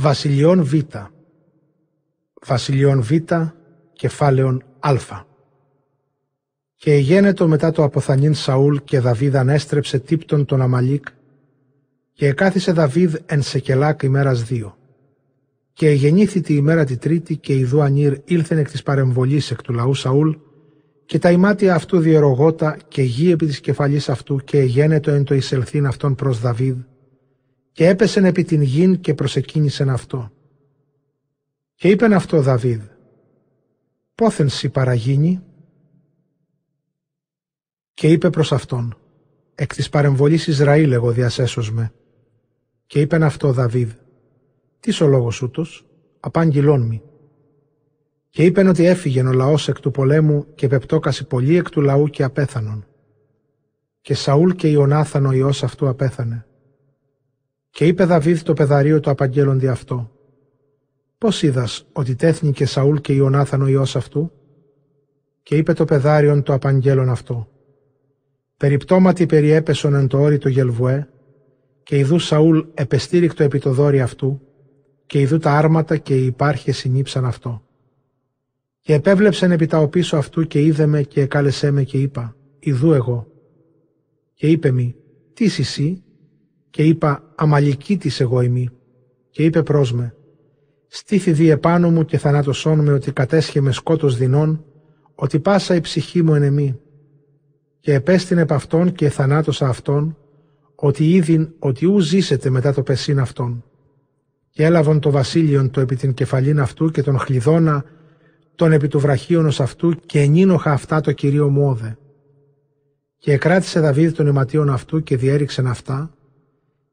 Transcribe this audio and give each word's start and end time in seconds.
Βασιλειών 0.00 0.64
Β. 0.64 0.74
Βασιλειών 2.46 3.02
Β, 3.02 3.12
κεφάλαιον 3.92 4.62
Α. 4.78 4.94
Και 6.74 6.92
εγένετο 6.92 7.48
μετά 7.48 7.70
το 7.70 7.82
αποθανήν 7.84 8.34
Σαούλ 8.34 8.76
και 8.84 9.00
Δαβίδ 9.00 9.36
ανέστρεψε 9.36 9.98
τύπτον 9.98 10.44
τον 10.44 10.62
Αμαλίκ 10.62 11.06
και 12.12 12.26
εκάθισε 12.26 12.72
Δαβίδ 12.72 13.14
εν 13.26 13.42
Σεκελάκ 13.42 14.02
ημέρας 14.02 14.42
δύο. 14.42 14.76
Και 15.72 15.88
εγεννήθη 15.88 16.40
τη 16.40 16.54
ημέρα 16.54 16.84
τη 16.84 16.96
τρίτη 16.96 17.36
και 17.36 17.54
ιδού 17.54 17.82
Ανήρ 17.82 18.18
ήλθεν 18.24 18.58
εκ 18.58 18.70
της 18.70 18.82
παρεμβολής 18.82 19.50
εκ 19.50 19.62
του 19.62 19.72
λαού 19.72 19.94
Σαούλ 19.94 20.30
και 21.06 21.18
τα 21.18 21.30
ημάτια 21.30 21.74
αυτού 21.74 21.98
διερογότα 21.98 22.76
και 22.88 23.02
γη 23.02 23.30
επί 23.30 23.46
της 23.46 23.60
κεφαλής 23.60 24.08
αυτού 24.08 24.36
και 24.44 24.58
εγένετο 24.58 25.10
εν 25.10 25.24
το 25.24 25.34
εισελθήν 25.34 25.86
αυτόν 25.86 26.14
προς 26.14 26.40
Δαβίδ 26.40 26.76
και 27.72 27.88
έπεσεν 27.88 28.24
επί 28.24 28.44
την 28.44 28.62
γην 28.62 29.00
και 29.00 29.14
προσεκίνησεν 29.14 29.90
αυτό. 29.90 30.32
Και 31.74 31.88
είπεν 31.88 32.12
αυτό 32.12 32.42
Δαβίδ, 32.42 32.82
πόθεν 34.14 34.48
σοι 34.48 34.68
παραγίνει, 34.68 35.42
και 37.94 38.08
είπε 38.08 38.30
προς 38.30 38.52
αυτόν, 38.52 38.96
εκ 39.54 39.74
της 39.74 39.88
παρεμβολής 39.88 40.46
Ισραήλ 40.46 40.92
εγώ 40.92 41.10
διασέσως 41.10 41.72
με. 41.72 41.92
Και 42.86 43.00
είπεν 43.00 43.22
αυτό 43.22 43.52
Δαβίδ, 43.52 43.90
τι 44.80 45.04
ο 45.04 45.06
λόγος 45.06 45.42
ούτως, 45.42 45.86
απάγγειλόν 46.20 46.82
μη. 46.82 47.02
Και 48.28 48.44
είπεν 48.44 48.66
ότι 48.66 48.84
έφυγε 48.84 49.22
ο 49.22 49.32
λαός 49.32 49.68
εκ 49.68 49.80
του 49.80 49.90
πολέμου 49.90 50.46
και 50.54 50.68
πεπτόκαση 50.68 51.26
πολύ 51.26 51.56
εκ 51.56 51.70
του 51.70 51.80
λαού 51.80 52.08
και 52.08 52.22
απέθανον. 52.22 52.86
Και 54.00 54.14
Σαούλ 54.14 54.50
και 54.50 54.68
Ιωνάθαν 54.68 55.26
ο 55.26 55.32
Υιός 55.32 55.62
αυτού 55.62 55.88
απέθανε. 55.88 56.46
Και 57.70 57.86
είπε 57.86 58.04
Δαβίδ 58.04 58.40
το 58.40 58.52
πεδαρίο 58.52 59.00
το 59.00 59.10
απαγγέλλοντι 59.10 59.68
αυτό. 59.68 60.10
Πώς 61.18 61.42
είδας 61.42 61.86
ότι 61.92 62.14
τέθνηκε 62.14 62.66
Σαούλ 62.66 62.96
και 62.96 63.12
Ιωνάθαν 63.12 63.62
ο 63.62 63.66
Υιός 63.66 63.96
αυτού; 63.96 64.32
Και 65.42 65.56
είπε 65.56 65.72
το 65.72 65.84
πεδάριον 65.84 66.42
το 66.42 66.52
απαγγέλων 66.52 67.08
αυτό. 67.08 67.48
Περιπτώματι 68.56 69.26
περιέπεσον 69.26 69.94
εν 69.94 70.06
το 70.06 70.20
όριτο 70.20 70.48
γελβουέ, 70.48 71.08
και 71.82 71.98
ιδού 71.98 72.18
Σαούλ 72.18 72.60
επεστήρικτο 72.74 73.42
επί 73.42 73.58
το 73.58 73.72
δόρι 73.72 74.00
αυτού, 74.00 74.40
και 75.06 75.20
ιδού 75.20 75.38
τα 75.38 75.52
άρματα 75.52 75.96
και 75.96 76.16
οι 76.16 76.24
υπάρχες 76.24 76.76
συνήψαν 76.76 77.24
αυτό. 77.24 77.62
Και 78.80 78.94
επέβλεψεν 78.94 79.50
επί 79.50 79.66
τα 79.66 79.78
οπίσω 79.78 80.16
αυτού 80.16 80.46
και 80.46 80.60
είδε 80.62 80.86
με 80.86 81.02
και 81.02 81.20
εκάλεσέ 81.20 81.70
με 81.70 81.82
και 81.82 81.98
είπα, 81.98 82.36
ιδού 82.58 82.92
εγώ. 82.92 83.26
Και 84.34 84.46
είπε 84.46 84.70
μη, 84.70 84.96
τι 85.32 85.44
είσαι 85.44 85.60
εσύ, 85.60 86.02
και 86.70 86.82
είπα, 86.82 87.32
αμαλική 87.34 87.96
της 87.96 88.20
εγώ 88.20 88.40
ημί. 88.40 88.68
Και 89.30 89.44
είπε 89.44 89.62
προς 89.62 89.92
με, 89.92 90.14
στήθη 90.86 91.32
δι 91.32 91.50
επάνω 91.50 91.90
μου 91.90 92.04
και 92.04 92.18
θανάτωσόν 92.18 92.80
με 92.80 92.92
ότι 92.92 93.12
κατέσχε 93.12 93.60
με 93.60 93.72
σκότος 93.72 94.16
δεινών, 94.16 94.64
ότι 95.14 95.40
πάσα 95.40 95.74
η 95.74 95.80
ψυχή 95.80 96.22
μου 96.22 96.34
εν 96.34 96.42
εμή 96.42 96.78
και 97.80 97.94
επέστηνε 97.94 98.40
επ' 98.40 98.52
αυτόν 98.52 98.92
και 98.92 99.08
θανάτωσα 99.08 99.68
αυτόν, 99.68 100.16
ότι 100.74 101.14
είδην 101.14 101.52
ότι 101.58 101.86
ου 101.86 101.98
ζήσετε 101.98 102.50
μετά 102.50 102.72
το 102.72 102.82
πεσίν 102.82 103.18
αυτόν. 103.18 103.64
Και 104.50 104.64
έλαβον 104.64 105.00
το 105.00 105.10
βασίλειον 105.10 105.70
το 105.70 105.80
επί 105.80 105.96
την 105.96 106.14
κεφαλήν 106.14 106.60
αυτού 106.60 106.90
και 106.90 107.02
τον 107.02 107.18
χλιδώνα 107.18 107.84
τον 108.54 108.72
επί 108.72 108.88
του 108.88 108.98
βραχίωνος 109.00 109.60
αυτού 109.60 109.94
και 110.06 110.20
ενίνοχα 110.20 110.72
αυτά 110.72 111.00
το 111.00 111.12
κυρίο 111.12 111.48
Μόδε. 111.48 111.98
Και 113.18 113.32
εκράτησε 113.32 113.80
Δαβίδ 113.80 114.12
των 114.12 114.26
ηματίων 114.26 114.70
αυτού 114.70 115.02
και 115.02 115.16
διέριξεν 115.16 115.66
αυτά, 115.66 116.14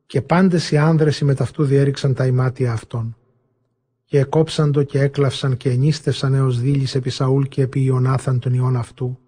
και 0.08 0.22
πάντες 0.22 0.72
οι 0.72 0.78
άνδρες 0.78 1.22
μεταυτού 1.22 1.64
διέριξαν 1.64 2.14
τα 2.14 2.26
ημάτια 2.26 2.72
αυτών. 2.72 3.18
Και 4.06 4.20
εκόψαν 4.20 4.72
το 4.72 4.84
και 4.84 5.00
έκλαυσαν 5.00 5.58
και 5.58 5.70
ενίστευσαν 5.70 6.34
έως 6.34 6.60
δίλης 6.60 6.96
επί 6.96 7.10
Σαούλ 7.10 7.44
και 7.44 7.62
επί 7.62 7.84
Ιωνάθαν 7.84 8.40
τον 8.40 8.54
ιών 8.54 8.76
αυτού 8.76 9.20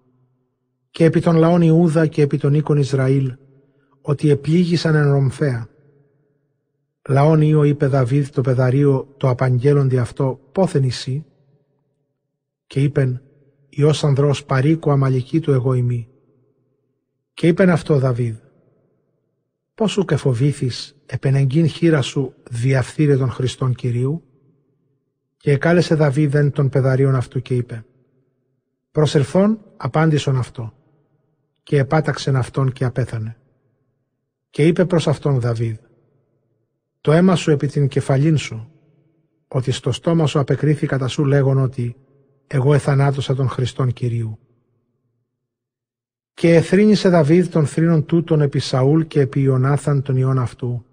και 0.90 1.04
επί 1.04 1.20
των 1.20 1.36
λαών 1.36 1.62
Ιούδα 1.62 2.06
και 2.06 2.22
επί 2.22 2.38
των 2.38 2.54
οίκων 2.54 2.76
Ισραήλ, 2.76 3.34
ότι 4.00 4.30
επλήγησαν 4.30 4.94
εν 4.94 5.10
Ρομφέα. 5.10 5.68
Λαόν 7.08 7.40
Ιω 7.40 7.64
είπε 7.64 7.86
Δαβίδ 7.86 8.28
το 8.28 8.40
πεδαρίο 8.40 9.14
το 9.16 9.28
απαγγέλλοντι 9.28 9.98
αυτό, 9.98 10.40
πόθεν 10.52 10.84
εσύ. 10.84 11.24
Και 12.66 12.82
είπεν, 12.82 13.22
Υιός 13.68 14.04
ανδρός 14.04 14.44
παρήκου 14.44 14.90
αμαλική 14.90 15.40
του 15.40 15.52
εγώ 15.52 15.74
ημί. 15.74 16.08
Και 17.34 17.46
είπεν 17.46 17.70
αυτό 17.70 17.98
Δαβίδ, 17.98 18.36
πώς 19.80 19.92
σου 19.92 20.04
και 20.04 20.16
φοβήθης 20.16 20.96
επενεγκίν 21.06 21.68
χείρα 21.68 22.02
σου 22.02 22.34
διαφθείρε 22.50 23.16
των 23.16 23.30
Χριστών 23.30 23.74
Κυρίου; 23.74 24.22
Και 25.36 25.50
εκάλεσε 25.50 25.94
Δαβίδ 25.94 26.34
εν 26.34 26.50
των 26.50 26.68
πεδαρίων 26.68 27.14
αυτού 27.14 27.42
και 27.42 27.54
είπε, 27.54 27.84
προσελθόν 28.90 29.60
απάντησον 29.76 30.36
αυτό 30.36 30.72
και 31.62 31.78
επάταξεν 31.78 32.36
αυτόν 32.36 32.72
και 32.72 32.84
απέθανε. 32.84 33.36
Και 34.50 34.66
είπε 34.66 34.84
προς 34.84 35.08
αυτόν 35.08 35.40
Δαβίδ, 35.40 35.76
«Το 37.00 37.12
αίμα 37.12 37.36
σου 37.36 37.50
επί 37.50 37.66
την 37.66 37.88
κεφαλήν 37.88 38.36
σου, 38.36 38.70
ότι 39.48 39.70
στο 39.70 39.92
στόμα 39.92 40.26
σου 40.26 40.38
απεκρίθη 40.38 40.86
κατά 40.86 41.08
σου 41.08 41.24
λέγον 41.24 41.58
ότι 41.58 41.96
εγώ 42.46 42.74
εθανάτωσα 42.74 43.34
τον 43.34 43.48
Χριστόν 43.48 43.92
Κυρίου». 43.92 44.38
Και 46.34 46.54
εθρύνησε 46.54 47.08
Δαβίδ 47.08 47.46
των 47.46 47.66
θρήνων 47.66 48.06
τούτων 48.06 48.40
επί 48.40 48.58
Σαούλ 48.58 49.02
και 49.02 49.20
επί 49.20 49.40
Ιωνάθαν 49.40 50.02
τον 50.02 50.16
ιών 50.16 50.38
αυτού, 50.38 50.84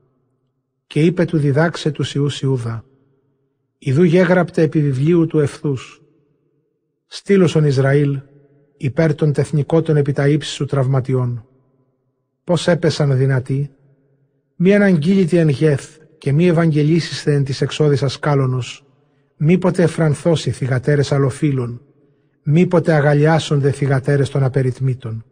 και 0.88 1.02
είπε 1.02 1.26
του 1.26 1.38
διδάξε 1.38 1.92
τους 1.92 2.16
Ιούς 2.16 2.42
Ιούδα, 2.42 2.86
«Ιδού 3.78 4.04
γέγραπτε 4.04 4.62
επί 4.62 4.82
βιβλίου 4.82 5.28
του 5.28 5.40
ευθούς, 5.40 6.02
στήλωσον 7.08 7.64
Ισραήλ, 7.64 8.20
υπέρ 8.78 9.16
των 9.16 9.34
τεθνικότων 9.34 9.98
επί 9.98 10.12
τα 10.12 10.28
ύψη 10.28 10.52
σου 10.52 10.66
τραυματιών. 10.66 11.46
Πώς 12.44 12.68
έπεσαν 12.68 13.18
δυνατοί, 13.18 13.72
μη 14.56 14.76
αναγγείλητη 14.76 15.38
εν 15.38 15.50
γεθ 15.50 15.98
και 16.18 16.32
μη 16.32 16.48
ευαγγελίσιστε 16.48 17.34
εν 17.34 17.44
της 17.44 17.62
εξώδησας 17.62 18.20
κάλωνος, 18.20 18.86
μήποτε 19.38 19.84
εφρανθώσει 19.84 20.52
θυγατέρες 20.52 21.12
αλλοφύλων, 21.12 21.82
μήποτε 22.50 22.94
αγαλιάσονται 22.94 23.72
θυγατέρες 23.72 24.30
των 24.30 24.44
απεριτμήτων. 24.44 25.26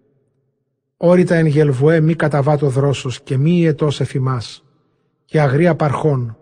Όρητα 0.97 1.35
εν 1.35 1.45
γελβουέ 1.45 1.99
μη 1.99 2.15
καταβάτω 2.15 2.69
δρόσος 2.69 3.21
και 3.21 3.37
μη 3.37 3.51
ιετός 3.51 4.01
εφημάς, 4.01 4.63
και 5.25 5.41
αγρία 5.41 5.75
παρχών, 5.75 6.37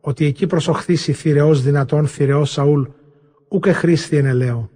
ότι 0.00 0.24
εκεί 0.24 0.46
προσοχθήσει 0.46 1.12
θηρεός 1.12 1.62
δυνατόν 1.62 2.06
θηρεός 2.06 2.50
Σαούλ, 2.50 2.82
ούκε 3.48 3.72
χρήστη 3.72 4.16
εν 4.16 4.26
ελαίο 4.26 4.70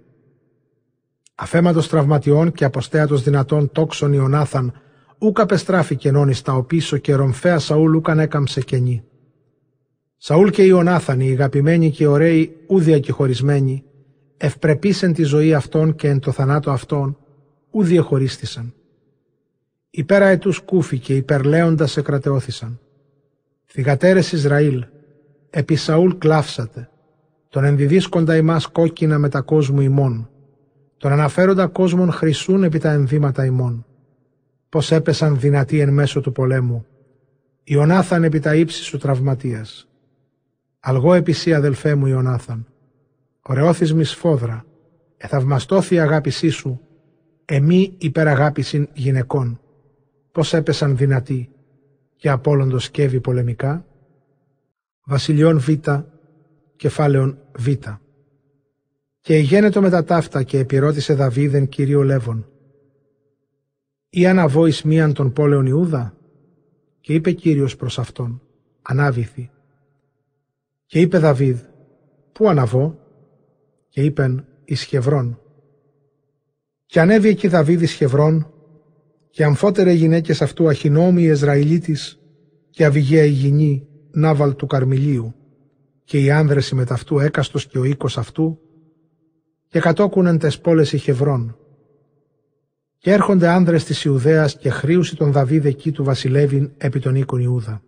Αφέματος 1.35 1.87
τραυματιών 1.87 2.51
και 2.51 2.65
αποστέατος 2.65 3.23
δυνατών 3.23 3.71
τόξων 3.71 4.13
Ιωνάθαν, 4.13 4.73
ούκα 5.17 5.45
πεστράφηκε 5.45 6.11
νόνι 6.11 6.33
στα 6.33 6.53
οπίσω 6.53 6.97
και 6.97 7.13
ρομφαία 7.13 7.59
Σαούλ 7.59 7.95
ούκαν 7.95 8.19
έκαμψε 8.19 8.61
κενή. 8.61 9.03
Σαούλ 10.17 10.49
και 10.49 10.63
Ιωνάθαν, 10.63 11.19
οι 11.19 11.31
αγαπημένοι 11.31 11.91
και 11.91 12.07
ωραίοι, 12.07 12.55
ούδια 12.67 12.99
και 12.99 13.11
χωρισμένοι, 13.11 13.83
ευπρεπήσεν 14.41 15.13
τη 15.13 15.23
ζωή 15.23 15.53
αυτών 15.53 15.95
και 15.95 16.07
εν 16.07 16.19
το 16.19 16.31
θανάτο 16.31 16.71
αυτών, 16.71 17.17
ου 17.71 17.83
διεχωρίστησαν. 17.83 18.73
Υπέρα 19.89 20.25
ετούς 20.25 20.59
κούφι 20.59 20.99
και 20.99 21.15
υπερλέοντας 21.15 21.97
εκρατεώθησαν. 21.97 22.79
Θυγατέρες 23.65 24.31
Ισραήλ, 24.31 24.85
επί 25.49 25.75
Σαούλ 25.75 26.11
κλάφσατε, 26.17 26.89
τον 27.49 27.63
ενδιδίσκοντα 27.63 28.35
ημάς 28.35 28.67
κόκκινα 28.67 29.17
με 29.17 29.29
τα 29.29 29.41
κόσμου 29.41 29.81
ημών, 29.81 30.29
τον 30.97 31.11
αναφέροντα 31.11 31.67
κόσμων 31.67 32.11
χρυσούν 32.11 32.63
επί 32.63 32.79
τα 32.79 32.91
ενδύματα 32.91 33.45
ημών. 33.45 33.85
Πώς 34.69 34.91
έπεσαν 34.91 35.39
δυνατοί 35.39 35.79
εν 35.79 35.93
μέσω 35.93 36.21
του 36.21 36.31
πολέμου. 36.31 36.85
Ιωνάθαν 37.63 38.23
επί 38.23 38.39
τα 38.39 38.55
ύψη 38.55 38.83
σου 38.83 38.97
τραυματίας. 38.97 39.87
Αλγό 40.79 41.13
επί 41.13 41.53
αδελφέ 41.53 41.95
μου 41.95 42.05
Ιωνάθαν. 42.05 42.67
Ωραιώθης 43.49 43.93
μη 43.93 44.03
σφόδρα. 44.03 44.65
Εθαυμαστώθη 45.17 45.95
η 45.95 45.99
αγάπησή 45.99 46.49
σου. 46.49 46.81
Εμεί 47.45 47.93
υπεραγάπησιν 47.97 48.87
γυναικών. 48.93 49.59
Πώς 50.31 50.53
έπεσαν 50.53 50.97
δυνατοί 50.97 51.49
και 52.15 52.29
απόλοντος 52.29 52.83
σκεύη 52.83 53.19
πολεμικά; 53.19 53.85
Βασιλιών 55.05 55.59
Β, 55.59 55.69
κεφάλαιον 56.75 57.37
Β. 57.57 57.67
Και 59.19 59.37
γένετο 59.37 59.81
με 59.81 59.89
τα 59.89 60.03
ταύτα 60.03 60.43
και 60.43 60.57
επιρώτησε 60.57 61.13
Δαβίδεν 61.13 61.67
κύριο 61.67 62.03
Λεύων. 62.03 62.47
Ή 64.09 64.25
αναβώ 64.25 64.65
εις 64.65 64.83
μίαν 64.83 65.13
των 65.13 65.33
πόλεων 65.33 65.65
Ιούδα; 65.65 66.17
Και 66.99 67.13
είπε 67.13 67.31
Κύριος 67.31 67.75
προς 67.75 67.99
αυτόν, 67.99 68.41
ανάβηθη. 68.81 69.49
Και 70.85 70.99
είπε 70.99 71.17
Δαβίδ, 71.17 71.59
πού 72.31 72.49
αναβώ; 72.49 73.07
Και 73.89 74.01
είπεν, 74.01 74.45
εις 74.65 74.83
Χευρών. 74.83 75.39
Και 76.85 76.99
ανέβη 76.99 77.29
εκεί 77.29 77.47
Δαβίδ 77.47 77.81
εις 77.81 77.91
Χευρών, 77.91 78.53
και 79.29 79.43
αμφότερε 79.43 79.91
γυναίκες 79.91 80.41
αυτού 80.41 80.67
Αχινόμη 80.67 81.27
Εσραηλίτης 81.27 82.19
και 82.69 82.85
Αβυγαία 82.85 83.23
Υγινή 83.23 83.87
Νάβαλ 84.11 84.55
του 84.55 84.65
Καρμιλίου, 84.65 85.33
και 86.03 86.19
οι 86.23 86.31
άνδρες 86.31 86.71
μεταυτού 86.71 87.19
έκαστος 87.19 87.67
και 87.67 87.79
ο 87.79 87.83
οίκος 87.83 88.17
αυτού, 88.17 88.59
και 89.67 89.79
κατόκουνεν 89.79 90.37
τες 90.37 90.59
πόλες 90.59 90.93
ηχευρών. 90.93 91.57
Και 92.97 93.11
έρχονται 93.11 93.47
άνδρες 93.47 93.83
της 93.83 94.03
Ιουδαίας 94.03 94.57
και 94.57 94.69
χρήουσι 94.69 95.15
τον 95.15 95.31
Δαβίδ 95.31 95.65
εκεί 95.65 95.91
του 95.91 96.03
βασιλεύειν 96.03 96.71
επί 96.77 96.99
τον 96.99 97.15
οίκον 97.15 97.39
Ιούδα. 97.39 97.83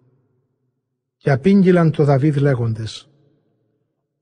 Και 1.17 1.31
απήγγυλαν 1.31 1.91
το 1.91 2.03
Δαβίδ 2.03 2.37
λέγοντες, 2.37 3.10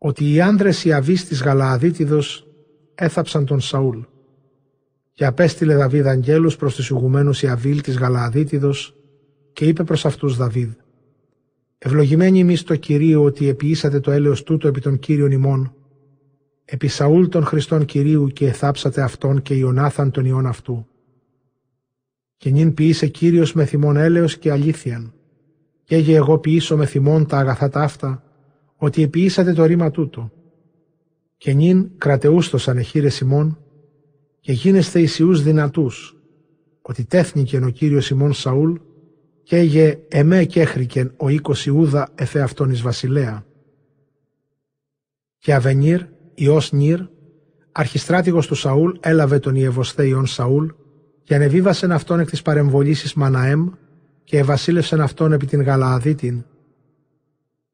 ότι 0.01 0.33
οι 0.33 0.41
άνδρες 0.41 0.85
Ιαβής 0.85 1.27
της 1.27 1.41
Γαλααδίτιδος 1.41 2.47
έθαψαν 2.95 3.45
τον 3.45 3.59
Σαούλ. 3.59 3.99
Και 5.13 5.25
απέστειλε 5.25 5.75
Δαβίδ 5.75 6.07
αγγέλους 6.07 6.55
προς 6.55 6.75
τους 6.75 6.89
ηγουμένους 6.89 7.41
Ιαβίλ 7.41 7.81
της 7.81 7.97
Γαλααδίτιδος 7.97 8.95
και 9.53 9.65
είπε 9.65 9.83
προς 9.83 10.05
αυτούς 10.05 10.37
Δαβίδ 10.37 10.69
«Ευλογημένοι 11.77 12.39
εμείς 12.39 12.63
το 12.63 12.75
Κυρίο 12.75 13.23
ότι 13.23 13.47
επιήσατε 13.47 13.99
το 13.99 14.11
έλεος 14.11 14.43
τούτο 14.43 14.67
επί 14.67 14.81
των 14.81 14.99
Κύριων 14.99 15.31
ημών, 15.31 15.73
επί 16.65 16.87
Σαούλ 16.87 17.25
των 17.27 17.43
Χριστών 17.43 17.85
Κυρίου 17.85 18.27
και 18.27 18.47
εθάψατε 18.47 19.01
αυτόν 19.01 19.41
και 19.41 19.53
Ιωνάθαν 19.53 20.11
τον 20.11 20.25
ιών 20.25 20.45
αυτού. 20.45 20.87
Και 22.37 22.49
νυν 22.49 22.73
ποιήσε 22.73 23.07
Κύριος 23.07 23.53
με 23.53 23.65
θυμόν 23.65 23.97
έλεος 23.97 24.37
και 24.37 24.51
αλήθειαν, 24.51 25.13
και 25.83 25.95
έγε 25.95 26.15
εγώ 26.15 26.37
ποιήσω 26.37 26.77
με 26.77 26.85
θυμόν 26.85 27.25
τα 27.25 27.37
αγαθά 27.37 27.69
τα 27.69 27.81
αυτά, 27.81 28.23
ότι 28.79 29.03
επιήσατε 29.03 29.53
το 29.53 29.65
ρήμα 29.65 29.91
τούτο. 29.91 30.31
Και 31.37 31.53
νυν 31.53 31.89
κρατεούστοσαν 31.97 32.77
εχείρες 32.77 33.19
ημών, 33.19 33.57
και 34.39 34.51
γίνεστε 34.51 35.01
ισιούς 35.01 35.43
δυνατούς, 35.43 36.17
ότι 36.81 37.05
τέθνικεν 37.05 37.63
ο 37.63 37.69
Κύριος 37.69 38.09
ημών 38.09 38.33
Σαούλ, 38.33 38.73
και 39.43 39.55
έγε 39.55 39.99
εμέ 40.07 40.45
κέχρικεν 40.45 41.13
ο 41.17 41.29
οίκος 41.29 41.65
Ιούδα 41.65 42.09
εφέ 42.15 42.41
αυτόν 42.41 42.69
εις 42.69 42.81
βασιλέα. 42.81 43.45
Και 45.37 45.53
Αβενίρ, 45.53 46.01
Υιός 46.33 46.71
Νίρ, 46.71 46.99
αρχιστράτηγος 47.71 48.47
του 48.47 48.55
Σαούλ, 48.55 48.91
έλαβε 48.99 49.39
τον 49.39 49.55
Ιεβοσθέιον 49.55 50.25
Σαούλ 50.25 50.67
και 51.23 51.35
ανεβίβασεν 51.35 51.91
αυτόν 51.91 52.19
εκ 52.19 52.29
της 52.29 52.41
παρεμβολής 52.41 53.13
Μαναέμ 53.13 53.69
και 54.23 54.37
ευασίλευσεν 54.37 55.01
αυτόν 55.01 55.31
επί 55.31 55.45
την 55.45 55.61
Γαλααδίτην 55.61 56.45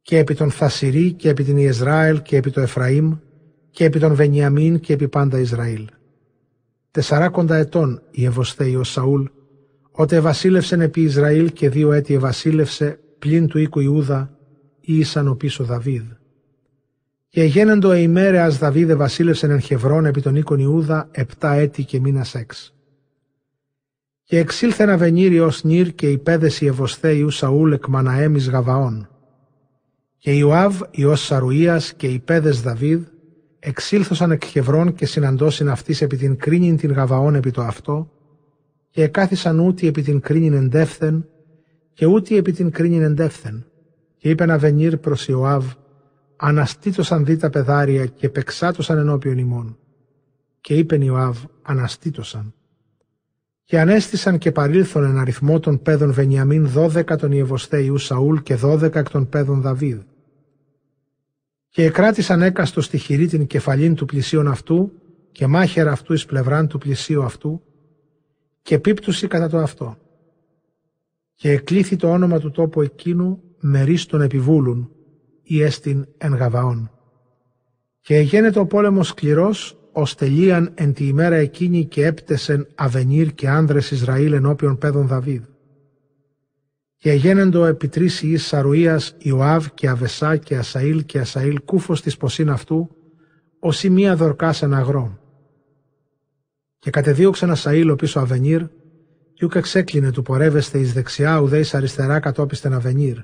και 0.06 0.18
επί 0.18 0.36
τον 0.36 0.52
Θασιρή 0.52 1.14
και 1.14 1.30
επί 1.30 1.44
την 1.44 1.58
Ιεσράελ 1.58 2.22
και 2.22 2.38
επί 2.38 2.52
το 2.52 2.62
Εφραήμ 2.62 3.14
και 3.72 3.86
επί 3.86 4.00
τον 4.00 4.16
Βενιαμίν 4.16 4.80
και 4.80 4.94
επί 4.94 5.08
πάντα 5.08 5.40
Ισραήλ. 5.40 5.88
Τεσσαράκοντα 6.92 7.56
ετών 7.56 8.02
η 8.12 8.28
ο 8.78 8.84
Σαούλ, 8.84 9.24
ότε 9.92 10.16
ευασίλευσεν 10.16 10.82
επί 10.82 11.02
Ισραήλ 11.02 11.54
και 11.54 11.70
δύο 11.70 11.92
έτη 11.92 12.14
ευασίλευσε 12.14 13.00
πλην 13.20 13.48
του 13.48 13.60
οίκου 13.60 13.80
Ιούδα 13.80 14.38
ή 14.82 14.98
ήσαν 14.98 15.28
ο 15.28 15.36
πίσω 15.36 15.64
Δαβίδ. 15.64 16.04
Και 17.30 17.44
γένεντο 17.44 17.92
εημέρεας 17.92 18.58
Δαβίδε 18.58 18.96
βασίλευσεν 18.96 19.50
εν 19.50 19.60
Χευρών 19.60 20.06
επί 20.06 20.22
τον 20.22 20.36
οίκον 20.36 20.60
Ιούδα 20.60 21.08
επτά 21.12 21.54
έτη 21.54 21.84
και 21.84 22.00
μήνας 22.00 22.36
έξ. 22.36 22.74
Και 24.24 24.38
εξήλθεν 24.40 24.90
αβενήριος 24.90 25.64
Νίρ 25.64 25.96
και 25.96 26.10
οι 26.10 26.18
πέδες 26.18 26.62
Ιεβοσθέιου 26.62 27.30
Σαούλ 27.30 27.72
εκ 27.72 27.88
Μαναέμις 27.88 28.50
Γαβαών. 28.50 29.10
Και 30.26 30.34
Ιωάβ 30.34 30.82
Υιός 30.92 31.22
Σαρουίας 31.22 31.94
και 31.94 32.08
οι 32.08 32.20
πέδες 32.20 32.62
Δαβίδ 32.62 33.04
εξήλθωσαν 33.60 34.32
εκ 34.32 34.46
Χευρών 34.46 34.94
και 34.94 35.06
συναντώσιν 35.06 35.70
αυτής 35.70 36.02
επί 36.02 36.18
την 36.18 36.38
κρίνην 36.38 36.78
την 36.78 36.92
Γαβαών 36.92 37.36
επί 37.36 37.52
το 37.52 37.62
αυτό 37.62 38.12
και 38.90 39.04
εκάθισαν 39.04 39.60
ούτι 39.60 39.88
επί 39.88 40.02
την 40.02 40.20
κρίνην 40.20 40.54
εντεύθεν 40.54 41.28
και 41.94 42.06
ούτι 42.06 42.38
επί 42.38 42.52
την 42.52 42.72
κρίνην 42.72 43.02
εντεύθεν. 43.02 43.66
Και 44.18 44.30
είπεν 44.30 44.52
αβενήρ 44.52 44.98
προς 44.98 45.28
Ιωάβ 45.28 45.66
αναστήτωσαν 46.36 47.26
δι 47.26 47.38
τα 47.38 47.50
πεδάρια 47.50 48.06
και 48.06 48.30
πεξάτωσαν 48.30 48.98
ενώπιον 48.98 49.38
ημών. 49.38 49.78
Και 50.62 50.74
είπεν 50.74 51.02
Ιωάβ, 51.02 51.38
αναστήτωσαν. 51.62 52.54
Και 53.64 53.80
ανέστησαν 53.80 54.38
και 54.38 54.52
παρήλθον 54.52 55.04
εν 55.04 55.18
αριθμό 55.18 55.60
των 55.60 55.82
πέδων 55.82 56.14
Βενιαμίν 56.14 56.68
δώδεκα 56.68 57.16
των 57.16 57.32
Ιεβοσθέιου 57.32 57.98
Σαούλ 57.98 58.38
και 58.38 58.56
δώδεκα 58.56 59.00
εκ 59.00 59.10
των 59.10 59.30
πέδων 59.30 59.62
Δαβίδ. 59.62 60.00
Και 61.76 61.84
εκράτησαν 61.84 62.42
έκαστο 62.42 62.82
στη 62.82 62.98
χειρή 62.98 63.28
την 63.28 63.48
κεφαλήν 63.48 63.96
του 63.96 64.06
πλησίον 64.06 64.48
αυτού 64.48 64.92
και 65.32 65.48
μάχερα 65.48 65.92
αυτού 65.92 66.14
εις 66.14 66.26
πλευράν 66.26 66.68
του 66.68 66.78
πλησίου 66.78 67.24
αυτού 67.24 67.62
και 68.62 68.80
πίπτουση 68.80 69.28
κατά 69.28 69.50
το 69.50 69.58
αυτό. 69.58 69.98
Και 71.34 71.52
εκλήθη 71.52 71.96
το 71.96 72.12
όνομα 72.12 72.40
του 72.40 72.52
τόπου 72.52 72.82
εκείνου 72.82 73.42
μερίστων 73.60 74.22
επιβούλουν 74.22 74.92
ή 75.44 75.62
έστιν 75.62 76.08
εν 76.18 76.34
γαβαών. 76.34 76.92
Και 78.02 78.16
εγένετο 78.16 78.60
ο 78.60 78.66
πόλεμος 78.66 79.08
σκληρός, 79.08 79.78
ως 79.92 80.16
τελείαν 80.16 80.72
εν 80.76 80.94
τη 80.94 81.08
ημέρα 81.08 81.36
εκείνη 81.36 81.86
και 81.86 82.06
έπτεσεν 82.06 82.68
Αβενίρ 82.76 83.34
και 83.34 83.50
άνδρες 83.50 83.92
Ισραήλ 83.92 84.34
ενώπιον 84.34 84.78
παιδων 84.78 85.08
Δαβίδ. 85.08 85.44
Και 87.06 87.12
εγένεντο 87.12 87.66
επί 87.66 87.88
τρεις 87.88 88.22
ιείς 88.22 88.46
Σαρουίας 88.46 89.16
Ιωάβ 89.18 89.68
και 89.74 89.88
Αβεσά 89.88 90.38
και 90.38 90.56
Ασαήλ 90.56 91.06
και 91.06 91.20
Ασαήλ 91.20 91.62
κούφος 91.66 92.02
της 92.02 92.18
ποσίν 92.18 92.50
αυτού, 92.50 92.96
ως 93.60 93.84
η 93.84 93.90
μία 93.90 94.16
δορκάς 94.16 94.62
εν 94.62 94.74
αγρό. 94.74 95.20
Και 96.80 96.90
κατεδίωξαν 96.90 97.52
Ασαήλ 97.52 97.90
ο 97.90 97.96
πίσω 97.96 98.20
Αβενίρ, 98.20 98.64
κι 99.34 99.46
ούκ 99.46 99.56
εξέκλεινε 99.56 100.12
του 100.12 100.22
πορεύεστε 100.22 100.80
εις 100.80 100.94
δεξιά 100.94 101.40
ουδέης 101.40 101.74
αριστερά 101.74 102.20
κατόπιστεν 102.20 102.74
Αβενίρ 102.74 103.18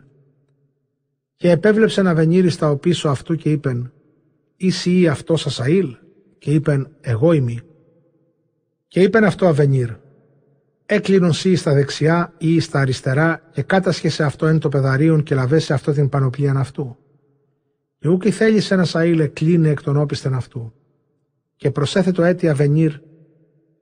και 1.36 1.52
επέβλεψε 1.52 2.02
να 2.02 2.14
βενήρει 2.14 2.50
στα 2.50 2.70
οπίσω 2.70 3.10
αυτού 3.10 3.36
και 3.36 3.52
είπεν 3.52 3.94
«Είσαι 4.56 4.92
ή 4.92 5.08
αυτός 5.08 5.46
Ασαήλ» 5.46 5.96
και 6.38 6.52
είπεν 6.52 6.96
«Εγώ 7.02 7.32
είμαι». 7.32 7.64
Και 8.88 9.02
είπεν 9.02 9.24
αυτό 9.24 9.48
Αβενήρ 9.48 9.90
«Έκλεινον 10.94 11.34
σύ 11.34 11.56
στα 11.56 11.74
δεξιά 11.74 12.34
ή 12.38 12.60
στα 12.60 12.80
αριστερά 12.80 13.42
και 13.52 13.62
κάτασχε 13.62 14.24
αυτό 14.24 14.46
εν 14.46 14.60
το 14.60 14.70
πεδαρίον 14.70 15.24
και 15.24 15.36
λαβέσε 15.36 15.74
αυτό 15.74 15.92
την 15.92 16.10
πανοπλίαν 16.10 16.58
αυτού». 16.58 16.98
Και 18.00 18.08
ούκη 18.08 18.32
θέλησε 18.32 18.74
ένα 18.74 18.84
Σαήλ 18.84 19.20
εκλίνε 19.20 19.70
εκ 19.70 19.82
των 19.82 19.98
όπιστεν 19.98 20.34
αυτού. 20.34 20.74
Και 21.56 21.72
προσέθετο 21.72 22.24
έτη 22.24 22.50
Αβενήρ 22.50 22.92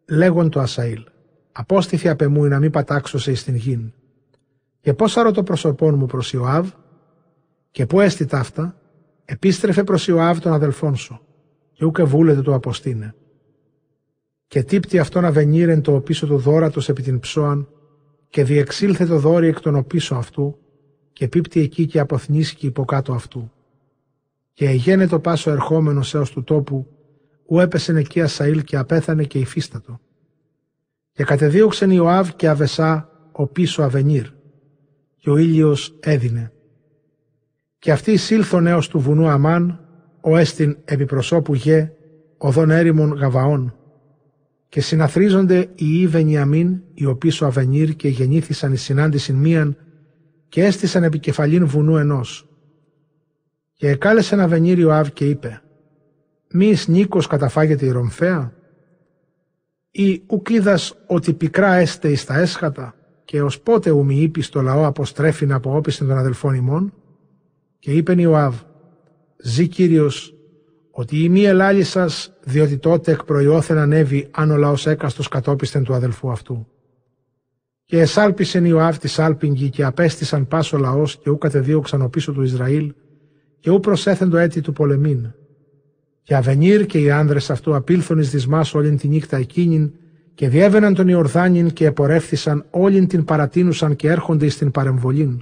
λέγον 0.09 0.49
το 0.49 0.59
Ασαήλ 0.59 1.03
«Απόστηθη 1.51 2.09
απ' 2.09 2.21
εμού 2.21 2.45
να 2.45 2.59
μην 2.59 2.71
πατάξω 2.71 3.17
σε 3.17 3.31
εις 3.31 3.43
την 3.43 3.55
γην». 3.55 3.93
Και 4.81 4.93
πώς 4.93 5.17
άρω 5.17 5.31
το 5.31 5.43
προσωπόν 5.43 5.95
μου 5.95 6.05
προς 6.05 6.33
Ιωάβ 6.33 6.69
και 7.71 7.85
πού 7.85 7.99
έστι 7.99 8.25
ταύτα, 8.25 8.75
επίστρεφε 9.25 9.83
προς 9.83 10.07
Ιωάβ 10.07 10.39
τον 10.39 10.53
αδελφόν 10.53 10.95
σου, 10.95 11.21
και 11.73 11.85
ούκε 11.85 12.03
βούλετε 12.03 12.41
το 12.41 12.53
αποστήνε. 12.53 13.15
Και 14.49 14.63
τύπτει 14.63 14.99
αυτόν 14.99 15.25
αβενήρεν 15.25 15.81
το 15.81 15.95
οπίσω 15.95 16.27
του 16.27 16.37
δόρατος 16.37 16.89
επί 16.89 17.01
την 17.01 17.19
ψώαν, 17.19 17.67
και 18.29 18.43
διεξήλθε 18.43 19.05
το 19.05 19.17
δόρυ 19.17 19.47
εκ 19.47 19.59
των 19.59 19.75
οπίσω 19.75 20.15
αυτού, 20.15 20.57
και 21.13 21.27
πίπτει 21.27 21.59
εκεί 21.59 21.85
και 21.85 21.99
αποθνίσκει 21.99 22.65
υποκάτω 22.65 23.13
αυτού. 23.13 23.51
Και 24.53 24.65
εγένε 24.65 25.07
το 25.07 25.19
πάσο 25.19 25.51
ερχόμενο 25.51 26.03
έως 26.13 26.31
του 26.31 26.43
τόπου, 26.43 26.87
ου 27.45 27.59
έπεσεν 27.59 27.95
εκεί 27.95 28.21
Ασαήλ 28.21 28.63
και 28.63 28.77
απέθανε 28.77 29.23
και 29.23 29.39
υφίστατο. 29.39 29.99
Και 31.11 31.23
κατεδίωξεν 31.23 31.91
Ιωάβ 31.91 32.29
και 32.35 32.47
Αβεσά 32.47 33.09
ο 33.31 33.47
πίσω 33.47 33.83
Αβενήρ, 33.83 34.27
και 35.15 35.29
ο 35.29 35.37
ήλιος 35.37 35.95
έδινε 35.99 36.51
και 37.79 37.91
αυτοί 37.91 38.11
εισήλθον 38.11 38.67
έως 38.67 38.87
του 38.87 38.99
βουνού 38.99 39.27
Αμάν, 39.27 39.79
ο 40.21 40.37
έστιν 40.37 40.77
επιπροσώπου 40.85 41.53
γε, 41.53 41.91
οδόν 42.37 42.69
έρημον 42.69 43.13
Γαβαών. 43.13 43.73
Και 44.69 44.81
συναθρίζονται 44.81 45.69
οι 45.75 45.99
Ήβενοι 45.99 46.37
Αμήν, 46.37 46.81
οι 46.93 47.05
οποίοι 47.05 47.29
σου 47.29 47.45
Αβενίρ 47.45 47.95
και 47.95 48.07
γεννήθησαν 48.07 48.73
η 48.73 48.77
συνάντηση 48.77 49.33
μίαν 49.33 49.77
και 50.49 50.63
έστησαν 50.63 51.03
επικεφαλήν 51.03 51.65
βουνού 51.65 51.97
ενός. 51.97 52.49
Και 53.73 53.87
εκάλεσε 53.87 54.33
ένα 54.35 54.43
Αβενίρ 54.43 54.91
Αβ 54.91 55.07
και 55.07 55.25
είπε 55.25 55.61
«Μη 56.51 56.67
εις 56.67 56.87
Νίκος 56.87 57.27
καταφάγεται 57.27 57.85
η 57.85 57.91
Ρομφαία» 57.91 58.53
ή 59.91 60.23
ουκίδας 60.27 60.95
ότι 61.07 61.33
πικρά 61.33 61.73
έστε 61.73 62.09
εις 62.09 62.25
τα 62.25 62.39
έσχατα 62.39 62.95
και 63.25 63.41
ως 63.41 63.59
πότε 63.61 63.89
ου 63.89 64.05
μη 64.05 64.31
το 64.49 64.61
λαό 64.61 64.85
αποστρέφει 64.85 65.51
από 65.51 65.75
όπισθεν 65.75 66.07
των 66.07 66.17
αδελφών 66.17 66.53
ημών; 66.53 66.93
Και 67.79 67.91
είπεν 67.91 68.19
Ιωάβ, 68.19 68.55
«Ζή 69.37 69.67
Κύριος, 69.67 70.33
ότι 70.99 71.23
η 71.23 71.29
μη 71.29 71.43
ελάλη 71.43 71.83
σας, 71.83 72.33
διότι 72.43 72.77
τότε 72.77 73.11
εκ 73.11 73.19
ανέβει 73.69 74.27
αν 74.31 74.51
ο 74.51 74.57
λαός 74.57 74.87
έκαστος 74.87 75.27
κατόπιστεν 75.27 75.83
του 75.83 75.93
αδελφού 75.93 76.31
αυτού. 76.31 76.67
Και 77.85 77.99
εσάλπισεν 77.99 78.65
Ιωάβ 78.65 78.97
τη 78.97 79.07
σάλπιγγι 79.07 79.69
και 79.69 79.83
απέστησαν 79.83 80.47
πάσο 80.47 80.77
λαός 80.77 81.17
και 81.17 81.29
ού 81.29 81.37
κατεδίωξαν 81.37 82.01
ο 82.01 82.09
πίσω 82.09 82.31
του 82.31 82.41
Ισραήλ 82.41 82.93
και 83.59 83.69
ού 83.69 83.79
προσέθεν 83.79 84.29
το 84.29 84.37
έτη 84.37 84.61
του 84.61 84.73
πολεμήν. 84.73 85.31
Και 86.23 86.35
Αβενίρ 86.35 86.85
και 86.85 86.99
οι 86.99 87.11
άνδρες 87.11 87.49
αυτού 87.49 87.75
απήλθον 87.75 88.19
εις 88.19 88.29
δυσμάς 88.29 88.73
όλην 88.73 88.97
τη 88.97 89.07
νύχτα 89.07 89.37
εκείνην 89.37 89.91
και 90.33 90.49
διέβαιναν 90.49 90.93
τον 90.93 91.07
Ιορδάνιν 91.07 91.73
και 91.73 91.85
επορεύθησαν 91.85 92.65
όλην 92.69 93.07
την 93.07 93.23
παρατείνουσαν 93.23 93.95
και 93.95 94.09
έρχονται 94.09 94.45
εις 94.45 94.57
την 94.57 94.71
παρεμβολήν 94.71 95.41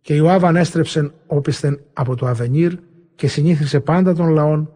Και 0.00 0.14
Ιωάβ 0.14 0.44
ανέστρεψεν 0.44 1.12
όπισθεν 1.26 1.80
από 1.92 2.16
το 2.16 2.26
Αβενίρ 2.26 2.72
και 3.16 3.28
συνήθισε 3.28 3.80
πάντα 3.80 4.14
των 4.14 4.28
λαών 4.28 4.74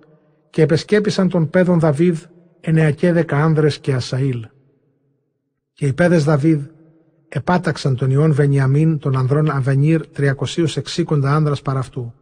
και 0.51 0.63
επεσκέπησαν 0.63 1.29
τον 1.29 1.51
παιδόν 1.51 1.79
Δαβίδ 1.79 2.19
εννεακέ 2.61 3.13
δεκα 3.13 3.45
άνδρες 3.45 3.79
και 3.79 3.93
Ασαήλ. 3.93 4.47
Και 5.73 5.87
οι 5.87 5.93
παιδες 5.93 6.25
Δαβίδ 6.25 6.65
επάταξαν 7.29 7.97
τον 7.97 8.11
Ιών 8.11 8.33
Βενιαμίν 8.33 8.99
των 8.99 9.17
ανδρών 9.17 9.51
Αβενίρ 9.51 10.01
360 10.17 11.25
άνδρας 11.25 11.63
παρά 11.63 11.79
αυτού. 11.79 12.15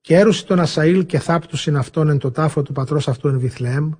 Και 0.00 0.16
έρουσε 0.16 0.46
τον 0.46 0.60
Ασαήλ 0.60 1.06
και 1.06 1.18
θάπτουσιν 1.18 1.76
αυτόν 1.76 2.08
εν 2.08 2.18
το 2.18 2.30
τάφο 2.30 2.62
του 2.62 2.72
πατρός 2.72 3.08
αυτού 3.08 3.28
εν 3.28 3.38
Βιθλεέμ 3.38 3.90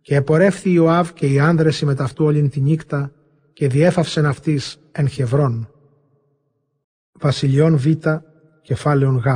και 0.00 0.14
επορεύθη 0.14 0.72
Ιωάβ 0.72 1.12
και 1.12 1.26
οι 1.26 1.38
άνδρες 1.38 1.82
μεταυτού 1.82 2.24
όλην 2.24 2.50
τη 2.50 2.60
νύχτα 2.60 3.12
και 3.52 3.68
διέφαυσεν 3.68 4.26
αυτής 4.26 4.78
εν 4.92 5.08
Χευρών. 5.08 5.70
Βασιλιών 7.12 7.76
Β, 7.76 7.86
κεφάλαιον 8.62 9.16
Γ. 9.16 9.26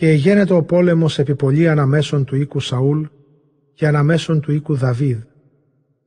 Και 0.00 0.08
εγένετο 0.08 0.56
ο 0.56 0.62
πόλεμος 0.62 1.18
επί 1.18 1.34
πολύ 1.34 1.68
αναμέσων 1.68 2.24
του 2.24 2.36
οίκου 2.36 2.60
Σαούλ 2.60 3.02
και 3.74 3.86
αναμέσων 3.86 4.40
του 4.40 4.52
οίκου 4.52 4.74
Δαβίδ. 4.74 5.18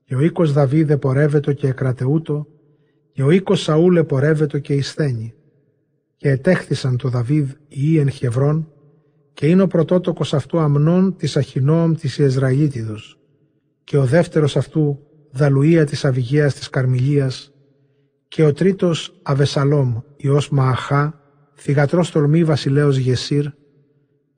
Και 0.06 0.16
ο 0.16 0.20
οίκος 0.20 0.54
Δαβίδ 0.54 0.90
επορεύετο 0.90 1.54
και 1.54 1.68
εκρατεούτο 1.68 2.48
και 3.12 3.24
ο 3.24 3.32
οίκος 3.32 3.62
Σαούλ 3.62 3.96
επορεύετο 3.96 4.60
και 4.60 4.74
εισθένει. 4.74 5.34
Και 6.18 6.30
ετέχθησαν 6.30 6.98
το 6.98 7.10
Δαβίδ 7.10 7.52
οι 7.68 8.00
εν 8.00 8.10
Χευρών 8.10 8.72
και 9.34 9.48
είναι 9.48 9.62
ο 9.62 9.68
πρωτότοκος 9.68 10.34
αυτού 10.34 10.60
Αμνών 10.60 11.16
της 11.16 11.38
Αχινόαμ 11.38 11.94
της 11.94 12.18
Ιεσραηλίτιδος 12.18 13.20
και 13.84 13.98
ο 13.98 14.06
δεύτερος 14.06 14.58
αυτού 14.58 15.00
Δαλουία 15.32 15.86
της 15.86 16.06
Αβυγίας 16.06 16.54
της 16.54 16.70
Καρμιλίας 16.70 17.54
και 18.28 18.44
ο 18.44 18.54
τρίτος 18.54 19.20
Αβεσαλόμ 19.24 20.00
Υιός 20.16 20.50
Μααχά 20.50 21.22
θυγατρός 21.54 22.12
τολμή 22.12 22.44
βασιλέως 22.44 22.98
Γεσίρ 22.98 23.62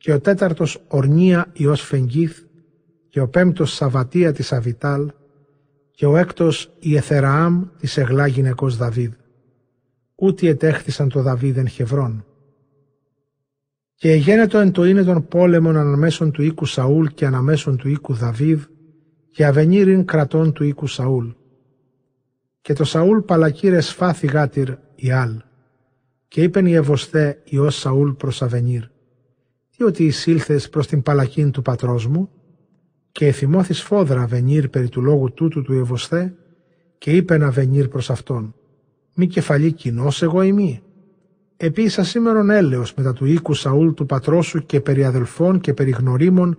και 0.06 0.14
ο 0.14 0.20
τέταρτος 0.20 0.84
Ορνία 0.88 1.48
Υιός 1.54 1.82
Φεγγίθ 1.82 2.40
και 3.10 3.22
ο 3.22 3.28
πέμπτος 3.28 3.74
Σαβατία 3.74 4.32
της 4.32 4.52
Αβιτάλ 4.54 5.12
και 5.92 6.06
ο 6.06 6.18
έκτος 6.18 6.72
Ιεθεραάμ 6.80 7.64
της 7.80 7.98
Εγλά 7.98 8.28
γυναικός 8.28 8.78
Δαβίδ. 8.78 9.14
Ούτι 10.16 10.48
ετέχθησαν 10.48 11.10
το 11.10 11.22
Δαβίδ 11.22 11.58
εν 11.58 11.68
Χευρών. 11.68 12.26
Και 13.96 14.12
εγένετο 14.12 14.58
εν 14.58 14.72
το 14.72 14.86
είναι 14.86 15.04
των 15.04 15.28
πόλεμων 15.28 15.78
αναμέσων 15.78 16.32
του 16.32 16.42
οίκου 16.42 16.66
Σαούλ 16.66 17.06
και 17.06 17.26
αναμέσων 17.26 17.78
του 17.78 17.90
οίκου 17.90 18.14
Δαβίδ 18.14 18.64
και 19.32 19.46
αβενήριν 19.46 20.06
κρατών 20.06 20.54
του 20.54 20.64
οίκου 20.64 20.88
Σαούλ. 20.88 21.28
Και 22.62 22.74
το 22.74 22.84
Σαούλ 22.84 23.20
παλακύρε 23.20 23.82
σφάθη 23.82 24.28
γάτυρ 24.28 24.70
Ιάλ. 24.96 25.42
Και 26.28 26.44
είπεν 26.44 26.66
η 26.66 26.74
Ευωσθέ 26.74 27.42
Υιός 27.44 27.76
Σαούλ 27.76 28.12
προς 28.12 28.42
Αβενήρ. 28.42 28.94
Τι 29.78 29.84
ότι 29.84 30.06
εισήλθες 30.06 30.70
προς 30.70 30.88
την 30.88 31.02
παλακίν 31.02 31.52
του 31.52 31.62
πατρός 31.62 32.08
μου 32.08 32.30
και 33.12 33.28
εθυμώθης 33.28 33.82
φόδρα 33.82 34.22
Αβενήρ 34.22 34.70
περί 34.70 34.90
του 34.90 35.02
λόγου 35.02 35.34
τούτου 35.34 35.62
του 35.62 35.74
Ευωσθέ 35.74 36.36
και 36.98 37.12
είπεν 37.12 37.44
Αβενήρ 37.44 37.88
προς 37.88 38.10
αυτόν. 38.10 38.56
Μη 39.14 39.28
κεφαλή 39.28 39.72
κοινός 39.72 40.22
εγώ 40.22 40.42
ημί. 40.42 40.82
Επίσα 41.58 42.04
σήμερον 42.04 42.50
έλεος 42.50 42.94
μετά 42.94 43.14
του 43.14 43.26
οίκου 43.26 43.54
Σαούλ 43.54 43.90
του 43.90 44.06
πατρόσου 44.06 44.66
και 44.66 44.82
περί 44.82 45.06
αδελφών 45.06 45.60
και 45.60 45.74
περί 45.74 45.92
γνωρίμων 45.92 46.58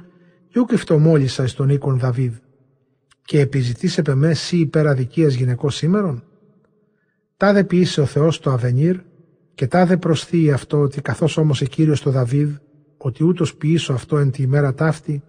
και 0.48 0.60
ούκ 0.60 0.70
εις 1.18 1.54
τον 1.54 1.68
οίκον 1.68 1.98
Δαβίδ 1.98 2.34
και 3.22 3.40
επιζητήσει 3.40 4.00
επ' 4.00 4.08
εμέ 4.08 4.34
σύ 4.34 4.56
υπέρ 4.56 4.86
αδικίας 4.86 5.34
γυναικός 5.34 5.76
σήμερον. 5.76 6.22
Τάδε 7.36 7.64
ποιήσε 7.64 8.00
ο 8.00 8.04
Θεός 8.04 8.38
το 8.38 8.50
Αβενίρ 8.50 8.96
και 9.54 9.66
τάδε 9.66 9.96
προσθεί 9.96 10.52
αυτό 10.52 10.80
ότι 10.80 11.00
καθώς 11.00 11.36
όμως 11.36 11.62
Κύριος 11.68 12.00
το 12.00 12.10
Δαβίδ 12.10 12.50
ότι 12.96 13.24
ούτως 13.24 13.54
ποιήσω 13.54 13.92
αυτό 13.92 14.18
εν 14.18 14.30
τη 14.30 14.42
ημέρα 14.42 14.74
ταύτη 14.74 15.22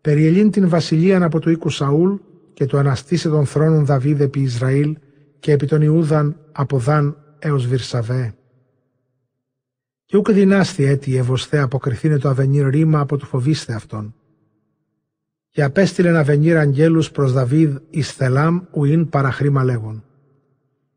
περιελήν 0.00 0.50
την 0.50 0.68
βασιλείαν 0.68 1.22
από 1.22 1.40
το 1.40 1.50
οίκου 1.50 1.70
Σαούλ 1.70 2.14
και 2.52 2.66
το 2.66 2.78
αναστήσε 2.78 3.28
των 3.28 3.46
θρόνων 3.46 3.84
Δαβίδ 3.84 4.20
επί 4.20 4.40
Ισραήλ 4.40 4.96
και 5.38 5.52
επί 5.52 5.66
των 5.66 5.82
Ιούδαν 5.82 6.36
από 6.52 6.78
Δαν 6.78 7.16
έως 7.38 7.66
Βυρσαβέ. 7.66 8.34
Και 10.04 10.16
ούκ 10.16 10.32
δυνάστη 10.32 10.84
έτη 10.84 11.16
ευωσθέ 11.16 11.58
αποκριθήνε 11.58 12.18
το 12.18 12.28
Αβενίρ 12.28 12.66
ρήμα 12.66 13.00
από 13.00 13.16
του 13.16 13.26
φοβίστε 13.26 13.74
αυτόν 13.74 14.14
και 15.54 15.62
απέστειλε 15.62 16.10
να 16.10 16.22
βενήρ 16.22 16.56
αγγέλους 16.56 17.10
προς 17.10 17.32
Δαβίδ 17.32 17.76
εις 17.90 18.12
θελάμ 18.12 18.60
ουίν 18.72 19.08
παραχρήμα 19.08 19.64
λέγον. 19.64 20.04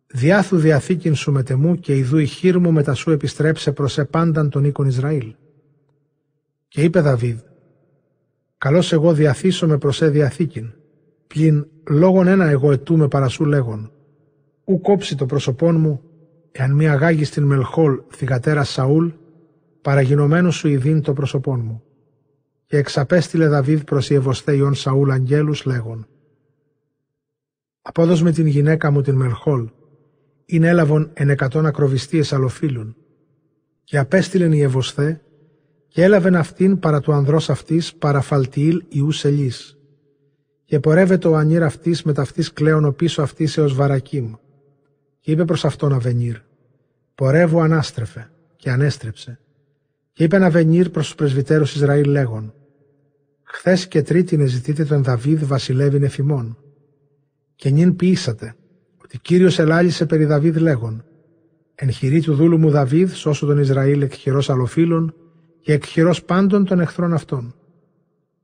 Διάθου 0.07 0.57
διαθήκην 0.57 1.15
σου 1.15 1.31
μετεμού 1.31 1.75
και 1.75 1.95
ιδού 1.95 2.17
η 2.17 2.25
χείρ 2.25 2.59
μου 2.59 2.71
μετά 2.71 2.93
σου 2.93 3.11
επιστρέψε 3.11 3.71
προς 3.71 3.97
επάνταν 3.97 4.49
τον 4.49 4.63
οίκον 4.63 4.87
Ισραήλ. 4.87 5.33
Και 6.67 6.83
είπε 6.83 6.99
Δαβίδ, 6.99 7.39
καλώς 8.57 8.93
εγώ 8.93 9.13
διαθήσω 9.13 9.67
με 9.67 9.77
προς 9.77 10.01
ε 10.01 10.09
διαθήκην, 10.09 10.73
πλην 11.27 11.67
λόγον 11.89 12.27
ένα 12.27 12.45
εγώ 12.45 12.71
ετούμε 12.71 13.07
παρασού 13.07 13.45
λέγον, 13.45 13.91
ου 14.65 14.81
κόψει 14.81 15.15
το 15.15 15.25
προσωπόν 15.25 15.79
μου, 15.79 16.01
εάν 16.51 16.71
μη 16.71 16.89
αγάγεις 16.89 17.27
στην 17.27 17.43
Μελχόλ 17.43 18.01
θυγατέρα 18.09 18.63
Σαούλ, 18.63 19.07
παραγινωμένο 19.81 20.51
σου 20.51 20.67
ειδήν 20.67 21.01
το 21.01 21.13
προσωπόν 21.13 21.59
μου 21.59 21.81
και 22.65 22.77
εξαπέστειλε 22.77 23.47
Δαβίδ 23.47 23.81
προς 23.81 24.09
Ιεβοστέιον 24.09 24.73
Σαούλ 24.73 25.11
αγγέλους 25.11 25.65
λέγον 25.65 26.07
«Απόδος 27.81 28.21
με 28.21 28.31
την 28.31 28.47
γυναίκα 28.47 28.91
μου 28.91 29.01
την 29.01 29.15
Μελχόλ, 29.15 29.69
είναι 30.45 30.67
έλαβον 30.67 31.09
εν 31.13 31.29
εκατόν 31.29 31.65
ακροβιστίες 31.65 32.33
αλλοφύλων, 32.33 32.95
και 33.83 33.97
απέστειλεν 33.97 34.51
η 34.51 34.61
Ευωστέ 34.61 35.21
και 35.97 36.03
έλαβεν 36.03 36.35
αυτήν 36.35 36.79
παρά 36.79 36.99
του 36.99 37.13
ανδρός 37.13 37.49
αυτής 37.49 37.93
παραφαλτιήλ 37.93 38.83
ιούς 38.89 39.17
σελής. 39.17 39.77
Και 40.65 40.79
πορεύεται 40.79 41.27
ο 41.27 41.35
ανήρ 41.35 41.63
αυτής 41.63 42.03
με 42.03 42.13
ταυτής 42.13 42.53
κλαίων 42.53 42.85
ο 42.85 42.91
πίσω 42.91 43.21
αυτής 43.21 43.57
έως 43.57 43.73
βαρακίμ. 43.73 44.33
Και 45.19 45.31
είπε 45.31 45.45
προς 45.45 45.65
αυτόν 45.65 45.93
Αβενίρ, 45.93 46.35
πορεύω 47.15 47.61
ανάστρεφε 47.61 48.29
και 48.55 48.69
ανέστρεψε. 48.69 49.39
Και 50.13 50.23
είπε 50.23 50.45
Αβενίρ 50.45 50.89
προς 50.89 51.05
τους 51.05 51.15
πρεσβυτέρους 51.15 51.75
Ισραήλ 51.75 52.09
λέγον, 52.09 52.53
Χθες 53.43 53.87
και 53.87 54.01
τρίτη 54.01 54.45
ζητείτε 54.45 54.85
τον 54.85 55.03
Δαβίδ 55.03 55.43
βασιλεύει 55.45 56.05
εφημών. 56.05 56.57
Και 57.55 57.69
νυν 57.69 57.95
ποιήσατε, 57.95 58.55
ότι 59.03 59.19
Κύριος 59.19 59.59
ελάλησε 59.59 60.05
περί 60.05 60.25
Δαβίδ 60.25 60.57
λέγον, 60.57 61.05
εν 61.75 61.91
χειρή 61.91 62.21
του 62.21 62.35
δούλου 62.35 62.57
μου 62.57 62.69
Δαβίδ 62.69 63.13
σώσω 63.13 63.45
τον 63.45 63.57
Ισραήλ 63.57 64.01
εκ 64.01 64.13
χειρός 64.13 64.49
αλλοφύλων 64.49 65.13
και 65.67 65.73
εκ 65.73 65.85
χειρός 65.85 66.23
πάντων 66.23 66.65
των 66.65 66.79
εχθρών 66.79 67.13
αυτών. 67.13 67.55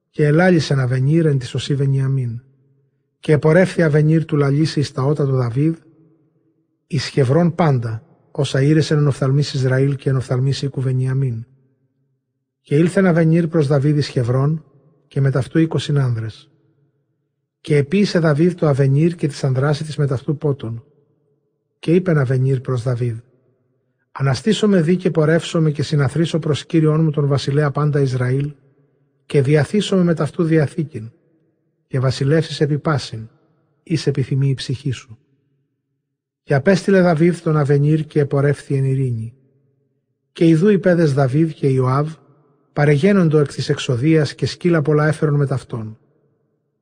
Και 0.10 0.26
ελάλησε 0.26 0.76
να 0.76 0.88
βενίρ 0.88 1.26
εν 1.26 1.38
τη 1.38 1.46
σωσή 1.46 1.76
Βενιαμίν. 1.76 2.42
Και 3.20 3.32
επορεύθη 3.32 3.82
αβενίρ 3.82 4.26
του 4.26 4.38
λαλήσει 4.38 4.80
εις 4.80 4.92
τα 4.92 5.04
ότα 5.04 5.26
του 5.26 5.36
Δαβίδ, 5.36 5.76
εις 6.88 7.08
χευρών 7.08 7.56
πάντα, 7.56 8.04
όσα 8.32 8.62
ήρεσεν 8.62 8.98
εν 8.98 9.08
οφθαλμής 9.08 9.54
Ισραήλ 9.54 9.96
και 9.96 10.10
εν 10.10 10.16
οφθαλμής 10.16 10.62
οίκου 10.62 10.82
Βενιαμίν. 10.82 11.46
Και 12.62 12.76
ήλθε 12.76 13.02
να 13.02 13.14
βενίρ 13.14 13.48
προς 13.48 13.68
Δαβίδ 13.68 13.98
εις 13.98 14.08
χευρών, 14.08 14.66
και 15.08 15.22
μεταυτού 15.22 15.60
είκοσι 15.60 15.98
άνδρες. 15.98 16.52
Και 17.62 17.78
επίησε 17.78 18.20
Δαβίδ 18.20 18.54
το 18.54 18.68
Αβενίρ 18.68 19.16
και 19.16 19.28
τη 19.28 19.40
ανδράση 19.42 19.84
της 19.84 19.98
μεταυτού 19.98 20.38
πότων. 20.38 20.84
Και 21.80 21.96
είπε 21.96 22.20
Αβενίρ 22.20 22.62
προς 22.62 22.84
Δαβίδ, 22.84 23.18
Αναστήσω 24.16 24.68
με 24.68 24.82
δί 24.82 24.96
και 24.96 25.12
πορεύσω 25.12 25.70
και 25.70 25.84
συναθρήσω 25.84 26.40
προς 26.40 26.66
κύριον 26.66 27.04
μου 27.04 27.10
τον 27.10 27.28
βασιλέα 27.28 27.72
πάντα 27.72 28.00
Ισραήλ, 28.00 28.54
και 29.26 29.42
διαθήσω 29.42 29.96
με 29.96 30.04
μεταυτού 30.04 30.44
διαθήκην, 30.44 31.12
και 31.88 32.00
βασιλεύσεις 32.00 32.62
επί 32.62 32.80
πάσιν, 32.80 33.30
εις 33.84 34.08
επιθυμεί 34.08 34.50
η 34.50 34.54
ψυχή 34.54 34.92
σου. 34.92 35.18
Και 36.44 36.54
απέστειλε 36.54 37.02
Δαβίδ 37.02 37.40
τον 37.40 37.58
Αβενίρ 37.58 38.06
και 38.06 38.20
επορεύθη 38.20 38.76
εν 38.76 38.86
ειρήνη. 38.86 39.34
Και 40.32 40.48
ιδού 40.48 40.70
οι 40.70 40.80
πέδες 40.80 41.14
Δαβίδ 41.14 41.50
και 41.50 41.68
Ιωάβ 41.68 42.14
παρεγαίνοντο 42.74 43.40
εκ 43.40 43.54
της 43.54 43.70
εξοδίας 43.70 44.36
και 44.36 44.46
σκύλα 44.46 44.82
πολλά 44.82 45.08
έφερον 45.08 45.36
με 45.36 45.46
ταυτόν. 45.46 45.98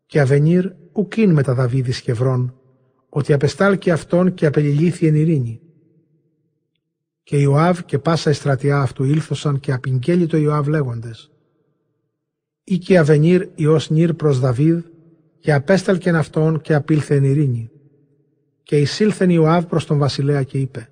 Και 0.06 0.20
αβενίρ 0.20 0.72
ουκίν 0.92 1.32
με 1.32 1.44
τα 1.44 1.54
Δαβίδης 1.54 2.00
Χευρών, 2.00 2.56
ότι 3.10 3.34
απεστάλκει 3.34 3.92
αυτόν 3.92 4.34
και 4.34 4.46
απελιλήθη 4.46 5.08
εν 5.08 5.16
ειρήνη. 5.16 5.62
Και 7.24 7.38
Ιωάβ 7.38 7.80
και 7.80 8.00
πάσα 8.00 8.30
η 8.30 8.34
στρατιά 8.34 8.82
αυτού 8.82 9.04
ήλθωσαν 9.04 9.60
και 9.60 9.72
απειγγέλει 9.72 10.26
το 10.26 10.38
Ιωάβ 10.38 10.68
λέγοντες. 10.68 11.32
Ή 12.64 12.78
και 12.78 12.98
αβενίρ 12.98 13.48
Υιός 13.56 13.90
Νίρ 13.90 14.14
προς 14.14 14.40
Δαβίδ 14.40 14.80
και 15.40 15.54
απέσταλκεν 15.54 16.16
αυτόν 16.16 16.62
και 16.62 16.74
απήλθε 16.74 17.16
εν 17.16 17.24
ειρήνη. 17.24 17.70
Και 18.64 18.78
εισήλθεν 18.78 19.30
Ιωάβ 19.30 19.66
προς 19.66 19.86
τον 19.86 19.98
βασιλέα 19.98 20.44
και 20.44 20.58
είπε 20.58 20.90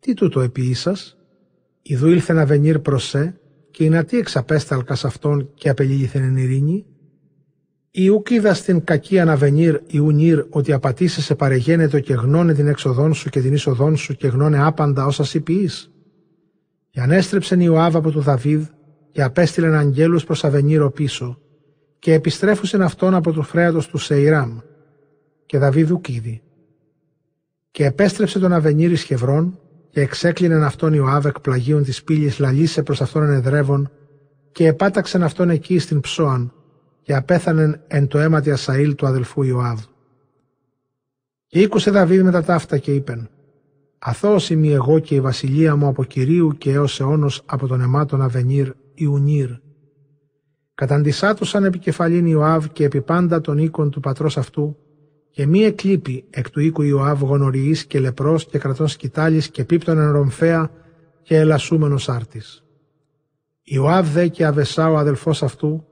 «Τι 0.00 0.14
τούτο 0.14 0.40
επί 0.40 0.62
ίσας, 0.62 1.20
Ιδού 1.82 2.08
ήλθεν 2.08 2.38
αβενίρ 2.38 2.78
προς 2.78 3.08
σε 3.08 3.40
και 3.70 3.84
η 3.84 3.88
νατή 3.88 4.18
εξαπέσταλκας 4.18 5.04
αυτόν 5.04 5.50
και 5.54 5.68
απελήληθεν 5.68 6.22
εν 6.22 6.36
ειρήνη, 6.36 6.86
Ιούκ 7.92 8.26
στην 8.52 8.84
κακή 8.84 9.18
αναβενήρ 9.18 9.80
Ιουνίρ 9.86 10.44
ότι 10.50 10.72
απατήσεσαι 10.72 11.34
παρεγένετο 11.34 12.00
και 12.00 12.14
γνώνε 12.14 12.54
την 12.54 12.66
έξοδόν 12.66 13.14
σου 13.14 13.28
και 13.28 13.40
την 13.40 13.52
είσοδόν 13.52 13.96
σου 13.96 14.14
και 14.14 14.28
γνώνε 14.28 14.64
άπαντα 14.64 15.06
όσα 15.06 15.24
σύ 15.24 15.40
ποιείς. 15.40 15.90
Και 16.90 17.00
ανέστρεψεν 17.00 17.60
Ιωάβ 17.60 17.96
από 17.96 18.10
του 18.10 18.20
Δαβίδ 18.20 18.64
και 19.12 19.22
απέστειλεν 19.22 19.74
αγγέλους 19.74 20.24
προς 20.24 20.44
Αβενίρο 20.44 20.90
πίσω 20.90 21.38
και 21.98 22.12
επιστρέφουσεν 22.12 22.82
αυτόν 22.82 23.14
από 23.14 23.32
του 23.32 23.42
φρέατος 23.42 23.88
του 23.88 23.98
Σεϊράμ 23.98 24.58
και 25.46 25.58
Δαβίδ 25.58 25.92
ουκίδη. 25.92 26.42
Και 27.70 27.84
επέστρεψε 27.84 28.38
τον 28.38 28.52
Αβενίρ 28.52 28.90
εις 28.90 29.02
Χευρών 29.02 29.58
και 29.90 30.00
εξέκλεινεν 30.00 30.62
αυτόν 30.62 30.92
Ιωάβ 30.92 31.26
εκ 31.26 31.40
πλαγίων 31.40 31.82
της 31.82 32.02
πύλης 32.02 32.38
λαλίσε 32.38 32.82
προς 32.82 33.00
αυτόν 33.00 33.22
ενεδρεύων 33.22 33.90
και 34.52 34.66
επάταξεν 34.66 35.22
αυτόν 35.22 35.50
εκεί 35.50 35.78
στην 35.78 36.00
ψώαν 36.00 36.52
και 37.02 37.14
απέθανεν 37.14 37.80
εν 37.86 38.06
το 38.06 38.18
αίμα 38.18 38.40
τη 38.40 38.50
Ασαήλ 38.50 38.94
του 38.94 39.06
αδελφού 39.06 39.42
Ιωάβ. 39.42 39.80
Και 41.46 41.60
ήκουσε 41.60 41.90
Δαβίδ 41.90 42.22
με 42.22 42.30
τα 42.30 42.42
ταύτα 42.42 42.78
και 42.78 42.94
είπεν 42.94 43.30
«Αθώος 43.98 44.50
είμαι 44.50 44.68
εγώ 44.68 44.98
και 44.98 45.14
η 45.14 45.20
βασιλεία 45.20 45.76
μου 45.76 45.86
από 45.86 46.04
Κυρίου 46.04 46.54
και 46.58 46.72
έως 46.72 47.00
αιώνος 47.00 47.42
από 47.46 47.66
τον 47.66 47.80
αιμάτων 47.80 48.22
Αβενίρ 48.22 48.72
Ιουνίρ. 48.94 49.50
Καταντισάτουσαν 50.74 51.64
επικεφαλήν 51.64 52.26
Ιωάβ 52.26 52.66
και 52.72 52.84
επί 52.84 53.00
πάντα 53.00 53.40
των 53.40 53.58
οίκων 53.58 53.90
του 53.90 54.00
πατρός 54.00 54.36
αυτού 54.36 54.76
και 55.30 55.46
μη 55.46 55.64
εκλείπει 55.64 56.24
εκ 56.30 56.50
του 56.50 56.60
οίκου 56.60 56.82
Ιωάβ 56.82 57.22
γονοριής 57.22 57.84
και 57.84 58.00
λεπρός 58.00 58.46
και 58.46 58.58
κρατών 58.58 58.88
σκητάλης 58.88 59.50
και 59.50 59.64
πίπτων 59.64 59.98
εν 59.98 60.10
ρομφέα 60.10 60.70
και 61.22 61.36
ελασσούμενος 61.36 62.08
άρτης. 62.08 62.64
Ιωάβ 63.62 64.12
δε 64.12 64.28
και 64.28 64.46
Αβεσά 64.46 64.90
ο 64.90 64.96
αδελφός 64.96 65.42
αυτού 65.42 65.84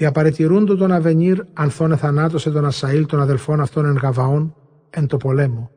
διαπαρετηρούντο 0.00 0.76
τον 0.76 0.92
Αβενίρ 0.92 1.42
ανθών 1.52 1.92
εθανάτωσε 1.92 2.50
τον 2.50 2.64
Ασαήλ 2.64 3.06
των 3.06 3.20
αδελφών 3.20 3.60
αυτών 3.60 3.84
εν 3.84 3.96
Γαβαών 3.96 4.54
εν 4.90 5.06
το 5.06 5.16
πολέμο. 5.16 5.70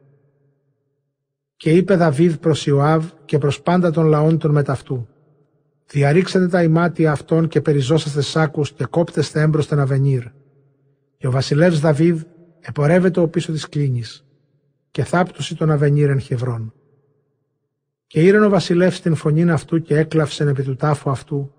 Και 1.55 1.71
είπε 1.71 1.95
Δαβίδ 1.95 2.35
προς 2.35 2.65
Ιωάβ 2.65 3.05
και 3.25 3.37
προς 3.37 3.61
πάντα 3.61 3.91
των 3.91 4.05
λαών 4.05 4.37
των 4.37 4.51
μεταυτού. 4.51 5.07
Διαρρήξατε 5.85 6.47
τα 6.47 6.63
ημάτια 6.63 7.11
αυτών 7.11 7.47
και 7.47 7.61
περιζώσαστε 7.61 8.21
σάκους 8.21 8.71
και 8.71 8.85
κόπτεστε 8.85 9.41
έμπροσθεν 9.41 9.79
Αβενίρ. 9.79 10.23
Και 11.17 11.27
ο 11.27 11.31
βασιλεύς 11.31 11.79
Δαβίδ 11.79 12.21
επορεύεται 12.59 13.19
ο 13.19 13.27
πίσω 13.27 13.51
της 13.51 13.69
κλίνης 13.69 14.25
και 14.91 15.03
θάπτουσε 15.03 15.55
τον 15.55 15.71
Αβενίρ 15.71 16.09
εν 16.09 16.19
χευρών. 16.19 16.73
Και 18.07 18.21
ήρεν 18.21 18.43
ο 18.43 18.49
βασιλεύς 18.49 19.01
την 19.01 19.15
φωνήν 19.15 19.51
αυτού 19.51 19.81
και 19.81 19.97
έκλαυσεν 19.97 20.47
επί 20.47 20.63
του 20.63 20.75
τάφου 20.75 21.09
αυτού 21.09 21.53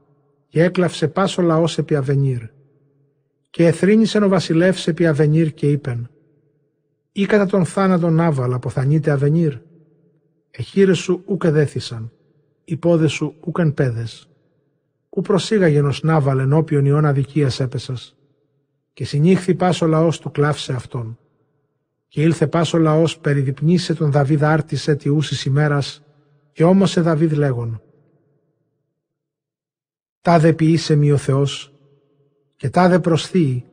και 0.49 0.63
έκλαυσε 0.63 1.09
πάσο 1.09 1.43
λαός 1.43 1.79
επί 1.79 1.95
Αβενίρ. 1.95 2.53
Και 3.55 3.67
εθρύνησεν 3.67 4.23
ο 4.23 4.29
βασιλεύς 4.29 4.87
επί 4.87 5.07
Αβενίρ 5.07 5.55
και 5.55 5.71
είπεν 5.71 6.11
«Ή 7.13 7.27
κατά 7.27 7.47
τον 7.47 7.65
θάνατον 7.65 8.15
Νάβαλ 8.15 8.53
αποθανείται 8.53 9.11
Αβενίρ. 9.11 9.59
Εχείρες 10.51 10.99
σου 10.99 11.23
ούκ 11.27 11.45
εδέθησαν, 11.45 12.13
οι 12.65 12.77
πόδες 12.77 13.13
σου 13.13 13.35
ούκ 13.41 13.59
εν 13.59 13.75
πέδες. 13.75 14.29
Ου 15.09 15.21
προσήγαγεν 15.21 15.85
ως 15.85 16.03
Νάβαλ 16.03 16.39
ενώπιον 16.39 16.85
ιών 16.85 17.05
αδικίας 17.05 17.61
έπεσας. 17.61 18.17
Και 18.93 19.05
συνήχθη 19.05 19.55
πάσο 19.55 19.87
λαός 19.87 20.19
του 20.19 20.31
κλάφσε 20.31 20.73
αυτόν. 20.73 21.19
Και 22.09 22.23
ήλθε 22.23 22.47
πάσο 22.47 22.79
λαός 22.79 23.19
περιδιπνήσε 23.19 23.95
τον 23.95 24.11
Δαβίδ 24.11 24.45
άρτησε 24.45 24.95
τη 24.95 25.09
ούσης 25.09 25.45
ημέρας 25.45 26.03
και 26.53 26.65
όμως 26.65 27.03
Δαβίδ 27.03 27.33
λέγον 27.33 27.83
τάδε 30.21 30.53
ποιήσε 30.53 30.95
μη 30.95 31.13
ο 31.13 31.17
Θεός 31.17 31.74
και 32.57 32.71
τάδε 32.71 32.99
προσθεί 32.99 33.65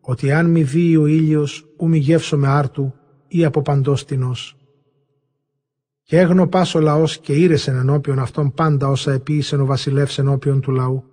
ότι 0.00 0.32
αν 0.32 0.50
μη 0.50 0.62
δει 0.62 0.96
ο 0.96 1.06
ήλιος 1.06 1.68
ου 1.76 1.88
μη 1.88 1.98
γεύσω 1.98 2.36
με 2.36 2.48
άρτου 2.48 2.94
ή 3.28 3.44
από 3.44 3.62
παντός 3.62 4.04
τεινός. 4.04 4.56
Και 6.02 6.18
έγνω 6.18 6.48
πάσο 6.48 6.80
λαός 6.80 7.18
και 7.18 7.32
ήρεσεν 7.32 7.76
ενώπιον 7.76 8.18
αυτών 8.18 8.52
πάντα 8.52 8.88
όσα 8.88 9.12
επίησεν 9.12 9.60
ο 9.60 9.66
βασιλεύς 9.66 10.18
ενώπιον 10.18 10.60
του 10.60 10.70
λαού. 10.70 11.04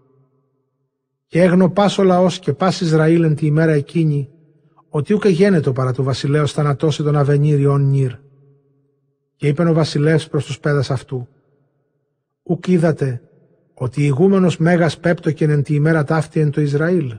Και 1.28 1.42
έγνω 1.42 1.70
πάσο 1.70 2.04
λαός 2.04 2.40
και 2.40 2.54
πας 2.54 2.82
Ισραήλ 2.82 3.24
εν 3.24 3.36
τη 3.36 3.46
ημέρα 3.46 3.72
εκείνη 3.72 4.30
ότι 4.90 5.14
ούκε 5.14 5.30
γένετο 5.30 5.72
παρά 5.72 5.94
του 5.94 6.04
βασιλέως 6.04 6.52
θανατώσει 6.52 7.04
τον 7.04 7.16
αβενήριον 7.16 7.90
νύρ. 7.90 8.14
Και 9.36 9.48
είπεν 9.48 9.68
ο 9.68 9.74
βασιλεύς 9.74 10.28
προς 10.28 10.46
τους 10.46 10.60
πέδας 10.60 10.92
αυτού 10.92 11.28
«Ουκ 12.44 12.68
είδατε 12.68 13.22
ότι 13.78 14.04
ηγούμενος 14.04 14.58
μέγας 14.58 14.98
πέπτοκεν 14.98 15.50
εν 15.50 15.64
τη 15.64 15.74
ημέρα 15.74 16.04
ταύτη 16.04 16.40
εν 16.40 16.52
το 16.52 16.62
Ισραήλ 16.62 17.18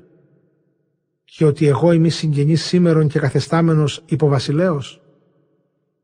και 1.24 1.44
ότι 1.44 1.66
εγώ 1.66 1.92
είμαι 1.92 2.08
συγγενής 2.08 2.64
σήμερον 2.64 3.08
και 3.08 3.18
καθεστάμενος 3.18 4.02
υποβασιλέος. 4.06 5.00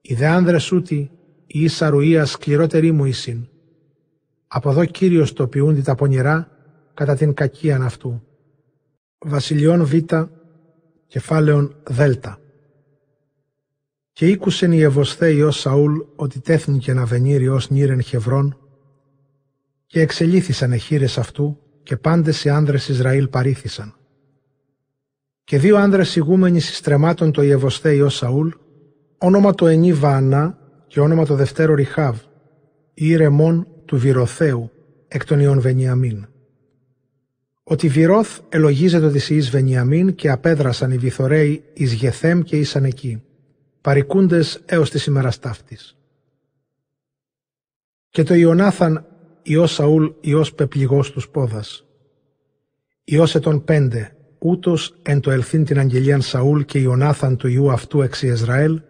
Οι 0.01 0.15
δε 0.15 0.27
άνδρες 0.27 0.73
ούτι, 0.73 1.11
η 1.47 1.63
ίσα 1.63 1.89
ρουία 1.89 2.25
σκληρότερη 2.25 2.93
μου 2.93 3.05
ήσυν. 3.05 3.49
Από 4.47 4.71
εδώ 4.71 4.85
Κύριος 4.85 5.33
το 5.33 5.47
ποιούντι 5.47 5.83
τα 5.83 5.95
πονηρά 5.95 6.51
κατά 6.95 7.15
την 7.15 7.35
κακίαν 7.35 7.83
αυτού. 7.83 8.23
Βασιλιών 9.19 9.85
Β, 9.85 9.95
κεφάλαιον 11.07 11.75
Δ. 11.89 12.01
Και 14.13 14.27
ήκουσεν 14.27 14.73
οι 14.73 14.81
Ευωσθέοι 14.81 15.43
ως 15.43 15.61
Σαούλ 15.61 15.99
ότι 16.17 16.41
τέθνηκε 16.41 16.93
να 16.93 17.05
βενήρει 17.05 17.49
ως 17.49 17.71
νύρεν 17.71 18.01
χευρών 18.01 18.57
και 19.93 20.01
εξελίθησαν 20.01 20.73
εχείρες 20.73 21.19
αυτού 21.19 21.59
και 21.83 21.97
πάντες 21.97 22.45
οι 22.45 22.49
άνδρες 22.49 22.89
Ισραήλ 22.89 23.29
παρήθησαν. 23.29 23.95
Και 25.45 25.59
δύο 25.59 25.77
άνδρες 25.77 26.17
ηγούμενοι 26.17 26.61
συστρεμάτων 26.61 27.33
το 27.33 27.43
Ιεβοστέι 27.43 28.01
ως 28.01 28.15
Σαούλ, 28.15 28.49
όνομα 29.19 29.55
το 29.55 29.67
ενή 29.67 29.93
Βαανά 29.93 30.59
και 30.87 31.01
όνομα 31.01 31.27
το 31.27 31.35
δευτέρο 31.35 31.75
Ριχάβ, 31.75 32.19
ή 32.95 33.17
ρεμόν 33.17 33.67
του 33.85 33.99
Βυροθέου, 33.99 34.71
εκ 35.09 35.25
των 35.25 35.41
Ιων 35.41 35.61
Βενιαμίν. 35.61 36.27
Ότι 37.63 37.89
Βυρώθ 37.89 38.41
ελογίζεται 38.49 39.11
της 39.11 39.31
Ιης 39.31 39.51
Βενιαμίν 39.51 40.15
και 40.15 40.31
απέδρασαν 40.31 40.91
οι 40.91 40.99
Βυθωρέοι 40.99 41.65
εις 41.73 41.93
Γεθέμ 41.93 42.41
και 42.41 42.57
ήσαν 42.57 42.85
εκεί, 42.85 43.23
παρικούντες 43.81 44.61
έως 44.65 44.91
της 44.91 45.07
ημέρας 45.07 45.39
ταύτης. 45.39 45.97
Και 48.09 48.23
το 48.23 48.35
Ιωνάθαν 48.35 49.07
Υιός 49.43 49.73
Σαούλ, 49.73 50.07
Υιός 50.21 50.55
πεπληγός 50.55 51.11
τους 51.11 51.29
πόδας. 51.29 51.87
Υιός 53.05 53.35
ετών 53.35 53.65
πέντε, 53.65 54.17
ούτως 54.39 54.95
εν 55.03 55.21
το 55.21 55.31
ελθύν 55.31 55.65
την 55.65 55.79
αγγελίαν 55.79 56.21
Σαούλ 56.21 56.61
και 56.61 56.79
Ιωνάθαν 56.79 57.37
του 57.37 57.49
Ιού 57.49 57.71
αυτού 57.71 58.03
εξ 58.03 58.23
Ισραήλ, 58.23 58.81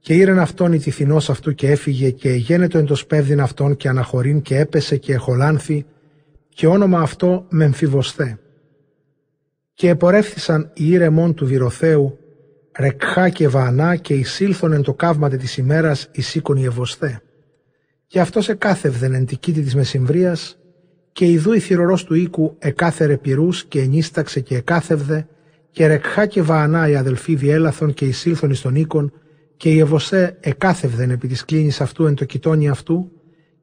και 0.00 0.14
ήρεν 0.14 0.38
αυτόν 0.38 0.72
η 0.72 0.78
τυθινός 0.78 1.30
αυτού 1.30 1.54
και 1.54 1.70
έφυγε 1.70 2.10
και 2.10 2.30
γένετο 2.30 2.78
εν 2.78 2.84
το 2.84 2.94
σπέβδιν 2.94 3.40
αυτόν 3.40 3.76
και 3.76 3.88
αναχωρήν 3.88 4.42
και 4.42 4.58
έπεσε 4.58 4.96
και 4.96 5.12
εχολάνθη 5.12 5.86
και 6.48 6.66
όνομα 6.66 7.00
αυτό 7.00 7.46
Μεμφιβοσθέ. 7.48 8.38
Και 9.74 9.88
επορεύθησαν 9.88 10.70
οι 10.74 10.90
ήρεμον 10.90 11.34
του 11.34 11.46
Βυροθέου, 11.46 12.18
Ρεκχά 12.78 13.28
και 13.28 13.48
Βανά 13.48 13.96
και 13.96 14.14
εισήλθον 14.14 14.72
εν 14.72 14.82
το 14.82 14.94
καύματε 14.94 15.36
της 15.36 15.56
ημέρας 15.56 16.08
εισήκον 16.12 16.56
η 16.56 16.64
Ευωσθέ. 16.64 17.22
Και 18.12 18.20
αυτός 18.20 18.48
εκάθευδεν 18.48 19.14
εν 19.14 19.26
τικίτη 19.26 19.62
της 19.62 19.74
μεσημβρίας 19.74 20.58
και 21.12 21.26
ιδού 21.26 21.52
η 21.52 21.60
θυρωρός 21.60 22.04
του 22.04 22.14
οίκου 22.14 22.56
εκάθερε 22.58 23.16
πυρούς 23.16 23.64
και 23.64 23.80
ενίσταξε 23.80 24.40
και 24.40 24.56
εκάθευδε 24.56 25.26
και 25.70 25.86
ρεκχά 25.86 26.26
και 26.26 26.42
βαανά 26.42 26.88
οι 26.88 26.96
αδελφοί 26.96 27.34
διέλαθον 27.34 27.94
και 27.94 28.04
εισήλθον 28.04 28.50
εις 28.50 28.60
τον 28.60 28.74
οίκον 28.74 29.12
και 29.56 29.70
η 29.70 29.78
Ευωσέ 29.78 30.36
εκάθευδεν 30.40 31.10
επί 31.10 31.28
της 31.28 31.44
κλίνης 31.44 31.80
αυτού 31.80 32.06
εν 32.06 32.14
το 32.14 32.24
κοιτόνι 32.24 32.68
αυτού 32.68 33.10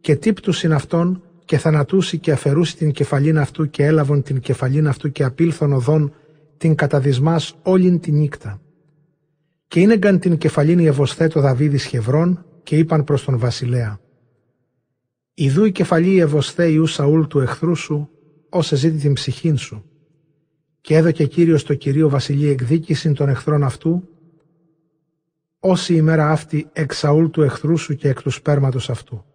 και 0.01 0.15
τύπτουσιν 0.15 0.73
αυτόν 0.73 1.23
και 1.45 1.57
θανατούσι 1.57 2.17
και 2.17 2.31
αφαιρούσι 2.31 2.75
την 2.75 2.91
κεφαλήν 2.91 3.37
αυτού 3.37 3.69
και 3.69 3.85
έλαβον 3.85 4.23
την 4.23 4.39
κεφαλήν 4.39 4.87
αυτού 4.87 5.11
και 5.11 5.23
απήλθον 5.23 5.73
οδόν 5.73 6.13
την 6.57 6.75
καταδισμάς 6.75 7.55
όλην 7.63 7.99
τη 7.99 8.11
νύκτα. 8.11 8.61
Και 9.67 9.79
είναι 9.79 9.97
την 9.97 10.37
κεφαλήν 10.37 10.79
η 10.79 10.85
Ευωσθέ 10.85 11.27
το 11.27 11.41
Δαβίδης 11.41 11.85
Χευρών 11.85 12.45
και 12.63 12.77
είπαν 12.77 13.03
προς 13.03 13.23
τον 13.23 13.37
βασιλέα 13.37 13.99
Ιδού 15.39 15.65
η 15.65 15.71
κεφαλή 15.71 16.19
ευωσθέιου 16.19 16.85
Σαούλ 16.85 17.21
του 17.21 17.39
εχθρού 17.39 17.75
σου, 17.75 18.09
όσε 18.49 18.75
ζήτη 18.75 18.97
την 18.97 19.13
ψυχήν 19.13 19.57
σου. 19.57 19.83
Και 20.81 20.95
έδωκε 20.95 21.25
Κύριος 21.25 21.63
το 21.63 21.73
Κυρίο 21.73 22.09
Βασιλεί 22.09 22.47
εκδίκησιν 22.47 23.13
των 23.13 23.29
εχθρών 23.29 23.63
αυτού, 23.63 24.07
όση 25.59 25.95
ημέρα 25.95 26.31
αυτή 26.31 26.69
εξ 26.73 26.97
Σαούλ 26.97 27.25
του 27.25 27.41
εχθρού 27.41 27.77
σου 27.77 27.95
και 27.95 28.09
εκ 28.09 28.21
του 28.21 28.29
σπέρματος 28.29 28.89
αυτού. 28.89 29.25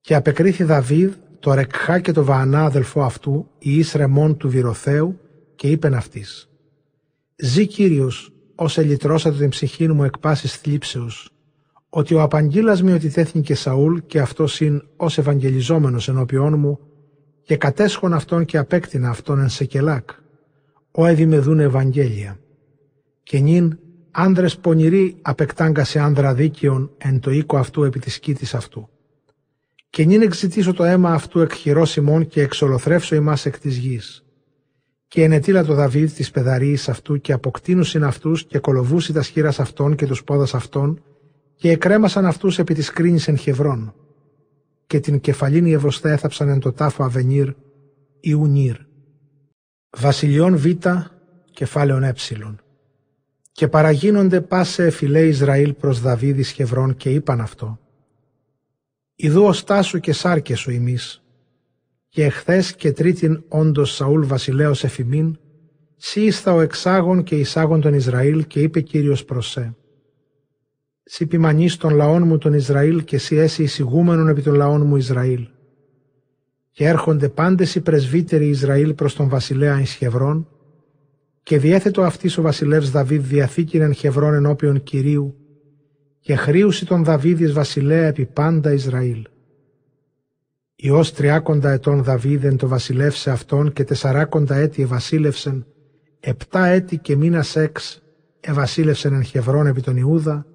Και 0.00 0.14
απεκρίθη 0.14 0.64
Δαβίδ 0.64 1.12
το 1.38 1.54
Ρεκχά 1.54 2.00
και 2.00 2.12
το 2.12 2.24
Βαανά 2.24 2.64
αδελφό 2.64 3.02
αυτού, 3.02 3.48
η 3.58 3.78
Ισρεμόν 3.78 4.36
του 4.36 4.48
Βυροθέου, 4.48 5.20
και 5.54 5.68
είπεν 5.68 5.94
αυτής 5.94 6.50
«Ζή 7.36 7.66
Κύριος, 7.66 8.32
ως 8.54 8.78
ελυτρώσατε 8.78 9.36
την 9.36 9.48
ψυχή 9.48 9.88
μου 9.88 10.04
εκ 10.04 10.18
πάσης 10.18 10.56
θλίψεως, 10.56 11.32
ότι 11.94 12.14
ο 12.14 12.22
απαγγείλας 12.22 12.82
ότι 12.82 13.08
τέθνηκε 13.08 13.54
Σαούλ 13.54 13.98
και 14.06 14.20
αυτός 14.20 14.60
είναι 14.60 14.82
ως 14.96 15.18
Ευαγγελιζόμενος 15.18 16.08
ενώπιόν 16.08 16.58
μου 16.58 16.78
και 17.42 17.56
κατέσχον 17.56 18.12
αυτόν 18.12 18.44
και 18.44 18.58
απέκτηνα 18.58 19.08
αυτόν 19.08 19.40
εν 19.40 19.48
Σεκελάκ, 19.48 20.10
ο 20.90 21.06
εδημεδούν 21.06 21.60
Ευαγγέλια. 21.60 22.38
Και 23.22 23.38
νυν 23.38 23.78
άνδρες 24.10 24.58
πονηροί 24.58 25.16
απεκτάγκασε 25.22 25.98
άνδρα 25.98 26.34
δίκαιον 26.34 26.90
εν 26.98 27.20
το 27.20 27.30
οίκο 27.30 27.56
αυτού 27.56 27.84
επί 27.84 27.98
της 27.98 28.18
κήτης 28.18 28.54
αυτού. 28.54 28.88
Και 29.90 30.04
νυν 30.04 30.22
εξητήσω 30.22 30.72
το 30.72 30.84
αίμα 30.84 31.12
αυτού 31.12 31.40
εκ 31.40 31.52
χειρός 31.52 31.96
ημών 31.96 32.26
και 32.26 32.42
εξολοθρεύσω 32.42 33.14
ημάς 33.14 33.46
εκ 33.46 33.58
της 33.58 33.76
γης. 33.76 34.24
Και 35.08 35.22
ενετήλα 35.22 35.64
το 35.64 35.74
Δαβίδ 35.74 36.12
της 36.12 36.30
πεδαρίης 36.30 36.88
αυτού 36.88 37.20
και 37.20 37.32
αποκτήνουσιν 37.32 38.04
αυτούς 38.04 38.46
και 38.46 38.58
κολοβούσι 38.58 39.12
τα 39.12 39.22
σχήρας 39.22 39.60
αυτών 39.60 39.94
και 39.94 40.06
τους 40.06 40.24
πόδας 40.24 40.54
αυτών 40.54 41.02
και 41.62 41.70
εκρέμασαν 41.70 42.26
αυτούς 42.26 42.58
επί 42.58 42.74
της 42.74 42.90
κρίνης 42.90 43.28
εν 43.28 43.36
χευρών. 43.36 43.94
Και 44.86 45.00
την 45.00 45.20
κεφαλήνη 45.20 45.72
ευωστέ 45.72 46.12
έθαψαν 46.12 46.48
εν 46.48 46.58
το 46.58 46.72
τάφο 46.72 47.04
Αβενίρ 47.04 47.52
Ιουνίρ. 48.20 48.76
Βασιλιών 49.90 50.56
Β, 50.56 50.66
κεφάλαιον 51.50 52.02
Ε. 52.02 52.14
Και 53.52 53.68
παραγίνονται 53.68 54.40
πάσε 54.40 54.84
εφηλέ 54.86 55.26
Ισραήλ 55.26 55.72
προς 55.72 56.00
Δαβίδης 56.00 56.50
Χευρών 56.50 56.96
και 56.96 57.10
είπαν 57.10 57.40
αυτό. 57.40 57.78
Ιδού 59.14 59.44
οστά 59.44 59.82
σου 59.82 60.00
και 60.00 60.12
σάρκες 60.12 60.60
σου 60.60 60.70
ημείς. 60.70 61.22
Και 62.08 62.24
εχθές 62.24 62.74
και 62.74 62.92
τρίτην 62.92 63.44
όντως 63.48 63.94
Σαούλ 63.94 64.24
βασιλέος 64.24 64.84
εφημίν, 64.84 65.38
σύ 65.96 66.30
ο 66.46 66.60
εξάγων 66.60 67.22
και 67.22 67.36
εισάγων 67.36 67.80
τον 67.80 67.94
Ισραήλ 67.94 68.46
και 68.46 68.60
είπε 68.60 68.80
Κύριος 68.80 69.24
προς 69.24 69.50
σε. 69.50 69.76
Σύ 71.04 71.26
ποιμανείς 71.26 71.76
των 71.76 71.94
λαών 71.94 72.26
μου 72.26 72.38
τον 72.38 72.52
Ισραήλ 72.52 73.04
και 73.04 73.18
σύ 73.18 73.36
έσυ 73.36 73.62
εισηγούμενον 73.62 74.28
επί 74.28 74.42
των 74.42 74.54
λαών 74.54 74.86
μου 74.86 74.96
Ισραήλ 74.96 75.48
και 76.70 76.86
έρχονται 76.86 77.28
πάντες 77.28 77.74
οι 77.74 77.80
πρεσβύτεροι 77.80 78.48
Ισραήλ 78.48 78.94
προς 78.94 79.14
τον 79.14 79.28
βασιλέα 79.28 79.80
εις 79.80 79.92
Χευρών 79.92 80.48
και 81.42 81.58
διέθετο 81.58 82.02
αυτής 82.02 82.38
ο 82.38 82.42
βασιλεύς 82.42 82.90
Δαβίδ 82.90 83.24
διαθήκην 83.24 83.80
εν 83.80 83.92
Χευρών 83.92 84.34
ενώπιον 84.34 84.82
Κυρίου 84.82 85.36
και 86.20 86.36
χρήουσι 86.36 86.86
τον 86.86 87.04
Δαβίδης 87.04 87.52
βασιλέα 87.52 88.06
επί 88.06 88.26
πάντα 88.26 88.72
Ισραήλ. 88.72 89.26
Υιός 90.74 91.12
τριάκοντα 91.12 91.70
ετών 91.70 92.02
Δαβίδ 92.02 92.44
εν 92.44 92.56
το 92.56 92.68
βασιλεύσε 92.68 93.30
αυτόν 93.30 93.72
και 93.72 93.84
τεσσαράκοντα 93.84 94.54
έτη 94.54 94.82
ευασίλευσεν, 94.82 95.66
επτά 96.20 96.66
έτη 96.66 96.98
και 96.98 97.16
μήνας 97.16 97.56
έξ 97.56 98.02
ευασίλευσεν 98.40 99.12
εν 99.12 99.22
Χευρών 99.22 99.66
επί 99.66 99.80
τον 99.80 99.96
Ιούδα 99.96 100.46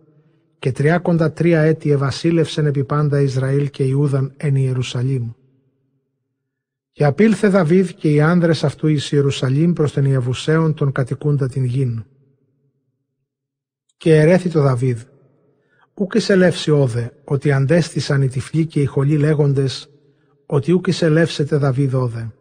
και 0.59 0.71
τριάκοντα 0.71 1.31
τρία 1.31 1.61
έτη 1.61 1.91
ευασίλευσεν 1.91 2.65
επί 2.65 2.83
πάντα 2.83 3.21
Ισραήλ 3.21 3.69
και 3.69 3.83
Ιούδαν 3.83 4.33
εν 4.37 4.55
Ιερουσαλήμ. 4.55 5.31
Και 6.91 7.05
απήλθε 7.05 7.47
Δαβίδ 7.47 7.89
και 7.89 8.11
οι 8.11 8.21
άνδρες 8.21 8.63
αυτού 8.63 8.87
εις 8.87 9.11
Ιερουσαλήμ 9.11 9.73
προς 9.73 9.91
τον 9.93 10.05
Ιεβουσαίων 10.05 10.73
τον 10.73 10.91
κατοικούντα 10.91 11.47
την 11.47 11.63
γην. 11.63 12.05
Και 13.97 14.15
ερέθη 14.15 14.49
το 14.49 14.61
Δαβίδ, 14.61 15.01
ούκ 15.93 16.13
εισελεύσει 16.13 16.71
όδε, 16.71 17.11
ότι 17.23 17.51
αντέστησαν 17.51 18.21
οι 18.21 18.27
τυφλοί 18.27 18.65
και 18.65 18.81
οι 18.81 18.85
χολοί 18.85 19.17
λέγοντες, 19.17 19.89
ότι 20.45 20.71
ούκ 20.71 20.87
εισελεύσετε 20.87 21.57
Δαβίδ 21.57 21.95
όδε. 21.95 22.31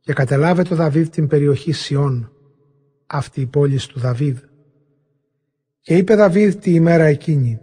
Και 0.00 0.12
κατελάβε 0.12 0.62
το 0.62 0.74
Δαβίδ 0.74 1.08
την 1.08 1.26
περιοχή 1.26 1.72
Σιών, 1.72 2.32
αυτή 3.06 3.40
η 3.40 3.46
πόλη 3.46 3.80
του 3.88 4.00
Δαβίδ. 4.00 4.38
Και 5.80 5.96
είπε 5.96 6.14
Δαβίδ 6.14 6.54
τη 6.54 6.74
ημέρα 6.74 7.04
εκείνη, 7.04 7.60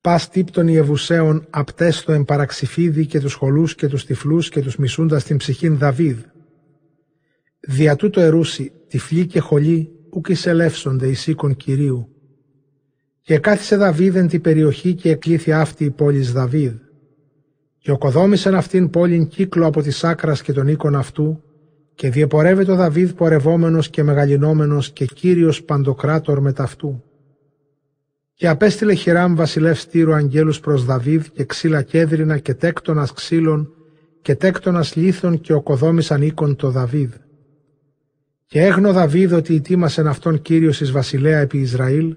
πας 0.00 0.28
τύπτων 0.28 0.68
Ιεβουσαίων 0.68 1.46
απτές 1.50 2.02
το 2.02 2.12
εμπαραξιφίδι 2.12 3.06
και 3.06 3.20
τους 3.20 3.34
χολούς 3.34 3.74
και 3.74 3.88
τους 3.88 4.04
τυφλούς 4.04 4.48
και 4.48 4.60
τους 4.62 4.76
μισούντας 4.76 5.24
την 5.24 5.36
ψυχήν 5.36 5.78
Δαβίδ. 5.78 6.18
Δια 7.60 7.96
τούτο 7.96 8.20
ερούσι, 8.20 8.72
τυφλοί 8.88 9.26
και 9.26 9.40
χολοί, 9.40 9.90
ουκ 10.10 10.28
εισελεύσονται 10.28 11.08
εις 11.08 11.26
οίκον 11.26 11.56
Κυρίου. 11.56 12.08
Και 13.20 13.38
κάθισε 13.38 13.76
Δαβίδ 13.76 14.16
εν 14.16 14.28
την 14.28 14.40
περιοχή 14.40 14.94
και 14.94 15.10
εκλήθη 15.10 15.52
αυτή 15.52 15.84
η 15.84 15.90
πόλη 15.90 16.20
Δαβίδ. 16.20 16.74
Και 17.78 17.90
οκοδόμησαν 17.90 18.54
αυτήν 18.54 18.90
πόλην 18.90 19.26
κύκλο 19.26 19.66
από 19.66 19.82
της 19.82 20.04
άκρας 20.04 20.42
και 20.42 20.52
τον 20.52 20.68
οίκον 20.68 20.94
αυτού, 20.94 21.42
και 21.98 22.10
διεπορεύεται 22.10 22.72
ο 22.72 22.74
Δαβίδ 22.74 23.10
πορευόμενος 23.10 23.88
και 23.90 24.02
μεγαλυνόμενος 24.02 24.90
και 24.90 25.04
κύριος 25.04 25.62
παντοκράτορ 25.62 26.40
μεταυτού. 26.40 27.04
Και 28.34 28.48
απέστειλε 28.48 28.94
Χιράμ 28.94 29.34
βασιλεύς 29.34 29.86
Τύρου 29.86 30.14
αγγέλους 30.14 30.60
προς 30.60 30.84
Δαβίδ 30.84 31.26
και 31.32 31.44
ξύλα 31.44 31.82
κέδρινα 31.82 32.38
και 32.38 32.54
τέκτονας 32.54 33.12
ξύλων 33.12 33.72
και 34.22 34.34
τέκτονας 34.34 34.96
λίθων 34.96 35.40
και 35.40 35.52
οκοδόμησαν 35.52 36.22
οίκον 36.22 36.56
το 36.56 36.70
Δαβίδ. 36.70 37.12
Και 38.46 38.60
έγνω 38.60 38.92
Δαβίδ 38.92 39.32
ότι 39.34 39.54
ητήμασεν 39.54 40.06
αυτόν 40.06 40.42
Κύριος 40.42 40.80
εις 40.80 40.90
βασιλέα 40.90 41.38
επί 41.38 41.58
Ισραήλ 41.58 42.16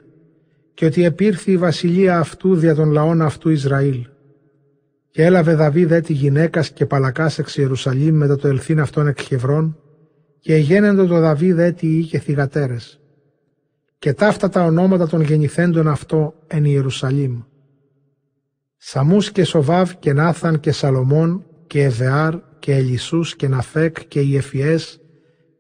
και 0.74 0.86
ότι 0.86 1.04
επήρθη 1.04 1.52
η 1.52 1.58
βασιλεία 1.58 2.20
αυτού 2.20 2.56
δια 2.56 2.76
των 2.76 2.92
λαών 2.92 3.22
αυτού 3.22 3.50
Ισραήλ. 3.50 4.06
Και 5.12 5.26
έλαβε 5.26 5.56
Δαβίδ 5.56 5.92
έτη 5.92 6.14
γυναίκας 6.14 6.72
και 6.72 6.86
παλακάς 6.86 7.40
εξ 7.40 7.58
Ιερουσαλήμ 7.58 8.16
μετά 8.16 8.36
το 8.36 8.48
ελθύν 8.48 8.80
αυτών 8.80 9.08
εκ 9.08 9.22
Χευρών 9.22 9.78
και 10.40 10.54
εγένεντο 10.54 11.06
το 11.06 11.20
Δαβίδ 11.20 11.60
έτη 11.60 11.98
ή 11.98 12.04
και 12.04 12.20
θυγατέρες 12.20 13.02
και 14.02 14.14
ταύτα 14.14 14.50
τα 14.50 14.64
ονόματα 14.64 15.08
των 15.08 15.22
γεννηθέντων 15.22 15.88
αυτό 15.88 16.34
εν 16.48 16.66
Ιερουσαλήμ. 16.66 17.42
Σαμούς 18.78 19.32
και 19.32 19.44
Σοβάβ 19.44 19.92
και 20.00 20.14
Νάθαν 20.14 20.60
και 20.60 20.72
Σαλομών 20.72 21.46
και 21.68 21.84
Εβεάρ 21.84 22.36
και 22.60 22.76
Ελισούς 22.76 23.36
και 23.36 23.48
Ναφέκ 23.48 24.08
και 24.08 24.20
Ιεφιές 24.20 25.00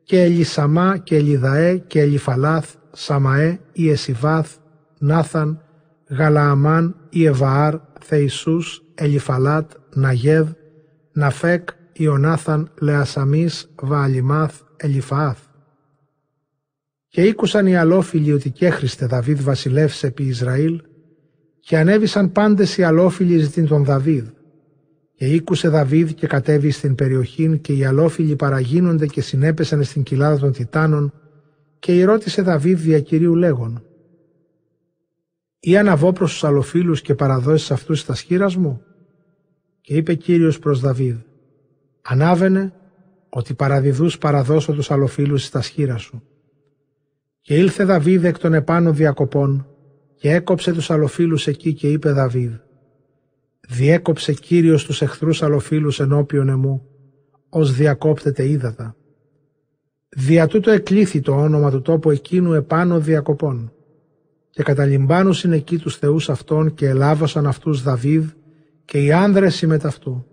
και 0.03 0.21
Ελισαμά 0.21 0.97
και 0.97 1.15
Ελιδαέ 1.15 1.77
και 1.77 1.99
Ελιφαλάθ, 1.99 2.75
Σαμαέ, 2.91 3.59
Ιεσιβάθ, 3.71 4.55
Νάθαν, 4.97 5.61
Γαλααμάν, 6.09 6.95
Ιεβαάρ, 7.09 7.75
Θεϊσούς, 7.99 8.83
Ελιφαλάτ, 9.01 9.71
Ναγέδ, 9.93 10.47
Ναφέκ, 11.11 11.69
Ιωνάθαν, 11.93 12.71
Λεασαμής, 12.81 13.71
Βααλιμάθ, 13.81 14.61
Ελιφαάθ. 14.77 15.39
Και 17.07 17.21
ήκουσαν 17.21 17.67
οι 17.67 17.77
αλόφιλοι 17.77 18.33
ότι 18.33 18.49
κέχριστε 18.49 19.05
Δαβίδ 19.05 19.41
βασιλεύς 19.41 20.03
επί 20.03 20.23
Ισραήλ 20.23 20.81
και 21.59 21.77
ανέβησαν 21.77 22.31
πάντες 22.31 22.77
οι 22.77 22.83
αλόφιλοι 22.83 23.37
ζητήν 23.37 23.67
τον 23.67 23.83
Δαβίδ. 23.83 24.27
Και 25.15 25.25
ήκουσε 25.25 25.67
Δαβίδ 25.67 26.09
και 26.09 26.27
κατέβη 26.27 26.71
στην 26.71 26.95
περιοχή 26.95 27.59
και 27.59 27.73
οι 27.73 27.85
αλόφιλοι 27.85 28.35
παραγίνονται 28.35 29.07
και 29.07 29.21
συνέπεσαν 29.21 29.83
στην 29.83 30.03
κοιλάδα 30.03 30.39
των 30.39 30.51
Τιτάνων 30.51 31.13
και 31.79 32.05
ρώτησε 32.05 32.41
Δαβίδ 32.41 32.79
δια 32.79 32.99
Κυρίου 32.99 33.35
λέγον 33.35 33.83
«Ή 35.59 35.77
αναβώ 35.77 36.13
προς 36.13 36.31
τους 36.31 36.43
αλοφίλους 36.43 37.01
και 37.01 37.15
παραδώσεις 37.15 37.71
αυτούς 37.71 38.05
τα 38.05 38.15
σχήρας 38.15 38.55
μου» 38.55 38.81
και 39.81 39.93
είπε 39.93 40.13
Κύριος 40.13 40.59
προς 40.59 40.79
Δαβίδ 40.79 41.15
«Ανάβαινε 42.01 42.73
ότι 43.29 43.53
παραδιδούς 43.53 44.17
παραδώσω 44.17 44.73
τους 44.73 44.91
αλοφίλους 44.91 45.43
στα 45.43 45.61
σχήρα 45.61 45.97
σου». 45.97 46.23
Και 47.41 47.57
ήλθε 47.57 47.83
Δαβίδ 47.83 48.25
εκ 48.25 48.37
των 48.37 48.53
επάνω 48.53 48.91
διακοπών 48.91 49.67
και 50.15 50.31
έκοψε 50.31 50.73
τους 50.73 50.89
αλοφίλους 50.91 51.47
εκεί 51.47 51.73
και 51.73 51.91
είπε 51.91 52.11
Δαβίδ 52.11 52.53
«Διέκοψε 53.67 54.33
Κύριος 54.33 54.85
τους 54.85 55.01
εχθρούς 55.01 55.43
αλοφίλους 55.43 55.99
ενώπιον 55.99 56.49
εμού, 56.49 56.85
ως 57.49 57.73
διακόπτεται 57.73 58.47
ύδατα. 58.47 58.95
Δια 60.09 60.47
τούτο 60.47 60.71
εκλήθη 60.71 61.19
το 61.21 61.31
όνομα 61.31 61.71
του 61.71 61.81
τόπου 61.81 62.11
εκείνου 62.11 62.53
επάνω 62.53 62.99
διακοπών. 62.99 63.73
Και 64.49 64.63
καταλυμπάνουσιν 64.63 65.51
εκεί 65.51 65.77
τους 65.77 65.97
θεούς 65.97 66.29
αυτών 66.29 66.73
και 66.73 66.87
ελάβωσαν 66.87 67.47
αυτούς 67.47 67.81
Δαβίδ 67.81 68.29
και 68.91 69.03
οι 69.03 69.11
άνδρες 69.11 69.55
συμμεταυτού. 69.55 70.25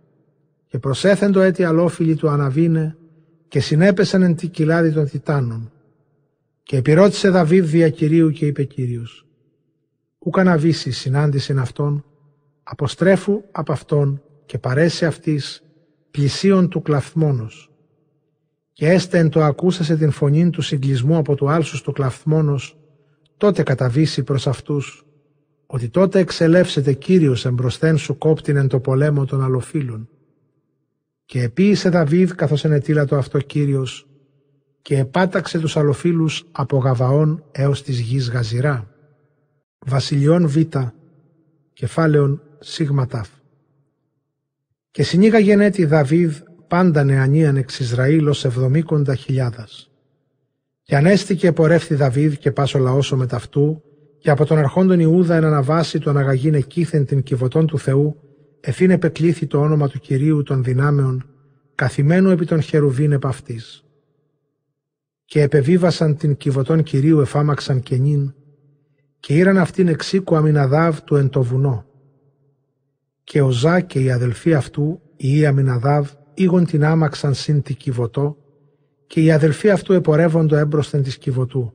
Και 0.67 0.79
προσέθεντο 0.79 1.41
έτη 1.41 1.65
αλόφιλοι 1.65 2.15
του 2.17 2.29
αναβίνε 2.29 2.97
και 3.49 3.61
συνέπεσαν 3.61 4.23
εν 4.23 4.35
τη 4.35 4.49
κοιλάδη 4.49 4.93
των 4.93 5.09
Τιτάνων 5.09 5.73
και 6.63 6.77
επιρώτησε 6.77 7.29
Δαβίδ 7.29 7.65
δια 7.65 7.89
Κυρίου 7.89 8.31
και 8.31 8.47
είπε 8.47 8.65
Κύριος 8.65 9.27
«Ου 10.19 10.43
να 10.43 10.59
συνάντησιν 10.73 11.59
αυτόν, 11.59 12.05
αποστρέφου 12.63 13.43
από 13.53 13.73
αυτόν 13.73 14.23
και 14.47 14.59
παρέσει 14.59 15.07
αυτής 15.07 15.63
πλησίον 16.11 16.69
του 16.69 16.83
κλαθμόνος. 16.83 17.71
Και 18.73 18.89
έστε 18.89 19.19
εν 19.19 19.29
το 19.29 19.43
ακούσασε 19.43 19.97
την 19.97 20.11
φωνή 20.11 20.51
του 20.51 20.63
συγκλισμού 20.63 21.17
από 21.17 21.35
το 21.35 21.47
άλσους 21.47 21.83
του 21.83 21.93
κλαθμόνος, 21.93 22.79
τότε 23.37 23.63
καταβήσει 23.63 24.23
προς 24.23 24.47
αυτούς, 24.47 25.08
ότι 25.71 25.89
τότε 25.89 26.19
εξελεύσετε 26.19 26.93
Κύριος 26.93 27.45
εμπροσθέν 27.45 27.99
σου 27.99 28.19
κόπτην 28.19 28.57
εν 28.57 28.69
το 28.69 28.81
πολέμο 28.81 29.25
των 29.25 29.43
αλλοφύλων. 29.43 30.09
Και 31.25 31.43
επίησε 31.43 31.89
Δαβίδ 31.89 32.31
καθώς 32.31 32.65
ενετήλα 32.65 33.05
το 33.05 33.17
αυτό 33.17 33.39
Κύριος, 33.39 34.09
και 34.83 34.99
επάταξε 34.99 35.59
τους 35.59 35.77
αλλοφίλους 35.77 36.45
από 36.53 36.79
Γαβαών 36.79 37.45
έως 37.51 37.83
της 37.83 38.01
γης 38.01 38.31
Γαζιρά. 38.31 38.89
Βασιλιών 39.79 40.49
Β, 40.49 40.57
κεφάλαιον 41.73 42.43
Σίγμα 42.59 43.07
Ταφ. 43.07 43.29
Και 44.91 45.03
συνήγαγε 45.03 45.53
έτη 45.53 45.85
Δαβίδ 45.85 46.37
πάντα 46.69 47.05
νεανίαν 47.05 47.57
εξ 47.57 47.79
Ισραήλ 47.79 48.29
ως 48.29 48.45
εβδομήκοντα 48.45 49.15
χιλιάδας. 49.15 49.91
Και 50.83 50.97
ανέστηκε 50.97 51.53
πορεύθη 51.53 51.95
Δαβίδ 51.95 52.35
και 52.35 52.53
πάσο 52.53 52.79
λαόσο 52.79 53.17
με 53.17 53.27
ταυτού, 53.27 53.83
και 54.29 54.35
από 54.35 54.45
τον 54.45 54.59
αρχόντον 54.59 55.01
Ιούδα 55.01 55.37
εν 55.37 55.45
αναβάσει 55.45 55.99
του 55.99 56.11
αναγαγήν 56.11 56.55
εκείθεν 56.55 57.07
την 57.07 57.23
κυβωτών 57.23 57.67
του 57.67 57.79
Θεού, 57.79 58.17
εφήν 58.61 58.91
επεκλήθη 58.91 59.47
το 59.47 59.61
όνομα 59.61 59.89
του 59.89 59.99
Κυρίου 59.99 60.43
των 60.43 60.65
δυνάμεων, 60.65 61.27
καθημένου 61.75 62.31
επί 62.31 62.45
των 62.45 62.61
χερουβίν 62.61 63.13
επ' 63.13 63.27
αυτής. 63.27 63.85
Και 65.25 65.43
επεβίβασαν 65.43 66.17
την 66.17 66.37
κυβωτών 66.37 66.83
Κυρίου 66.83 67.21
εφάμαξαν 67.21 67.83
και 67.83 67.97
νυν, 67.97 68.35
και 69.21 69.35
ήραν 69.35 69.59
αυτήν 69.59 69.89
εξήκου 69.89 70.37
Αμιναδάβ 70.37 71.01
του 71.01 71.17
εν 71.17 71.29
το 71.29 71.43
βουνό. 71.43 71.85
Και 73.25 73.43
ο 73.43 73.51
Ζά 73.51 73.81
και 73.81 74.01
οι 74.01 74.11
αδελφοί 74.11 74.55
αυτού, 74.55 75.01
οι 75.17 75.47
Αμιναδάβ, 75.47 76.11
ήγον 76.35 76.67
την 76.67 76.85
άμαξαν 76.85 77.35
συν 77.35 77.63
τη 77.63 77.75
κυβωτό, 77.75 78.37
και 79.07 79.23
οι 79.23 79.31
αδελφοί 79.31 79.71
αυτού 79.71 79.93
επορεύοντο 79.93 80.57
έμπροσθεν 80.57 81.03
της 81.03 81.19
κυβωτού. 81.19 81.73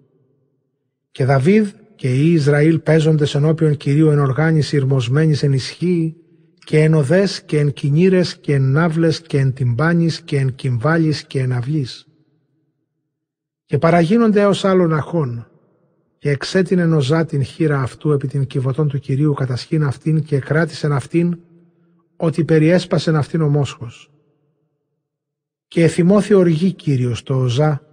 Και 1.12 1.26
Δαβίδ 1.26 1.68
και 2.04 2.16
οι 2.16 2.32
Ισραήλ 2.32 2.80
παίζοντες 2.80 3.36
ενώπιον 3.36 3.78
Κυρίου 3.78 4.10
εν 4.10 4.20
οργάνης 4.20 4.72
ηρμοσμένης 4.72 5.44
εν 5.44 5.54
ισχύει, 5.54 6.16
και 6.60 6.80
εν 6.80 6.94
οδές 6.94 7.42
και 7.44 7.60
εν 7.60 7.74
κινήρες 7.74 8.38
και 8.38 8.54
εν 8.54 8.62
ναύλες 8.62 9.22
και 9.22 9.38
εν 9.38 9.54
τυμπάνης 9.54 10.22
και 10.22 10.38
εν 10.38 10.56
κυμβάλης 10.56 11.24
και 11.24 11.40
εν 11.40 11.52
αυλής. 11.52 12.08
Και 13.66 13.78
παραγίνονται 13.78 14.42
έως 14.42 14.66
άλλων 14.66 14.94
αχών, 14.94 15.48
και 16.18 16.30
εξέτεινε 16.30 16.86
νοζά 16.86 17.26
την 17.26 17.44
χείρα 17.44 17.82
αυτού 17.82 18.12
επί 18.12 18.28
την 18.28 18.46
κυβωτών 18.46 18.88
του 18.88 19.00
Κυρίου 19.00 19.34
κατασχήν 19.34 19.84
αυτήν 19.84 20.24
και 20.24 20.40
κράτησεν 20.40 20.92
αυτήν, 20.92 21.40
ότι 22.16 22.44
περιέσπασεν 22.44 23.16
αυτήν 23.16 23.42
ο 23.42 23.50
μόσχος. 23.50 24.12
Και 25.68 25.84
εθυμώθη 25.84 26.34
οργή 26.34 26.74
Κύριος 26.74 27.24
το 27.24 27.36
Οζά, 27.36 27.93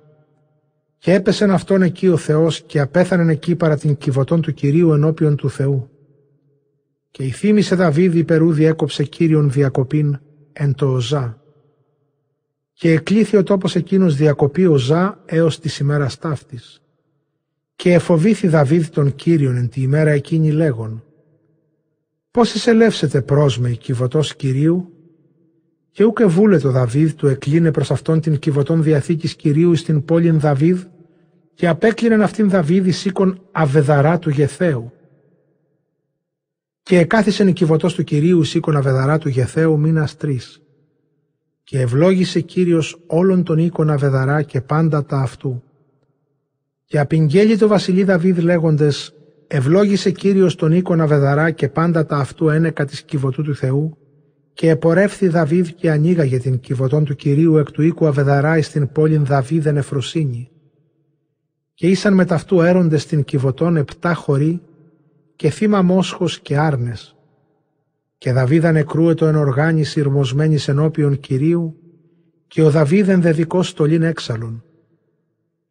και 1.01 1.13
έπεσεν 1.13 1.51
αυτόν 1.51 1.83
εκεί 1.83 2.09
ο 2.09 2.17
Θεός 2.17 2.63
και 2.63 2.81
απέθανεν 2.81 3.29
εκεί 3.29 3.55
παρά 3.55 3.77
την 3.77 3.97
κυβωτών 3.97 4.41
του 4.41 4.53
Κυρίου 4.53 4.93
ενώπιον 4.93 5.37
του 5.37 5.51
Θεού. 5.51 5.91
Και 7.11 7.23
η 7.23 7.31
θύμησε 7.31 7.75
Δαβίδ 7.75 8.15
υπερού 8.15 8.53
διέκοψε 8.53 9.05
Κύριον 9.05 9.51
διακοπήν 9.51 10.19
εν 10.53 10.75
το 10.75 10.87
Οζά. 10.87 11.43
Και 12.73 12.93
εκλήθη 12.93 13.37
ο 13.37 13.43
τόπος 13.43 13.77
εκείνος 13.77 14.17
διακοπή 14.17 14.67
Οζά 14.67 15.23
έως 15.27 15.59
της 15.59 15.79
ημέρας 15.79 16.19
ταύτης. 16.19 16.83
Και 17.77 17.93
εφοβήθη 17.93 18.49
Δαβίδ 18.49 18.87
τον 18.87 19.15
Κύριον 19.15 19.57
εν 19.57 19.69
τη 19.69 19.81
ημέρα 19.83 20.11
εκείνη 20.11 20.51
λέγον 20.51 21.05
«Πώς 22.31 22.55
εισελεύσετε 22.55 23.23
πρόσμε 23.23 23.71
η 23.71 23.77
κυβωτός 23.77 24.37
Κυρίου» 24.37 24.93
και 25.91 26.05
ούκε 26.05 26.27
βούλε 26.27 26.59
το 26.59 26.71
Δαβίδ 26.71 27.13
του 27.13 27.27
εκλίνε 27.27 27.71
προς 27.71 27.91
αυτόν 27.91 28.21
την 28.21 28.39
κυβωτών 28.39 28.83
διαθήκης 28.83 29.35
Κυρίου 29.35 29.75
στην 29.75 30.05
πόλην 30.05 30.41
Δαβίδ 30.41 30.83
και 31.61 31.69
απέκλεινεν 31.69 32.23
αυτήν 32.23 32.49
Δαβίδ 32.49 32.87
εις 32.87 33.05
οίκον 33.05 33.41
αβεδαρά 33.53 34.19
του 34.19 34.31
Γεθαίου. 34.31 34.93
Και 36.83 36.99
εκάθισεν 36.99 37.49
η 37.49 37.53
κυβωτός 37.53 37.95
του 37.95 38.05
Κυρίου 38.05 38.41
εις 38.41 38.55
οίκον 38.55 38.77
αβεδαρά 38.77 39.19
του 39.19 39.29
Γεθαίου 39.29 39.79
μήνας 39.79 40.17
τρεις. 40.17 40.63
Και 41.63 41.81
ευλόγησε 41.81 42.41
Κύριος 42.41 43.03
όλων 43.07 43.43
των 43.43 43.59
οίκων 43.59 43.91
αβεδαρά 43.91 44.43
και 44.43 44.61
πάντα 44.61 45.05
τα 45.05 45.19
αυτού 45.19 45.63
και 46.85 46.99
απειγγέλει 46.99 47.57
το 47.57 47.69
βασιλεί 47.69 48.05
Δαβίδ 48.05 48.39
λέγοντες 48.39 49.15
«Ευλόγησε 49.47 50.11
Κύριος 50.11 50.55
τον 50.55 50.73
οίκον 50.73 51.01
Αβεδαρά 51.01 51.51
και 51.51 51.69
πάντα 51.69 52.07
τα 52.07 52.17
αυτού 52.17 52.49
ένεκα 52.49 52.85
της 52.85 53.03
κυβωτού 53.03 53.43
του 53.43 53.55
Θεού 53.55 53.99
και 54.53 54.71
επορεύθη 54.71 55.29
Δαβίδ 55.29 55.69
και 55.69 55.91
ανοίγαγε 55.91 56.39
την 56.39 56.61
κυβωτών 56.61 57.05
του 57.05 57.15
Κυρίου 57.15 57.57
εκ 57.57 57.71
του 57.71 57.83
οίκου 57.83 58.07
Αβεδαρά 58.07 58.63
στην 58.63 58.93
πόλην 58.93 59.25
Δαβίδ 59.25 59.67
εν 59.67 59.77
Εφροσύνη. 59.77 60.51
Και 61.81 61.89
ήσαν 61.89 62.15
με 62.15 62.25
ταυτού 62.25 62.61
έροντες 62.61 63.03
στην 63.03 63.25
κυβωτών 63.25 63.77
επτά 63.77 64.15
χωρί 64.15 64.61
και 65.37 65.51
θύμα 65.51 65.83
μόσχος 65.83 66.41
και 66.41 66.59
άρνες. 66.59 67.17
Και 68.19 68.33
Δαβίδ 68.33 68.65
ανεκρούετο 68.65 69.27
εν 69.27 69.35
οργάνης 69.35 69.97
ηρμοσμένης 69.97 70.69
ενώπιον 70.69 71.21
Κυρίου 71.21 71.77
και 72.47 72.63
ο 72.63 72.71
Δαβίδ 72.71 73.09
ενδεδικός 73.09 73.69
στολήν 73.69 74.03
έξαλλον 74.03 74.65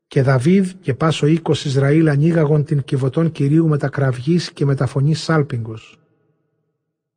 και 0.07 0.21
Δαβίδ 0.21 0.71
και 0.81 0.93
πάσο 0.93 1.27
οίκος 1.27 1.65
Ισραήλ 1.65 2.07
ανοίγαγον 2.07 2.63
την 2.63 2.83
κυβωτών 2.83 3.31
Κυρίου 3.31 3.67
με 3.67 3.77
τα 3.77 3.89
κραυγής 3.89 4.51
και 4.51 4.65
με 4.65 4.75
τα 4.75 4.85
φωνής 4.85 5.21
σάλπιγγος. 5.21 5.99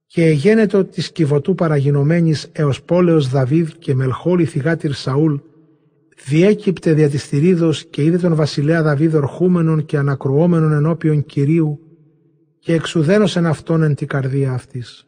Και 0.06 0.24
εγένετο 0.26 0.84
της 0.84 1.12
κυβωτού 1.12 1.54
παραγινωμένης 1.54 2.48
έως 2.52 2.82
πόλεως 2.82 3.28
Δαβίδ 3.28 3.68
και 3.78 3.94
μελχόλη 3.94 4.44
θυγάτηρ 4.44 4.92
Σαούλ, 4.92 5.34
διέκυπτε 6.24 6.92
δια 6.92 7.08
της 7.08 7.24
θηρίδος 7.24 7.84
και 7.84 8.04
είδε 8.04 8.18
τον 8.18 8.34
βασιλέα 8.34 8.82
Δαβίδ 8.82 9.14
ορχούμενον 9.14 9.84
και 9.84 9.96
ανακρουόμενον 9.96 10.72
ενώπιον 10.72 11.24
Κυρίου 11.24 11.80
και 12.58 12.74
εξουδένωσεν 12.74 13.46
αυτόν 13.46 13.82
εν 13.82 13.94
την 13.94 14.06
καρδία 14.06 14.52
αυτής. 14.52 15.06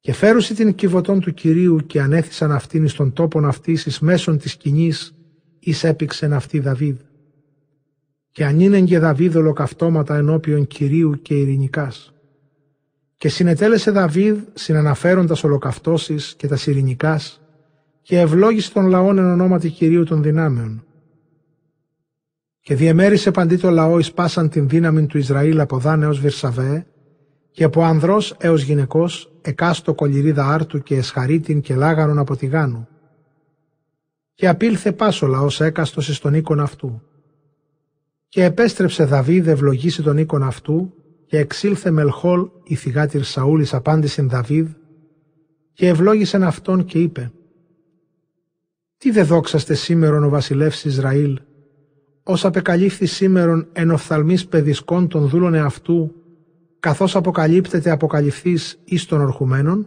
Και 0.00 0.12
φέρουσι 0.12 0.54
την 0.54 0.74
κυβωτών 0.74 1.20
του 1.20 1.34
Κυρίου 1.34 1.76
και 1.86 2.00
ανέθησαν 2.00 2.52
αυτήν 2.52 2.84
εις 2.84 2.94
τον 2.94 3.12
τόπον 3.12 3.44
αυτής 3.44 3.86
εις 3.86 4.00
μέσον 4.00 4.38
της 4.38 4.50
σκηνής 4.50 5.14
εις 5.58 5.84
έπηξεν 5.84 6.32
αυτή 6.32 6.58
Δαβίδ. 6.58 6.96
Και 8.30 8.44
ανήνεν 8.44 8.84
και 8.84 8.98
Δαβίδ 8.98 9.36
ολοκαυτώματα 9.36 10.16
ενώπιον 10.16 10.66
Κυρίου 10.66 11.22
και 11.22 11.34
ειρηνικάς. 11.34 12.12
Και 13.16 13.28
συνετέλεσε 13.28 13.90
Δαβίδ 13.90 14.38
συναναφέροντας 14.54 15.44
ολοκαυτώσεις 15.44 16.34
και 16.36 16.46
τας 16.46 16.66
ειρηνικάς 16.66 17.40
και 18.08 18.18
ευλόγησε 18.18 18.72
τον 18.72 18.86
λαόν 18.86 19.18
εν 19.18 19.24
ονόματι 19.24 19.70
Κυρίου 19.70 20.04
των 20.04 20.22
δυνάμεων. 20.22 20.84
Και 22.60 22.74
διεμέρισε 22.74 23.30
παντί 23.30 23.56
το 23.56 23.70
λαό 23.70 23.98
εις 23.98 24.12
πάσαν 24.12 24.48
την 24.48 24.68
δύναμη 24.68 25.06
του 25.06 25.18
Ισραήλ 25.18 25.60
από 25.60 25.78
Δάν 25.78 26.02
έως 26.02 26.20
Βυρσαβέ 26.20 26.86
και 27.50 27.64
από 27.64 27.82
ανδρός 27.82 28.36
έως 28.38 28.62
γυναικός 28.62 29.32
εκάστο 29.40 29.94
κολυρίδα 29.94 30.46
άρτου 30.46 30.82
και 30.82 30.96
εσχαρίτην 30.96 31.60
και 31.60 31.74
λάγανον 31.74 32.18
από 32.18 32.36
τη 32.36 32.46
γάνου 32.46 32.88
και 34.34 34.48
απήλθε 34.48 34.92
πάσο 34.92 35.26
λαός 35.26 35.60
έκαστος 35.60 36.08
εις 36.08 36.18
τον 36.18 36.34
οίκον 36.34 36.60
αυτού. 36.60 37.02
Και 38.28 38.44
επέστρεψε 38.44 39.04
Δαβίδ 39.04 39.48
ευλογήσει 39.48 40.02
τον 40.02 40.18
οίκον 40.18 40.42
αυτού 40.42 40.94
και 41.26 41.38
εξήλθε 41.38 41.90
Μελχόλ 41.90 42.48
η 42.64 42.74
θυγάτηρ 42.74 43.22
Σαούλης 43.22 43.74
απάντησεν 43.74 44.28
Δαβίδ 44.28 44.68
και 45.72 45.88
ευλόγησεν 45.88 46.42
αυτόν 46.42 46.84
και 46.84 46.98
είπε 46.98 47.32
«Τι 48.98 49.10
δε 49.10 49.22
δόξαστε 49.22 49.74
σήμερον 49.74 50.24
ο 50.24 50.28
βασιλεύς 50.28 50.84
Ισραήλ, 50.84 51.40
ως 52.22 52.44
απεκαλύφθη 52.44 53.06
σήμερον 53.06 53.68
εν 53.72 53.90
οφθαλμής 53.90 54.46
παιδισκών 54.46 55.08
των 55.08 55.28
δούλων 55.28 55.54
εαυτού, 55.54 56.14
καθώς 56.80 57.16
αποκαλύπτεται 57.16 57.90
αποκαλυφθείς 57.90 58.80
εις 58.84 59.06
των 59.06 59.20
ορχουμένων» 59.20 59.86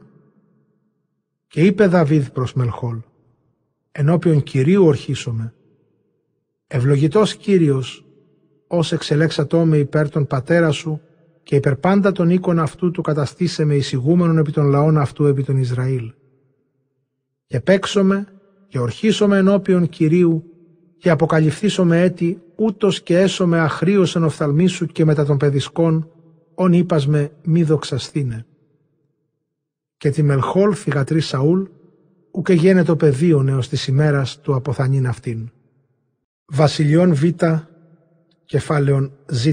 και 1.48 1.62
είπε 1.62 1.88
Δαβίδ 1.88 2.28
προς 2.28 2.54
Μελχόλ 2.54 2.98
ενώπιον 3.92 4.44
Κυρίου 4.44 4.86
ορχίσομαι. 4.86 5.54
Ευλογητός 6.68 7.36
Κύριος, 7.36 8.06
ως 8.68 8.92
εξελέξατό 8.92 9.66
με 9.66 9.78
υπέρ 9.78 10.10
τον 10.10 10.28
πατέρα 10.28 10.72
σου 10.72 11.02
και 11.44 11.56
υπέρ 11.56 11.76
πάντα 11.76 12.12
τον 12.12 12.30
οίκον 12.30 12.60
αυτού 12.60 12.92
του 12.92 13.02
καταστήσε 13.02 13.66
με 13.66 13.76
εισηγούμενον 13.76 14.38
επί 14.38 14.52
των 14.52 14.66
λαών 14.66 14.98
αυτού 14.98 15.26
επί 15.26 15.44
τον 15.44 15.58
Ισραήλ. 15.58 16.14
Και 17.46 17.60
παίξομαι 17.60 18.28
και 18.72 18.80
ορχίσομαι 18.80 19.38
ενώπιον 19.38 19.90
Κυρίου 19.90 20.44
και 20.98 21.10
αποκαλυφθήσομαι 21.10 22.02
έτη 22.02 22.42
ούτως 22.56 23.02
και 23.02 23.18
έσομαι 23.18 23.60
αχρίως 23.60 24.16
εν 24.16 24.24
οφθαλμί 24.24 24.68
σου 24.68 24.86
και 24.86 25.06
μετά 25.06 25.26
των 25.26 25.38
παιδισκών, 25.38 26.12
ον 26.54 26.74
είπας 26.74 27.08
με 27.08 27.32
μη 27.44 27.64
δοξαστήνε. 27.64 28.46
Και 29.98 30.10
τη 30.10 30.24
Μελχόλ 30.24 30.74
θυγατρή 30.78 31.22
Σαούλ 31.22 31.64
ουκε 32.32 32.54
γένετο 32.54 32.96
πεδίον 32.96 33.48
έως 33.48 33.70
της 33.70 33.88
ημέρας 33.88 34.40
του 34.40 34.56
αποθανήν 34.56 35.08
αυτήν. 35.08 35.52
Βασιλιών 36.46 37.14
Β, 37.14 37.24
κεφάλαιον 38.46 39.12
Ζ. 39.32 39.48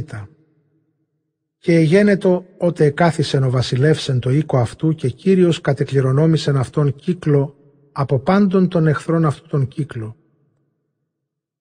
Και 1.58 1.78
γένετο 1.78 2.44
ότε 2.58 2.84
εκάθισεν 2.84 3.42
ο 3.42 3.50
βασιλεύσεν 3.50 4.18
το 4.18 4.30
οίκο 4.30 4.58
αυτού 4.58 4.94
και 4.94 5.08
Κύριος 5.08 5.60
κατεκληρονόμησεν 5.60 6.56
αυτόν 6.56 6.94
κύκλο 6.94 7.57
από 8.00 8.18
πάντων 8.18 8.68
των 8.68 8.86
εχθρών 8.86 9.24
αυτού 9.24 9.48
τον 9.48 9.68
κύκλο. 9.68 10.16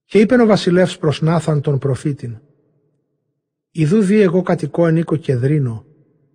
Και 0.05 0.19
είπεν 0.19 0.39
ο 0.39 0.45
βασιλεύς 0.45 0.97
προς 0.97 1.21
Νάθαν 1.21 1.61
τον 1.61 1.77
προφήτην 1.77 2.41
«Ιδού 3.71 4.01
δι 4.01 4.21
εγώ 4.21 4.41
κατοικώ 4.41 4.87
εν 4.87 4.95
οίκο 4.95 5.15
κεδρίνο 5.15 5.85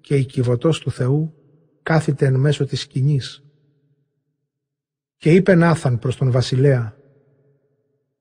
και 0.00 0.16
η 0.16 0.24
κυβωτός 0.24 0.78
του 0.78 0.90
Θεού 0.90 1.34
κάθεται 1.82 2.26
εν 2.26 2.34
μέσω 2.34 2.64
της 2.64 2.80
σκηνής 2.80 3.44
και 5.16 5.34
είπε 5.34 5.54
Νάθαν 5.54 5.98
προς 5.98 6.16
τον 6.16 6.30
βασιλέα 6.30 6.96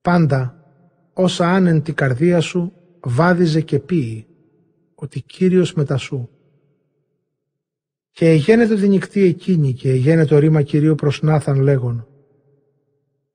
«Πάντα 0.00 0.64
όσα 1.12 1.48
άνεν 1.48 1.82
την 1.82 1.94
καρδία 1.94 2.40
σου 2.40 2.72
βάδιζε 3.00 3.60
και 3.60 3.78
πίει 3.78 4.26
ότι 4.94 5.22
Κύριος 5.22 5.74
μετά 5.74 5.96
σου». 5.96 6.30
Και 8.12 8.28
εγένετο 8.28 8.74
τη 8.74 8.88
νυχτή 8.88 9.22
εκείνη 9.22 9.72
και 9.72 9.90
εγένετο 9.90 10.38
ρήμα 10.38 10.62
Κυρίου 10.62 10.94
προς 10.94 11.22
Νάθαν 11.22 11.60
λέγον 11.60 12.06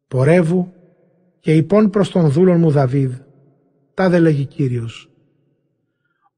«Πορεύου 0.08 0.72
και 1.40 1.56
υπόν 1.56 1.90
προς 1.90 2.10
τον 2.10 2.30
δούλον 2.30 2.60
μου 2.60 2.72
Δαβίδ, 2.72 3.14
τα 3.94 4.10
δε 4.10 4.20
λέγει 4.20 4.46
Κύριος. 4.46 5.12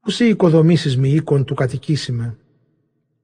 Ουσί 0.06 0.28
οικοδομήσεις 0.28 0.96
μη 0.96 1.10
οίκον 1.10 1.44
του 1.44 1.54
κατοικήσιμε, 1.54 2.38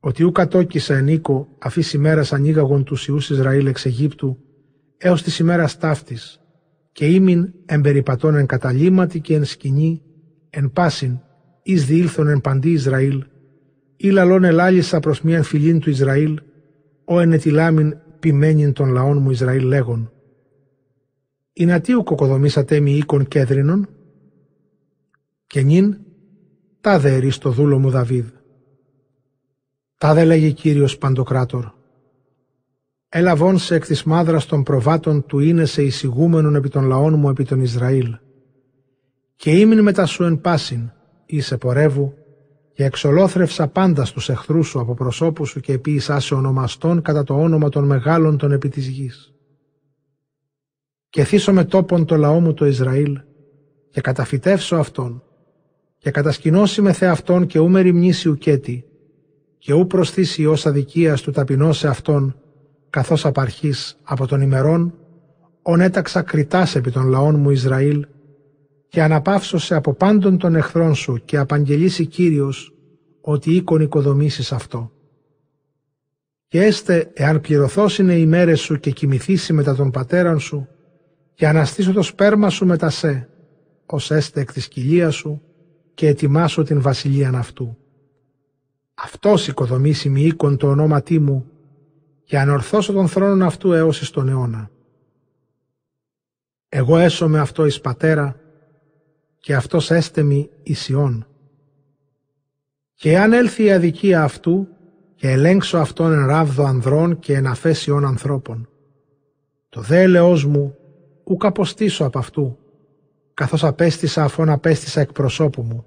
ότι 0.01 0.23
ου 0.23 0.33
κατόκισα 0.33 0.95
εν 0.95 1.09
οίκο 1.09 1.49
αφής 1.59 1.93
ημέρας 1.93 2.33
ανοίγαγον 2.33 2.85
τους 2.85 3.07
Ιούς 3.07 3.31
Ισραήλ 3.31 3.67
εξ 3.67 3.87
Αιγύπτου 3.87 4.39
έως 4.97 5.23
της 5.23 5.39
ημέρας 5.39 5.79
ταύτης 5.79 6.41
και 6.93 7.07
ήμην 7.07 7.53
εμπεριπατών 7.67 8.35
εν 8.35 8.47
καταλήμματι 8.47 9.21
και 9.21 9.35
εν 9.35 9.45
σκηνή 9.45 10.03
εν 10.51 10.71
πάσιν 10.73 11.19
εις 11.63 11.87
διήλθον 11.87 12.29
εν 12.29 12.41
παντή 12.41 12.71
Ισραήλ 12.71 13.25
ή 13.97 14.11
λαλόν 14.11 14.45
ελάλησα 14.45 15.01
προς 15.01 15.23
μίαν 15.23 15.43
φιλήν 15.43 15.81
του 15.81 15.91
Ισραήλ 15.91 16.41
ο 17.05 17.21
εν 17.21 17.33
ετυλάμιν 17.33 17.97
ποιμένην 18.21 18.73
των 18.73 18.89
λαών 18.89 19.19
μου 19.23 19.31
Ισραήλ 19.31 19.65
λέγον 19.65 20.13
«Η 21.53 21.65
νατίου 21.65 22.03
κοκοδομήσατε 22.03 22.81
μη 22.81 22.97
οίκον 22.97 23.29
κέδρινον» 23.29 23.89
και 25.47 25.61
νυν 25.61 25.97
τάδε 26.81 27.31
στο 27.31 27.51
δούλο 27.51 27.79
μου 27.79 27.91
Δαβίδ. 27.91 28.27
Τάδε 29.99 30.25
λέγει 30.25 30.53
Κύριος 30.53 30.99
Παντοκράτορ. 30.99 31.65
Έλαβόν 33.09 33.59
σε 33.59 33.75
εκ 33.75 33.87
της 33.87 34.05
μάδρας 34.05 34.47
των 34.47 34.63
προβάτων 34.63 35.27
του 35.27 35.39
είναι 35.39 35.65
σε 35.65 35.83
εισηγούμενον 35.83 36.55
επί 36.55 36.69
των 36.69 36.85
λαών 36.85 37.19
μου 37.19 37.29
επί 37.29 37.45
των 37.45 37.61
Ισραήλ. 37.61 38.17
Και 39.37 39.51
ήμουν 39.51 39.83
μετά 39.83 40.07
σου 40.07 40.25
εν 40.25 40.41
πάσιν, 40.41 40.91
ή 41.27 41.41
σε 41.41 41.57
πορεύου, 41.57 42.15
και 42.77 42.85
εξολόθρευσα 42.85 43.69
πάντα 43.69 44.05
στους 44.05 44.29
εχθρούς 44.29 44.69
σου 44.69 44.81
από 44.81 44.95
προσώπους 44.95 45.49
σου 45.49 45.61
και 45.61 45.73
επίησα 45.73 46.21
σε 46.21 46.35
ονομαστών 46.35 47.03
κατά 47.03 47.25
το 47.25 47.35
όνομα 47.35 47.69
των 47.69 47.85
μεγάλων 47.85 48.37
των 48.37 48.53
επί 48.53 48.69
της 48.69 48.87
γης. 48.89 49.35
Και 51.09 51.25
θύσω 51.25 51.53
με 51.53 51.65
τόπον 51.65 52.05
το 52.05 52.17
λαό 52.17 52.41
μου 52.41 52.55
το 52.55 52.67
Ισραήλ 52.67 53.21
και 53.91 54.01
καταφυτεύσω 54.01 54.77
αυτόν 54.77 55.23
και 55.99 56.11
κατασκηνώσει 56.11 56.83
με 56.83 56.93
θεαυτόν 56.93 57.47
και 57.47 57.59
ού 57.59 57.69
μεριμνήσει 57.69 58.29
ουκέτη 58.29 58.85
και 59.59 59.73
ού 59.73 59.87
προσθήσει 59.87 60.47
ως 60.47 60.67
αδικίας 60.67 61.21
του 61.21 61.31
ταπεινώ 61.31 61.73
σε 61.73 61.89
αυτόν 61.89 62.37
καθώς 62.91 63.27
απαρχής 63.27 63.99
από 64.03 64.27
τον 64.27 64.41
ημερών 64.41 64.95
ον 65.63 65.81
έταξα 65.81 66.23
κριτάς 66.23 66.75
επί 66.75 66.91
των 66.91 67.09
λαών 67.09 67.35
μου 67.41 67.51
Ισραήλ 67.51 68.07
και 68.89 69.03
αναπαύσωσε 69.03 69.75
από 69.75 69.95
πάντων 69.95 70.39
των 70.39 70.55
εχθρών 70.55 70.95
σου 70.95 71.21
και 71.25 71.37
απαγγελίσει 71.37 72.07
Κύριος 72.07 72.75
ότι 73.21 73.55
οίκον 73.55 73.81
οικοδομήσεις 73.81 74.53
αυτό. 74.53 74.91
Και 76.49 76.63
έστε 76.63 77.11
εάν 77.15 77.41
πληρωθώσινε 77.41 78.15
οι 78.15 78.27
μέρες 78.27 78.61
σου 78.61 78.79
και 78.79 78.91
κοιμηθήσει 78.91 79.53
μετά 79.53 79.75
των 79.75 79.91
πατέραν 79.91 80.41
σου 80.41 80.69
και 81.35 81.49
αναστήσω 81.49 81.93
το 81.93 82.03
σπέρμα 82.03 82.51
σου 82.51 82.67
μετά 82.67 82.91
σε, 82.91 83.29
ως 83.87 84.11
έστε 84.11 84.41
εκ 84.41 84.53
της 84.53 84.69
κοιλίας 84.69 85.15
σου 85.15 85.43
και 85.95 86.09
ετοιμάσω 86.09 86.63
την 86.63 86.81
βασιλείαν 86.81 87.35
αυτού. 87.35 87.77
Αυτός 88.95 89.49
οικοδομήσει 89.49 90.09
μη 90.09 90.23
οίκον 90.23 90.57
το 90.57 90.69
ονόματί 90.69 91.19
μου 91.19 91.47
και 92.25 92.39
ανορθώσω 92.39 92.93
τον 92.93 93.09
θρόνο 93.09 93.47
αυτού 93.47 93.73
έως 93.73 94.01
εις 94.01 94.11
τον 94.11 94.29
αιώνα. 94.29 94.71
Εγώ 96.69 96.99
έσω 96.99 97.29
με 97.29 97.39
αυτό 97.39 97.67
εις 97.67 97.81
πατέρα 97.81 98.41
και 99.47 99.55
αυτός 99.55 99.91
έστεμι 99.91 100.51
εις 100.63 100.89
Ιών. 100.89 101.27
Και 102.95 103.19
αν 103.19 103.33
έλθει 103.33 103.65
η 103.65 103.73
αδικία 103.73 104.23
αυτού 104.23 104.69
και 105.15 105.31
ελέγξω 105.31 105.79
αυτόν 105.79 106.13
εν 106.13 106.27
ράβδο 106.27 106.65
ανδρών 106.65 107.19
και 107.19 107.35
εν 107.35 107.47
αφέσιων 107.47 108.05
ανθρώπων. 108.05 108.69
Το 109.69 109.81
δε 109.81 110.03
ελεός 110.03 110.45
μου 110.45 110.77
ουκ 111.25 111.45
αποστήσω 111.45 112.05
από 112.05 112.19
αυτού, 112.19 112.59
καθώς 113.35 113.65
απέστησα 113.65 114.25
αφών 114.25 114.49
απέστησα 114.49 115.01
εκ 115.01 115.13
προσώπου 115.13 115.63
μου. 115.63 115.85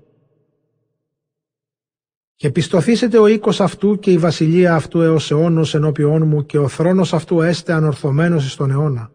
Και 2.36 2.52
πιστοθήσετε 2.52 3.18
ο 3.18 3.28
οίκος 3.28 3.62
αυτού 3.62 4.00
και 4.00 4.12
η 4.12 4.18
βασιλεία 4.18 4.76
αυτού 4.76 5.02
έως 5.02 5.32
αιώνος 5.32 5.76
ενώπιόν 5.76 6.28
μου 6.28 6.46
και 6.46 6.58
ο 6.58 6.68
θρόνος 6.68 7.14
αυτού 7.14 7.42
έστε 7.42 7.74
ανορθωμένος 7.74 8.46
εις 8.46 8.56
τον 8.56 8.72
αιώνα. 8.72 9.12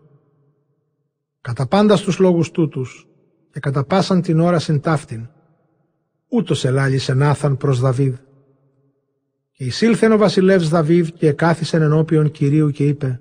Κατά 1.40 1.66
πάντα 1.66 1.96
στους 1.96 2.18
λόγους 2.18 2.50
τούτους 2.50 3.08
και 3.54 3.60
κατά 3.60 3.84
πάσαν 3.84 4.20
την 4.20 4.40
ώρα 4.40 4.58
συν 4.58 4.80
ταύτην, 4.80 5.28
ούτως 6.28 6.64
ελάλησε 6.64 7.14
Νάθαν 7.14 7.56
προς 7.56 7.80
Δαβίδ. 7.80 8.14
Και 9.50 9.64
εισήλθεν 9.64 10.12
ο 10.12 10.16
βασιλεύς 10.16 10.68
Δαβίδ 10.68 11.08
και 11.08 11.28
εκάθισεν 11.28 11.82
ενώπιον 11.82 12.30
Κυρίου 12.30 12.70
και 12.70 12.86
είπε 12.86 13.20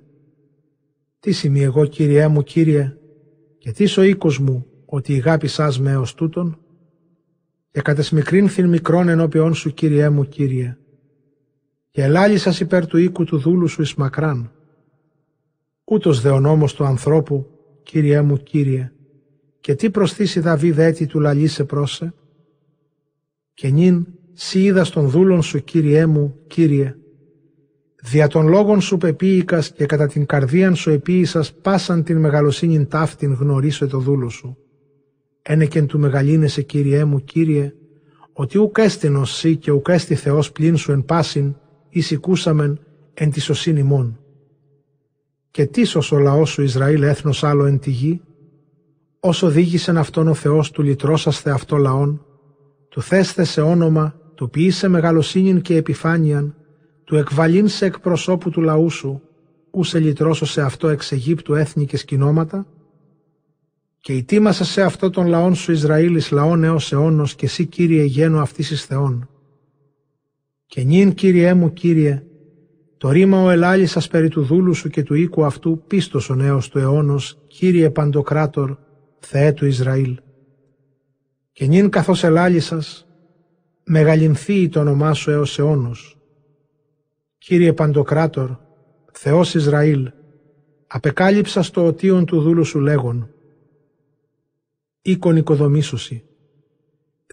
«Τι 1.19 1.31
σημεί 1.31 1.61
εγώ 1.61 1.85
Κύριέ 1.85 2.27
μου 2.27 2.43
Κύριε 2.43 2.97
και 3.57 3.71
τι 3.71 3.99
ο 3.99 4.03
οίκος 4.03 4.39
μου 4.39 4.65
ότι 4.85 5.13
ηγάπησάς 5.13 5.79
με 5.79 5.91
έως 5.91 6.13
τούτον» 6.13 6.57
και 7.71 7.81
κατεσμικρύνθην 7.81 8.69
μικρόν 8.69 9.07
ενώπιόν 9.07 9.53
σου, 9.53 9.73
Κύριέ 9.73 10.09
μου, 10.09 10.23
Κύριε. 10.23 10.77
Και 11.89 12.03
ελάλησας 12.03 12.59
υπέρ 12.59 12.87
του 12.87 12.97
οίκου 12.97 13.23
του 13.23 13.37
δούλου 13.37 13.67
σου 13.67 13.81
εις 13.81 13.95
μακράν. 13.95 14.51
Ούτως 15.83 16.21
δε 16.21 16.29
ο 16.29 16.39
νόμος 16.39 16.73
του 16.73 16.85
ανθρώπου, 16.85 17.47
Κύριέ 17.83 18.21
μου, 18.21 18.37
Κύριε, 18.37 18.91
και 19.63 19.75
τι 19.75 19.89
προσθήσει 19.89 20.39
Δαβίδ 20.39 20.79
έτη 20.79 21.05
του 21.05 21.19
λαλίσε 21.19 21.63
πρόσε; 21.63 22.13
Και 23.53 23.69
νυν 23.69 24.07
σύ 24.33 24.63
είδας 24.63 24.89
των 24.89 25.09
δούλων 25.09 25.41
σου, 25.41 25.63
Κύριέ 25.63 26.05
μου, 26.05 26.35
Κύριε, 26.47 26.95
δια 28.01 28.27
των 28.27 28.47
λόγων 28.47 28.81
σου 28.81 28.97
πεποίηκας 28.97 29.71
και 29.71 29.85
κατά 29.85 30.07
την 30.07 30.25
καρδίαν 30.25 30.75
σου 30.75 30.89
επίησας 30.89 31.53
πάσαν 31.53 32.03
την 32.03 32.17
μεγαλοσύνην 32.17 32.87
ταύτην 32.87 33.33
γνωρίσω 33.33 33.87
το 33.87 33.99
δούλο 33.99 34.29
σου 34.29 34.57
ένεκεν 35.41 35.87
του 35.87 35.99
μεγαλύνεσαι 35.99 36.61
Κύριέ 36.61 37.03
μου, 37.03 37.23
Κύριε, 37.23 37.73
ότι 38.33 38.57
ουκ 38.57 38.77
έστεινος 38.77 39.35
σύ 39.35 39.57
και 39.57 39.71
ουκ 39.71 39.87
έστι 39.87 40.15
Θεός 40.15 40.51
πλήν 40.51 40.77
σου 40.77 40.91
εν 40.91 41.05
πάσιν, 41.05 41.55
εις 41.89 42.11
οικούσαμεν 42.11 42.79
εν 43.13 43.31
τη 43.31 43.39
σωσήν 43.39 43.77
ημών. 43.77 44.19
Και 45.51 45.65
τίσος 45.65 46.11
ο 46.11 46.19
λαός 46.19 46.49
σου 46.49 46.61
Ισραήλ 46.61 47.01
έθνος 47.03 47.43
άλλο 47.43 47.65
εν 47.65 47.79
τη 47.79 47.89
γη, 47.89 48.21
όσο 49.25 49.49
δίγησεν 49.49 49.97
αυτόν 49.97 50.27
ο 50.27 50.33
Θεός 50.33 50.71
του 50.71 50.81
λυτρώσαστε 50.81 51.51
αυτό 51.51 51.77
λαόν, 51.77 52.25
του 52.89 53.01
θέστε 53.01 53.43
σε 53.43 53.61
όνομα, 53.61 54.15
του 54.35 54.49
ποιήσε 54.49 54.87
μεγαλοσύνην 54.87 55.61
και 55.61 55.75
επιφάνειαν, 55.75 56.55
του 57.03 57.15
εκβαλήν 57.15 57.67
σε 57.67 57.85
εκπροσώπου 57.85 58.49
του 58.49 58.61
λαού 58.61 58.89
σου, 58.89 59.21
ου 59.71 59.83
σε 59.83 59.99
λυτρώσω 59.99 60.45
σε 60.45 60.61
αυτό 60.61 60.87
εξ 60.87 61.11
Αιγύπτου 61.11 61.53
έθνη 61.53 61.85
και 61.85 61.97
σκηνώματα, 61.97 62.65
και 63.99 64.13
ητήμασα 64.13 64.63
σε 64.63 64.81
αυτό 64.81 65.09
τον 65.09 65.27
λαόν 65.27 65.55
σου 65.55 65.71
Ισραήλ 65.71 66.15
εις 66.15 66.31
λαόν 66.31 66.63
έως 66.63 66.91
αιώνος 66.91 67.35
και 67.35 67.45
εσύ 67.45 67.65
Κύριε 67.65 68.03
γένου 68.03 68.39
αυτής 68.39 68.71
εις 68.71 68.85
Θεών. 68.85 69.29
Και 70.65 70.81
νυν 70.81 71.13
Κύριέ 71.13 71.53
μου 71.53 71.73
Κύριε, 71.73 72.23
το 72.97 73.09
ρήμα 73.09 73.43
ο 73.43 73.49
ελάλησας 73.49 74.07
περί 74.07 74.27
του 74.27 74.41
δούλου 74.43 74.73
σου 74.73 74.89
και 74.89 75.03
του 75.03 75.13
οίκου 75.13 75.45
αυτού 75.45 75.83
πίστος 75.87 76.29
ο 76.29 76.35
νέος 76.35 76.69
του 76.69 76.79
αιώνος, 76.79 77.37
Κύριε 77.47 77.89
Παντοκράτορ, 77.89 78.77
Θεέ 79.25 79.51
του 79.51 79.65
Ισραήλ. 79.65 80.19
Και 81.51 81.65
νυν 81.65 81.89
καθώς 81.89 82.23
ελάλησας, 82.23 83.07
μεγαλυνθεί 83.83 84.69
το 84.69 84.79
όνομά 84.79 85.13
σου 85.13 85.31
έως 85.31 85.59
αιώνος. 85.59 86.17
Κύριε 87.37 87.73
Παντοκράτορ, 87.73 88.57
Θεός 89.11 89.53
Ισραήλ, 89.53 90.11
απεκάλυψα 90.87 91.61
στο 91.61 91.85
οτίον 91.85 92.25
του 92.25 92.41
δούλου 92.41 92.63
σου 92.63 92.79
λέγον, 92.79 93.29
οίκον 95.01 95.35
οικοδομήσουσι. 95.35 96.23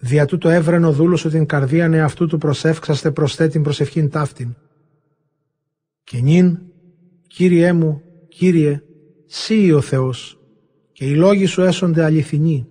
Δια 0.01 0.25
τούτο 0.25 0.49
έβρενο 0.49 0.91
δούλο 0.91 1.15
σου 1.15 1.29
την 1.29 1.45
καρδίαν 1.45 1.93
εαυτού 1.93 2.27
του 2.27 2.37
προσεύξαστε 2.37 3.11
προσθέ 3.11 3.47
την 3.47 3.63
προσευχήν 3.63 4.09
ταύτην. 4.09 4.55
Και 6.03 6.19
νυν, 6.21 6.59
Κύριέ 7.27 7.73
μου, 7.73 8.01
Κύριε, 8.27 8.83
Σύ 9.25 9.71
ο 9.71 9.81
Θεός, 9.81 10.40
και 11.01 11.07
οι 11.07 11.15
λόγοι 11.15 11.45
σου 11.45 11.61
έσονται 11.61 12.03
αληθινοί, 12.03 12.67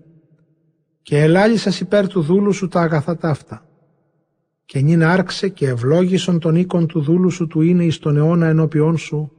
και 1.03 1.19
ελάλησας 1.19 1.81
υπέρ 1.81 2.07
του 2.07 2.23
δούλου 2.23 2.53
σου 2.53 2.69
τα 2.69 2.81
αγαθά 2.81 3.17
ταύτα. 3.17 3.67
Και 4.65 4.81
νυν 4.81 5.03
άρξε 5.03 5.49
και 5.49 5.69
ευλόγησον 5.69 6.39
τον 6.39 6.57
οίκον 6.57 6.87
του 6.87 7.01
δούλου 7.01 7.31
σου 7.31 7.47
του 7.47 7.61
είναι 7.61 7.85
εις 7.85 7.99
τον 7.99 8.17
αιώνα 8.17 8.47
ενώπιόν 8.47 8.99
σου, 8.99 9.33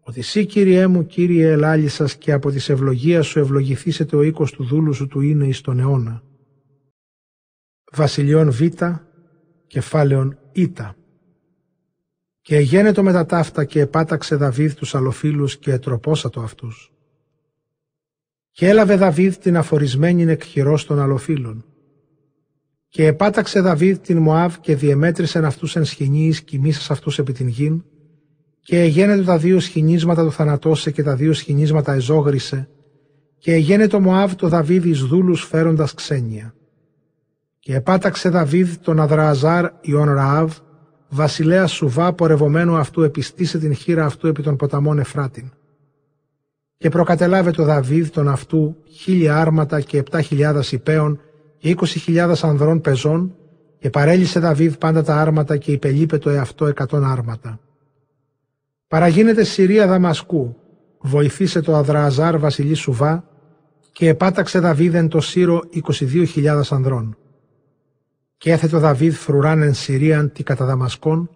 ότι 0.00 0.22
σύ 0.22 0.46
Κύριέ 0.46 0.86
μου 0.86 1.06
Κύριε 1.06 1.50
ελάλησας 1.50 2.16
και 2.16 2.32
από 2.32 2.50
της 2.50 2.68
ευλογίας 2.68 3.26
σου 3.26 3.38
ευλογηθήσετε 3.38 4.16
ο 4.16 4.22
οίκος 4.22 4.52
του 4.52 4.64
δούλου 4.64 4.92
σου 4.92 5.06
του 5.06 5.20
είναι 5.20 5.46
εις 5.46 5.60
τον 5.60 5.78
αιώνα. 5.78 6.22
Βασιλιών 7.92 8.50
Β, 8.50 8.62
κεφάλαιον 9.66 10.38
Ι. 10.52 10.72
Και 12.40 12.56
εγένετο 12.56 13.02
με 13.02 13.12
τα 13.12 13.26
ταύτα 13.26 13.64
και 13.64 13.80
επάταξε 13.80 14.36
Δαβίδ 14.36 14.72
τους 14.72 14.94
αλλοφίλους 14.94 15.58
και 15.58 15.72
ετροπόσατο 15.72 16.40
αυτούς. 16.40 16.93
Και 18.54 18.68
έλαβε 18.68 18.96
Δαβίδ 18.96 19.34
την 19.34 19.56
αφορισμένη 19.56 20.22
εκχειρός 20.22 20.84
των 20.84 21.00
αλλοφίλων. 21.00 21.64
Και 22.88 23.06
επάταξε 23.06 23.60
Δαβίδ 23.60 23.96
την 23.96 24.18
Μωάβ 24.18 24.54
και 24.60 24.76
διεμέτρησεν 24.76 25.44
αυτούς 25.44 25.76
εν 25.76 25.84
σχοινίης 25.84 26.42
κοιμήσας 26.42 26.90
αυτούς 26.90 27.18
επί 27.18 27.32
την 27.32 27.48
γην 27.48 27.84
και 28.60 28.80
εγένετο 28.80 29.24
τα 29.24 29.38
δύο 29.38 29.60
σχοινίσματα 29.60 30.24
του 30.24 30.32
θανατώσε 30.32 30.90
και 30.90 31.02
τα 31.02 31.16
δύο 31.16 31.32
σχοινίσματα 31.32 31.92
εζόγρισε 31.92 32.68
και 33.38 33.52
εγένε 33.52 33.86
το 33.86 34.00
Μωάβ 34.00 34.34
το 34.34 34.48
Δαβίδ 34.48 34.84
εις 34.84 35.00
δούλους 35.00 35.44
φέροντας 35.44 35.94
ξένια. 35.94 36.54
Και 37.58 37.74
επάταξε 37.74 38.28
Δαβίδ 38.28 38.74
τον 38.74 39.00
Αδρααζάρ 39.00 39.70
Ιων 39.80 40.14
Ραάβ, 40.14 40.52
βασιλέας 41.08 41.72
Σουβά 41.72 42.12
πορευομένου 42.12 42.76
αυτού 42.76 43.02
επιστήσε 43.02 43.58
την 43.58 43.74
χείρα 43.74 44.04
αυτού 44.04 44.26
επί 44.26 44.42
των 44.42 44.56
ποταμών 44.56 44.98
Εφράτην. 44.98 45.52
Και 46.84 46.90
προκατελάβε 46.90 47.50
το 47.50 47.64
Δαβίδ 47.64 48.08
τον 48.08 48.28
αυτού 48.28 48.76
χίλια 48.90 49.36
άρματα 49.36 49.80
και 49.80 49.98
επτά 49.98 50.22
χιλιάδας 50.22 50.72
υπέων 50.72 51.20
και 51.58 51.68
είκοσι 51.68 51.98
χιλιάδας 51.98 52.44
ανδρών 52.44 52.80
πεζών 52.80 53.34
και 53.78 53.90
παρέλυσε 53.90 54.40
Δαβίδ 54.40 54.74
πάντα 54.74 55.02
τα 55.02 55.16
άρματα 55.16 55.56
και 55.56 55.72
υπελείπε 55.72 56.18
το 56.18 56.30
εαυτό 56.30 56.66
εκατόν 56.66 57.04
άρματα. 57.04 57.60
Παραγίνεται 58.88 59.44
Συρία 59.44 59.86
Δαμασκού, 59.86 60.56
βοηθήσε 61.00 61.60
το 61.60 61.76
Αδρααζάρ 61.76 62.38
βασιλή 62.38 62.74
Σουβά 62.74 63.24
και 63.92 64.08
επάταξε 64.08 64.58
Δαβίδ 64.58 65.06
το 65.08 65.20
Σύρο 65.20 65.62
22.000 66.00 66.60
ανδρών. 66.70 67.16
Και 68.36 68.52
έθετο 68.52 68.78
Δαβίδ 68.78 69.14
φρουράν 69.14 69.62
εν 69.62 69.74
Συρίαν 69.74 70.32
τη 70.32 70.42
κατά 70.42 70.64
Δαμασκόν 70.64 71.30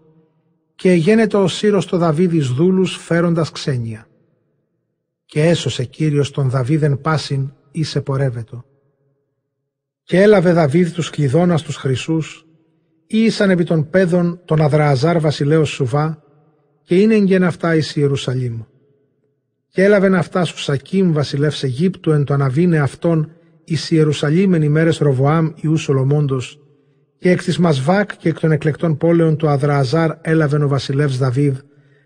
και 0.75 0.91
εγένετο 0.91 1.43
ο 1.43 1.49
Σύρος 1.49 1.87
το 1.87 1.97
Δαβίδ 1.97 2.33
εις 2.33 2.49
δούλους 2.49 2.97
φέροντας 2.97 3.51
ξένια. 3.51 4.08
Και 5.31 5.43
έσωσε 5.43 5.85
Κύριος 5.85 6.31
τον 6.31 6.51
Δαβίδ 6.51 6.83
εν 6.83 7.01
πάσιν 7.01 7.53
σε 7.81 8.01
πορεύετο. 8.01 8.65
Και 10.03 10.23
έλαβε 10.23 10.53
Δαβίδ 10.53 10.93
τους 10.93 11.11
κλειδώνας 11.11 11.63
τους 11.63 11.77
χρυσούς, 11.77 12.47
ήσαν 13.07 13.51
επί 13.51 13.65
των 13.65 13.91
πέδων 13.91 14.41
τον 14.45 14.61
Αδρααζάρ 14.61 15.21
βασιλέως 15.21 15.69
Σουβά 15.71 16.23
και 16.83 17.01
είναι 17.01 17.15
εγγεν 17.15 17.45
αυτά 17.45 17.75
εις 17.75 17.97
Ιερουσαλήμ. 17.97 18.61
Και 19.69 19.85
έλαβεν 19.85 20.15
αυτά 20.15 20.45
σου 20.45 20.59
Σακίμ 20.59 21.13
βασιλεύς 21.13 21.63
Αιγύπτου 21.63 22.11
εν 22.11 22.25
το 22.25 22.35
αναβίνε 22.35 22.79
αυτόν 22.79 23.31
εις 23.65 23.91
Ιερουσαλήμ 23.91 24.55
εν 24.55 24.63
ημέρες 24.63 24.99
Ροβοάμ 24.99 25.51
Ιού 25.57 25.77
Σολομόντος 25.77 26.61
και 27.19 27.31
εκ 27.31 27.43
της 27.43 27.59
Μασβάκ 27.59 28.17
και 28.17 28.29
εκ 28.29 28.41
των 28.41 28.53
εκλεκτών 28.53 28.97
πόλεων 28.97 29.37
του 29.37 29.49
Αδρααζάρ 29.49 30.11
έλαβεν 30.21 30.63
ο 30.63 30.69
βασιλεύς 30.69 31.19
Δαβίδ 31.19 31.57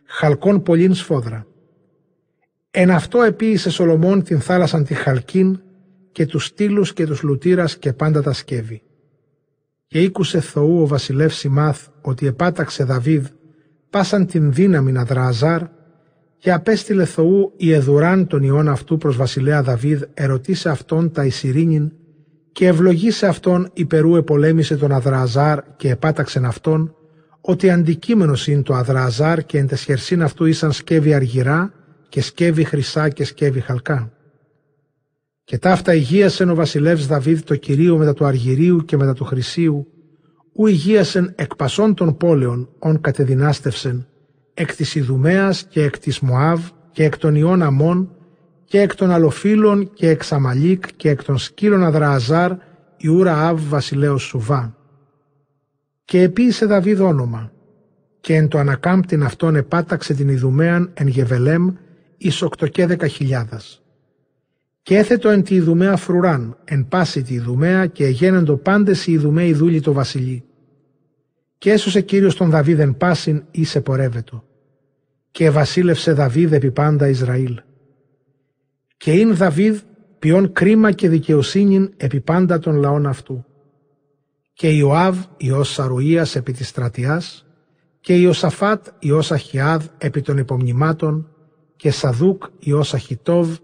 χαλκόν 0.06 0.62
πολλήν 0.62 0.94
σφόδρα. 0.94 1.46
Εν 2.74 2.90
αυτό 2.90 3.22
επίησε 3.22 3.70
Σολομών 3.70 4.22
την 4.22 4.40
θάλασσαν 4.40 4.84
τη 4.84 4.94
Χαλκίν 4.94 5.60
και 6.12 6.26
τους 6.26 6.44
στήλους 6.44 6.92
και 6.92 7.06
τους 7.06 7.22
λουτήρας 7.22 7.76
και 7.76 7.92
πάντα 7.92 8.22
τα 8.22 8.32
σκεύη. 8.32 8.82
Και 9.86 10.00
ήκουσε 10.00 10.40
Θοού 10.40 10.80
ο 10.82 10.86
βασιλεύς 10.86 11.36
Σιμάθ 11.36 11.86
ότι 12.00 12.26
επάταξε 12.26 12.84
Δαβίδ 12.84 13.26
πάσαν 13.90 14.26
την 14.26 14.52
δύναμη 14.52 14.92
να 14.92 15.04
δραζάρ 15.04 15.62
και 16.38 16.52
απέστειλε 16.52 17.04
Θοού 17.04 17.52
η 17.56 17.72
Εδουράν 17.72 18.26
τον 18.26 18.42
ιόν 18.42 18.68
αυτού 18.68 18.96
προς 18.96 19.16
βασιλέα 19.16 19.62
Δαβίδ 19.62 20.02
ερωτήσε 20.14 20.68
αυτόν 20.68 21.12
τα 21.12 21.24
Ισυρίνιν 21.24 21.92
και 22.52 22.66
ευλογήσε 22.66 23.26
αυτόν 23.26 23.70
υπερού 23.72 24.16
επολέμησε 24.16 24.76
τον 24.76 24.92
Αδραζάρ 24.92 25.58
και 25.76 25.90
επάταξεν 25.90 26.44
αυτόν 26.44 26.94
ότι 27.40 27.70
αντικείμενος 27.70 28.46
είναι 28.46 28.62
το 28.62 28.74
Αδραζάρ 28.74 29.44
και 29.44 29.58
εν 29.58 29.66
τεσχερσίν 29.66 30.22
αυτού 30.22 30.44
ήσαν 30.44 30.72
σκεύη 30.72 31.14
αργυρά 31.14 31.72
και 32.12 32.20
σκεύη 32.20 32.64
χρυσά 32.64 33.08
και 33.08 33.24
σκεύη 33.24 33.60
χαλκά. 33.60 34.12
Και 35.44 35.58
ταύτα 35.58 35.94
υγείασεν 35.94 36.50
ο 36.50 36.54
βασιλεύς 36.54 37.06
Δαβίδ 37.06 37.40
το 37.40 37.56
κυρίο 37.56 37.96
μετά 37.96 38.14
του 38.14 38.24
αργυρίου 38.24 38.84
και 38.84 38.96
μετά 38.96 39.12
του 39.12 39.24
χρυσίου 39.24 39.86
ου 40.52 40.66
υγείασεν 40.66 41.32
εκ 41.36 41.56
πασών 41.56 41.94
των 41.94 42.16
πόλεων 42.16 42.68
ον 42.78 43.00
κατεδυνάστευσεν, 43.00 44.06
εκ 44.54 44.76
της 44.76 44.94
Ιδουμέας 44.94 45.64
και 45.64 45.82
εκ 45.82 45.98
της 45.98 46.20
Μωάβ 46.20 46.68
και 46.90 47.04
εκ 47.04 47.18
των 47.18 47.34
Ιών 47.34 47.62
Αμών 47.62 48.16
και 48.64 48.80
εκ 48.80 48.94
των 48.94 49.10
Αλοφύλων 49.10 49.92
και 49.92 50.08
εκ 50.08 50.22
Σαμαλίκ 50.22 50.96
και 50.96 51.08
εκ 51.10 51.24
των 51.24 51.38
σκύλων 51.38 51.84
Αδρααζάρ 51.84 52.52
Ιούρα 52.96 53.48
Αβ 53.48 53.60
βασιλέως 53.68 54.22
Σουβά. 54.22 54.76
Και 56.04 56.22
επίησε 56.22 56.66
Δαβίδ 56.66 57.00
όνομα 57.00 57.52
και 58.20 58.34
εν 58.34 58.48
το 58.48 58.58
ανακάμπτην 58.58 59.22
αυτόν 59.22 59.56
επάταξε 59.56 60.14
την 60.14 60.28
Ιδουμέαν 60.28 60.90
εν 60.94 61.06
Γεβελέμ 61.06 61.72
εις 62.22 62.42
οκτωκέ 62.42 62.86
δεκαχιλιάδας. 62.86 63.82
Και 64.82 64.96
έθετο 64.96 65.28
εν 65.28 65.42
τη 65.42 65.54
Ιδουμαία 65.54 65.96
φρουράν, 65.96 66.56
εν 66.64 66.88
πάση 66.88 67.22
τη 67.22 67.34
Ιδουμαία 67.34 67.86
και 67.86 68.04
εγένεντο 68.04 68.56
πάντες 68.56 69.06
οι 69.06 69.12
Ιδουμαίοι 69.12 69.52
δούλοι 69.52 69.80
το 69.80 69.92
βασιλεί. 69.92 70.44
Και 71.58 71.70
έσωσε 71.70 72.00
Κύριος 72.00 72.36
τον 72.36 72.50
Δαβίδ 72.50 72.80
εν 72.80 72.96
πάσιν 72.96 73.44
ή 73.50 73.64
σε 73.64 73.80
πορεύετο. 73.80 74.44
Και 75.30 75.50
βασίλευσε 75.50 76.12
Δαβίδ 76.12 76.52
επί 76.52 76.70
πάντα 76.70 77.08
Ισραήλ. 77.08 77.60
Και 78.96 79.12
ειν 79.12 79.34
Δαβίδ 79.36 79.80
ποιον 80.18 80.52
κρίμα 80.52 80.92
και 80.92 81.08
δικαιοσύνην 81.08 81.92
επί 81.96 82.20
πάντα 82.20 82.58
των 82.58 82.76
λαών 82.76 83.06
αυτού. 83.06 83.44
Και 84.52 84.68
Ιωάβ 84.68 85.18
Υιός 85.36 85.72
Σαρουίας 85.72 86.36
επί 86.36 86.52
της 86.52 86.68
στρατιάς, 86.68 87.46
και 88.00 88.14
Ιωσαφάτ 88.14 88.86
Υιός 88.98 89.32
Αχιάδ 89.32 89.84
επί 89.98 90.20
των 90.20 90.38
υπομνημάτων, 90.38 91.31
και 91.82 91.90
Σαδούκ 91.90 92.44
Υιός 92.58 92.94
Αχιτόβ 92.94 93.56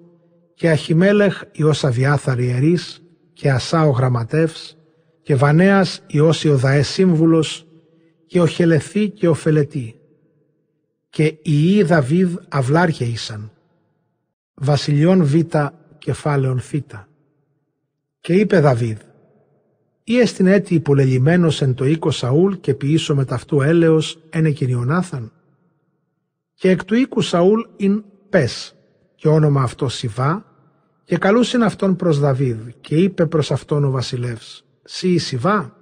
και 0.55 0.71
Αχιμέλεχ 0.71 1.43
Υιός 1.53 1.85
Αβιάθαρ 1.85 2.39
ιερής 2.39 3.03
και 3.33 3.51
Ασά 3.51 3.83
ο 3.87 3.91
γραμματεύς 3.91 4.77
και 5.23 5.35
Βανέας 5.35 6.03
Υιός 6.07 6.45
Ιωδαές 6.45 6.89
σύμβουλος 6.89 7.66
και 8.27 8.41
ο 8.41 8.47
Χελεθή 8.47 9.11
και 9.11 9.29
ο 9.29 9.35
Φελετή 9.35 9.95
και 11.11 11.25
οι 11.25 11.41
Ιη 11.43 11.83
Δαβίδ 11.83 12.37
αυλάρχε 12.49 13.05
ήσαν. 13.05 13.51
Βασιλιών 14.55 15.25
Β 15.25 15.35
κεφάλαιον 15.99 16.61
Θ. 16.61 16.75
Και 18.21 18.33
είπε 18.33 18.61
Δαβίδ 18.61 18.99
ή 20.05 20.19
εστιν 20.19 20.47
έτη 20.47 20.75
υπολελειμμένος 20.75 21.62
εν 21.62 21.75
το 21.75 21.85
οίκο 21.85 22.11
Σαούλ 22.11 22.55
και 22.61 22.75
ποιήσω 22.75 23.14
με 23.14 23.25
ταυτού 23.25 23.61
έλεος 23.61 24.19
ένε 24.31 24.53
Ιωνάθαν 24.59 25.33
και 26.59 26.71
εκ 26.71 26.85
του 26.85 26.95
οίκου 26.95 27.21
Σαούλ 27.21 27.61
ειν 27.77 28.05
πες. 28.29 28.77
Και 29.15 29.29
όνομα 29.29 29.63
αυτό 29.63 29.89
Σιβά 29.89 30.45
και 31.05 31.19
καλούσιν 31.19 31.63
αυτόν 31.63 31.97
προς 31.97 32.19
Δαβίδ 32.19 32.59
και 32.81 32.97
είπε 32.97 33.27
προς 33.27 33.51
αυτόν 33.51 33.85
ο 33.85 33.91
βασιλεύς 33.91 34.65
«Σύ 34.83 35.09
η 35.09 35.19
Σιβά» 35.19 35.77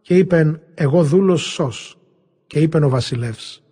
και 0.00 0.16
είπεν 0.16 0.60
«Εγώ 0.74 1.04
δούλος 1.04 1.42
σως» 1.42 1.98
και 2.46 2.58
είπεν 2.60 2.82
ο 2.82 2.88
βασιλεύς 2.88 3.62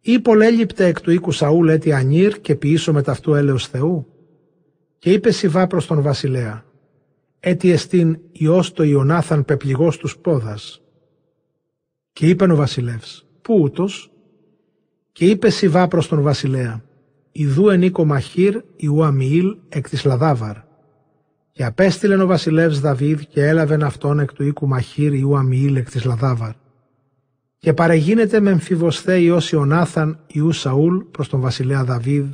«Ή 0.00 0.20
πολέλειπτε 0.20 0.86
εκ 0.86 1.00
του 1.00 1.10
οίκου 1.10 1.32
Σαούλ 1.32 1.68
έτη 1.68 1.92
ανήρ 1.92 2.40
και 2.40 2.54
ποιήσω 2.54 2.92
με 2.92 3.02
ταυτού 3.02 3.34
έλεος 3.34 3.66
Θεού» 3.66 4.06
και 4.98 5.12
είπε 5.12 5.30
Σιβά 5.30 5.66
προς 5.66 5.86
τον 5.86 6.02
βασιλέα 6.02 6.64
«Έτι 7.40 7.70
εστίν 7.70 8.18
Υιός 8.32 8.72
το 8.72 8.82
Ιωνάθαν 8.82 9.44
πεπληγός 9.44 9.96
τους 9.96 10.18
πόδας» 10.18 10.82
και 12.12 12.28
είπεν 12.28 12.50
ο 12.50 12.56
βασιλεύς 12.56 13.26
«Πού 13.42 13.60
ούτως» 13.62 14.12
και 15.18 15.24
είπε 15.24 15.50
Σιβά 15.50 15.88
προς 15.88 16.08
τον 16.08 16.22
βασιλέα 16.22 16.82
Ιδού 17.32 17.68
ενίκο 17.68 18.04
Μαχήρ 18.04 18.60
Ιού 18.76 19.04
Αμιήλ 19.04 19.56
εκ 19.68 19.88
της 19.88 20.04
Λαδάβαρ. 20.04 20.56
Και 21.52 21.64
απέστειλεν 21.64 22.20
ο 22.20 22.26
βασιλεύς 22.26 22.80
Δαβίδ 22.80 23.20
και 23.20 23.46
έλαβεν 23.46 23.82
αυτόν 23.82 24.18
εκ 24.18 24.32
του 24.32 24.44
οίκου 24.44 24.68
Μαχήρ 24.68 25.14
Ιού 25.14 25.36
Αμιήλ 25.36 25.76
εκ 25.76 25.90
της 25.90 26.04
Λαδάβαρ. 26.04 26.52
Και 27.58 27.72
παρεγίνεται 27.72 28.40
με 28.40 28.50
εμφιβοσθέ 28.50 29.18
Υιός 29.20 29.52
Ιωνάθαν 29.52 30.24
Ιού 30.26 30.52
Σαούλ 30.52 30.96
προς 31.10 31.28
τον 31.28 31.40
βασιλέα 31.40 31.84
Δαβίδ 31.84 32.26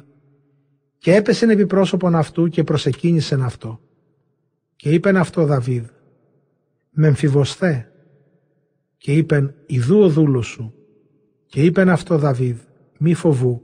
και 0.99 1.15
έπεσεν 1.15 1.51
επί 1.51 1.67
πρόσωπον 1.67 2.15
αυτού 2.15 2.49
και 2.49 2.65
προσεκίνησεν 2.65 3.43
αυτό. 3.43 3.81
Και 4.77 4.91
είπεν 4.91 5.17
αυτό 5.17 5.45
Δαβίδ 5.45 5.85
«Με 6.91 7.07
εμφιβοσθέ» 7.07 7.93
και 8.97 9.13
είπεν 9.13 9.55
«Ιδού 9.67 10.01
ο 10.01 10.09
δούλος 10.09 10.47
σου» 10.47 10.75
και 11.47 11.63
είπεν 11.63 11.89
αυτό 11.89 12.19
Δαβίδ 12.19 12.57
«Μη 13.05 13.15
φοβού» 13.15 13.63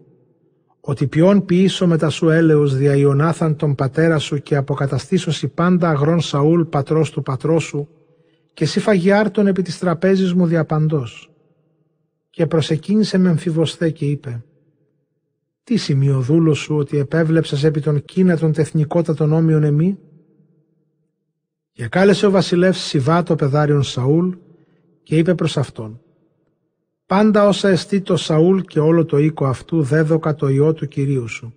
ότι 0.81 1.07
ποιον 1.07 1.45
ποιήσω 1.45 1.87
μετά 1.87 2.09
σου 2.09 2.29
έλεος 2.29 2.77
δια 2.77 2.97
Ιωνάθαν 2.97 3.57
τον 3.57 3.75
πατέρα 3.75 4.19
σου 4.19 4.39
και 4.39 4.57
αποκαταστήσω 4.57 5.49
πάντα 5.55 5.89
αγρόν 5.89 6.21
Σαούλ 6.21 6.63
πατρός 6.63 7.11
του 7.11 7.23
πατρός 7.23 7.65
σου 7.65 7.89
και 8.55 8.65
σύ 8.65 8.81
φαγιάρτον 8.81 9.47
επί 9.47 9.63
της 9.63 9.79
τραπέζης 9.79 10.35
μου 10.35 10.47
διαπαντός. 10.47 11.31
Και 12.31 12.47
προσεκίνησε 12.47 13.19
με 13.19 13.29
εμφιβοσθέ 13.29 13.91
και 13.91 14.05
είπε 14.05 14.45
«Τι 15.65 15.77
σημείο 15.77 16.21
δούλο 16.21 16.55
σου 16.55 16.77
ότι 16.77 16.99
επέβλεψας 16.99 17.65
επί 17.65 17.81
των 17.81 18.05
κίνα 18.05 18.39
των 18.39 18.53
τεθνικότατων 18.53 19.33
όμοιων 19.33 19.63
εμεί» 19.63 19.99
Και 21.73 21.89
κάλεσε 21.89 22.27
ο 22.27 22.31
βασιλεύς 22.31 22.79
Σιβά 22.79 23.23
το 23.23 23.35
παιδάριον 23.35 23.83
Σαούλ 23.83 24.29
και 25.03 25.17
είπε 25.17 25.35
προς 25.35 25.57
αυτόν 25.57 26.01
Πάντα 27.11 27.47
όσα 27.47 27.69
εστί 27.69 28.01
το 28.01 28.17
Σαούλ 28.17 28.61
και 28.61 28.81
όλο 28.81 29.05
το 29.05 29.19
οίκο 29.19 29.47
αυτού 29.47 29.83
δέδοκα 29.83 30.35
το 30.35 30.49
ιό 30.49 30.73
του 30.73 30.89
Κυρίου 30.89 31.29
σου. 31.29 31.55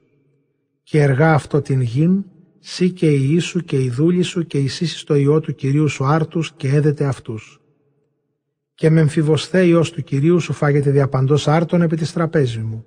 Και 0.83 1.01
εργά 1.01 1.33
αυτό 1.33 1.61
την 1.61 1.81
γην, 1.81 2.23
σύ 2.59 2.91
και 2.91 3.11
η 3.11 3.27
Ιησού 3.29 3.59
και 3.59 3.81
η 3.81 3.89
δούλη 3.89 4.21
σου 4.21 4.45
και 4.45 4.57
η 4.57 4.67
σύση 4.67 5.05
το 5.05 5.15
ιό 5.15 5.39
του 5.39 5.55
Κυρίου 5.55 5.87
σου 5.87 6.05
άρτους 6.05 6.51
και 6.51 6.67
έδετε 6.67 7.05
αυτούς. 7.05 7.61
Και 8.73 8.89
με 8.89 8.99
εμφιβοσθέ 8.99 9.65
ιός 9.65 9.91
του 9.91 10.03
Κυρίου 10.03 10.39
σου 10.39 10.53
φάγεται 10.53 10.91
διαπαντός 10.91 11.47
άρτων 11.47 11.81
επί 11.81 11.95
της 11.95 12.13
τραπέζη 12.13 12.59
μου. 12.59 12.85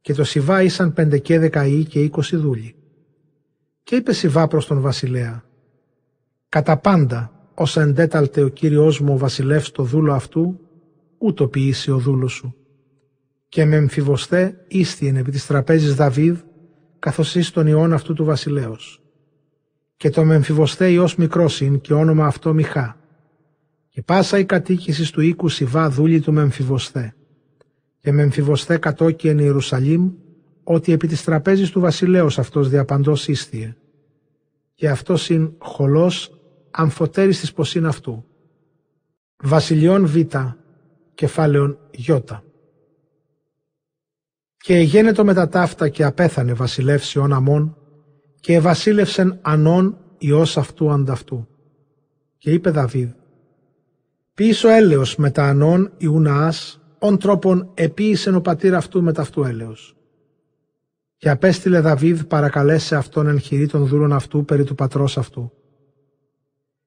Και 0.00 0.14
το 0.14 0.24
Σιβά 0.24 0.62
ήσαν 0.62 0.92
πέντε 0.92 1.18
και 1.18 1.38
δεκαή 1.38 1.84
και 1.84 2.02
είκοσι 2.02 2.36
δούλοι. 2.36 2.74
Και 3.82 3.96
είπε 3.96 4.12
Σιβά 4.12 4.48
προς 4.48 4.66
τον 4.66 4.80
βασιλέα, 4.80 5.44
«Κατά 6.48 6.76
πάντα, 6.76 7.48
όσα 7.54 7.82
εντέταλτε 7.82 8.42
ο 8.42 8.48
Κύριος 8.48 9.00
μου 9.00 9.12
ο 9.12 9.18
βασιλεύς 9.18 9.70
το 9.70 9.82
δούλο 9.82 10.12
αυτού, 10.12 10.58
ούτω 11.24 11.48
ποιήσει 11.48 11.90
ο 11.90 11.98
δούλος 11.98 12.32
σου. 12.32 12.54
Και 13.48 13.64
με 13.64 13.76
εμφιβοσθέ 13.76 14.64
ίστιεν 14.68 15.16
επί 15.16 15.30
της 15.30 15.46
τραπέζης 15.46 15.94
Δαβίδ, 15.94 16.38
καθώς 16.98 17.34
εις 17.34 17.50
τον 17.50 17.66
ιόν 17.66 17.92
αυτού 17.92 18.12
του 18.14 18.24
βασιλέως. 18.24 19.02
Και 19.96 20.10
το 20.10 20.24
μεμφιβοστέ 20.24 20.90
ιός 20.90 21.16
μικρός 21.16 21.60
είναι 21.60 21.76
και 21.76 21.94
όνομα 21.94 22.26
αυτό 22.26 22.54
Μιχά. 22.54 22.98
Και 23.88 24.02
πάσα 24.02 24.38
η 24.38 24.44
κατοίκησης 24.44 25.10
του 25.10 25.20
οίκου 25.20 25.48
Σιβά 25.48 25.90
δούλη 25.90 26.20
του 26.20 26.32
μεμφιβοστέ. 26.32 27.14
Και 27.98 28.12
μεμφιβοστέ 28.12 28.76
κατόκι 28.78 29.28
εν 29.28 29.38
Ιερουσαλήμ, 29.38 30.12
ότι 30.62 30.92
επί 30.92 31.06
της 31.06 31.24
τραπέζης 31.24 31.70
του 31.70 31.80
βασιλέως 31.80 32.38
αυτός 32.38 32.68
διαπαντός 32.68 33.28
ίστιε. 33.28 33.76
Και 34.74 34.88
αυτός 34.88 35.28
είναι 35.28 35.52
χολός 35.58 36.40
αμφωτέρης 36.70 37.40
της 37.40 37.52
ποσίν 37.52 37.86
αυτού. 37.86 38.24
Βασιλιών 39.36 40.06
Β, 40.06 40.16
κεφάλαιον 41.14 41.78
Ι. 41.90 42.14
Και 44.56 44.76
εγένετο 44.76 45.24
με 45.24 45.34
τα 45.34 45.48
ταύτα 45.48 45.88
και 45.88 46.04
απέθανε 46.04 46.52
βασιλεύς 46.52 47.14
Ιών 47.14 47.32
Αμών 47.32 47.76
και 48.40 48.54
ευασίλευσεν 48.54 49.38
Ανών 49.42 49.98
Υιός 50.18 50.56
αυτού 50.56 50.90
ανταυτού. 50.90 51.48
Και 52.38 52.50
είπε 52.52 52.70
Δαβίδ, 52.70 53.10
πίσω 54.34 54.68
έλεος 54.68 55.16
με 55.16 55.30
τα 55.30 55.44
Ανών 55.44 55.92
Ιουναάς, 55.96 56.80
ον 56.98 57.18
τρόπον 57.18 57.70
επίησεν 57.74 58.34
ο 58.34 58.40
πατήρ 58.40 58.74
αυτού 58.74 59.02
με 59.02 59.12
ταυτού 59.12 59.42
έλεος. 59.42 59.96
Και 61.16 61.30
απέστειλε 61.30 61.80
Δαβίδ 61.80 62.22
παρακαλέσε 62.22 62.96
αυτόν 62.96 63.26
εν 63.26 63.38
χειρή 63.38 63.66
των 63.66 63.86
δούλων 63.86 64.12
αυτού 64.12 64.44
περί 64.44 64.64
του 64.64 64.74
πατρός 64.74 65.18
αυτού. 65.18 65.52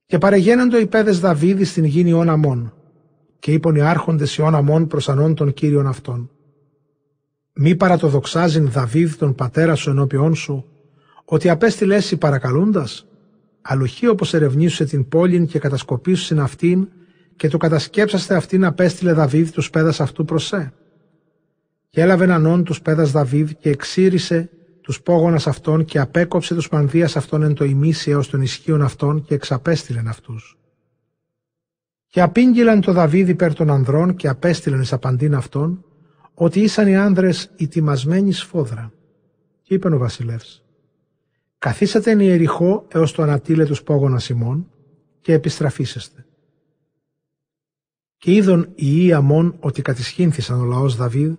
Και 0.05 0.17
παρεγένοντο 0.17 0.80
οι 0.80 0.88
πέδες 0.88 1.19
Δαβίδ 1.19 1.63
στην 1.63 1.84
γήνη 1.84 2.09
Ιών 2.09 2.30
Αμών, 2.30 2.73
και 3.39 3.51
είπον 3.51 3.75
οι 3.75 3.81
άρχοντες 3.81 4.38
Ιών 4.38 4.55
Αμών 4.55 4.88
προς 4.88 5.09
ανών 5.09 5.35
των 5.35 5.53
κύριων 5.53 5.88
αυτών 5.88 6.29
μη 7.57 7.75
παρατοδοξάζειν 7.75 8.69
Δαβίδ 8.69 9.13
τον 9.13 9.35
πατέρα 9.35 9.75
σου 9.75 9.89
ενώπιόν 9.89 10.35
σου, 10.35 10.65
ότι 11.25 11.49
απέστειλε 11.49 11.95
εσύ 11.95 12.17
παρακαλούντας, 12.17 13.07
αλουχή 13.61 14.07
όπως 14.07 14.33
ερευνήσουσε 14.33 14.85
την 14.85 15.07
πόλην 15.07 15.45
και 15.45 15.59
κατασκοπήσουσιν 15.59 16.39
αυτήν 16.39 16.88
και 17.35 17.47
το 17.47 17.57
κατασκέψαστε 17.57 18.35
αυτήν 18.35 18.65
απέστειλε 18.65 19.13
Δαβίδ 19.13 19.49
τους 19.49 19.69
πέδας 19.69 19.99
αυτού 19.99 20.25
προς 20.25 20.45
σε. 20.45 20.73
Και 21.89 22.01
έλαβε 22.01 22.23
έναν 22.23 22.63
τους 22.63 22.81
πέδας 22.81 23.11
Δαβίδ 23.11 23.51
και 23.59 23.69
εξήρισε 23.69 24.49
τους 24.81 25.01
πόγονας 25.01 25.47
αυτών 25.47 25.85
και 25.85 25.99
απέκοψε 25.99 26.55
τους 26.55 26.69
πανδίας 26.69 27.15
αυτών 27.15 27.43
εν 27.43 27.53
το 27.53 27.65
ημίσι 27.65 28.11
έως 28.11 28.29
των 28.29 28.41
ισχύων 28.41 28.81
αυτών 28.81 29.23
και 29.23 29.33
εξαπέστειλεν 29.33 30.07
αυτούς. 30.07 30.57
Και 32.08 32.22
απήγγειλαν 32.22 32.82
το 32.82 32.91
Δαβίδ 32.91 33.30
υπέρ 33.30 33.53
των 33.53 33.70
ανδρών 33.70 34.16
και 34.16 34.28
απέστειλεν 34.28 34.82
εις 34.82 34.93
απαντήν 34.93 35.36
αυτών 35.36 35.86
ότι 36.34 36.60
ήσαν 36.60 36.88
οι 36.88 36.97
άνδρες 36.97 37.51
ετοιμασμένοι 37.58 38.32
σφόδρα. 38.32 38.91
Και 39.62 39.74
είπε 39.74 39.93
ο 39.93 39.97
βασιλεύς, 39.97 40.64
καθίσατε 41.58 42.12
εν 42.12 42.20
ιεριχώ 42.20 42.86
έως 42.88 43.12
το 43.12 43.24
ανατήλε 43.24 43.66
τους 43.66 43.84
πόγωνα 43.84 44.22
ημών 44.30 44.72
και 45.22 45.34
επιστραφήσεστε. 45.34 46.26
Και 48.18 48.34
είδον 48.34 48.70
οι 48.76 49.05
Ιαμών 49.05 49.55
ότι 49.60 49.82
κατησχύνθησαν 49.82 50.60
ο 50.60 50.64
λαός 50.64 50.95
Δαβίδ 50.95 51.34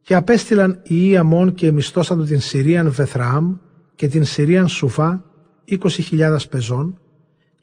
και 0.00 0.14
απέστειλαν 0.14 0.80
οι 0.82 1.08
Ιαμών 1.08 1.54
και 1.54 1.66
εμιστώσαν 1.66 2.18
του 2.18 2.24
την 2.24 2.40
Συρίαν 2.40 2.90
Βεθραάμ 2.90 3.56
και 3.94 4.08
την 4.08 4.24
Συρίαν 4.24 4.68
Σουφά 4.68 5.24
20.000 5.68 6.36
πεζών 6.50 6.98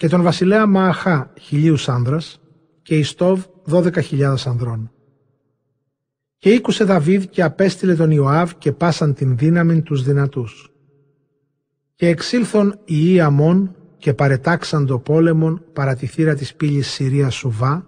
και 0.02 0.08
τον 0.08 0.22
βασιλέα 0.22 0.66
Μααχά 0.66 1.34
χιλίους 1.40 1.90
άνδρας 1.90 2.42
και 2.82 2.98
η 2.98 3.04
Στόβ 3.04 3.44
12.000 3.72 4.36
ανδρών. 4.46 4.92
Και 6.38 6.50
ήκουσε 6.50 6.84
Δαβίδ 6.84 7.24
και 7.24 7.44
απέστειλε 7.44 7.96
τον 7.96 8.12
Ιωάβ 8.12 8.52
και 8.58 8.72
πάσαν 8.72 9.14
την 9.14 9.38
δύναμη 9.38 9.82
τους 9.82 10.04
δυνατούς. 10.04 10.72
Και 11.96 12.08
εξήλθον 12.08 12.80
οι 12.86 13.14
Ιαμών 13.14 13.76
και 13.98 14.14
παρετάξαν 14.14 14.86
το 14.86 15.00
πόλεμον 15.00 15.64
παρά 15.74 15.96
τη 15.96 16.06
θύρα 16.06 16.36
της 16.36 16.56
πύλης 16.56 16.88
Συρίας 16.88 17.36
Σουβά 17.36 17.88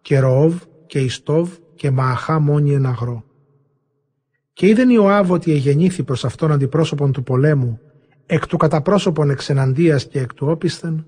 και 0.00 0.18
Ροόβ 0.18 0.54
και 0.86 0.98
Ιστόβ 0.98 1.50
και 1.74 1.90
Μααχά 1.90 2.38
μόνοι 2.38 2.74
εν 2.74 2.86
αγρό. 2.86 3.24
Και 4.52 4.66
είδεν 4.66 4.90
Ιωάβ 4.90 5.30
ότι 5.30 5.52
εγεννήθη 5.52 6.02
προς 6.02 6.24
αυτόν 6.24 6.52
αντιπρόσωπον 6.52 7.12
του 7.12 7.22
πολέμου 7.22 7.80
εκ 8.26 8.46
του 8.46 8.56
καταπρόσωπον 8.56 9.30
εξεναντίας 9.30 10.06
και 10.06 10.20
εκ 10.20 10.34
του 10.34 10.46
όπισθεν 10.46 11.06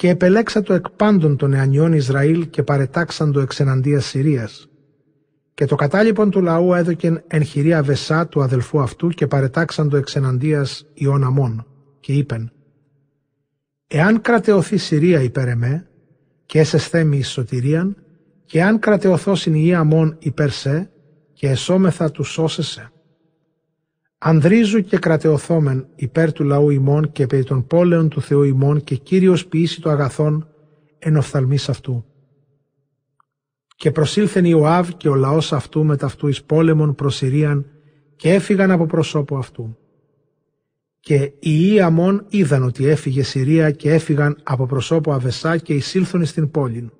και 0.00 0.08
επελέξα 0.08 0.62
το 0.62 0.72
εκ 0.72 0.90
πάντων 0.90 1.36
των 1.36 1.52
αιανιών 1.52 1.92
Ισραήλ 1.92 2.50
και 2.50 2.62
παρετάξαν 2.62 3.32
το 3.32 3.40
εξεναντίας 3.40 4.04
Συρίας 4.06 4.68
και 5.54 5.64
το 5.64 5.74
κατάλοιπον 5.74 6.30
του 6.30 6.42
λαού 6.42 6.74
έδωκεν 6.74 7.22
εν 7.26 7.42
χειρία 7.44 7.82
Βεσά 7.82 8.26
του 8.26 8.42
αδελφού 8.42 8.80
αυτού 8.80 9.08
και 9.08 9.26
παρετάξαν 9.26 9.88
το 9.88 9.96
εξεναντίας 9.96 10.86
Ιών 10.94 11.24
Αμών 11.24 11.66
και 12.00 12.12
είπεν 12.12 12.52
«Εάν 13.86 14.20
κρατεωθεί 14.20 14.76
Συρία 14.76 15.22
υπέρ 15.22 15.48
εμέ 15.48 15.88
και 16.46 16.58
έσες 16.58 16.88
θέμη 16.88 17.16
εις 17.16 17.28
σωτηρίαν 17.28 17.96
και 18.44 18.62
αν 18.62 18.78
κρατεωθώ 18.78 19.32
η 19.44 19.74
Αμών 19.74 20.16
υπέρ 20.18 20.50
σε 20.50 20.90
και 21.32 21.48
εσώμεθα 21.48 22.10
τους 22.10 22.28
σώσεσαι. 22.28 22.92
Ανδρίζου 24.22 24.80
και 24.80 24.98
κρατεωθόμεν 24.98 25.86
υπέρ 25.96 26.32
του 26.32 26.44
λαού 26.44 26.70
ημών 26.70 27.12
και 27.12 27.26
περί 27.26 27.44
των 27.44 27.66
πόλεων 27.66 28.08
του 28.08 28.22
Θεού 28.22 28.42
ημών 28.42 28.84
και 28.84 28.94
Κύριος 28.94 29.46
ποιήσει 29.46 29.80
το 29.80 29.90
αγαθόν 29.90 30.48
εν 30.98 31.16
οφθαλμής 31.16 31.68
αυτού. 31.68 32.04
Και 33.76 33.90
προσήλθεν 33.90 34.44
Ιωάβ 34.44 34.88
και 34.96 35.08
ο 35.08 35.14
λαός 35.14 35.52
αυτού 35.52 35.84
με 35.84 35.96
ταυτού 35.96 36.28
εις 36.28 36.42
πόλεμον 36.42 36.94
προς 36.94 37.16
Συρίαν 37.16 37.66
και 38.16 38.32
έφυγαν 38.32 38.70
από 38.70 38.86
προσώπου 38.86 39.36
αυτού. 39.36 39.76
Και 41.00 41.32
οι 41.38 41.74
Ιαμών 41.74 42.26
είδαν 42.28 42.62
ότι 42.62 42.86
έφυγε 42.86 43.22
Συρία 43.22 43.70
και 43.70 43.92
έφυγαν 43.92 44.36
από 44.42 44.66
προσώπου 44.66 45.12
Αβεσά 45.12 45.56
και 45.56 45.74
εισήλθον 45.74 46.24
στην 46.24 46.50
πόλην. 46.50 46.90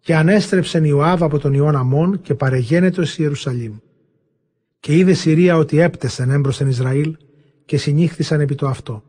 Και 0.00 0.14
ανέστρεψεν 0.14 0.84
Ιωάβ 0.84 1.22
από 1.22 1.38
τον 1.38 1.54
Ιών 1.54 1.76
Αμών 1.76 2.20
και 2.20 2.34
παρεγένετο 2.34 3.02
εις 3.02 3.18
Ιερουσαλήμ. 3.18 3.74
Και 4.84 4.96
είδε 4.96 5.12
Συρία 5.12 5.56
ότι 5.56 5.80
έπτεσεν 5.80 6.30
έμπροσεν 6.30 6.68
Ισραήλ 6.68 7.16
και 7.64 7.76
συνήχθησαν 7.76 8.40
επί 8.40 8.54
το 8.54 8.66
αυτό. 8.66 9.02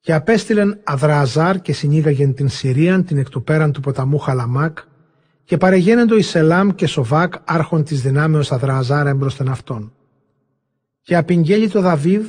Και 0.00 0.14
απέστειλεν 0.14 0.80
Αδρααζάρ 0.84 1.60
και 1.60 1.72
συνήγαγεν 1.72 2.34
την 2.34 2.48
Συρίαν 2.48 3.04
την 3.04 3.18
εκ 3.18 3.28
του 3.28 3.42
πέραν 3.42 3.72
του 3.72 3.80
ποταμού 3.80 4.18
Χαλαμάκ 4.18 4.78
και 5.44 5.56
παρεγένεντο 5.56 6.16
εις 6.16 6.34
Ελάμ 6.34 6.70
και 6.70 6.86
Σοβάκ 6.86 7.34
άρχον 7.44 7.84
της 7.84 8.02
δυνάμεως 8.02 8.52
Αδρααζάρ 8.52 9.06
έμπροσθεν 9.06 9.48
αυτών. 9.48 9.92
Και 11.00 11.16
απειγγέλει 11.16 11.68
το 11.68 11.80
Δαβίδ 11.80 12.26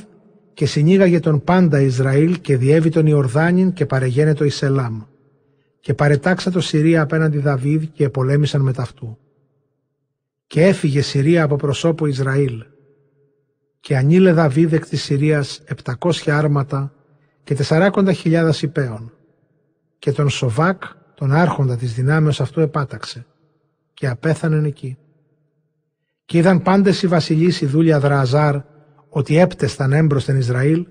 και 0.54 0.66
συνήγαγε 0.66 1.20
τον 1.20 1.44
πάντα 1.44 1.80
Ισραήλ 1.80 2.40
και 2.40 2.56
διέβη 2.56 2.88
τον 2.88 3.06
Ιορδάνιν 3.06 3.72
και 3.72 3.86
παρεγένετο 3.86 4.44
εις 4.44 4.62
Ελάμ. 4.62 5.00
Και 5.80 5.94
παρετάξα 5.94 6.50
το 6.50 6.60
Συρία 6.60 7.02
απέναντι 7.02 7.38
Δαβίδ 7.38 7.84
και 7.92 8.08
πολέμησαν 8.08 8.60
με 8.60 8.72
ταυτού. 8.72 9.18
Και 10.48 10.64
έφυγε 10.64 11.00
Συρία 11.00 11.42
από 11.42 11.56
προσώπου 11.56 12.06
Ισραήλ. 12.06 12.64
Και 13.80 13.96
ανήλε 13.96 14.32
Δαβίδ 14.32 14.72
εκ 14.72 14.86
της 14.86 15.02
Συρίας 15.02 15.60
επτακόσια 15.64 16.38
άρματα 16.38 16.92
και 17.44 17.54
τεσσαράκοντα 17.54 18.12
χιλιάδας 18.12 18.62
υπέων. 18.62 19.12
Και 19.98 20.12
τον 20.12 20.28
Σοβάκ 20.28 20.82
τον 21.14 21.32
άρχοντα 21.32 21.76
της 21.76 21.94
δυνάμεως 21.94 22.40
αυτού 22.40 22.60
επάταξε 22.60 23.26
και 23.94 24.08
απέθανεν 24.08 24.64
εκεί. 24.64 24.98
Και 26.24 26.38
είδαν 26.38 26.62
πάντες 26.62 27.02
οι 27.02 27.06
βασιλείς 27.06 27.60
οι 27.60 27.66
δούλια 27.66 28.00
Δραζάρ 28.00 28.56
ότι 29.08 29.38
έπτεσταν 29.38 29.92
έμπροσθεν 29.92 30.36
Ισραήλ 30.36 30.86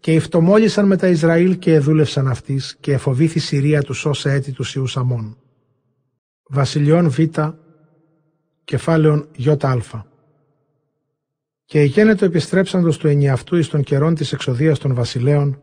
και 0.00 0.14
υφτομόλησαν 0.14 0.86
με 0.86 0.96
τα 0.96 1.06
Ισραήλ 1.06 1.58
και 1.58 1.74
εδούλευσαν 1.74 2.28
αυτής 2.28 2.76
και 2.80 2.92
εφοβήθη 2.92 3.38
Συρία 3.38 3.82
τους 3.82 4.04
όσα 4.04 4.30
έτη 4.30 4.52
τους 4.52 4.74
Ιούς 4.74 4.96
Αμών. 4.96 5.36
Βασιλιών 6.48 7.10
Β, 7.10 7.18
κεφάλαιον 8.70 9.28
ΙΑ. 9.36 9.56
Και 11.64 11.80
εγένετο 11.80 12.24
επιστρέψαντος 12.24 12.98
του 12.98 13.08
ενιαυτού 13.08 13.56
εις 13.56 13.68
των 13.68 13.82
καιρών 13.82 14.14
της 14.14 14.32
εξοδίας 14.32 14.78
των 14.78 14.94
βασιλέων 14.94 15.62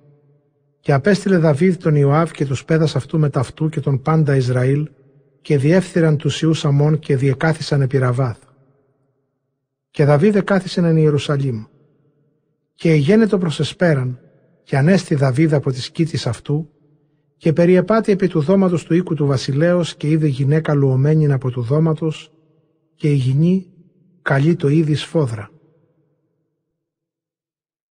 και 0.80 0.93
απέστειλε 0.93 1.38
Δαβίδ 1.38 1.76
τον 1.76 1.95
Ιωάβ 1.95 2.32
και 2.32 2.45
τους 2.45 2.66
πέδας 2.66 2.95
αυτού 2.95 3.20
με 3.20 3.30
ταυτού 3.30 3.70
και 3.70 3.80
τον 3.80 4.01
πάντα 4.01 4.36
Ισραήλ 4.36 4.89
και 5.41 5.58
διέφθυραν 5.58 6.18
τους 6.18 6.41
Ιούς 6.41 6.66
Αμών 6.66 6.99
και 6.99 7.16
διεκάθισαν 7.16 7.82
επί 7.82 7.97
Ραβάθ. 7.97 8.38
Και 9.89 10.05
Δαβίδ 10.05 10.36
εκάθισεν 10.36 10.86
εν 10.86 10.97
Ιερουσαλήμ. 10.97 11.64
Και 12.74 12.91
εγένετο 12.91 13.38
προς 13.38 13.60
εσπέραν 13.60 14.20
και 14.64 14.78
ανέστη 14.78 15.16
Δαβίδ 15.16 15.53
από 15.53 15.72
τη 15.72 15.82
σκήτης 15.82 16.28
αυτού 16.28 16.70
και 17.38 17.53
περιεπάτη 17.53 18.12
επί 18.12 18.28
του 18.28 18.41
δώματος 18.41 18.84
του 18.84 18.93
οίκου 18.93 19.14
του 19.14 19.26
βασιλέως 19.26 19.95
και 19.95 20.08
είδε 20.10 20.28
γυναίκα 20.28 20.74
λουωμένη 20.74 21.32
από 21.32 21.51
του 21.51 21.62
δώματος 21.62 22.32
και 22.98 23.12
η 23.12 23.16
γυνή 23.16 23.68
καλεί 24.22 24.56
το 24.56 24.68
είδη 24.68 24.95
σφόδρα. 24.95 25.52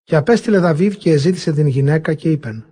Και 0.03 0.16
απέστειλε 0.16 0.60
Δαβίδ 0.60 0.93
και 0.93 1.12
εζήτησε 1.12 1.53
την 1.53 1.68
γυναίκα 1.68 2.14
και 2.14 2.32
είπεν 2.32 2.66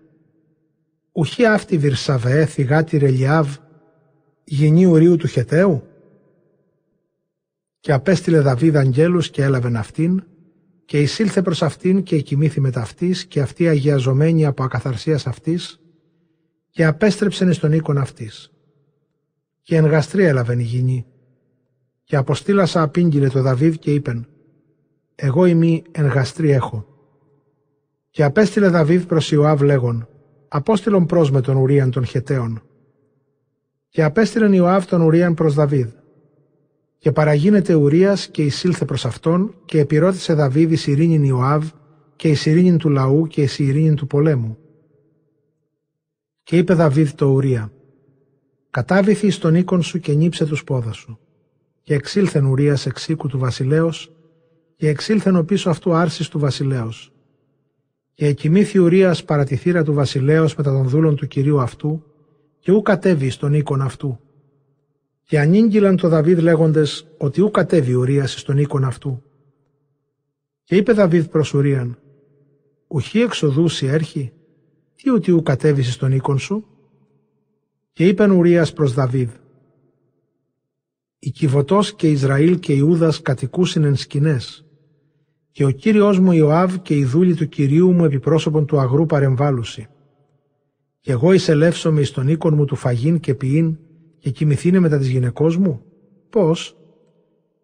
«Ουχή 1.11 1.45
αυτή 1.45 1.77
Βυρσαβέ 1.77 2.45
θυγάτη 2.45 2.97
Ρελιάβ, 2.97 3.57
γενή 4.43 4.85
ουρίου 4.85 5.15
του 5.15 5.27
Χεταίου» 5.27 5.87
και 7.79 7.91
απέστειλε 7.91 8.39
Δαβίδ 8.39 8.77
αγγέλους 8.77 9.29
και 9.29 9.43
έλαβεν 9.43 9.75
αυτήν 9.75 10.23
και 10.85 11.01
εισήλθε 11.01 11.41
προς 11.41 11.61
αυτήν 11.61 12.03
και 12.03 12.15
εκοιμήθη 12.15 12.61
με 12.61 12.71
ταυτής 12.71 13.25
και 13.25 13.41
αυτή 13.41 13.67
αγιαζομένη 13.67 14.45
από 14.45 14.63
ακαθαρσίας 14.63 15.27
αυτής 15.27 15.79
και 16.69 16.85
απέστρεψεν 16.85 17.53
στον 17.53 17.71
οίκον 17.71 17.97
αυτής. 17.97 18.51
Και 19.61 19.75
εν 19.75 19.85
γαστρή 19.85 20.23
έλαβεν 20.23 20.59
η 20.59 20.63
γυνή. 20.63 21.05
Και 22.03 22.15
αποστήλασα 22.15 22.81
απήγγειλε 22.81 23.29
το 23.29 23.41
Δαβίδ 23.41 23.75
και 23.75 23.93
είπεν 23.93 24.27
«Εγώ 25.15 25.45
ημί 25.45 25.83
εν 25.91 26.05
γαστρή 26.05 26.51
έχω». 26.51 26.85
Και 28.09 28.23
απέστειλε 28.23 28.67
Δαβίδ 28.67 29.03
προς 29.03 29.31
Ιωάβ 29.31 29.61
λέγον 29.61 30.07
«Απόστειλον 30.47 31.05
προς 31.05 31.31
με 31.31 31.41
τον 31.41 31.57
Ουρίαν 31.57 31.91
των 31.91 32.05
Χεταίων». 32.05 32.61
Και 33.89 34.03
απέστειλεν 34.03 34.53
Ιωάβ 34.53 34.85
τον 34.85 35.01
Ουρίαν 35.01 35.33
προς 35.33 35.53
Δαβίδ. 35.53 35.89
Και 36.97 37.11
παραγίνεται 37.11 37.73
Ουρίας 37.73 38.27
και 38.27 38.43
εισήλθε 38.43 38.85
προς 38.85 39.05
αυτόν 39.05 39.55
και 39.65 39.79
επιρώτησε 39.79 40.33
Δαβίδ 40.33 40.71
η 40.71 40.91
ειρήνην 40.91 41.23
Ιωάβ 41.23 41.69
και 42.15 42.27
η 42.27 42.37
ειρήνην 42.45 42.77
του 42.77 42.89
λαού 42.89 43.27
και 43.27 43.41
η 43.41 43.49
ειρήνην 43.57 43.95
του 43.95 44.07
πολέμου. 44.07 44.57
Και 46.43 46.57
είπε 46.57 46.73
Δαβίδ 46.73 47.09
το 47.09 47.25
Ουρία 47.25 47.71
«Κατάβηθη 48.69 49.29
στον 49.29 49.55
οίκον 49.55 49.81
σου 49.81 49.99
και 49.99 50.13
νύψε 50.13 50.45
τους 50.45 50.63
πόδα 50.63 50.91
σου». 50.91 51.19
Και 51.83 51.93
εξήλθεν 51.93 52.45
Ουρίας 52.45 52.85
εξ 52.85 53.07
οίκου 53.07 53.27
του 53.27 53.37
βασιλέως 53.37 54.11
και 54.75 54.87
εξήλθεν 54.87 55.35
ο 55.35 55.43
πίσω 55.43 55.69
αυτού 55.69 55.93
άρσης 55.93 56.27
του 56.27 56.39
βασιλέως. 56.39 57.11
Και 58.13 58.27
εκοιμήθη 58.27 58.79
Ουρίας 58.79 59.23
παρά 59.23 59.43
τη 59.43 59.55
θύρα 59.55 59.83
του 59.83 59.93
βασιλέως 59.93 60.55
μετά 60.55 60.71
των 60.71 60.87
δούλων 60.87 61.15
του 61.15 61.27
κυρίου 61.27 61.61
αυτού 61.61 62.03
και 62.59 62.71
ου 62.71 62.81
κατέβη 62.81 63.29
στον 63.29 63.53
οίκον 63.53 63.81
αυτού 63.81 64.19
και 65.23 65.39
ανήγγυλαν 65.39 65.97
το 65.97 66.07
Δαβίδ 66.07 66.39
λέγοντες 66.39 67.07
ότι 67.17 67.41
ου 67.41 67.51
κατέβει 67.51 67.93
Ουρίας 67.93 68.39
στον 68.39 68.57
οίκον 68.57 68.83
αυτού. 68.83 69.23
Και 70.63 70.75
είπε 70.75 70.93
Δαβίδ 70.93 71.25
προς 71.25 71.53
Ουρίαν, 71.53 71.97
«Ουχή 72.87 73.19
εξοδούσι 73.19 73.85
έρχει, 73.85 74.31
τι 74.95 75.09
ότι 75.09 75.31
ου 75.31 75.43
κατέβησες 75.43 75.93
στον 75.93 76.11
οίκον 76.11 76.39
σου» 76.39 76.65
και 77.93 78.07
είπεν 78.07 78.31
Ουρίας 78.31 78.73
προς 78.73 78.93
Δαβίδ 78.93 79.29
«Η 81.25 81.31
Κιβωτός 81.31 81.95
και 81.95 82.09
Ισραήλ 82.11 82.59
και 82.59 82.73
Ιούδας 82.73 83.21
κατοικούσιν 83.21 83.83
εν 83.83 83.95
σκηνές 83.95 84.65
και 85.51 85.65
ο 85.65 85.69
Κύριος 85.69 86.19
μου 86.19 86.31
Ιωάβ 86.31 86.75
και 86.81 86.95
η 86.95 87.05
δούλη 87.05 87.35
του 87.35 87.47
Κυρίου 87.47 87.91
μου 87.91 88.05
επιπρόσωπον 88.05 88.65
του 88.65 88.79
αγρού 88.79 89.05
παρεμβάλλουσι. 89.05 89.87
Και 90.99 91.11
εγώ 91.11 91.33
εισελεύσομαι 91.33 92.01
εις 92.01 92.11
τον 92.11 92.27
οίκον 92.27 92.53
μου 92.53 92.65
του 92.65 92.75
φαγίν 92.75 93.19
και 93.19 93.35
ποιήν 93.35 93.77
και 94.19 94.29
κοιμηθήνε 94.29 94.79
μετά 94.79 94.97
της 94.97 95.07
γυναικός 95.07 95.57
μου. 95.57 95.83
Πώς; 96.29 96.77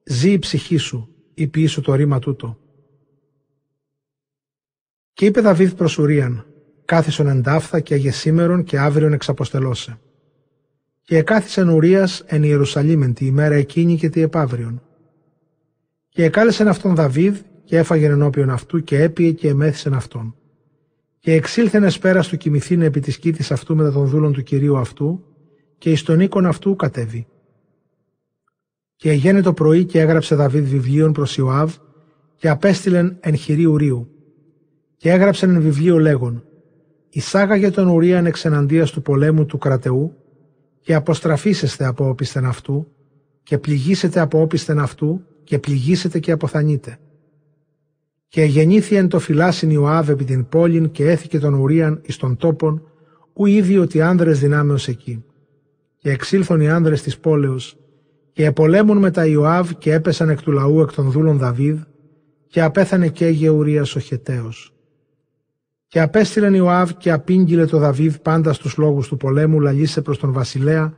Ζει 0.03 0.31
η 0.31 0.39
ψυχή 0.39 0.77
σου, 0.77 1.09
είπε 1.33 1.67
σου 1.67 1.81
το 1.81 1.93
ρήμα 1.93 2.19
τούτο. 2.19 2.57
Και 5.13 5.25
είπε 5.25 5.41
Δαβίδ 5.41 5.73
προς 5.73 5.97
Ουρίαν, 5.97 6.45
κάθισον 6.85 7.27
εντάφθα 7.27 7.79
και 7.79 7.93
αγεσήμερον 7.93 8.63
και 8.63 8.79
αύριον 8.79 9.13
εξαποστελώσε. 9.13 9.99
Και 11.09 11.17
εκάθισεν 11.17 11.69
Ουρίας 11.69 12.23
εν 12.25 12.43
Ιερουσαλήμεν 12.43 13.13
τη 13.13 13.25
ημέρα 13.25 13.55
εκείνη 13.55 13.97
και 13.97 14.09
τη 14.09 14.21
επαύριον. 14.21 14.81
Και 16.09 16.23
εκάλεσεν 16.23 16.67
αυτόν 16.67 16.95
Δαβίδ 16.95 17.37
και 17.63 17.77
έφαγεν 17.77 18.11
ενώπιον 18.11 18.49
αυτού 18.49 18.83
και 18.83 19.01
έπιε 19.01 19.31
και 19.31 19.47
εμέθησεν 19.47 19.93
αυτόν. 19.93 20.35
Και 21.19 21.33
εξήλθεν 21.33 21.83
εσπέρα 21.83 22.21
του 22.21 22.37
κοιμηθήνε 22.37 22.85
επί 22.85 22.99
της 22.99 23.17
κήτης 23.17 23.51
αυτού 23.51 23.75
μετά 23.75 23.91
των 23.91 24.05
δούλων 24.05 24.33
του 24.33 24.43
κυρίου 24.43 24.77
αυτού 24.77 25.23
και 25.77 25.91
εις 25.91 26.03
τον 26.03 26.19
οίκον 26.19 26.45
αυτού 26.45 26.75
κατέβη. 26.75 27.27
Και 28.95 29.09
εγένε 29.09 29.41
το 29.41 29.53
πρωί 29.53 29.85
και 29.85 29.99
έγραψε 29.99 30.35
Δαβίδ 30.35 30.67
βιβλίων 30.67 31.11
προς 31.11 31.37
Ιωάβ 31.37 31.75
και 32.35 32.49
απέστειλεν 32.49 33.17
εν 33.19 33.35
χειρή 33.35 33.65
Ουρίου. 33.65 34.09
Και 34.97 35.11
έγραψεν 35.11 35.55
εν 35.55 35.61
βιβλίο 35.61 35.99
λέγον 35.99 36.43
«Εισάγαγε 37.09 37.69
τον 37.69 37.87
Ουρίαν 37.87 38.25
εξ 38.25 38.45
εναντίας 38.45 38.91
του 38.91 39.01
πολέμου 39.01 39.45
του 39.45 39.57
κρατεού 39.57 40.13
και 40.81 40.93
αποστραφήσεστε 40.93 41.85
από 41.85 42.09
όπισθεν 42.09 42.45
αυτού 42.45 42.87
και 43.43 43.57
πληγήσετε 43.57 44.19
από 44.19 44.41
όπισθεν 44.41 44.79
αυτού 44.79 45.21
και 45.43 45.59
πληγήσετε 45.59 46.19
και 46.19 46.31
αποθανείτε. 46.31 46.99
Και 48.27 48.43
γεννήθη 48.43 48.95
εν 48.95 49.07
το 49.07 49.19
φυλάσιν 49.19 49.69
Ιωάβ 49.69 50.09
επί 50.09 50.23
την 50.23 50.49
πόλην 50.49 50.91
και 50.91 51.09
έθηκε 51.09 51.39
τον 51.39 51.53
Ουρίαν 51.53 52.01
εις 52.05 52.17
τον 52.17 52.37
τόπον, 52.37 52.81
ου 53.33 53.45
ήδη 53.45 53.77
ότι 53.77 54.01
άνδρες 54.01 54.39
δυνάμεως 54.39 54.87
εκεί 54.87 55.23
και 55.97 56.11
εξήλθον 56.11 56.61
οι 56.61 56.69
άνδρες 56.69 57.01
της 57.01 57.17
πόλεως 57.17 57.77
και 58.31 58.45
επολέμουν 58.45 58.97
με 58.97 59.11
τα 59.11 59.25
Ιωάβ 59.25 59.71
και 59.77 59.93
έπεσαν 59.93 60.29
εκ 60.29 60.41
του 60.41 60.51
λαού 60.51 60.81
εκ 60.81 60.93
των 60.93 61.11
δούλων 61.11 61.37
Δαβίδ 61.37 61.79
και 62.47 62.61
απέθανε 62.61 63.07
και 63.07 63.27
Γεουρίας 63.27 63.95
ο 63.95 63.99
Χεταίος. 63.99 64.73
Και 65.89 66.01
απέστειλεν 66.01 66.53
Ιωάβ 66.53 66.91
και 66.97 67.11
απήγγειλε 67.11 67.65
το 67.65 67.77
Δαβίδ 67.77 68.15
πάντα 68.15 68.53
στους 68.53 68.77
λόγους 68.77 69.07
του 69.07 69.17
πολέμου 69.17 69.59
λαλίσε 69.59 70.01
προς 70.01 70.19
τον 70.19 70.31
βασιλέα 70.31 70.93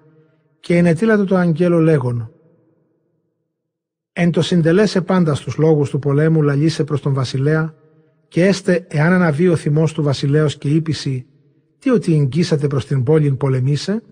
και 0.60 0.78
ενετήλατε 0.78 1.24
το 1.24 1.36
αγγέλο 1.36 1.80
λέγον 1.80 2.32
Εν 4.14 4.32
το 4.32 4.42
συντελέσε 4.42 5.02
πάντα 5.02 5.36
στους 5.36 5.58
λόγους 5.58 5.90
του 5.90 6.00
πολέμου 6.00 6.42
λαλίσε 6.42 6.84
προς 6.84 7.02
τον 7.02 7.14
βασιλέα 7.14 7.74
και 8.28 8.46
έστε 8.46 8.86
εάν 8.90 9.14
αναβεί 9.14 9.48
ο 9.48 9.56
θυμός 9.56 9.94
του 9.94 10.04
βασιλέως 10.04 10.58
και 10.58 10.70
ύπηση 10.70 11.26
τι 11.82 11.90
ότι 11.90 12.16
εγγύσατε 12.16 12.68
προς 12.68 12.86
την 12.86 13.04
πόλην 13.04 13.38
πολεμήσε; 13.38 14.04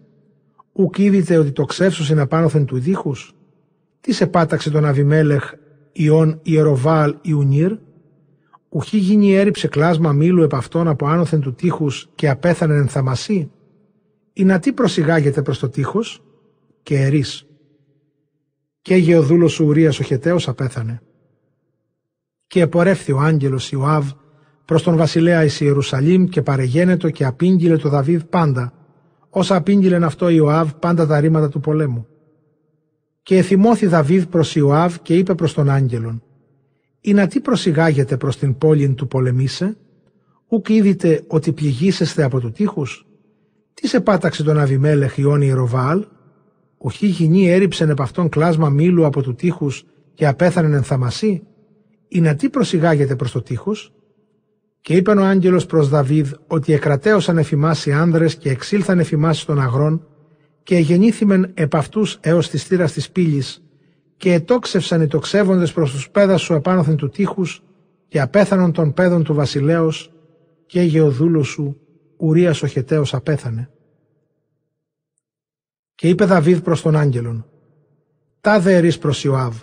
Ουκ 0.74 0.98
είδητε 0.98 1.38
ότι 1.38 1.52
το 1.52 1.66
ξεύσος 1.66 2.10
είναι 2.10 2.22
απάνωθεν 2.22 2.66
του 2.66 2.80
δίχους. 2.80 3.36
Τι 4.02 4.14
σε 4.14 4.28
πάταξε 4.28 4.70
τον 4.70 4.86
Αβιμέλεχ 4.86 5.54
Ιών 5.92 6.40
Ιεροβάλ 6.44 7.16
Ιουνίρ; 7.22 7.78
Ουχή 8.70 8.98
γίνει 8.98 9.34
έριψε 9.34 9.68
κλάσμα 9.68 10.12
μήλου 10.12 10.44
επ' 10.44 10.56
αυτόν 10.56 10.88
από 10.88 11.08
άνωθεν 11.08 11.40
του 11.40 11.54
τείχους 11.54 12.10
και 12.16 12.30
απέθανε 12.30 12.76
εν 12.76 12.88
θαμασί. 12.88 13.52
Ή 14.34 14.44
να 14.44 14.60
τι 14.60 14.74
προσιγάγεται 14.74 15.42
προς 15.42 15.60
το 15.60 15.70
τείχος 15.70 16.24
και 16.84 17.02
ερείς. 17.02 17.46
Και 18.82 18.96
γεωδούλος 18.96 19.52
σου 19.52 19.66
Ουρίας 19.66 20.00
ο 20.00 20.04
Χεταίος 20.04 20.48
απέθανε. 20.48 21.02
Και 22.48 22.62
επορεύθη 22.62 23.12
ο 23.12 23.20
άγγελος 23.20 23.72
Ιωάβ 23.72 24.12
προς 24.66 24.84
τον 24.84 24.96
βασιλέα 24.96 25.44
εις 25.44 25.60
Ιερουσαλήμ 25.60 26.26
και 26.26 26.42
παρεγένετο 26.42 27.10
και 27.10 27.26
απήγγειλε 27.26 27.78
το 27.78 27.90
Δαβίδ 27.90 28.22
πάντα 28.22 28.74
όσα 29.30 29.56
απήγγειλεν 29.56 30.04
αυτό 30.04 30.30
Ιωάβ 30.30 30.72
πάντα 30.72 31.08
τα 31.08 31.20
ρήματα 31.20 31.50
του 31.50 31.60
πολέμου. 31.60 32.08
Και 33.24 33.38
εθυμώθη 33.38 33.86
Δαβίδ 33.86 34.24
προς 34.24 34.56
Ιωάβ 34.56 34.96
και 35.02 35.18
είπε 35.18 35.36
προς 35.36 35.54
τον 35.54 35.70
άγγελον 35.70 36.24
«Ή 37.02 37.14
να 37.14 37.28
τι 37.28 37.40
προσιγάγετε 37.40 38.18
προς 38.18 38.38
την 38.38 38.58
πόλη 38.58 38.94
του 38.94 39.08
πολεμήσε, 39.08 39.78
ουκ 40.48 40.70
είδητε 40.70 41.24
ότι 41.28 41.52
πληγήσεστε 41.52 42.24
από 42.24 42.40
του 42.40 42.52
τείχους. 42.52 43.08
Τι 43.74 43.88
σε 43.88 44.00
πάταξε 44.00 44.44
τον 44.44 44.60
Αβιμέλεχ 44.60 45.18
Ιών 45.18 45.42
Ιεροβάλ, 45.42 46.06
οχι 46.78 47.08
γυνή 47.08 47.50
έριψεν 47.50 47.90
επ' 47.90 48.02
αυτόν 48.02 48.30
κλάσμα 48.30 48.70
μήλου 48.70 49.06
από 49.06 49.22
του 49.22 49.36
τείχους 49.36 49.86
και 50.14 50.28
απέθανεν 50.28 50.74
εν 50.74 50.84
θαμασί, 50.84 51.44
ή 52.08 52.22
να 52.22 52.36
τι 52.36 52.50
προσιγάγετε 52.50 53.16
προς 53.16 53.32
το 53.32 53.42
τείχους. 53.42 53.92
Και 54.82 54.96
είπαν 54.96 55.18
ο 55.18 55.24
άγγελος 55.24 55.66
προς 55.66 55.90
Δαβίδ 55.90 56.32
ότι 56.48 56.74
εκρατέωσαν 56.74 57.38
εφημάσει 57.38 57.92
άνδρες 57.92 58.36
και 58.36 58.50
εξήλθαν 58.50 59.00
εφημάσει 59.00 59.46
των 59.46 59.60
αγρών 59.60 60.08
και 60.64 60.78
γεννήθημεν 60.78 61.52
επ' 61.54 61.76
αυτούς 61.76 62.18
έως 62.22 62.50
τη 62.50 62.58
στήρας 62.58 62.92
της 62.92 63.10
πύλης 63.10 63.64
και 64.20 64.34
ετόξευσαν 64.34 65.02
οι 65.02 65.08
τοξεύοντες 65.08 65.74
προς 65.74 65.92
τους 65.92 66.10
πέδας 66.10 66.42
σου 66.42 66.54
επάνωθεν 66.54 66.96
του 66.96 67.10
τείχους 67.10 67.64
και 68.08 68.22
απέθανον 68.22 68.72
των 68.72 68.94
πέδων 68.94 69.24
του 69.24 69.34
βασιλέως 69.34 70.12
και 70.66 70.82
γεωδούλου 70.82 71.44
σου 71.44 71.80
Ουρίας 72.18 72.62
ο 72.64 72.68
Χεταίος 72.68 73.14
απέθανε. 73.14 73.70
Και 75.96 76.08
είπε 76.08 76.26
Δαβίδ 76.26 76.60
προς 76.60 76.82
τον 76.82 76.96
άγγελον 76.96 77.46
«Τα 78.42 78.62
ερείς 78.66 78.98
προς 78.98 79.24
Ιωάβ, 79.24 79.56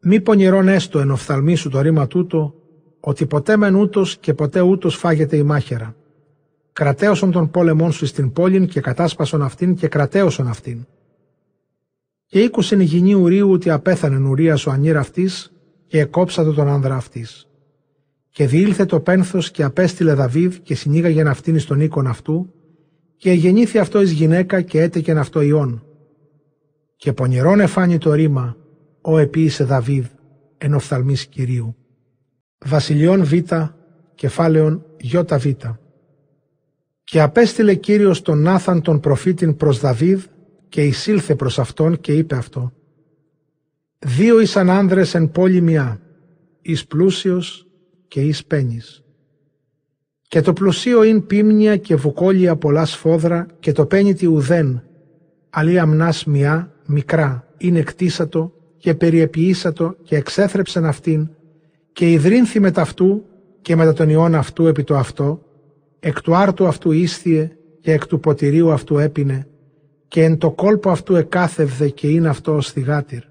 μη 0.00 0.20
πονηρών 0.20 0.68
έστω 0.68 0.98
εν 0.98 1.10
οφθαλμί 1.10 1.54
σου 1.54 1.68
το 1.68 1.80
ρήμα 1.80 2.06
τούτο 2.06 2.54
ότι 3.00 3.26
ποτέ 3.26 3.56
μεν 3.56 3.74
ούτως 3.74 4.18
και 4.18 4.34
ποτέ 4.34 4.60
ούτως 4.60 4.96
φάγεται 4.96 5.36
η 5.36 5.42
μάχαιρα. 5.42 5.96
Κρατέωσον 6.72 7.30
τον 7.30 7.50
πόλεμόν 7.50 7.92
σου 7.92 8.06
στην 8.06 8.32
πόλην 8.32 8.66
και 8.66 8.80
κατάσπασον 8.80 9.42
αυτήν 9.42 9.74
και 9.74 9.88
κρατέωσον 9.88 10.48
αυτήν. 10.48 10.86
Και 12.30 12.40
ήκουσεν 12.40 12.80
η 12.80 12.84
γυνή 12.84 13.14
Ουρίου 13.14 13.50
ότι 13.50 13.70
απέθανε 13.70 14.28
Ουρία 14.28 14.58
ο 14.66 14.70
ανήρ 14.70 14.96
αυτής 14.96 15.52
και 15.86 16.00
εκόψατε 16.00 16.52
τον 16.52 16.68
άνδρα 16.68 16.94
αυτής. 16.96 17.48
και 18.30 18.46
διήλθε 18.46 18.84
το 18.84 19.00
πένθος 19.00 19.50
και 19.50 19.62
απέστειλε 19.62 20.14
Δαβίδ 20.14 20.54
και 20.62 20.74
συνήγαγε 20.74 21.28
αυτήν 21.28 21.54
εις 21.54 21.64
τον 21.64 21.80
οίκον 21.80 22.06
αυτού 22.06 22.52
και 23.16 23.32
γεννήθη 23.32 23.78
αυτό 23.78 24.00
εις 24.00 24.10
γυναίκα 24.10 24.60
και 24.60 24.80
έτεκεν 24.80 25.18
αυτό 25.18 25.40
ιών. 25.40 25.84
Και 26.96 27.12
πονηρών 27.12 27.60
εφάνει 27.60 27.98
το 27.98 28.12
ρήμα, 28.12 28.56
ο 29.00 29.18
επίησε 29.18 29.64
Δαβίδ, 29.64 30.06
εν 30.58 30.74
οφθαλμής 30.74 31.26
Κυρίου. 31.26 31.76
Βασιλιών 32.64 33.24
Β, 33.24 33.32
κεφάλαιον 34.14 34.84
Β. 35.30 35.46
Και 37.04 37.20
απέστειλε 37.20 37.74
Κύριος 37.74 38.22
τον 38.22 38.38
Νάθαν 38.42 38.82
τον 38.82 39.00
προφήτην 39.00 39.56
προς 39.56 39.80
Δαβίδ 39.80 40.24
και 40.68 40.82
εισήλθε 40.82 41.34
προς 41.34 41.58
αυτόν 41.58 42.00
και 42.00 42.12
είπε 42.12 42.34
αυτό. 42.36 42.72
Δύο 43.98 44.40
ήσαν 44.40 44.70
άνδρες 44.70 45.14
εν 45.14 45.30
πόλη 45.30 45.60
μια, 45.60 46.00
εις 46.62 46.86
πλούσιος 46.86 47.66
και 48.08 48.20
εις 48.20 48.44
πένης. 48.44 49.02
Και 50.22 50.40
το 50.40 50.52
πλουσίο 50.52 51.02
ειν 51.02 51.26
πίμνια 51.26 51.76
και 51.76 51.96
βουκόλια 51.96 52.56
πολλά 52.56 52.84
σφόδρα 52.84 53.46
και 53.60 53.72
το 53.72 53.86
πένιτι 53.86 54.26
ουδέν, 54.26 54.82
αλλή 55.50 55.78
αμνάς 55.78 56.24
μια, 56.24 56.72
μικρά, 56.86 57.48
είναι 57.58 57.78
εκτίσατο 57.78 58.52
και 58.76 58.94
περιεποιήσατο 58.94 59.96
και 60.02 60.16
εξέθρεψεν 60.16 60.84
αυτήν 60.84 61.28
και 61.92 62.10
ιδρύνθη 62.10 62.60
με 62.60 62.72
αυτού 62.76 63.24
και 63.62 63.76
μετά 63.76 63.92
τον 63.92 64.08
ιόν 64.08 64.34
αυτού 64.34 64.66
επί 64.66 64.84
το 64.84 64.96
αυτό, 64.96 65.42
εκ 66.00 66.20
του 66.20 66.36
άρτου 66.36 66.66
αυτού 66.66 66.92
ίσθιε 66.92 67.50
και 67.80 67.92
εκ 67.92 68.06
του 68.06 68.20
ποτηρίου 68.20 68.72
αυτού 68.72 68.98
έπινε 68.98 69.46
και 70.08 70.24
εν 70.24 70.38
το 70.38 70.50
κόλπο 70.50 70.90
αυτού 70.90 71.16
εκάθευδε 71.16 71.88
και 71.88 72.08
είναι 72.08 72.28
αυτό 72.28 72.54
ως 72.54 72.72
θυγάτηρ. 72.72 73.22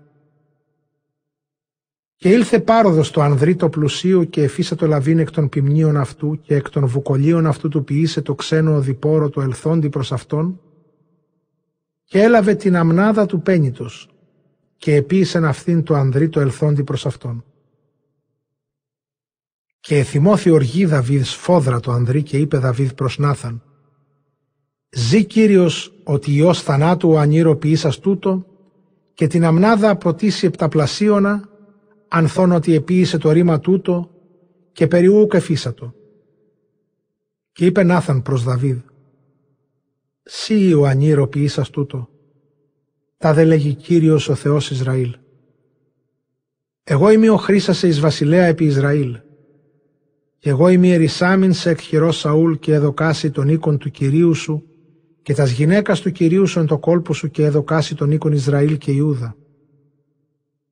Και 2.15 2.29
ήλθε 2.29 2.59
πάροδος 2.59 3.11
το 3.11 3.21
ανδρή 3.21 3.55
το 3.55 3.69
πλουσίου 3.69 4.29
και 4.29 4.43
εφίσα 4.43 4.75
το 4.75 4.87
λαβήν 4.87 5.19
εκ 5.19 5.31
των 5.31 5.49
ποιμνίων 5.49 5.97
αυτού 5.97 6.39
και 6.41 6.55
εκ 6.55 6.69
των 6.69 6.87
βουκολίων 6.87 7.45
αυτού 7.45 7.69
του 7.69 7.83
ποιήσε 7.83 8.21
το 8.21 8.35
ξένο 8.35 8.75
οδηπόρο 8.75 9.29
το 9.29 9.41
ελθόντι 9.41 9.89
προς 9.89 10.11
αυτόν 10.11 10.61
και 12.03 12.21
έλαβε 12.21 12.55
την 12.55 12.75
αμνάδα 12.75 13.25
του 13.25 13.41
πένιτος 13.41 14.09
και 14.77 14.95
επίησεν 14.95 15.45
αυτήν 15.45 15.83
το 15.83 15.93
ανδρή 15.93 16.29
το 16.29 16.39
ελθόντι 16.39 16.83
προς 16.83 17.05
αυτόν. 17.05 17.45
Και 19.79 19.97
εθυμώθη 19.97 20.49
οργή 20.49 20.85
Δαβίδ 20.85 21.23
σφόδρα 21.23 21.79
το 21.79 21.91
ανδρή 21.91 22.23
και 22.23 22.37
είπε 22.37 22.57
Δαβίδ 22.57 22.91
προς 22.91 23.17
Νάθαν 23.17 23.61
«Ζή 24.89 25.25
Κύριος 25.25 25.96
ότι 26.09 26.31
Υιός 26.31 26.61
θανάτου 26.61 27.09
ο 27.09 27.19
ανήρο 27.19 27.55
ποιήσας 27.55 27.99
τούτο 27.99 28.45
και 29.13 29.27
την 29.27 29.43
αμνάδα 29.45 29.95
προτίσει 29.95 30.45
επταπλασίωνα 30.45 31.49
ανθών 32.07 32.51
ότι 32.51 32.73
επίησε 32.73 33.17
το 33.17 33.31
ρήμα 33.31 33.59
τούτο 33.59 34.09
και 34.71 34.87
περιούκ 34.87 35.33
εφίσατο. 35.33 35.93
Και 37.51 37.65
είπε 37.65 37.83
Νάθαν 37.83 38.21
προς 38.21 38.43
Δαβίδ 38.43 38.77
«Σύ 40.23 40.73
ο 40.73 40.85
ανήρο 40.85 41.27
ποιήσας 41.27 41.69
τούτο, 41.69 42.09
τα 43.17 43.33
δε 43.33 43.43
λέγει 43.43 43.73
Κύριος 43.73 44.29
ο 44.29 44.35
Θεός 44.35 44.71
Ισραήλ. 44.71 45.15
Εγώ 46.83 47.09
είμαι 47.09 47.29
ο 47.29 47.37
Χρήσασε 47.37 47.87
εις 47.87 47.99
βασιλέα 47.99 48.45
επί 48.45 48.65
Ισραήλ. 48.65 49.19
Και 50.37 50.49
εγώ 50.49 50.67
είμαι 50.67 50.87
ερησάμιν 50.87 51.53
σε 51.53 51.69
εκχειρό 51.69 52.11
Σαούλ 52.11 52.53
και 52.53 52.73
εδοκάσει 52.73 53.31
τον 53.31 53.47
οίκον 53.47 53.77
του 53.77 53.91
Κυρίου 53.91 54.33
σου 54.33 54.63
και 55.27 55.33
τας 55.33 55.51
γυναίκας 55.51 56.01
του 56.01 56.11
Κυρίου 56.11 56.47
σου 56.47 56.59
εν 56.59 56.65
το 56.65 56.77
κόλπο 56.77 57.13
σου 57.13 57.29
και 57.29 57.43
εδοκάσει 57.43 57.95
τον 57.95 58.11
οίκον 58.11 58.31
Ισραήλ 58.31 58.77
και 58.77 58.91
Ιούδα. 58.91 59.35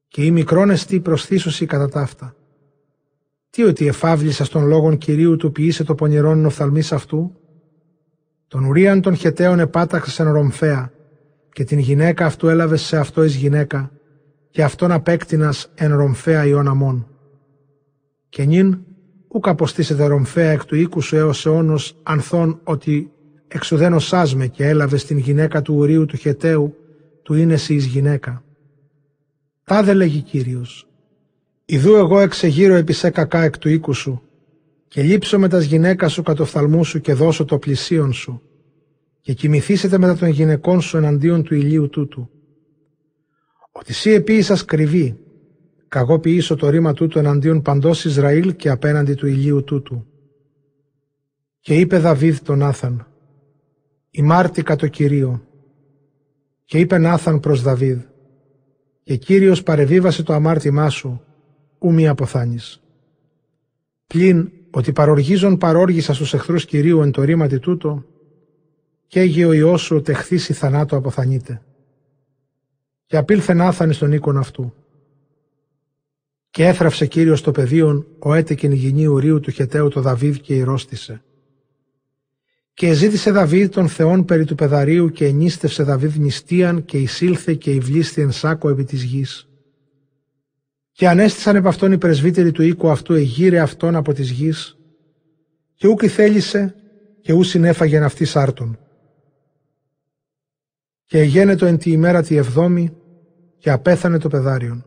Και 0.08 0.26
η 0.26 0.32
μικρόν 0.32 0.70
εστί 0.70 1.00
προσθήσωση 1.00 1.66
κατά 1.66 1.90
ταύτα. 1.90 2.36
Τι 3.50 3.64
ότι 3.64 3.88
εφάβλησα 3.88 4.46
στον 4.46 4.68
λόγον 4.68 4.98
Κυρίου 4.98 5.36
του 5.36 5.52
ποιήσε 5.52 5.84
το 5.84 5.96
πονηρόν 5.96 6.46
οφθαλμής 6.46 6.92
αυτού; 6.92 7.36
Τον 8.48 8.66
Ουρίαν 8.66 9.02
των 9.02 9.16
Χεταίων 9.16 9.60
επάταξες 9.60 10.20
εν 10.20 10.32
Ρομφαία 10.32 10.92
και 11.52 11.64
την 11.64 11.80
γυναίκα 11.80 12.26
αυτού 12.26 12.48
έλαβες 12.48 12.82
σε 12.82 12.98
αυτό 12.98 13.24
εις 13.24 13.36
γυναίκα 13.36 13.92
και 14.50 14.64
αυτόν 14.64 14.92
απέκτηνας 14.92 15.72
εν 15.76 15.96
Ρομφαία 15.96 16.46
Ιών 16.46 16.68
αμών. 16.68 17.08
Και 18.30 18.44
νυν 18.46 18.78
ούκ 19.28 19.48
αποστήσετε 19.48 20.06
Ρομφαία 20.06 20.52
εκ 20.52 20.66
του 20.66 20.76
οίκου 20.76 21.02
σου 21.02 21.16
έως 21.16 21.46
αιώνος 21.46 22.00
ανθών 22.04 22.60
ότι 22.64 23.10
εξουδένω 23.48 24.00
σάσμε 24.00 24.48
και 24.48 24.68
έλαβε 24.68 24.98
στην 24.98 25.18
γυναίκα 25.18 25.62
του 25.62 25.76
Ουρίου 25.76 26.06
του 26.06 26.18
Χεταίου 26.18 26.76
του 27.24 27.34
είναι 27.34 27.54
εις 27.54 27.86
γυναίκα. 27.86 28.44
Τάδε 29.64 29.94
λέγει 29.94 30.22
Κύριος, 30.22 30.88
Ιδού 31.66 31.96
εγώ 31.96 32.20
εξεγείρω 32.20 32.76
επί 32.76 32.94
σε 32.94 33.10
κακά 33.10 33.42
εκ 33.42 33.58
του 33.58 33.70
οίκου 33.70 33.94
σου 33.94 34.22
και 34.88 35.02
λείψω 35.02 35.40
με 35.40 35.48
τας 35.48 35.64
γυναίκας 35.64 36.14
σου 36.14 36.24
κατ' 36.24 36.40
οφθαλμού 36.40 36.84
σου 36.84 37.02
και 37.02 37.14
δώσω 37.14 37.46
το 37.46 37.58
πλησίον 37.58 38.14
σου 38.14 38.42
και 39.22 39.34
κοιμηθήσετε 39.34 39.98
μετά 39.98 40.16
των 40.16 40.28
γυναικών 40.28 40.82
σου 40.82 40.98
εναντίον 40.98 41.44
του 41.44 41.56
ηλίου 41.56 41.90
τούτου. 41.90 42.30
Ότι 43.72 43.94
σύ 43.94 44.10
επίησας 44.10 44.66
κρυβή, 44.66 45.18
καγώ 45.88 46.20
ποιήσω 46.20 46.56
το 46.56 46.70
ρήμα 46.70 46.94
τούτου 46.94 47.20
εναντίον 47.20 47.62
παντός 47.62 48.06
Ισραήλ 48.06 48.56
και 48.56 48.70
απέναντι 48.70 49.14
του 49.14 49.28
ηλίου 49.28 49.64
τούτου. 49.64 50.06
Και 51.60 51.76
είπε 51.76 51.98
Δαβίδ 51.98 52.38
τον 52.38 52.64
Άθαν, 52.64 53.08
«Ημάρτηκα 54.18 54.76
το 54.76 54.88
Κυρίο». 54.88 55.42
Και 56.66 56.80
είπε 56.80 56.98
Νάθαν 56.98 57.40
προς 57.40 57.62
Δαβίδ, 57.62 58.00
«Και 59.04 59.16
Κύριος 59.16 59.64
παρεβίβασε 59.64 60.24
το 60.24 60.34
αμάρτημά 60.34 60.90
σου, 60.90 61.22
ου 61.80 61.94
μη 61.94 62.08
αποθάνεις». 62.08 62.82
Πλην 64.08 64.52
ότι 64.72 64.92
παροργίζον 64.92 65.58
παρόργησα 65.58 66.14
στους 66.14 66.34
εχθρούς 66.34 66.66
Κυρίου 66.66 67.02
εν 67.02 67.12
το 67.12 67.24
ρήματι 67.24 67.60
τούτο, 67.60 68.06
και 69.08 69.20
έγε 69.20 69.46
ο 69.46 69.52
Υιός 69.52 69.82
σου 69.82 70.02
τεχθήσει 70.02 70.54
θανάτου 70.54 70.96
αποθανείται. 70.96 71.62
Και 73.06 73.18
απήλθε 73.18 73.54
Νάθαν 73.54 73.94
στον 73.94 74.12
οίκον 74.12 74.38
αυτού. 74.38 74.74
Και 76.50 76.66
έθραυσε 76.66 77.06
Κύριος 77.06 77.42
το 77.42 77.52
πεδίον 77.52 78.08
ο 78.20 78.34
έτεκεν 78.34 78.72
γυνή 78.72 79.06
ουρίου 79.06 79.40
του 79.40 79.52
Χεταίου 79.52 79.88
το 79.88 80.02
Δαβίδ 80.02 80.36
και 80.36 80.56
ηρώστησε. 80.56 81.22
Και 82.76 82.94
ζήτησε 82.94 83.32
Δαβίδ 83.32 83.70
τον 83.70 83.88
Θεόν 83.88 84.26
περί 84.26 84.46
του 84.46 84.56
πεδαρίου 84.56 85.10
και 85.10 85.26
ενίστευσε 85.26 85.84
Δαβίδ 85.84 86.16
νηστείαν 86.16 86.86
και 86.86 86.98
εισήλθε 86.98 87.54
και 87.54 87.72
υβλίστη 87.72 88.22
εν 88.22 88.32
σάκο 88.32 88.70
επί 88.70 88.84
της 88.84 89.04
γης. 89.04 89.50
Και 90.92 91.08
ανέστησαν 91.08 91.56
επ' 91.56 91.68
αυτόν 91.68 91.92
οι 91.92 91.98
πρεσβύτεροι 91.98 92.52
του 92.52 92.62
οίκου 92.62 92.90
αυτού 92.90 93.14
εγείρε 93.14 93.60
αυτόν 93.60 93.96
από 93.96 94.14
της 94.14 94.30
γης 94.30 94.78
και 95.74 95.88
ούκη 95.88 96.08
θέλησε 96.08 96.76
και 97.22 97.34
ού 97.34 97.44
συνέφαγεν 97.44 98.04
αυτής 98.04 98.36
άρτον. 98.36 98.80
Και 101.06 101.20
εγένετο 101.20 101.66
εν 101.66 101.78
τη 101.78 101.92
ημέρα 101.92 102.22
τη 102.22 102.36
εβδόμη 102.36 102.94
και 103.58 103.72
απέθανε 103.72 104.18
το 104.18 104.30
πεδάριον. 104.30 104.86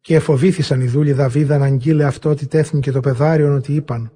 Και 0.00 0.14
εφοβήθησαν 0.14 0.80
οι 0.80 0.86
δούλοι 0.86 1.12
Δαβίδ 1.12 1.50
να 1.50 1.64
αγγείλε 1.64 2.04
αυτό 2.04 2.30
ότι 2.30 2.46
τέθνηκε 2.46 2.90
το 2.90 3.00
πεδάριον 3.00 3.54
ότι 3.54 3.74
είπαν 3.74 4.12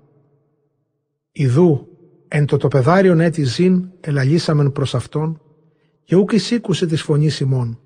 «Ιδού 1.32 1.97
εν 2.28 2.46
το 2.46 2.56
το 2.56 2.68
πεδάριον 2.68 3.20
έτη 3.20 3.42
ζήν 3.42 3.88
ελαλήσαμεν 4.00 4.72
προς 4.72 4.94
αυτόν 4.94 5.40
και 6.04 6.16
ούκ 6.16 6.32
εισήκουσε 6.32 6.86
της 6.86 7.02
φωνής 7.02 7.40
ημών. 7.40 7.80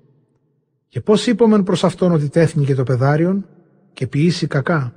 Και 0.87 1.01
πώς 1.01 1.27
είπομεν 1.27 1.63
προς 1.63 1.83
αυτόν 1.83 2.11
ότι 2.11 2.29
τέθνηκε 2.29 2.75
το 2.75 2.83
πεδάριον 2.83 3.45
και 3.93 4.07
ποιήσει 4.07 4.47
κακά. 4.47 4.95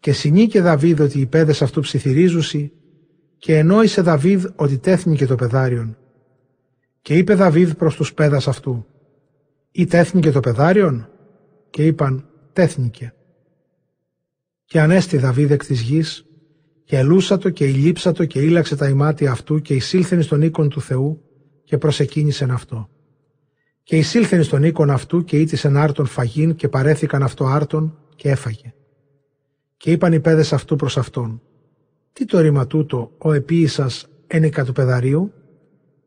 Και 0.00 0.12
συνήκε 0.12 0.60
Δαβίδ 0.60 1.00
ότι 1.00 1.20
οι 1.20 1.26
πέδες 1.26 1.62
αυτού 1.62 1.80
ψιθυρίζουσι 1.80 2.72
και 3.38 3.56
ενόησε 3.56 4.00
Δαβίδ 4.00 4.46
ότι 4.56 4.78
τέθνηκε 4.78 5.26
το 5.26 5.34
πεδάριον 5.34 5.96
και 7.08 7.16
είπε 7.16 7.34
Δαβίδ 7.34 7.72
προς 7.72 7.96
τους 7.96 8.14
πέδας 8.14 8.48
αυτού 8.48 8.86
«Ή 9.70 9.86
τέθνηκε 9.86 10.30
το 10.30 10.40
πεδάριον» 10.40 11.08
και 11.70 11.86
είπαν 11.86 12.28
«Τέθνηκε». 12.52 13.14
Και 14.64 14.80
ανέστη 14.80 15.16
Δαβίδ 15.16 15.50
εκ 15.50 15.64
της 15.64 15.80
γης 15.80 16.27
και 16.88 16.96
ελούσατο 16.96 17.50
και 17.50 17.64
ηλίψατο 17.64 18.24
και 18.24 18.40
ήλαξε 18.40 18.76
τα 18.76 18.88
ημάτια 18.88 19.30
αυτού 19.30 19.60
και 19.60 19.74
εισήλθεν 19.74 20.22
στον 20.22 20.42
οίκον 20.42 20.68
του 20.68 20.80
Θεού 20.80 21.22
και 21.64 21.78
προσεκίνησεν 21.78 22.50
αυτό. 22.50 22.88
Και 23.82 23.96
εισήλθεν 23.96 24.42
στον 24.42 24.62
οίκον 24.62 24.90
αυτού 24.90 25.24
και 25.24 25.38
ήτησεν 25.38 25.76
άρτον 25.76 26.06
φαγήν 26.06 26.54
και 26.54 26.68
παρέθηκαν 26.68 27.22
αυτό 27.22 27.44
άρτον 27.44 27.98
και 28.14 28.30
έφαγε. 28.30 28.74
Και 29.76 29.90
είπαν 29.90 30.12
οι 30.12 30.20
πέδες 30.20 30.52
αυτού 30.52 30.76
προς 30.76 30.98
αυτόν 30.98 31.42
«Τι 32.12 32.24
το 32.24 32.40
ρήμα 32.40 32.66
τούτο 32.66 33.12
ο 33.18 33.32
επίησας 33.32 34.08
ένικα 34.26 34.64
του 34.64 34.72
πεδαρίου» 34.72 35.32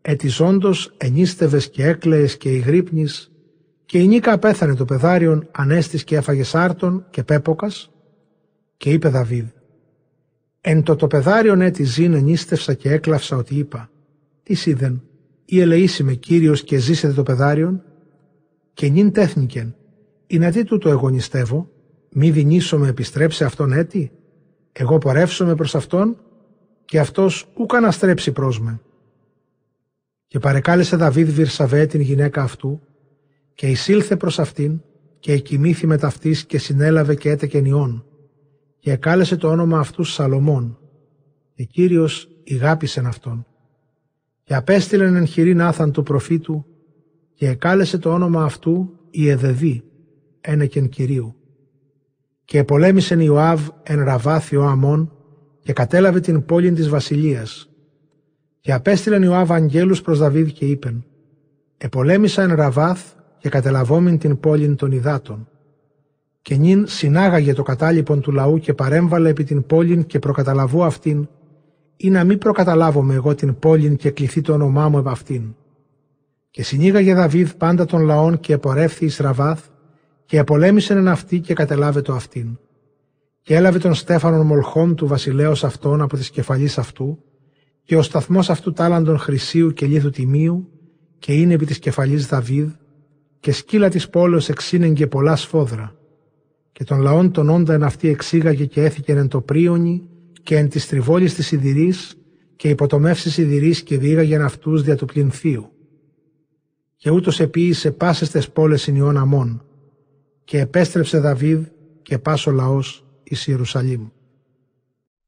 ετιζόντος 0.01 0.93
ενίστευες 0.97 1.69
και 1.69 1.85
έκλαιες 1.85 2.37
και 2.37 2.49
ηγρύπνης 2.49 3.31
και 3.85 3.97
η 3.97 4.07
νίκα 4.07 4.37
πέθανε 4.37 4.75
το 4.75 4.85
πεδάριον 4.85 5.47
ανέστης 5.51 6.03
και 6.03 6.15
έφαγες 6.15 6.47
σάρτον 6.47 7.05
και 7.09 7.23
πέποκας 7.23 7.91
και 8.77 8.89
είπε 8.89 9.09
Δαβίδ 9.09 9.45
«Εν 10.61 10.83
το 10.83 10.95
το 10.95 11.07
πεδάριον 11.07 11.61
έτη 11.61 11.83
ζήν 11.83 12.13
ενίστευσα 12.13 12.73
και 12.73 12.91
έκλαυσα 12.91 13.37
ότι 13.37 13.55
είπα 13.55 13.89
«Τι 14.43 14.53
σίδεν, 14.53 15.03
ή 15.45 15.59
ελεήσει 15.59 16.03
με 16.03 16.13
Κύριος 16.13 16.63
και 16.63 16.77
ζήσετε 16.77 17.13
το 17.13 17.23
πεδάριον» 17.23 17.83
και 18.73 18.89
νυν 18.89 19.11
τέθνικεν 19.11 19.75
«Ή 20.27 20.37
να 20.37 20.51
τι 20.51 20.63
τούτο 20.63 20.89
εγώ 20.89 21.09
νηστεύω, 21.09 21.69
μη 22.09 22.31
δινήσω 22.31 22.77
με 22.77 22.87
επιστρέψε 22.87 23.45
αυτόν 23.45 23.71
έτη» 23.71 24.11
εγώ 24.71 24.97
πορεύσομαι 24.97 25.55
προς 25.55 25.75
αυτόν 25.75 26.17
και 26.85 26.99
αυτός 26.99 27.47
ούκ 27.53 27.75
αναστρέψει 27.75 28.31
προς 28.31 28.59
με. 28.59 28.81
Και 30.27 30.39
παρεκάλεσε 30.39 30.95
Δαβίδ 30.95 31.29
Βυρσαβέ 31.29 31.85
την 31.85 32.01
γυναίκα 32.01 32.43
αυτού 32.43 32.81
και 33.53 33.67
εισήλθε 33.67 34.15
προς 34.15 34.39
αυτήν 34.39 34.81
και 35.19 35.31
εκοιμήθη 35.31 35.87
με 35.87 35.97
ταυτής 35.97 36.45
και 36.45 36.57
συνέλαβε 36.57 37.15
και 37.15 37.29
έτεκεν 37.29 37.65
ιών 37.65 38.05
και 38.81 38.91
εκάλεσε 38.91 39.35
το 39.35 39.49
όνομα 39.49 39.79
αυτού 39.79 40.03
Σαλομών. 40.03 40.79
Και 41.53 41.63
Κύριος 41.63 42.29
ηγάπησεν 42.43 43.05
αυτόν. 43.05 43.45
Και 44.43 44.55
απέστειλεν 44.55 45.15
εν 45.15 45.25
χειρήν 45.25 45.61
άθαν 45.61 45.91
του 45.91 46.03
προφήτου 46.03 46.65
και 47.33 47.47
εκάλεσε 47.47 47.97
το 47.97 48.13
όνομα 48.13 48.43
αυτού 48.43 48.99
Ιεδεδή 49.09 49.83
ένεκεν 50.41 50.89
Κυρίου. 50.89 51.35
Και 52.45 52.57
επολέμησεν 52.57 53.19
Ιωάβ 53.19 53.67
εν 53.83 54.03
Ραβάθιο 54.03 54.61
Αμών 54.61 55.11
και 55.59 55.73
κατέλαβε 55.73 56.19
την 56.19 56.45
πόλη 56.45 56.71
της 56.71 56.89
βασιλείας. 56.89 57.69
Και 58.59 58.73
απέστειλεν 58.73 59.23
Ιωάβ 59.23 59.51
αγγέλους 59.51 60.01
προς 60.01 60.19
Δαβίδ 60.19 60.47
και 60.47 60.65
είπεν 60.65 61.05
«Επολέμησα 61.77 62.41
εν 62.41 62.55
Ραβάθ 62.55 63.13
και 63.37 63.49
κατελαβόμην 63.49 64.17
την 64.17 64.39
πόλη 64.39 64.75
των 64.75 64.91
υδάτων. 64.91 65.50
Και 66.41 66.55
νυν 66.55 66.87
συνάγαγε 66.87 67.53
το 67.53 67.63
κατάλοιπον 67.63 68.21
του 68.21 68.31
λαού 68.31 68.59
και 68.59 68.73
παρέμβαλε 68.73 69.29
επί 69.29 69.43
την 69.43 69.65
πόλη 69.65 70.03
και 70.05 70.19
προκαταλαβώ 70.19 70.83
αυτήν, 70.83 71.27
ή 71.97 72.09
να 72.09 72.23
μην 72.23 72.37
προκαταλάβομαι 72.37 73.13
εγώ 73.13 73.35
την 73.35 73.59
πόλη 73.59 73.95
και 73.95 74.09
κληθεί 74.09 74.41
το 74.41 74.53
όνομά 74.53 74.89
μου 74.89 74.97
επ' 74.97 75.07
αυτήν. 75.07 75.55
Και 76.49 76.63
συνήγαγε 76.63 77.13
Δαβίδ 77.13 77.49
πάντα 77.57 77.85
των 77.85 78.01
λαών 78.01 78.39
και 78.39 78.53
επορεύθη 78.53 79.05
εις 79.05 79.17
Ραβάθ 79.17 79.65
και 80.25 80.37
επολέμησε 80.37 80.93
εν 80.93 81.07
αυτή 81.07 81.39
και 81.39 81.53
κατελάβε 81.53 82.01
το 82.01 82.13
αυτήν. 82.13 82.57
Και 83.41 83.55
έλαβε 83.55 83.77
τον 83.79 83.93
Στέφανον 83.93 84.45
Μολχών 84.45 84.95
του 84.95 85.07
βασιλέως 85.07 85.63
αυτών 85.63 86.01
από 86.01 86.15
της 86.15 86.29
κεφαλής 86.29 86.77
αυτού 86.77 87.23
και 87.83 87.97
ο 87.97 88.01
σταθμός 88.01 88.49
αυτού 88.49 88.73
τάλαντον 88.73 89.17
χρυσίου 89.17 89.73
και 89.73 89.85
λίθου 89.85 90.09
τιμίου 90.09 90.69
και 91.19 91.33
είναι 91.33 91.53
επί 91.53 91.65
της 91.65 91.79
κεφαλής 91.79 92.27
Δαβίδ 92.27 92.69
και 93.39 93.51
σκύλα 93.51 93.89
της 93.89 94.09
πόλεως 94.09 94.49
εξήνεγγε 94.49 95.07
πολλά 95.07 95.35
σφόδρα. 95.35 95.95
Και 96.71 96.83
των 96.83 97.01
λαών 97.01 97.31
των 97.31 97.49
όντα 97.49 97.73
εν 97.73 97.83
αυτή 97.83 98.07
εξήγαγε 98.07 98.65
και 98.65 98.83
έθηκεν 98.83 99.17
εν 99.17 99.27
το 99.27 99.41
πρίονι 99.41 100.03
και 100.43 100.57
εν 100.57 100.69
της 100.69 100.87
τριβόλης 100.87 101.33
της 101.33 101.51
Ιδηρής 101.51 102.15
και 102.55 102.69
υποτομεύσεις 102.69 103.37
Ιδηρής 103.37 103.83
και 103.83 103.97
διήγαγεν 103.97 104.41
αυτούς 104.41 104.83
δια 104.83 104.95
του 104.95 105.05
πληνθίου. 105.05 105.71
Και 106.95 107.09
ούτως 107.09 107.39
επίησε 107.39 107.91
πάσες 107.91 108.31
τες 108.31 108.49
πόλες 108.49 108.81
συνειών 108.81 109.17
αμών 109.17 109.65
και 110.43 110.59
επέστρεψε 110.59 111.19
Δαβίδ 111.19 111.65
και 112.01 112.17
πάσο 112.17 112.51
λαός 112.51 113.05
εις 113.23 113.47
Ιερουσαλήμ. 113.47 114.07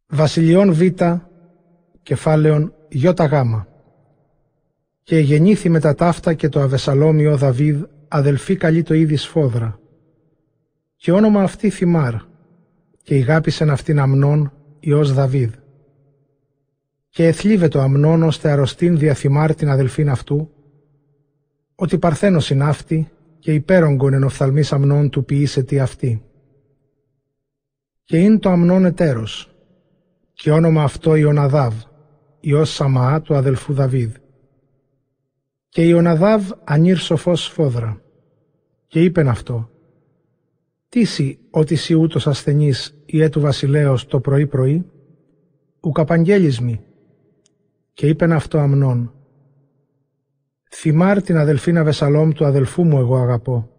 Βασιλειών 0.07 0.73
Β, 0.73 0.81
κεφάλαιον 2.03 2.73
Ι 2.87 2.97
γάμα. 3.29 3.67
Και 5.03 5.17
γεννήθη 5.17 5.69
με 5.69 5.79
τα 5.79 5.95
ταύτα 5.95 6.33
και 6.33 6.49
το 6.49 6.59
Αβεσαλόμιο 6.59 7.37
Δαβίδ 7.37 7.83
αδελφή 8.07 8.55
καλή 8.55 8.83
το 8.83 8.93
είδη 8.93 9.15
σφόδρα. 9.15 9.79
Και 11.03 11.11
όνομα 11.11 11.41
αυτή 11.41 11.69
Θυμάρ, 11.69 12.13
και 13.03 13.15
ηγάπησεν 13.15 13.69
αυτήν 13.69 13.99
Αμνών 13.99 14.53
Υιός 14.79 15.13
Δαβίδ. 15.13 15.53
Και 17.09 17.27
εθλίβε 17.27 17.67
το 17.67 17.79
Αμνών 17.79 18.23
ώστε 18.23 18.51
αρρωστήν 18.51 18.97
δια 18.97 19.13
Θυμάρ 19.13 19.55
την 19.55 19.69
αδελφήν 19.69 20.09
αυτού, 20.09 20.51
ότι 21.75 21.97
παρθένος 21.97 22.49
είναι 22.49 22.63
αυτή 22.63 23.11
και 23.39 23.53
υπέρογκον 23.53 24.13
εν 24.13 24.23
οφθαλμής 24.23 24.73
Αμνών 24.73 25.09
του 25.09 25.25
ποιήσε 25.25 25.63
τι 25.63 25.79
αυτή. 25.79 26.23
Και 28.03 28.17
είναι 28.17 28.37
το 28.37 28.49
Αμνών 28.49 28.85
ετέρος, 28.85 29.55
και 30.33 30.51
όνομα 30.51 30.83
αυτό 30.83 31.15
Ιωναδάβ, 31.15 31.73
Υιός 32.39 32.73
Σαμαά 32.73 33.21
του 33.21 33.35
αδελφού 33.35 33.73
Δαβίδ. 33.73 34.15
Και 35.69 35.87
Ιωναδάβ 35.87 36.51
ανήρ 36.63 36.97
σοφός 36.97 37.43
σφόδρα 37.43 38.01
και 38.87 39.03
είπεν 39.03 39.27
αυτό 39.27 39.71
«Τίσι 40.93 41.39
ότι 41.49 41.75
σι 41.75 41.93
ούτως 41.93 42.27
ασθενής 42.27 43.01
η 43.05 43.21
έτου 43.21 43.39
βασιλέως 43.39 44.05
το 44.05 44.19
πρωί 44.19 44.47
πρωί, 44.47 44.85
ουκαπαγγέλεις 45.79 46.59
μη». 46.59 46.81
Και 47.93 48.07
είπεν 48.07 48.31
αυτό 48.31 48.57
αμνών 48.57 49.13
«Θυμάρ 50.71 51.21
την 51.21 51.37
αδελφίνα 51.37 51.83
Βεσαλόμ 51.83 52.31
του 52.31 52.45
αδελφού 52.45 52.83
μου 52.83 52.97
εγώ 52.97 53.17
αγαπώ». 53.17 53.69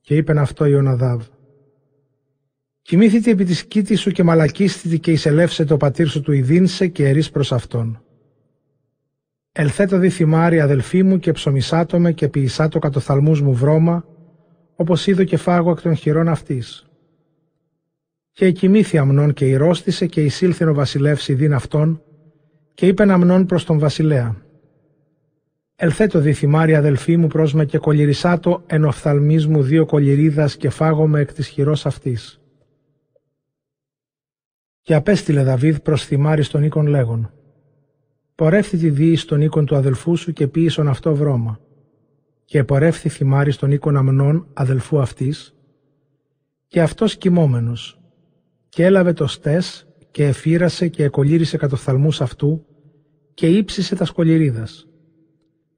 Και 0.00 0.16
είπεν 0.16 0.38
αυτό 0.38 0.64
Ιωναδάβ 0.64 1.22
«Κοιμήθητη 2.82 3.30
επί 3.30 3.44
της 3.44 3.64
κήτης 3.64 4.00
σου 4.00 4.10
και 4.10 4.22
μαλακίστητη 4.22 4.98
και 4.98 5.12
εισελεύσε 5.12 5.64
το 5.64 5.76
πατήρ 5.76 6.08
σου 6.08 6.20
του 6.20 6.32
ειδίνσε 6.32 6.86
και 6.86 7.08
ερείς 7.08 7.30
προς 7.30 7.52
αυτόν». 7.52 8.02
Ελθέτω 9.52 9.98
δι 9.98 10.08
θυμάρι 10.08 10.60
αδελφή 10.60 11.02
μου 11.02 11.18
και 11.18 11.32
ψωμισάτο 11.32 11.98
με 11.98 12.12
και 12.12 12.28
ποιησάτο 12.28 12.78
κατοθαλμούς 12.78 13.40
μου 13.40 13.54
βρώμα 13.54 14.13
όπως 14.76 15.06
είδω 15.06 15.24
και 15.24 15.36
φάγω 15.36 15.70
εκ 15.70 15.80
των 15.80 15.94
χειρών 15.94 16.28
αυτής. 16.28 16.86
Και 18.32 18.44
εκοιμήθη 18.44 18.98
αμνών 18.98 19.32
και 19.32 19.48
ηρώστησε 19.48 20.06
και 20.06 20.24
εισήλθεν 20.24 20.68
ο 20.68 20.74
βασιλεύς 20.74 21.28
ειδήν 21.28 21.54
αυτόν 21.54 22.02
και 22.74 22.86
είπεν 22.86 23.10
αμνών 23.10 23.46
προς 23.46 23.64
τον 23.64 23.78
βασιλέα. 23.78 24.36
Ελθέτω 25.76 26.20
διθυμάρι 26.20 26.74
αδελφή 26.74 27.16
μου 27.16 27.26
προς 27.26 27.54
με 27.54 27.64
και 27.64 27.78
κολυρισάτο 27.78 28.62
εν 28.66 28.84
οφθαλμής 28.84 29.46
μου 29.46 29.62
δύο 29.62 29.86
κολυρίδας 29.86 30.56
και 30.56 30.70
φάγομαι 30.70 31.20
εκ 31.20 31.32
της 31.32 31.48
χειρός 31.48 31.86
αυτής. 31.86 32.40
Και 34.80 34.94
απέστειλε 34.94 35.42
Δαβίδ 35.42 35.76
προς 35.76 36.04
θυμάρι 36.04 36.42
στον 36.42 36.62
οίκον 36.62 36.86
λέγον. 36.86 37.32
Πορεύθη 38.34 38.76
τη 38.76 38.90
δίη 38.90 39.16
στον 39.16 39.40
οίκον 39.40 39.66
του 39.66 39.76
αδελφού 39.76 40.16
σου 40.16 40.32
και 40.32 40.46
ποιήσον 40.46 40.88
αυτό 40.88 41.14
βρώμα 41.14 41.60
και 42.44 42.58
επορεύθη 42.58 43.08
θυμάρι 43.08 43.50
στον 43.50 43.70
οίκον 43.70 43.96
αμνών 43.96 44.46
αδελφού 44.52 45.00
αυτής 45.00 45.54
και 46.66 46.82
αυτός 46.82 47.16
κοιμόμενος 47.16 48.00
και 48.68 48.84
έλαβε 48.84 49.12
το 49.12 49.26
στές 49.26 49.86
και 50.10 50.26
εφύρασε 50.26 50.88
και 50.88 51.04
εκολύρισε 51.04 51.56
κατοφθαλμούς 51.56 52.20
αυτού 52.20 52.66
και 53.34 53.46
ύψισε 53.48 53.96
τα 53.96 54.04
σκολυρίδας 54.04 54.88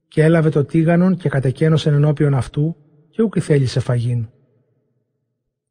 και 0.07 0.23
έλαβε 0.23 0.49
το 0.49 0.65
τίγανον 0.65 1.17
και 1.17 1.29
κατεκένωσε 1.29 1.89
ενώπιον 1.89 2.33
αυτού 2.33 2.75
και 3.09 3.21
ούκ 3.21 3.35
θέλησε 3.39 3.79
φαγήν. 3.79 4.29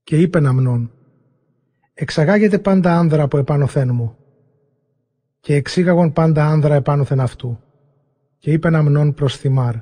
Και 0.02 0.20
είπε 0.20 0.38
αμνών 0.46 0.90
«Εξαγάγεται 1.94 2.58
πάντα 2.58 2.98
άνδρα 2.98 3.22
από 3.22 3.38
επάνωθέν 3.38 3.94
μου» 3.94 4.16
και 5.40 5.54
εξήγαγον 5.54 6.12
πάντα 6.12 6.46
άνδρα 6.46 6.74
επάνωθεν 6.74 7.20
αυτού. 7.20 7.60
Και 8.38 8.52
είπε 8.52 8.76
αμνών 8.76 9.14
προς 9.14 9.36
θυμάρ 9.36 9.74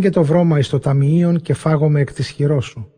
και 0.00 0.10
το 0.10 0.24
βρώμα 0.24 0.58
εις 0.58 0.68
το 0.68 0.78
ταμιείον 0.78 1.40
και 1.40 1.54
φάγομαι 1.54 2.00
εκ 2.00 2.12
της 2.12 2.28
χειρός 2.28 2.64
σου. 2.64 2.90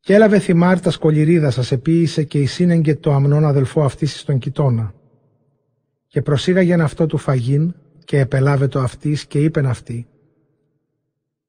Και 0.00 0.14
έλαβε 0.14 0.38
θυμάρ 0.38 0.80
τα 0.80 0.90
σκολυρίδα 0.90 1.50
σας 1.50 1.72
επίησε 1.72 2.24
και 2.24 2.38
εισήνεγγε 2.38 2.94
το 2.96 3.12
αμνόν 3.12 3.44
αδελφό 3.44 3.84
αυτής 3.84 4.20
στον 4.20 4.38
κοιτώνα. 4.38 4.94
Και 6.06 6.22
προσήγαγεν 6.22 6.80
αυτό 6.80 7.06
του 7.06 7.18
φαγίν 7.18 7.74
και 8.04 8.18
επελάβε 8.18 8.68
το 8.68 8.80
αυτής 8.80 9.26
και 9.26 9.42
είπεν 9.42 9.66
αυτή. 9.66 10.06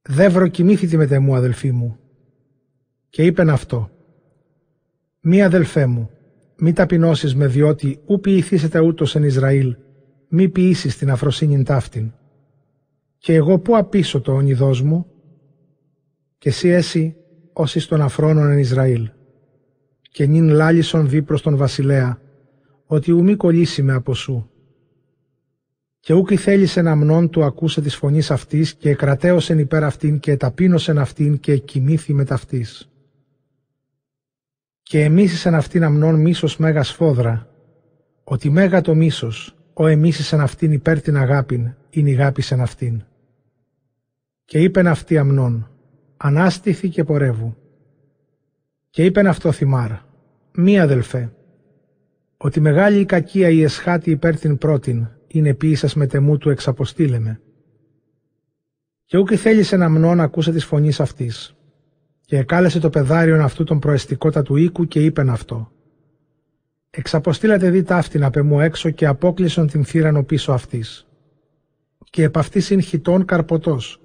Δεύρο 0.01 0.47
κοιμήθητη 0.47 0.97
με 0.97 1.19
μου 1.19 1.35
αδελφή 1.35 1.71
μου. 1.71 1.97
Και 3.09 3.25
είπεν 3.25 3.49
αυτό. 3.49 3.89
Μη 5.19 5.43
αδελφέ 5.43 5.85
μου, 5.85 6.09
μη 6.57 6.73
ταπεινώσεις 6.73 7.35
με 7.35 7.47
διότι 7.47 7.99
ου 8.05 8.19
ποιηθήσετε 8.19 8.79
ούτως 8.79 9.15
εν 9.15 9.23
Ισραήλ, 9.23 9.75
μη 10.27 10.49
ποιήσεις 10.49 10.97
την 10.97 11.11
αφροσύνην 11.11 11.63
ταύτην 11.63 12.11
και 13.21 13.33
εγώ 13.33 13.59
πού 13.59 13.77
απίσω 13.77 14.21
το 14.21 14.33
όνειδός 14.33 14.81
μου, 14.81 15.05
και 16.37 16.49
εσύ 16.49 16.69
έσυ 16.69 17.15
όσοι 17.53 17.87
των 17.87 18.01
αφρόνων 18.01 18.51
εν 18.51 18.57
Ισραήλ. 18.57 19.09
Και 20.01 20.25
νυν 20.25 20.49
λάλησον 20.49 21.09
δι 21.09 21.21
προς 21.21 21.41
τον 21.41 21.57
βασιλέα, 21.57 22.21
ότι 22.85 23.11
ου 23.11 23.23
μη 23.23 23.35
κολλήσει 23.35 23.81
με 23.81 23.93
από 23.93 24.13
σου. 24.13 24.49
Και 25.99 26.13
ούκ 26.13 26.29
θέλησεν 26.35 26.87
αμνών 26.87 27.29
του 27.29 27.43
ακούσε 27.43 27.81
της 27.81 27.95
φωνής 27.95 28.31
αυτής 28.31 28.73
και 28.73 28.89
εκρατέωσεν 28.89 29.59
υπέρ 29.59 29.83
αυτήν 29.83 30.19
και 30.19 30.31
εταπείνωσεν 30.31 30.97
αυτήν 30.97 31.39
και 31.39 31.51
εκοιμήθη 31.51 32.13
με 32.13 32.25
ταυτής. 32.25 32.89
Και 34.81 35.03
εμίσησεν 35.03 35.55
αυτήν 35.55 35.83
αμνών 35.83 36.15
μίσος 36.15 36.57
μέγας 36.57 36.87
σφόδρα, 36.87 37.47
ότι 38.23 38.49
μέγα 38.49 38.81
το 38.81 38.95
μίσος, 38.95 39.55
ο 39.73 39.87
εμίσησεν 39.87 40.39
αυτήν 40.39 40.71
υπέρ 40.71 41.01
την 41.01 41.17
αγάπην, 41.17 41.75
ειν 41.89 42.07
αγάπησεν 42.07 42.61
αυτήν. 42.61 43.03
Και 44.45 44.59
είπεν 44.59 44.87
αυτή 44.87 45.17
αμνών, 45.17 45.69
ανάστηθη 46.17 46.89
και 46.89 47.03
πορεύου. 47.03 47.55
Και 48.89 49.05
είπεν 49.05 49.27
αυτό 49.27 49.51
θυμάρ, 49.51 49.91
μη 50.53 50.79
αδελφέ, 50.79 51.33
ότι 52.37 52.59
μεγάλη 52.59 52.99
η 52.99 53.05
κακία 53.05 53.49
η 53.49 53.63
εσχάτη 53.63 54.11
υπέρ 54.11 54.39
την 54.39 54.57
πρώτην, 54.57 55.07
είναι 55.27 55.53
ποιήσας 55.53 55.95
με 55.95 56.07
τεμού 56.07 56.37
του 56.37 56.49
εξαποστήλεμε. 56.49 57.41
Και 59.05 59.17
ούκη 59.17 59.35
θέλησε 59.35 59.77
να 59.77 59.85
αμνών 59.85 60.19
ακούσε 60.19 60.51
της 60.51 60.65
φωνής 60.65 60.99
αυτής. 60.99 61.55
Και 62.25 62.37
εκάλεσε 62.37 62.79
το 62.79 62.89
πεδάριον 62.89 63.41
αυτού 63.41 63.63
τον 63.63 63.79
προεστικότα 63.79 64.41
του 64.41 64.55
οίκου 64.55 64.87
και 64.87 65.05
είπεν 65.05 65.29
αυτό. 65.29 65.71
εξαποστήλατε 66.89 67.69
δι 67.69 67.83
ταύτην 67.83 68.23
απ' 68.23 68.35
εμού 68.35 68.59
έξω 68.59 68.89
και 68.89 69.05
απόκλεισον 69.05 69.67
την 69.67 69.85
θύραν 69.85 70.25
πίσω 70.25 70.51
αυτής. 70.51 71.07
Και 72.09 72.23
επ' 72.23 72.37
αυτής 72.37 72.69
είναι 72.69 72.81
χιτών 72.81 73.25
καρποτός, 73.25 74.00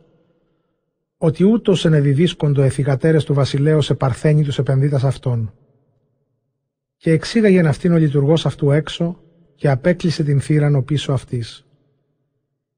ότι 1.18 1.44
ούτως 1.44 1.84
ενεδιδίσκοντο 1.84 2.62
εθιγατέρες 2.62 3.24
του 3.24 3.34
βασιλέως 3.34 3.84
σε 3.84 3.94
παρθένη 3.94 4.42
τους 4.42 4.58
επενδύτας 4.58 5.04
αυτών. 5.04 5.52
Και 6.96 7.10
εξήγαγεν 7.10 7.66
αυτήν 7.66 7.92
ο 7.92 7.96
λειτουργός 7.96 8.46
αυτού 8.46 8.70
έξω 8.70 9.20
και 9.54 9.70
απέκλεισε 9.70 10.22
την 10.22 10.40
θύραν 10.40 10.84
πίσω 10.84 11.12
αυτής. 11.12 11.66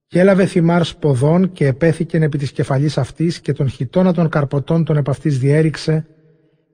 Και 0.07 0.21
έλαβε 0.21 0.47
θυμάρ 0.47 0.85
σποδών 0.85 1.53
και 1.53 1.67
επέθηκεν 1.67 2.23
επί 2.23 2.39
της 2.39 2.53
κεφαλής 2.53 2.99
αυτής 2.99 3.41
και 3.41 3.53
τον 3.53 3.69
χιτώνα 3.69 4.13
των 4.13 4.29
καρποτών 4.29 4.85
των 4.85 4.97
επ' 4.97 5.09
αυτής 5.09 5.39
διέριξε 5.39 6.07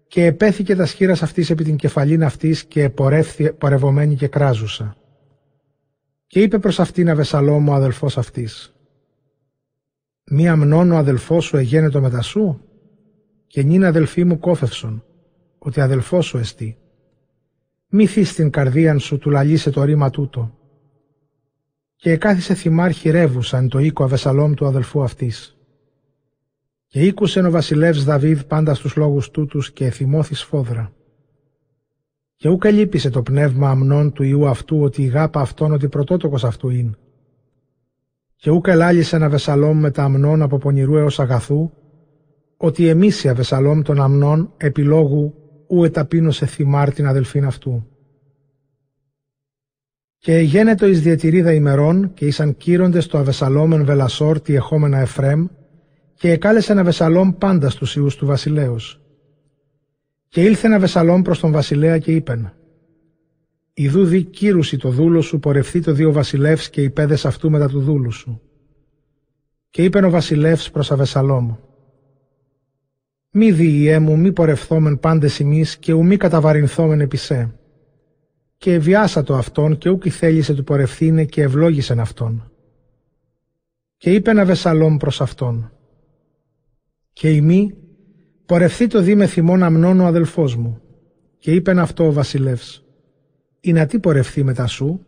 και 0.06 0.24
επέθηκε 0.24 0.76
τας 0.76 0.88
σχήρας 0.88 1.22
αυτής 1.22 1.50
επί 1.50 1.64
την 1.64 1.76
κεφαλήν 1.76 2.24
αυτής 2.24 2.64
και 2.64 2.82
επορεύθη 2.82 3.52
πορευωμένη 3.52 4.14
και 4.14 4.28
κράζουσα. 4.28 4.96
Και 6.26 6.40
είπε 6.40 6.58
προς 6.58 6.80
αυτήν 6.80 7.10
Αβεσαλόμου 7.10 7.72
ο 7.72 7.74
αδελφός 7.74 8.18
αυτής 8.18 8.73
«Μη 10.30 10.48
αμνών 10.48 10.90
ο 10.90 10.96
αδελφός 10.96 11.44
σου 11.44 11.56
εγένετο 11.56 12.00
μετά 12.00 12.22
σου 12.22 12.60
και 13.46 13.62
νυν 13.62 13.84
αδελφή 13.84 14.24
μου 14.24 14.38
κόφευσον, 14.38 15.04
ότι 15.58 15.80
αδελφός 15.80 16.26
σου 16.26 16.38
εστί. 16.38 16.78
Μη 17.88 18.06
θείς 18.06 18.34
την 18.34 18.50
καρδίαν 18.50 18.98
σου 18.98 19.18
του 19.18 19.30
λαλίσε 19.30 19.70
το 19.70 19.84
ρήμα 19.84 20.10
τούτο, 20.10 20.58
και 21.96 22.10
εκάθισε 22.10 22.54
θυμάρχη 22.54 23.10
ρεύουσαν 23.10 23.68
το 23.68 23.78
οίκο 23.78 24.04
Αβεσαλόμ 24.04 24.54
του 24.54 24.66
αδελφού 24.66 25.02
αυτής. 25.02 25.58
Και 26.86 27.00
ήκουσε 27.00 27.40
ο 27.40 27.50
βασιλεύς 27.50 28.04
Δαβίδ 28.04 28.40
πάντα 28.40 28.74
στους 28.74 28.96
λόγους 28.96 29.30
τούτους 29.30 29.72
και 29.72 29.84
εθυμώθη 29.84 30.34
σφόδρα. 30.34 30.92
Και 32.36 32.48
ούκα 32.48 32.70
λείπησε 32.70 33.10
το 33.10 33.22
πνεύμα 33.22 33.70
αμνών 33.70 34.12
του 34.12 34.22
Ιού 34.22 34.48
αυτού 34.48 34.80
ότι 34.80 35.02
η 35.02 35.06
γάπα 35.06 35.40
αυτόν 35.40 35.72
ότι 35.72 35.88
πρωτότοκος 35.88 36.44
αυτού 36.44 36.68
είναι. 36.68 36.98
Και 38.44 38.50
ούκα 38.50 38.72
ελάλησε 38.72 39.16
ένα 39.16 39.26
Αβεσαλόμ 39.26 39.78
με 39.78 39.90
τα 39.90 40.02
αμνών 40.02 40.42
από 40.42 40.58
πονηρού 40.58 40.96
έως 40.96 41.20
αγαθού, 41.20 41.70
ότι 42.56 42.88
εμείς 42.88 43.24
η 43.24 43.28
Αβεσαλόμ 43.28 43.82
των 43.82 44.00
αμνών 44.00 44.52
επιλόγου 44.56 45.34
ου 45.68 45.84
εταπείνωσε 45.84 46.46
θυμάρ 46.46 46.92
την 46.92 47.06
αδελφήν 47.06 47.44
αυτού. 47.44 47.86
Και 50.18 50.38
γένετο 50.38 50.86
εις 50.86 51.02
διατηρίδα 51.02 51.52
ημερών 51.52 52.12
και 52.14 52.26
ήσαν 52.26 52.56
κύροντες 52.56 53.06
το 53.06 53.18
Αβεσαλόμεν 53.18 53.84
Βελασόρ 53.84 54.40
τη 54.40 54.54
εχόμενα 54.54 54.98
Εφρέμ 54.98 55.46
και 56.14 56.30
εκάλεσεν 56.30 56.78
Αβεσαλόμ 56.78 57.30
πάντα 57.38 57.70
στους 57.70 57.96
ιούς 57.96 58.16
του 58.16 58.26
βασιλέως. 58.26 59.00
Και 60.28 60.42
ήλθεν 60.42 60.72
Αβεσαλόμ 60.72 61.22
προς 61.22 61.40
τον 61.40 61.52
βασιλέα 61.52 61.98
και 61.98 62.12
είπεν 62.12 62.52
«Ιδού 63.74 64.04
δι 64.04 64.22
κύρουσι 64.22 64.76
το 64.76 64.90
δούλο 64.90 65.20
σου 65.20 65.38
πορευθεί 65.38 65.80
το 65.80 65.92
δύο 65.92 66.12
βασιλεύς 66.12 66.70
και 66.70 66.82
οι 66.82 66.90
πέδες 66.90 67.24
αυτού 67.24 67.50
μετά 67.50 67.68
του 67.68 67.80
δούλου 67.80 68.10
σου». 68.10 68.40
Και 69.70 69.84
είπεν 69.84 70.04
ο 70.04 70.10
βασιλεύς 70.10 70.70
προς 70.70 70.90
Αβεσαλόμ 70.90 71.54
«Μη 73.30 73.52
διηγέ 73.52 73.98
μου 73.98 74.18
μη 74.18 74.32
πορευθόμεν 74.32 75.00
πάντες 75.00 75.38
ημείς 75.38 75.76
και 75.76 75.92
ου 75.92 76.04
μη 76.04 76.16
καταβαρυνθόμεν 76.16 77.00
επί 77.00 77.16
σε» 77.16 77.54
και 78.64 78.80
το 79.24 79.34
αυτόν 79.34 79.78
και 79.78 79.88
ούκη 79.88 80.10
θέλησε 80.10 80.54
του 80.54 80.64
πορευθύνε 80.64 81.24
και 81.24 81.42
ευλόγησεν 81.42 82.00
αυτόν. 82.00 82.50
Και 83.96 84.12
είπε 84.12 84.32
να 84.32 84.44
Βεσαλόμ 84.44 84.96
προς 84.96 85.20
αυτόν. 85.20 85.72
Και 87.12 87.30
ημί 87.30 87.74
πορευθεί 88.46 88.86
το 88.86 89.00
δι 89.00 89.14
με 89.14 89.26
θυμόν 89.26 89.62
αμνών 89.62 90.00
ο 90.00 90.04
αδελφός 90.06 90.56
μου. 90.56 90.80
Και 91.38 91.52
είπεν 91.52 91.78
αυτό 91.78 92.06
ο 92.06 92.12
βασιλεύς. 92.12 92.83
Ή 93.66 93.72
να 93.72 93.86
τι 93.86 93.98
πορευθεί 93.98 94.44
μετά 94.44 94.66
σου. 94.66 95.06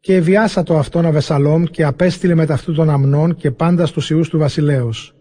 Και 0.00 0.22
το 0.64 0.78
αυτόν 0.78 1.06
Αβεσαλόμ 1.06 1.64
και 1.64 1.84
απέστειλε 1.84 2.34
μετά 2.34 2.54
αυτού 2.54 2.74
των 2.74 2.90
αμνών 2.90 3.34
και 3.34 3.50
πάντα 3.50 3.86
στους 3.86 4.10
ιούς 4.10 4.28
του 4.28 4.38
βασιλέως. 4.38 5.14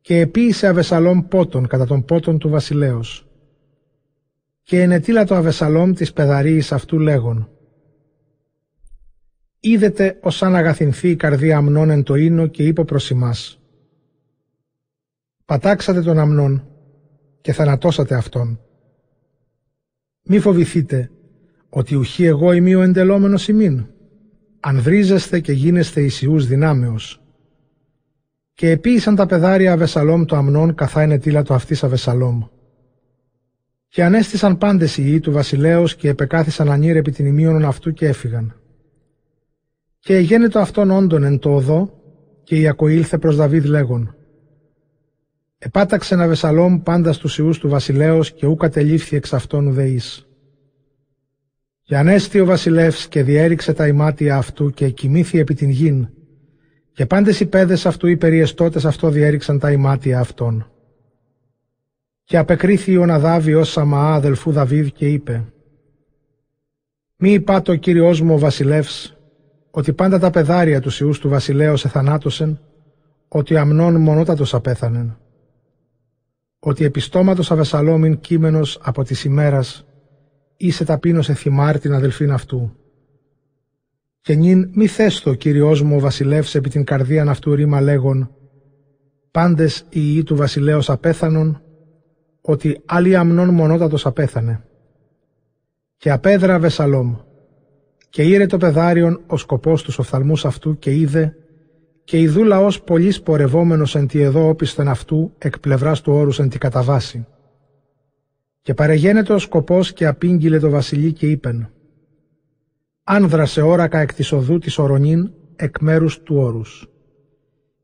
Και 0.00 0.18
επίησε 0.18 0.66
Αβεσαλόμ 0.66 1.28
πότον 1.28 1.66
κατά 1.66 1.86
των 1.86 2.04
πότων 2.04 2.38
του 2.38 2.48
βασιλέως 2.48 3.26
και 4.62 4.82
ενετήλα 4.82 5.24
το 5.24 5.34
Αβεσαλόμ 5.34 5.92
της 5.92 6.12
παιδαρίης 6.12 6.72
αυτού 6.72 6.98
λέγον 6.98 7.48
«Είδετε 9.60 10.18
ως 10.22 10.42
αν 10.42 10.56
αγαθυνθεί 10.56 11.08
η 11.08 11.16
καρδία 11.16 11.56
αμνών 11.56 11.90
εν 11.90 12.02
το 12.02 12.14
ίνο 12.14 12.46
και 12.46 12.66
είπε 12.66 12.84
προς 12.84 13.10
εμάς. 13.10 13.60
Πατάξατε 15.44 16.02
τον 16.02 16.18
αμνών 16.18 16.66
και 17.40 17.52
θανατώσατε 17.52 18.14
αυτόν. 18.14 18.60
Μη 20.22 20.38
φοβηθείτε 20.38 21.10
ότι 21.74 21.94
ουχή 21.94 22.24
εγώ 22.24 22.52
είμαι 22.52 22.74
ο 22.74 22.82
εντελόμενος 22.82 23.48
ημίν, 23.48 23.86
αν 24.60 24.80
βρίζεστε 24.80 25.40
και 25.40 25.52
γίνεστε 25.52 26.02
ισιούς 26.02 26.46
δυνάμεως. 26.46 27.22
Και 28.54 28.70
επίησαν 28.70 29.14
τα 29.14 29.26
παιδάρια 29.26 29.72
Αβεσαλόμ 29.72 30.24
το 30.24 30.36
αμνών 30.36 30.74
καθά 30.74 31.02
ενετήλα 31.02 31.42
το 31.42 31.54
αυτής 31.54 31.84
Αβεσαλόμ. 31.84 32.42
Και 33.88 34.04
ανέστησαν 34.04 34.58
πάντες 34.58 34.96
οι 34.96 35.02
ιοί 35.06 35.20
του 35.20 35.32
βασιλέως 35.32 35.96
και 35.96 36.08
επεκάθησαν 36.08 36.70
ανήρ 36.70 36.96
επί 36.96 37.10
την 37.10 37.26
ημίωνον 37.26 37.64
αυτού 37.64 37.92
και 37.92 38.06
έφυγαν. 38.06 38.60
Και 39.98 40.16
εγένετο 40.16 40.58
αυτόν 40.58 40.90
όντων 40.90 41.22
εν 41.22 41.38
το 41.38 41.54
οδό, 41.54 42.00
και 42.42 42.56
Ιακωήλθε 42.56 43.18
προς 43.18 43.36
Δαβίδ 43.36 43.64
λέγον. 43.64 44.14
Επάταξε 45.58 46.16
να 46.16 46.26
Βεσαλόμ 46.26 46.82
πάντα 46.82 47.12
στους 47.12 47.38
ιούς 47.38 47.58
του 47.58 47.68
βασιλέως 47.68 48.32
και 48.32 48.46
ού 48.46 48.56
κατελήφθη 48.56 49.16
εξ 49.16 49.32
αυτών 49.32 49.66
ουδεής. 49.66 50.26
Και 51.82 51.96
ανέστη 51.96 52.40
ο 52.40 52.44
βασιλεύς 52.44 53.08
και 53.08 53.22
διέριξε 53.22 53.72
τα 53.72 53.86
ημάτια 53.86 54.36
αυτού 54.36 54.70
και 54.70 54.88
κοιμήθη 54.90 55.38
επί 55.38 55.54
την 55.54 55.70
γην, 55.70 56.08
και 56.92 57.06
πάντες 57.06 57.40
οι 57.40 57.46
πέδες 57.46 57.86
αυτού 57.86 58.06
οι 58.06 58.16
περιεστώτες 58.16 58.84
αυτό 58.84 59.10
διέριξαν 59.10 59.58
τα 59.58 59.72
ημάτια 59.72 60.18
αυτών. 60.18 60.66
Και 62.24 62.38
απεκρίθη 62.38 62.96
ο 62.96 63.06
Ναδάβη 63.06 63.54
ως 63.54 63.70
Σαμαά 63.70 64.14
αδελφού 64.14 64.52
Δαβίδ 64.52 64.86
και 64.86 65.08
είπε 65.08 65.44
«Μη 67.16 67.32
είπα 67.32 67.62
το 67.62 67.76
Κύριός 67.76 68.20
μου 68.20 68.34
ο 68.34 68.38
βασιλεύς, 68.38 69.16
ότι 69.70 69.92
πάντα 69.92 70.18
τα 70.18 70.30
πεδάρια 70.30 70.80
τους 70.80 71.00
Ιούς 71.00 71.18
του 71.18 71.28
βασιλέως 71.28 71.84
εθανάτωσεν, 71.84 72.60
ότι 73.28 73.56
αμνών 73.56 74.00
μονότατος 74.00 74.54
απέθανεν, 74.54 75.18
ότι 76.58 76.84
επιστόματος 76.84 77.50
Αβεσαλόμην 77.50 78.20
κείμενος 78.20 78.78
από 78.82 79.04
της 79.04 79.24
ημέρας, 79.24 79.86
είσαι 80.66 80.84
ταπείνωσε 80.84 81.34
θυμάρ 81.34 81.78
την 81.78 81.92
αδελφήν 81.92 82.32
αυτού. 82.32 82.76
Και 84.20 84.34
νυν 84.34 84.70
μη 84.74 84.86
θες 84.86 85.20
το 85.20 85.34
Κύριός 85.34 85.82
μου 85.82 85.96
ο 85.96 86.00
βασιλεύς 86.00 86.54
επί 86.54 86.68
την 86.68 86.84
καρδίαν 86.84 87.28
αυτού 87.28 87.54
ρήμα 87.54 87.80
λέγον, 87.80 88.30
πάντες 89.30 89.86
οι 89.88 90.00
ιοί 90.00 90.22
του 90.22 90.36
βασιλέως 90.36 90.90
απέθανον, 90.90 91.62
ότι 92.40 92.82
άλλη 92.84 93.16
αμνών 93.16 93.48
μονότατος 93.48 94.06
απέθανε. 94.06 94.64
Και 95.96 96.10
απέδρα 96.10 96.58
Βεσαλόμ, 96.58 97.16
και 98.08 98.22
ήρε 98.22 98.46
το 98.46 98.56
πεδάριον 98.56 99.20
ο 99.26 99.36
σκοπός 99.36 99.82
τους 99.82 99.98
οφθαλμούς 99.98 100.44
αυτού 100.44 100.78
και 100.78 100.94
είδε, 100.94 101.36
και 102.04 102.20
ειδού 102.20 102.44
λαός 102.44 102.82
πολλής 102.82 103.22
πορευόμενος 103.22 103.94
εν 103.94 104.06
τη 104.06 104.20
εδώ 104.20 104.48
όπισθεν 104.48 104.88
αυτού 104.88 105.32
εκ 105.38 105.58
πλευράς 105.58 106.00
του 106.00 106.12
όρους 106.12 106.38
εν 106.38 106.48
τη 106.48 106.58
καταβάση. 106.58 107.26
Και 108.62 108.74
παρεγένετο 108.74 109.34
ο 109.34 109.38
σκοπός 109.38 109.92
και 109.92 110.06
απήγγειλε 110.06 110.58
το 110.58 110.70
βασιλεί 110.70 111.12
και 111.12 111.30
είπεν 111.30 111.70
«Άνδρασε 113.04 113.62
όρακα 113.62 113.98
εκ 113.98 114.14
της 114.14 114.32
οδού 114.32 114.58
της 114.58 114.78
ορονήν 114.78 115.32
εκ 115.56 115.80
μέρους 115.80 116.22
του 116.22 116.36
όρους». 116.36 116.86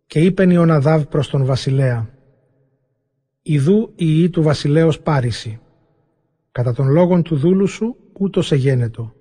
Και 0.07 0.21
είπεν 0.21 0.51
Ιωναδάβ 0.51 1.05
προς 1.05 1.29
τον 1.29 1.45
βασιλέα 1.45 2.19
Ιδού 3.43 3.93
η 3.95 4.23
ή 4.23 4.31
του 4.31 4.43
βασιλέως 4.43 5.01
πάριση. 5.01 5.61
Κατά 6.53 6.73
των 6.73 6.89
λόγων 6.89 7.23
του 7.23 7.37
δούλου 7.37 7.67
σου 7.67 7.97
ούτως 8.19 8.53
εγένετο. 8.53 9.15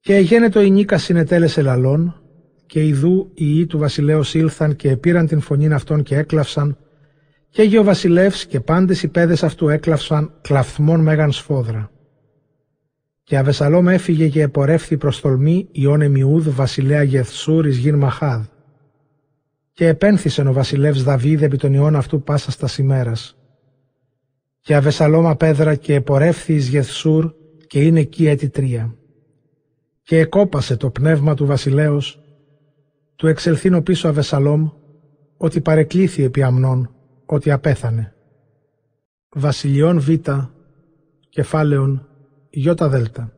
Και 0.00 0.14
εγένετο 0.14 0.60
η 0.60 0.70
νίκα 0.70 0.98
συνετέλεσε 0.98 1.62
λαλών, 1.62 2.22
και 2.66 2.86
ιδού 2.86 3.30
οι 3.34 3.58
ή 3.58 3.66
του 3.66 3.78
βασιλέως 3.78 4.34
ήλθαν 4.34 4.76
και 4.76 4.90
επήραν 4.90 5.26
την 5.26 5.40
φωνήν 5.40 5.72
αυτών 5.72 6.02
και 6.02 6.16
έκλαυσαν, 6.16 6.78
και 7.50 7.62
έγε 7.62 7.78
ο 7.78 7.84
βασιλεύς 7.84 8.46
και 8.46 8.60
πάντες 8.60 9.02
οι 9.02 9.08
πέδες 9.08 9.42
αυτού 9.42 9.68
έκλαυσαν 9.68 10.32
κλαφθμών 10.40 11.00
μέγαν 11.00 11.32
σφόδρα. 11.32 11.90
Και 13.22 13.38
Αβεσαλόμ 13.38 13.88
έφυγε 13.88 14.28
και 14.28 14.42
επορεύθη 14.42 14.96
προς 14.96 15.20
τολμή 15.20 15.68
Ιώνε 15.72 16.08
Μιούδ 16.08 16.48
βασιλέα 16.48 17.02
Γεθσούρ 17.02 17.66
εις 17.66 17.76
γιν 17.76 17.94
Μαχάδ 17.94 18.44
και 19.78 19.86
επένθησεν 19.86 20.46
ο 20.46 20.52
βασιλεύς 20.52 21.02
Δαβίδ 21.02 21.42
επί 21.42 21.56
των 21.56 21.72
ιών 21.72 21.96
αυτού 21.96 22.22
πάσα 22.22 22.50
στα 22.50 22.68
ημέρας. 22.78 23.36
Και 24.60 24.74
Αβεσαλώμα 24.74 25.36
πέδρα 25.36 25.74
και 25.74 25.94
επορεύθη 25.94 26.54
εις 26.54 26.68
Γεθσούρ 26.68 27.32
και 27.66 27.82
είναι 27.82 28.00
εκεί 28.00 28.26
έτη 28.26 28.48
τρία. 28.48 28.94
Και 30.02 30.18
εκόπασε 30.18 30.76
το 30.76 30.90
πνεύμα 30.90 31.34
του 31.34 31.46
βασιλέως, 31.46 32.20
του 33.16 33.26
εξελθύνω 33.26 33.82
πίσω 33.82 34.08
Αβεσαλόμ, 34.08 34.68
ότι 35.36 35.60
παρεκλήθη 35.60 36.22
επί 36.22 36.42
αμνών, 36.42 36.94
ότι 37.34 37.50
απέθανε. 37.50 38.12
Βασιλιών 39.28 40.00
Β, 40.00 40.08
κεφάλαιον 41.28 42.08
Ιώτα 42.50 42.88
Δέλτα. 42.88 43.32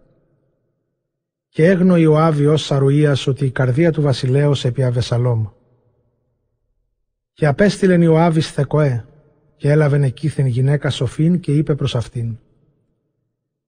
Και 1.48 1.64
έγνω 1.66 1.96
Ιωάβη 1.96 2.46
ως 2.46 2.62
Σαρουίας 2.64 3.26
ότι 3.26 3.44
η 3.44 3.50
καρδία 3.50 3.92
του 3.92 4.02
βασιλέως 4.02 4.64
επί 4.64 4.82
Αβεσαλόμ. 4.82 5.46
Και 7.32 7.46
απέστειλεν 7.46 8.02
Ιωάβης 8.02 8.50
Θεκοέ 8.50 9.04
και 9.56 9.70
έλαβεν 9.70 10.02
εκείθεν 10.02 10.46
γυναίκα 10.46 10.90
σοφήν 10.90 11.40
και 11.40 11.52
είπε 11.52 11.74
προς 11.74 11.94
αυτήν 11.94 12.38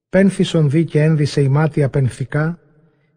«Πένθησον 0.09 0.69
δι 0.69 0.85
και 0.85 1.01
ένδυσε 1.01 1.41
η 1.41 1.47
μάτια 1.47 1.89
πενθικά 1.89 2.59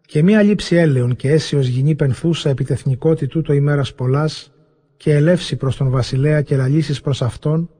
και 0.00 0.22
μία 0.22 0.42
λήψη 0.42 0.76
έλεον 0.76 1.16
και 1.16 1.30
αίσιος 1.30 1.66
γυνή 1.66 1.94
πενθούσα 1.94 2.50
επιτεθνικότη 2.50 3.26
τούτο 3.26 3.52
ημέρας 3.52 3.94
πολλάς 3.94 4.52
και 4.96 5.14
ελεύσει 5.14 5.56
προς 5.56 5.76
τον 5.76 5.90
βασιλέα 5.90 6.42
και 6.42 6.56
λαλήσεις 6.56 7.00
προς 7.00 7.22
αυτόν 7.22 7.70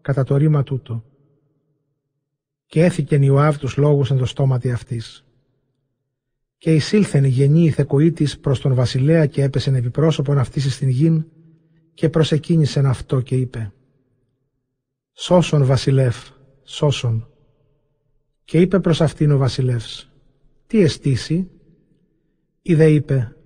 κατά 0.00 0.24
το 0.24 0.36
ρήμα 0.36 0.62
τούτο. 0.62 1.04
Και 2.66 2.84
έθηκεν 2.84 3.22
Ιωάβ 3.22 3.56
τους 3.56 3.76
λόγους 3.76 4.10
εν 4.10 4.16
το 4.16 4.26
στόματι 4.26 4.72
αυτής. 4.72 5.24
Και 6.58 6.74
εισήλθεν 6.74 7.24
η 7.24 7.28
γενή 7.28 7.64
ηθεκοήτης 7.64 8.38
προς 8.38 8.60
τον 8.60 8.74
βασιλέα 8.74 9.26
και 9.26 9.42
έπεσεν 9.42 9.74
επιπρόσωπον 9.74 10.38
αυτής 10.38 10.74
στην 10.74 10.88
γην 10.88 11.24
και 11.94 12.08
προσεκίνησεν 12.08 12.86
αυτό 12.86 13.20
και 13.20 13.36
είπε 13.36 13.72
«Σώσον 15.12 15.64
βασιλεύ, 15.64 16.12
σώσον». 16.64 17.28
Και 18.44 18.60
είπε 18.60 18.80
προς 18.80 19.00
αυτήν 19.00 19.30
ο 19.30 19.36
βασιλεύς 19.36 20.10
«Τι 20.66 20.80
εστίσει» 20.80 21.50
Είδε 22.62 22.90
είπε 22.90 23.36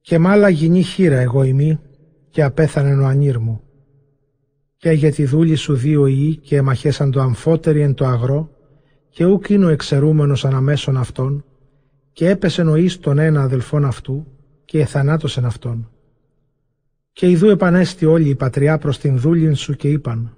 «Και 0.00 0.18
μάλα 0.18 0.48
γινή 0.48 0.82
χείρα 0.82 1.18
εγώ 1.18 1.42
ημί 1.42 1.78
και 2.30 2.42
απέθανε 2.42 3.02
ο 3.02 3.06
ανήρ 3.06 3.38
μου. 3.38 3.60
Και 4.76 4.90
για 4.90 5.12
τη 5.12 5.24
δούλη 5.24 5.54
σου 5.54 5.74
δύο 5.74 6.06
ιοί 6.06 6.36
και 6.36 6.56
εμαχέσαν 6.56 7.10
το 7.10 7.20
αμφότεροι 7.20 7.80
εν 7.80 7.94
το 7.94 8.06
αγρό 8.06 8.50
και 9.10 9.24
ούκ 9.24 9.48
είναι 9.48 9.64
ο 9.64 9.68
εξαιρούμενος 9.68 10.44
αναμέσων 10.44 10.96
αυτών 10.96 11.44
και 12.12 12.28
έπεσε 12.28 12.62
ο 12.62 12.76
εις 12.76 12.98
τον 12.98 13.18
ένα 13.18 13.42
αδελφόν 13.42 13.84
αυτού 13.84 14.26
και 14.64 14.80
εθανάτωσεν 14.80 15.44
αυτόν. 15.44 15.90
Και 17.12 17.30
ιδού 17.30 17.48
επανέστη 17.48 18.04
όλη 18.04 18.28
η 18.28 18.34
πατριά 18.34 18.78
προς 18.78 18.98
την 18.98 19.18
δούλην 19.18 19.54
σου 19.54 19.74
και 19.74 19.88
είπαν 19.88 20.36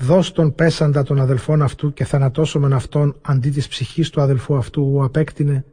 «Δώσ' 0.00 0.32
τον 0.32 0.54
πέσαντα 0.54 1.02
των 1.02 1.20
αδελφών 1.20 1.62
αυτού 1.62 1.92
και 1.92 2.04
θανατώσομεν 2.04 2.72
αυτόν 2.72 3.16
αντί 3.22 3.50
της 3.50 3.68
ψυχής 3.68 4.10
του 4.10 4.20
αδελφού 4.20 4.56
αυτού 4.56 4.80
που 4.80 5.04
απέκτηνε 5.04 5.64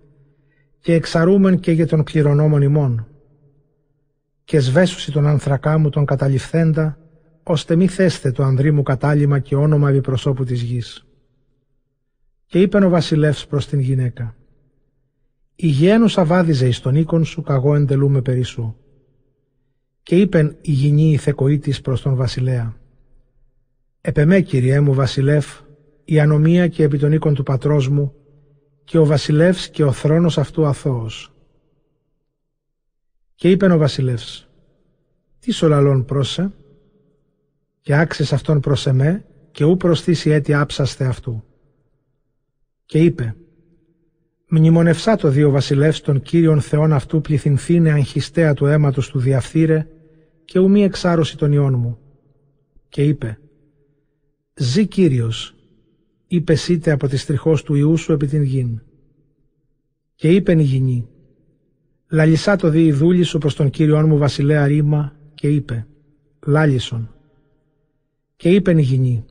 και 0.80 0.94
εξαρούμεν 0.94 1.60
και 1.60 1.72
για 1.72 1.88
τον 1.88 2.04
κληρονόμον 2.04 2.62
ημών. 2.62 3.08
Και 4.52 4.60
σβέσουσι 4.60 5.12
τον 5.12 5.28
ανθρακά 5.28 5.78
μου 5.78 5.89
τον 5.89 6.06
καταληφθέντα, 6.06 6.97
ώστε 7.43 7.76
μη 7.76 7.88
θέστε 7.88 8.32
το 8.32 8.43
ανδρή 8.43 8.72
μου 8.72 8.84
κατάλημα 8.84 9.39
και 9.39 9.56
όνομα 9.56 9.89
επιπροσώπου 9.89 10.43
της 10.43 10.62
γης. 10.62 11.06
Και 12.45 12.62
είπεν 12.62 12.84
ο 12.84 12.89
βασιλεύς 12.89 13.47
προς 13.47 13.68
την 13.68 13.80
γυναίκα, 13.80 14.36
«Η 15.56 15.68
γένους 15.68 16.18
αβάδιζε 16.18 16.68
εις 16.68 16.80
τον 16.80 16.95
οίκον 16.95 17.26
σου, 17.26 17.41
καγώ 17.41 17.76
εντελούμε 17.76 18.22
περί 18.22 18.43
σου». 18.43 18.76
Και 20.04 20.16
είπεν 20.16 20.58
η 20.62 20.72
γυνή 20.72 21.12
η 21.12 21.18
θεκοήτης 21.18 21.82
προς 21.82 22.02
τον 22.02 22.16
βασιλέα, 22.16 22.78
«Επεμέ, 24.02 24.41
Κυριέ 24.41 24.80
μου, 24.80 24.93
βασιλεύ, 24.93 25.41
η 26.06 26.20
ανομία 26.20 26.68
και 26.68 26.84
επί 26.84 26.97
των 26.97 27.12
οίκων 27.12 27.34
του 27.34 27.43
πατρός 27.43 27.89
μου, 27.89 28.14
και 28.84 28.97
ο 28.97 29.06
βασιλεύς 29.06 29.70
και 29.70 29.84
ο 29.84 29.91
θρόνος 29.91 30.38
αυτού 30.38 30.66
αθώος. 30.66 31.30
Και 33.42 33.50
είπεν 33.50 33.72
ο 33.72 33.78
βασιλεύς, 33.78 34.48
τι 35.39 35.52
σολαλών 35.52 36.06
πρόσε, 36.06 36.52
και 37.82 37.96
άξες 37.96 38.34
αυτόν 38.34 38.60
προς 38.60 38.88
εμέ, 38.88 39.26
και 39.52 39.64
ού 39.64 39.78
προσθήσει 39.78 40.30
έτη 40.30 40.54
άψαστε 40.54 41.06
αυτού. 41.06 41.44
Και 42.86 43.04
είπε, 43.04 43.36
μνημονευσά 44.48 45.16
το 45.16 45.30
δύο 45.30 45.50
βασιλεύς 45.50 46.02
των 46.02 46.22
κύριων 46.22 46.62
θεών 46.62 46.94
αυτού 46.94 47.22
πληθυνθήνε 47.22 47.92
αγχιστέα 47.92 48.54
του 48.54 48.66
αίματος 48.66 49.10
του 49.10 49.20
διαφθείρε, 49.20 49.88
και 50.46 50.60
ου 50.60 50.70
μη 50.70 50.84
εξάρωση 50.84 51.38
των 51.38 51.52
ιών 51.52 51.74
μου. 51.74 52.00
Και 52.89 53.04
είπε, 53.04 53.39
«Ζή 54.54 54.88
Κύριος, 54.88 55.56
είπες 56.28 56.68
είτε 56.68 56.92
από 56.92 57.08
τη 57.08 57.26
τριχός 57.26 57.64
του 57.64 57.76
Ιού 57.76 57.98
σου 57.98 58.12
επί 58.12 58.28
την 58.28 58.44
γην. 58.44 58.82
Και 60.16 60.30
είπεν 60.30 60.60
η 60.60 60.64
γηνή, 60.64 61.10
λαλισά 62.12 62.55
το 62.55 62.70
δι 62.70 62.91
δούλη 62.91 63.24
σου 63.24 63.38
προς 63.38 63.55
τον 63.55 63.70
Κύριον 63.70 64.07
μου 64.07 64.18
βασιλέα 64.18 64.68
ρήμα 64.68 65.16
και 65.34 65.47
είπε, 65.47 65.88
λάλισον. 66.45 67.16
Και 68.36 68.49
είπεν 68.49 68.78
η 68.78 68.82
γηνή, 68.82 69.26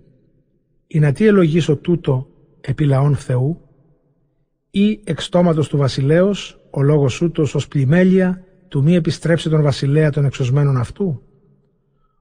«Η 0.86 0.98
να 0.98 1.12
τι 1.12 1.26
ελογήσω 1.26 1.76
τούτο 1.76 2.28
επί 2.60 2.84
λαών 2.84 3.16
Θεού, 3.16 3.60
ή 4.70 5.00
εξ 5.04 5.28
του 5.28 5.76
βασιλέως, 5.76 6.60
ο 6.70 6.82
λόγος 6.82 7.20
ούτως 7.20 7.54
ως 7.54 7.68
πλημέλεια, 7.68 8.44
του 8.68 8.82
μη 8.82 8.94
επιστρέψει 8.94 9.48
τον 9.50 9.62
βασιλέα 9.62 10.10
των 10.10 10.24
εξωσμένων 10.24 10.76
αυτού, 10.76 11.22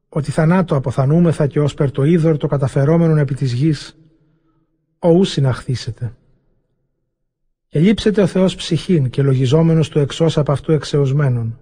ότι 0.09 0.31
θανάτω 0.31 0.75
αποθανούμεθα 0.75 1.47
και 1.47 1.59
ως 1.59 1.73
περ 1.73 1.91
το 1.91 2.03
είδωρ 2.03 2.37
το 2.37 2.47
καταφερόμενον 2.47 3.17
επί 3.17 3.33
της 3.33 3.53
γης, 3.53 3.97
οού 4.99 5.23
συναχθήσετε. 5.23 6.13
Και 7.69 7.79
λείψετε 7.79 8.21
ο 8.21 8.27
Θεός 8.27 8.55
ψυχήν 8.55 9.09
και 9.09 9.21
λογιζόμενος 9.21 9.89
του 9.89 9.99
εξώς 9.99 10.37
από 10.37 10.51
αυτού 10.51 10.71
εξεωσμένων. 10.71 11.59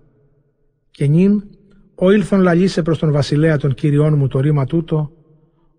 Και 0.92 1.08
νυν, 1.08 1.44
ο 1.96 2.12
ήλθον 2.12 2.42
λαλίσε 2.42 2.82
προς 2.82 3.00
τον 3.00 3.12
βασιλέα 3.12 3.58
των 3.58 3.74
κυριών 3.74 4.18
μου 4.18 4.28
το 4.28 4.40
ρήμα 4.40 4.66
τούτο, 4.66 5.12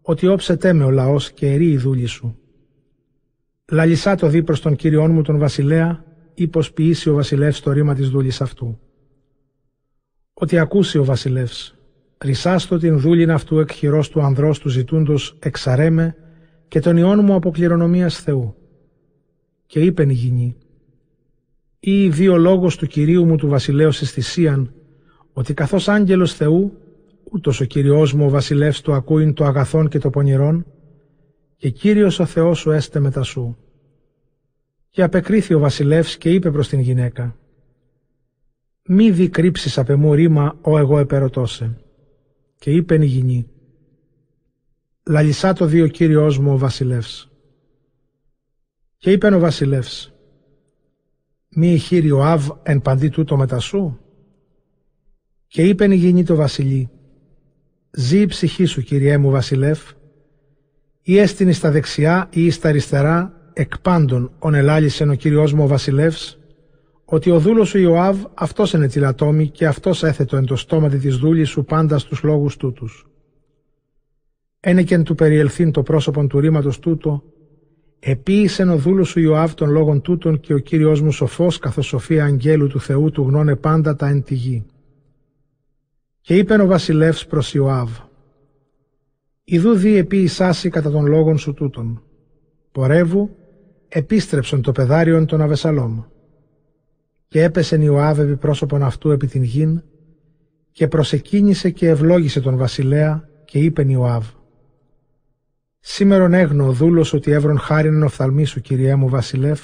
ότι 0.02 0.26
όψετέ 0.26 0.72
με 0.72 0.84
ο 0.84 0.90
λαός 0.90 1.32
και 1.32 1.52
ερεί 1.52 1.70
η 1.70 1.76
δούλη 1.76 2.06
σου. 2.06 2.38
Λαλισά 3.70 4.14
το 4.14 4.28
δι 4.28 4.42
προς 4.42 4.60
τον 4.60 4.76
κυριών 4.76 5.10
μου 5.10 5.22
τον 5.22 5.38
βασιλέα, 5.38 6.04
ή 6.34 6.48
πως 6.48 6.72
ποιήσει 6.72 7.10
ο 7.10 7.14
βασιλεύς 7.14 7.60
το 7.60 7.72
ρήμα 7.72 7.94
της 7.94 8.08
δούλης 8.08 8.40
αυτού. 8.40 8.78
Ότι 10.34 10.58
ακούσει 10.58 10.98
ο 10.98 11.04
βασιλεύς, 11.04 11.74
ρισάστο 12.18 12.78
την 12.78 12.98
δούλην 12.98 13.30
αυτού 13.30 13.58
εκ 13.58 13.70
του 14.10 14.22
ανδρός 14.22 14.58
του 14.58 14.68
ζητούντος 14.68 15.36
εξαρέμε 15.38 16.16
και 16.68 16.80
τον 16.80 16.96
ιόν 16.96 17.24
μου 17.24 17.34
από 17.34 17.50
κληρονομίας 17.50 18.18
Θεού. 18.18 18.57
Και 19.68 19.80
είπεν 19.80 20.10
η 20.10 20.12
γυνή, 20.12 20.56
ή 21.80 22.08
δύο 22.08 22.36
λόγος 22.36 22.76
του 22.76 22.86
Κυρίου 22.86 23.24
μου 23.24 23.36
του 23.36 23.48
βασιλέως 23.48 24.00
εις 24.00 24.10
θυσίαν, 24.10 24.72
ότι 25.32 25.54
καθώς 25.54 25.88
άγγελος 25.88 26.34
Θεού, 26.34 26.72
ούτως 27.30 27.60
ο 27.60 27.64
Κυριός 27.64 28.12
μου 28.12 28.26
ο 28.26 28.28
βασιλεύς 28.28 28.80
του 28.80 28.92
ακούειν 28.92 29.34
το 29.34 29.44
αγαθόν 29.44 29.88
και 29.88 29.98
το 29.98 30.10
πονηρόν, 30.10 30.66
και 31.56 31.68
Κύριος 31.68 32.18
ο 32.18 32.24
Θεός 32.24 32.58
σου 32.58 32.70
έστε 32.70 33.00
μετά 33.00 33.22
σου. 33.22 33.56
Και 34.90 35.02
απεκρίθη 35.02 35.54
ο 35.54 35.58
βασιλεύς 35.58 36.16
και 36.16 36.30
είπε 36.30 36.50
προς 36.50 36.68
την 36.68 36.80
γυναίκα, 36.80 37.36
«Μη 38.82 39.10
δι 39.10 39.28
κρύψεις 39.28 39.78
απ' 39.78 39.90
εμού 39.90 40.14
ρήμα, 40.14 40.58
ο 40.60 40.78
εγώ 40.78 40.98
επερωτώσε». 40.98 41.78
Και 42.58 42.70
είπεν 42.70 43.02
η 43.02 43.06
γυνή, 43.06 43.48
«Λαλισά 45.02 45.52
το 45.52 45.66
δύο 45.66 45.86
Κύριος 45.86 46.38
μου 46.38 46.52
ο 46.52 46.58
βασιλεύς». 46.58 47.27
Και 48.98 49.10
είπεν 49.10 49.34
ο 49.34 49.38
βασιλεύς, 49.38 50.12
«Μη 51.48 51.80
ο 52.12 52.24
Αβ 52.24 52.48
εν 52.62 52.82
παντή 52.82 53.08
τούτο 53.08 53.36
μετά 53.36 53.58
σου». 53.58 53.98
Και 55.46 55.62
είπεν 55.62 55.90
η 55.90 55.94
γυνή 55.94 56.24
το 56.24 56.34
βασιλεί, 56.34 56.90
«Ζή 57.90 58.20
η 58.20 58.26
ψυχή 58.26 58.64
σου, 58.64 58.82
Κυριέ 58.82 59.18
μου 59.18 59.30
βασιλεύ, 59.30 59.80
ή 61.02 61.18
έστεινε 61.18 61.52
στα 61.52 61.70
δεξιά 61.70 62.28
ή 62.30 62.50
στα 62.50 62.68
αριστερά, 62.68 63.50
εκ 63.52 63.78
πάντων 63.78 64.32
ον 64.38 64.54
ελάλησεν 64.54 65.10
ο 65.10 65.14
Κύριος 65.14 65.52
μου 65.52 65.62
ο 65.62 65.66
βασιλεύς, 65.66 66.38
ότι 67.04 67.30
ο 67.30 67.38
δούλος 67.38 67.68
σου 67.68 67.78
Ιωάβ 67.78 68.24
αυτός 68.34 68.72
είναι 68.72 68.88
τηλατόμη 68.88 69.48
και 69.48 69.66
αυτός 69.66 70.02
έθετο 70.02 70.36
εν 70.36 70.44
το 70.44 70.56
στόματι 70.56 70.98
της 70.98 71.16
δούλης 71.16 71.48
σου 71.48 71.64
πάντα 71.64 71.98
στους 71.98 72.22
λόγους 72.22 72.56
τούτους. 72.56 73.06
Ένεκεν 74.60 75.04
του 75.04 75.14
περιελθύν 75.14 75.72
το 75.72 75.82
πρόσωπον 75.82 76.28
του 76.28 76.40
ρήματος 76.40 76.78
τούτο, 76.78 77.22
Επίησεν 78.00 78.68
ο 78.68 78.76
δούλος 78.76 79.08
σου 79.08 79.20
Ιωάβ 79.20 79.54
των 79.54 79.70
λόγων 79.70 80.00
τούτων 80.00 80.40
και 80.40 80.54
ο 80.54 80.58
Κύριος 80.58 81.00
μου 81.00 81.12
σοφός 81.12 81.58
καθώς 81.58 81.86
σοφία 81.86 82.24
αγγέλου 82.24 82.66
του 82.66 82.80
Θεού 82.80 83.10
του 83.10 83.22
γνώνε 83.22 83.56
πάντα 83.56 83.96
τα 83.96 84.08
εν 84.08 84.22
τη 84.22 84.34
γη. 84.34 84.66
Και 86.20 86.36
είπεν 86.36 86.60
ο 86.60 86.66
βασιλεύς 86.66 87.26
προς 87.26 87.54
Ιωάβ, 87.54 87.90
Ιδού 89.50 89.74
δι 89.74 89.96
επίησάσι 89.96 90.68
κατά 90.68 90.90
των 90.90 91.06
λόγων 91.06 91.38
σου 91.38 91.54
τούτων. 91.54 92.02
Πορεύου, 92.72 93.36
επίστρεψον 93.88 94.62
το 94.62 94.72
πεδάριον 94.72 95.26
των 95.26 95.40
Αβεσαλόμ. 95.40 96.02
Και 97.28 97.42
έπεσεν 97.42 97.82
Ιωάβ 97.82 98.18
επί 98.18 98.36
πρόσωπον 98.36 98.82
αυτού 98.82 99.10
επί 99.10 99.26
την 99.26 99.42
γην, 99.42 99.82
και 100.72 100.88
προσεκίνησε 100.88 101.70
και 101.70 101.88
ευλόγησε 101.88 102.40
τον 102.40 102.56
βασιλέα, 102.56 103.28
και 103.44 103.58
είπεν 103.58 103.88
Ιωάβ, 103.88 104.26
Σήμερον 105.80 106.32
έγνω 106.32 106.66
ο 106.66 106.72
δούλος 106.72 107.12
ότι 107.12 107.30
έβρον 107.30 107.58
χάριν 107.58 108.02
οφθαλμή 108.02 108.44
σου, 108.44 108.60
Κυριέ 108.60 108.94
μου 108.94 109.08
βασιλεύ, 109.08 109.60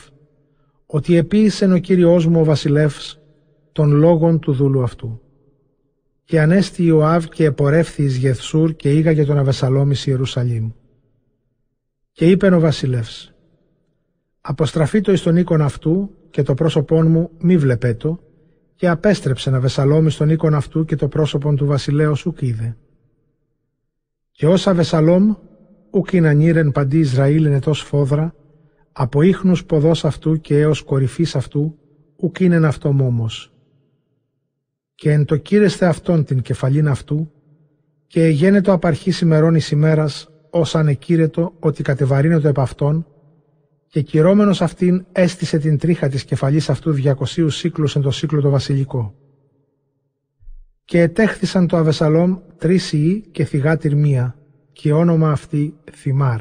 ότι 0.86 1.16
επίησεν 1.16 1.73
ο 1.73 1.78
Κύριος 1.78 2.27
μου 2.27 2.41
ο 2.41 2.45
βασιλεύς 2.45 3.20
των 3.73 3.93
λόγων 3.93 4.39
του 4.39 4.53
δούλου 4.53 4.82
αυτού. 4.82 5.20
Και 6.24 6.41
ανέστη 6.41 6.85
Ιωάβ 6.85 7.24
και 7.24 7.45
επορεύθη 7.45 8.03
εις 8.03 8.16
Γεθσούρ 8.16 8.73
και 8.73 8.91
για 8.91 9.27
τον 9.27 9.39
Αβεσαλόμ 9.39 9.91
εις 9.91 10.07
Ιερουσαλήμ. 10.07 10.70
Και 12.12 12.31
είπεν 12.31 12.53
ο 12.53 12.61
βασιλεύς, 12.61 13.35
Αποστραφεί 14.47 15.01
το 15.01 15.12
εις 15.12 15.23
τον 15.23 15.36
οίκον 15.36 15.61
αυτού 15.61 16.11
και 16.31 16.43
το 16.43 16.55
πρόσωπόν 16.55 17.07
μου 17.07 17.31
μη 17.39 17.57
βλέπέτο 17.57 18.20
και 18.74 18.89
απέστρεψε 18.89 19.51
να 19.51 19.61
βεσαλόμει 19.61 20.11
στον 20.11 20.28
οίκον 20.28 20.55
αυτού 20.55 20.85
και 20.85 20.97
το 20.97 21.09
πρόσωπον 21.09 21.57
του 21.57 21.66
βασιλέως 21.66 22.19
σου 22.19 22.35
είδε. 22.39 22.77
Και 24.31 24.47
όσα 24.47 24.74
βεσαλόμ 24.74 25.35
ουκ 25.94 26.12
είναι 26.12 26.70
παντί 26.70 26.98
Ισραήλ 26.98 27.44
είναι 27.44 27.58
τόσο 27.58 27.84
φόδρα, 27.84 28.34
από 28.92 29.22
ίχνους 29.22 29.64
ποδός 29.64 30.04
αυτού 30.04 30.40
και 30.40 30.58
έως 30.58 30.82
κορυφής 30.82 31.36
αυτού, 31.36 31.78
ουκ 32.16 32.40
είναι 32.40 32.66
αυτό 32.66 32.92
μόμος. 32.92 33.52
Και 34.94 35.12
εν 35.12 35.24
το 35.24 35.36
κύρεστε 35.36 35.86
αυτόν 35.86 36.24
την 36.24 36.42
κεφαλήν 36.42 36.88
αυτού, 36.88 37.30
και 38.06 38.24
εγένετο 38.24 38.72
απαρχής 38.72 39.20
ημερών 39.20 39.54
εις 39.54 39.70
ημέρας, 39.70 40.28
ως 40.50 40.74
ανεκύρετο 40.74 41.54
ότι 41.58 41.82
κατεβαρύνεται 41.82 42.48
επ' 42.48 42.60
αυτόν, 42.60 43.06
και 43.86 44.00
κυρώμενος 44.00 44.62
αυτήν 44.62 45.04
έστησε 45.12 45.58
την 45.58 45.78
τρίχα 45.78 46.08
της 46.08 46.24
κεφαλής 46.24 46.70
αυτού 46.70 46.92
διακοσίους 46.92 47.56
σύκλους 47.56 47.96
εν 47.96 48.02
το 48.02 48.10
σύκλο 48.10 48.40
το 48.40 48.50
βασιλικό. 48.50 49.14
Και 50.84 51.00
ετέχθησαν 51.00 51.66
το 51.66 51.76
Αβεσαλόμ 51.76 52.38
τρεις 52.58 52.92
ιοί 52.92 53.28
και 53.30 53.44
θυγάτηρ 53.44 53.94
μία, 53.94 54.36
και 54.74 54.92
όνομα 54.92 55.30
αυτή 55.30 55.74
Θυμάρ. 55.92 56.40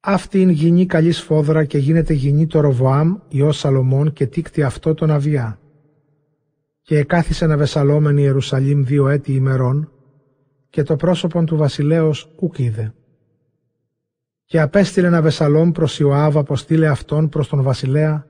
Αυτή 0.00 0.40
είναι 0.40 0.52
γυνή 0.52 0.86
καλής 0.86 1.20
φόδρα 1.20 1.64
και 1.64 1.78
γίνεται 1.78 2.12
γυνή 2.12 2.46
το 2.46 2.60
Ροβοάμ, 2.60 3.16
ιός 3.28 3.58
Σαλομών 3.58 4.12
και 4.12 4.26
τίκτη 4.26 4.62
αυτό 4.62 4.94
τον 4.94 5.10
Αβιά. 5.10 5.58
Και 6.82 6.98
εκάθισε 6.98 7.46
να 7.46 7.56
βεσαλόμεν 7.56 8.16
Ιερουσαλήμ 8.16 8.84
δύο 8.84 9.08
έτη 9.08 9.32
ημερών 9.34 9.92
και 10.70 10.82
το 10.82 10.96
πρόσωπον 10.96 11.46
του 11.46 11.56
βασιλέως 11.56 12.32
ουκ 12.38 12.58
είδε. 12.58 12.94
Και 14.44 14.60
απέστειλε 14.60 15.06
ένα 15.06 15.22
βεσαλόμ 15.22 15.70
προς 15.70 15.98
Ιωάβ 15.98 16.38
αποστήλε 16.38 16.88
αυτόν 16.88 17.28
προς 17.28 17.48
τον 17.48 17.62
βασιλέα 17.62 18.26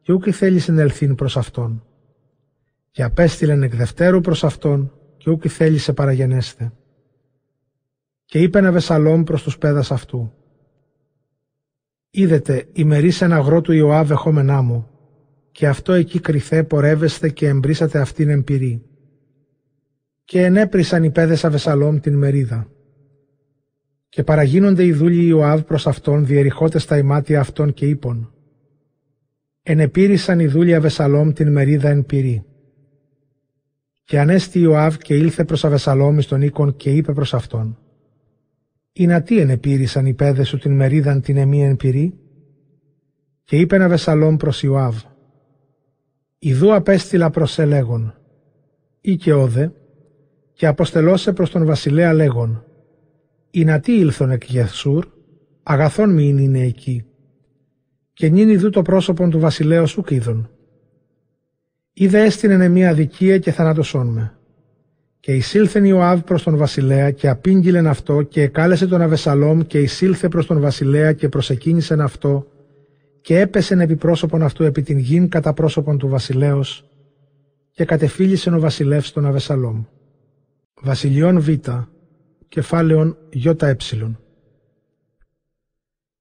και 0.00 0.12
ούκ 0.12 0.24
θέλησε 0.30 0.72
ελθύν 0.72 1.14
προς 1.14 1.36
αυτόν. 1.36 1.84
Και 2.90 3.02
απέστειλεν 3.02 3.62
εκ 3.62 3.76
δευτέρου 3.76 4.20
προς 4.20 4.44
αυτόν 4.44 4.92
και 5.16 5.30
ούκ 5.30 5.42
θέλησε 5.48 5.92
παραγενέστε. 5.92 6.72
Και 8.34 8.40
είπε 8.40 8.58
ένα 8.58 8.72
βεσαλόμ 8.72 9.22
προς 9.22 9.42
τους 9.42 9.58
πέδας 9.58 9.90
αυτού 9.90 10.32
Είδετε, 12.10 12.66
ημερείς 12.72 13.20
ένα 13.20 13.36
αγρό 13.36 13.60
του 13.60 13.72
Ιωάβ 13.72 14.10
εχόμενά 14.10 14.62
μου, 14.62 14.88
και 15.52 15.68
αυτό 15.68 15.92
εκεί 15.92 16.20
κρυθέ 16.20 16.62
πορεύεστε 16.62 17.28
και 17.28 17.48
εμπρίσατε 17.48 17.98
αυτήν 17.98 18.28
εμπειρή. 18.28 18.82
Και 20.24 20.44
ενέπρισαν 20.44 21.04
οι 21.04 21.10
πέδες 21.10 21.44
Αβεσαλόμ 21.44 22.00
την 22.00 22.14
μερίδα. 22.14 22.68
Και 24.08 24.22
παραγίνονται 24.22 24.84
οι 24.84 24.92
δούλοι 24.92 25.26
Ιωάβ 25.26 25.60
προς 25.62 25.86
αυτόν, 25.86 26.26
διεριχώτε 26.26 26.78
στα 26.78 26.98
ημάτια 26.98 27.40
αυτών 27.40 27.72
και 27.72 27.86
είπων. 27.86 28.32
Ενεπήρησαν 29.62 30.40
οι 30.40 30.46
δούλοι 30.46 30.74
Αβεσαλόμ 30.74 31.32
την 31.32 31.52
μερίδα 31.52 31.88
εν 31.88 32.06
πυρή. 32.06 32.44
Και 34.04 34.20
ανέστη 34.20 34.58
Ιωάβ 34.58 34.96
και 34.96 35.14
ήλθε 35.14 35.44
προς 35.44 35.64
Αβεσαλόμ 35.64 36.18
στον 36.18 36.42
οίκον 36.42 36.76
και 36.76 36.90
είπε 36.90 37.12
προς 37.12 37.34
αυτόν. 37.34 37.78
«Η 38.96 39.06
να 39.06 39.22
τι 39.22 39.38
ενεπήρησαν 39.38 40.06
οι 40.06 40.14
πέδες 40.14 40.48
σου 40.48 40.58
την 40.58 40.72
μερίδαν 40.72 41.20
την 41.20 41.36
εν 41.36 41.76
πυρή» 41.76 42.18
και 43.44 43.58
είπε 43.58 43.76
ένα 43.76 43.88
Βεσαλόμ 43.88 44.36
προς 44.36 44.62
Ιωάβ 44.62 45.02
«Ιδού 46.38 46.74
απέστειλα 46.74 47.30
προς 47.30 47.52
σε 47.52 47.64
λέγον, 47.64 48.14
ή 49.00 49.16
και 49.16 49.32
όδε, 49.32 49.72
και 50.52 50.66
αποστελώσε 50.66 51.32
προς 51.32 51.50
τον 51.50 51.64
βασιλέα 51.64 52.12
λέγον, 52.12 52.64
«Η 53.50 53.64
να 53.64 53.80
τι 53.80 53.98
ήλθον 53.98 54.30
εκ 54.30 54.44
Γεθσούρ, 54.44 55.06
αγαθόν 55.62 56.10
μην 56.10 56.38
είναι 56.38 56.60
εκεί, 56.60 57.04
και 58.12 58.28
νυν 58.28 58.48
ιδού 58.48 58.70
το 58.70 58.82
πρόσωπον 58.82 59.30
του 59.30 59.38
βασιλέως 59.38 59.90
σου 59.90 60.02
κίδων. 60.02 60.50
Είδε 61.92 62.22
έστεινε 62.22 62.68
μια 62.68 62.90
αδικία 62.90 63.38
και 63.38 63.52
θανατωσόν 63.52 64.06
με. 64.06 64.33
Και 65.24 65.34
εισήλθεν 65.34 65.84
Ιωάβ 65.84 66.20
προς 66.20 66.42
τον 66.42 66.56
βασιλέα 66.56 67.10
και 67.10 67.28
απήγγειλεν 67.28 67.86
αυτό 67.86 68.22
και 68.22 68.42
εκάλεσε 68.42 68.86
τον 68.86 69.02
Αβεσαλόμ 69.02 69.60
και 69.60 69.78
εισήλθε 69.80 70.28
προς 70.28 70.46
τον 70.46 70.60
βασιλέα 70.60 71.12
και 71.12 71.28
προσεκίνησεν 71.28 72.00
αυτό 72.00 72.46
και 73.20 73.40
έπεσεν 73.40 73.80
επί 73.80 73.96
πρόσωπον 73.96 74.42
αυτού 74.42 74.64
επί 74.64 74.82
την 74.82 74.98
γην 74.98 75.28
κατά 75.28 75.52
πρόσωπον 75.52 75.98
του 75.98 76.08
βασιλέως 76.08 76.84
και 77.70 77.84
κατεφύλισεν 77.84 78.54
ο 78.54 78.60
βασιλεύς 78.60 79.12
τον 79.12 79.26
Αβεσαλόμ. 79.26 79.84
Βασιλιών 80.82 81.40
Β, 81.40 81.48
κεφάλαιον 82.48 83.16
ΙΕ. 83.30 83.76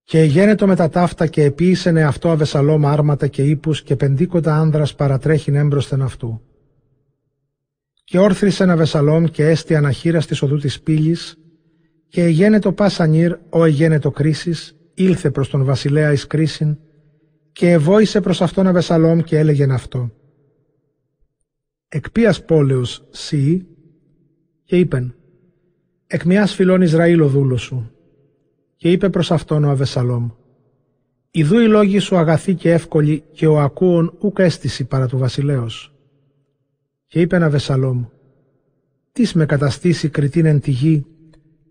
Και 0.04 0.22
γένετο 0.22 0.68
με 0.68 0.76
τα 0.76 0.90
ταύτα 0.90 1.28
και 1.28 1.44
επίησεν 1.44 1.98
αυτό 1.98 2.30
Αβεσαλόμ 2.30 2.88
άρματα 2.88 3.28
και 3.28 3.44
ύπους 3.44 3.84
και 3.84 3.96
πεντίκοτα 3.96 4.56
άνδρας 4.56 4.96
παρατρέχειν 4.96 5.56
έμπροσθεν 5.56 6.02
αυτού 6.02 6.42
και 8.04 8.20
όρθρισε 8.20 8.64
ένα 8.64 8.76
Βεσαλόμ 8.76 9.24
και 9.26 9.48
έστι 9.48 9.76
αναχείρα 9.76 10.22
στη 10.22 10.46
οδού 10.46 10.58
της 10.58 10.82
πύλης 10.82 11.38
και 12.08 12.24
εγένετο 12.24 12.74
πάσανιρ 12.74 13.38
ο 13.50 13.64
εγένετο 13.64 14.12
κρίσης, 14.12 14.76
ήλθε 14.94 15.32
προς 15.32 15.50
τον 15.50 15.64
βασιλέα 15.64 16.12
εις 16.12 16.28
κρίσιν 16.28 16.78
και 17.52 17.72
εβόησε 17.72 18.22
προς 18.22 18.42
αυτόν 18.42 18.68
Αβεσαλόμ 18.68 19.20
και 19.20 19.38
έλεγεν 19.38 19.72
αυτό. 19.72 20.12
Εκ 21.88 22.12
ποίας 22.12 22.46
πόλεως 22.46 23.08
σύ 23.10 23.66
και 24.64 24.78
είπεν 24.78 25.16
εκ 26.08 26.24
μιας 26.24 26.54
φυλών 26.54 26.82
Ισραήλ 26.82 27.22
ο 27.22 27.28
δούλος 27.28 27.62
σου 27.62 27.92
και 28.76 28.92
είπε 28.92 29.10
προς 29.10 29.32
αυτόν 29.32 29.64
ο 29.64 29.70
Αβεσαλόμ 29.70 30.30
Ιδού 31.32 31.60
οι 31.60 31.68
λόγοι 31.68 32.00
σου 32.00 32.18
αγαθοί 32.18 32.56
και 32.56 32.72
εύκολοι 32.72 33.24
και 33.32 33.48
ο 33.48 33.60
ακούων 33.60 34.18
ουκ 34.20 34.40
αίσθηση 34.40 34.86
παρά 34.86 35.08
του 35.08 35.18
βασιλέως 35.18 35.93
και 37.14 37.22
είπε 37.22 37.35
ένα 37.35 37.49
Βεσαλόμ, 37.49 38.06
«Τις 39.11 39.34
με 39.34 39.45
καταστήσει 39.45 40.10
κριτήν 40.10 40.45
εν 40.45 40.60
τη 40.60 40.72
γη 40.72 41.06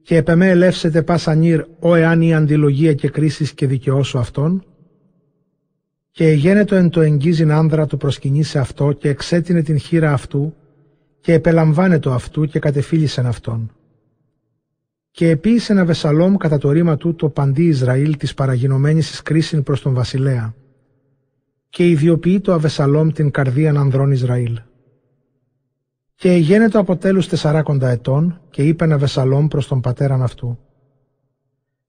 και 0.03 0.17
επεμέ 0.17 0.49
ελεύσετε 0.49 1.03
πάσα 1.03 1.35
νύρ, 1.35 1.65
ο 1.79 1.95
εάν 1.95 2.21
η 2.21 2.35
αντιλογία 2.35 2.93
και 2.95 3.09
κρίσεις 3.09 3.53
και 3.53 3.67
δικαιώσω 3.67 4.19
αυτόν» 4.19 4.65
και 6.11 6.29
εγένετο 6.29 6.75
εν 6.75 6.91
το 6.91 7.01
εγγίζειν 7.01 7.53
άνδρα 7.53 7.87
του 7.87 7.97
προσκυνήσε 7.97 8.59
αυτό 8.59 8.93
και 8.93 9.09
εξέτεινε 9.09 9.63
την 9.63 9.79
χείρα 9.79 10.13
αυτού 10.13 10.55
και 11.21 11.33
επελαμβάνετο 11.33 12.11
αυτού 12.13 12.45
και 12.45 12.59
κατεφύλισεν 12.59 13.27
αυτόν. 13.27 13.73
Και 15.11 15.29
επίησε 15.29 15.73
ένα 15.73 15.85
Βεσαλόμ 15.85 16.37
κατά 16.37 16.59
το 16.59 16.71
ρήμα 16.71 16.97
του 16.97 17.15
το 17.15 17.29
παντί 17.29 17.65
Ισραήλ 17.65 18.17
της 18.17 18.35
παραγινωμένης 18.35 19.11
εις 19.11 19.23
κρίσιν 19.23 19.63
προς 19.63 19.83
τον 19.83 19.95
βασιλέα 19.95 20.55
και 21.69 21.89
ιδιοποιεί 21.89 22.41
το 22.41 22.53
Αβεσαλόμ 22.53 23.11
την 23.11 23.31
καρδίαν 23.31 23.77
ανδρών 23.77 24.11
Ισραήλ. 24.11 24.59
Και 26.15 26.33
γένετο 26.33 26.79
από 26.79 26.97
τέλους 26.97 27.29
τεσσαράκοντα 27.29 27.89
ετών 27.89 28.41
και 28.51 28.63
είπε 28.63 28.85
ένα 28.85 28.99
Βεσαλόμ 28.99 29.49
προς 29.49 29.67
τον 29.67 29.81
πατέραν 29.81 30.23
αυτού. 30.23 30.59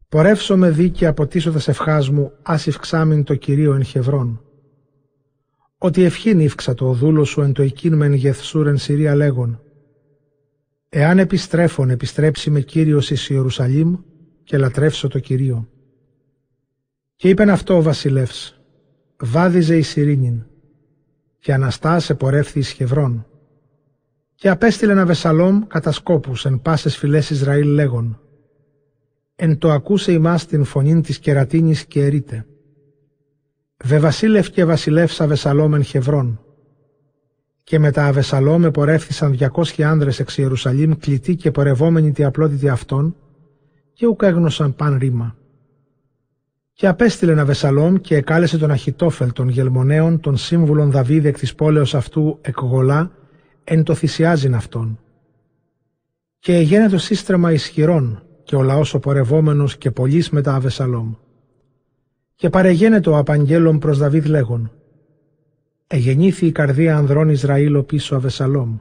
Πορεύσω 0.09 0.57
με 0.57 0.69
δίκαια 0.69 1.09
αποτίσσοντας 1.09 1.67
ευχάς 1.67 2.09
μου, 2.09 2.31
ας 2.41 2.67
ευξάμιν 2.67 3.23
το 3.23 3.35
Κυρίο 3.35 3.73
εν 3.73 3.83
Χευρών. 3.83 4.41
Ότι 5.77 6.03
ευχήν 6.03 6.39
ύφξα 6.39 6.73
το 6.73 6.91
δούλο 6.91 7.23
σου 7.23 7.41
εν 7.41 7.53
το 7.53 7.61
εκείν 7.61 7.95
μεν 7.95 8.13
γεθσούρ 8.13 8.67
εν 8.67 8.77
Συρία 8.77 9.15
λέγον. 9.15 9.61
Εάν 10.89 11.19
επιστρέφων 11.19 11.89
επιστρέψει 11.89 12.49
με 12.49 12.61
Κύριος 12.61 13.11
εις 13.11 13.29
Ιερουσαλήμ 13.29 13.95
και 14.43 14.57
λατρεύσω 14.57 15.07
το 15.07 15.19
Κυρίο. 15.19 15.69
Και 17.15 17.29
είπεν 17.29 17.49
αυτό 17.49 17.77
ο 17.77 17.81
βασιλεύς, 17.81 18.61
βάδιζε 19.17 19.77
η 19.77 19.81
Συρίνην 19.81 20.45
και 21.39 21.53
αναστάσε 21.53 22.15
πορεύθη 22.15 22.59
εις 22.59 22.69
Χευρών 22.69 23.25
και 24.43 24.49
απέστειλε 24.49 24.91
ένα 24.91 25.05
Βεσαλόμ 25.05 25.67
κατά 25.67 25.91
σκόπους 25.91 26.45
εν 26.45 26.61
πάσες 26.61 26.97
φυλές 26.97 27.29
Ισραήλ 27.29 27.67
λέγον 27.67 28.19
«Εν 29.35 29.57
το 29.57 29.71
ακούσε 29.71 30.11
ημάς 30.11 30.45
την 30.45 30.63
φωνήν 30.63 31.01
της 31.01 31.19
κερατίνης 31.19 31.85
και 31.85 32.05
ερείτε. 32.05 32.45
Βε 33.83 33.99
βασίλευ 33.99 34.47
και 34.47 34.65
βασιλεύσα 34.65 35.27
Βεσαλόμ 35.27 35.73
εν 35.73 35.83
Χευρών. 35.83 36.39
Και 37.63 37.79
με 37.79 37.91
τα 37.91 38.05
Αβεσαλόμ 38.05 38.63
επορεύθησαν 38.63 39.31
διακόσχοι 39.31 39.83
άνδρες 39.83 40.19
εξ 40.19 40.37
Ιερουσαλήμ 40.37 40.91
κλητοί 40.91 41.35
και 41.35 41.51
πορευόμενοι 41.51 42.11
τη 42.11 42.23
απλότητη 42.23 42.69
αυτών 42.69 43.15
και 43.93 44.07
ουκ 44.07 44.21
έγνωσαν 44.23 44.75
παν 44.75 44.97
ρήμα. 44.97 45.35
Και 46.73 46.87
απέστειλε 46.87 47.31
ένα 47.31 47.45
Βεσαλόμ 47.45 47.95
και 47.95 48.15
εκάλεσε 48.15 48.57
τον 48.57 48.71
Αχιτόφελ 48.71 49.31
των 49.33 49.49
Γελμονέων, 49.49 50.19
των 50.19 50.37
σύμβουλων 50.37 50.91
Δαβίδ 50.91 51.25
εκ 51.25 51.37
της 51.37 51.55
πόλεως 51.55 51.95
αυτού 51.95 52.39
εκγολά 52.41 53.11
εν 53.63 53.83
το 53.83 53.93
θυσιάζειν 53.93 54.55
αυτόν. 54.55 54.99
Και 56.39 56.55
έγινε 56.55 56.89
το 56.89 56.97
σύστρεμα 56.97 57.51
ισχυρών 57.51 58.23
και 58.43 58.55
ο 58.55 58.61
λαός 58.61 58.93
ο 58.93 58.99
πορευόμενος 58.99 59.77
και 59.77 59.91
πολλής 59.91 60.29
μετά 60.29 60.55
Αβεσαλόμ. 60.55 61.13
Και 62.35 62.49
παρεγένετο 62.49 63.11
ο 63.11 63.17
απαγγέλων 63.17 63.79
προς 63.79 63.97
Δαβίδ 63.97 64.25
λέγον 64.25 64.71
«Εγεννήθη 65.87 66.45
η 66.45 66.51
καρδία 66.51 66.97
ανδρών 66.97 67.29
Ισραήλ 67.29 67.83
πίσω 67.83 68.15
Αβεσαλόμ». 68.15 68.77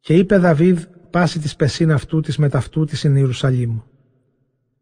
Και 0.00 0.14
είπε 0.14 0.36
Δαβίδ 0.36 0.82
πάση 1.10 1.38
της 1.38 1.56
πεσίν 1.56 1.92
αυτού 1.92 2.20
της 2.20 2.36
μεταυτού 2.36 2.84
της 2.84 3.04
εν 3.04 3.16
Ιερουσαλήμ. 3.16 3.78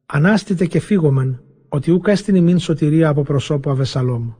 «Ανάστητε 0.07 0.67
και 0.67 0.81
φύγομεν, 0.81 1.43
ότι 1.69 1.91
ούκ 1.91 2.07
έστειν 2.09 2.35
ημίν 2.35 2.59
σωτηρία 2.59 3.09
από 3.09 3.23
προσώπου 3.23 3.71
Αβεσαλόμ. 3.71 4.33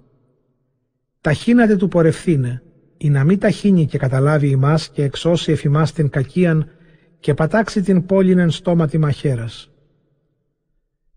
Ταχύνατε 1.21 1.77
του 1.77 1.89
πορευθύνε, 1.89 2.63
ή 3.03 3.11
να 3.11 3.25
μην 3.25 3.39
ταχύνει 3.39 3.87
και 3.87 3.99
καταλάβει 3.99 4.49
ημάς 4.49 4.89
και 4.89 5.03
εξώσει 5.03 5.53
εφημάς 5.53 5.93
την 5.93 6.09
κακίαν 6.09 6.69
και 7.21 7.35
πατάξει 7.35 7.83
την 7.83 8.07
πόλην 8.07 8.39
εν 8.39 8.51
στόμα 8.51 8.87
τη 8.87 8.99
μαχαίρας. 8.99 9.71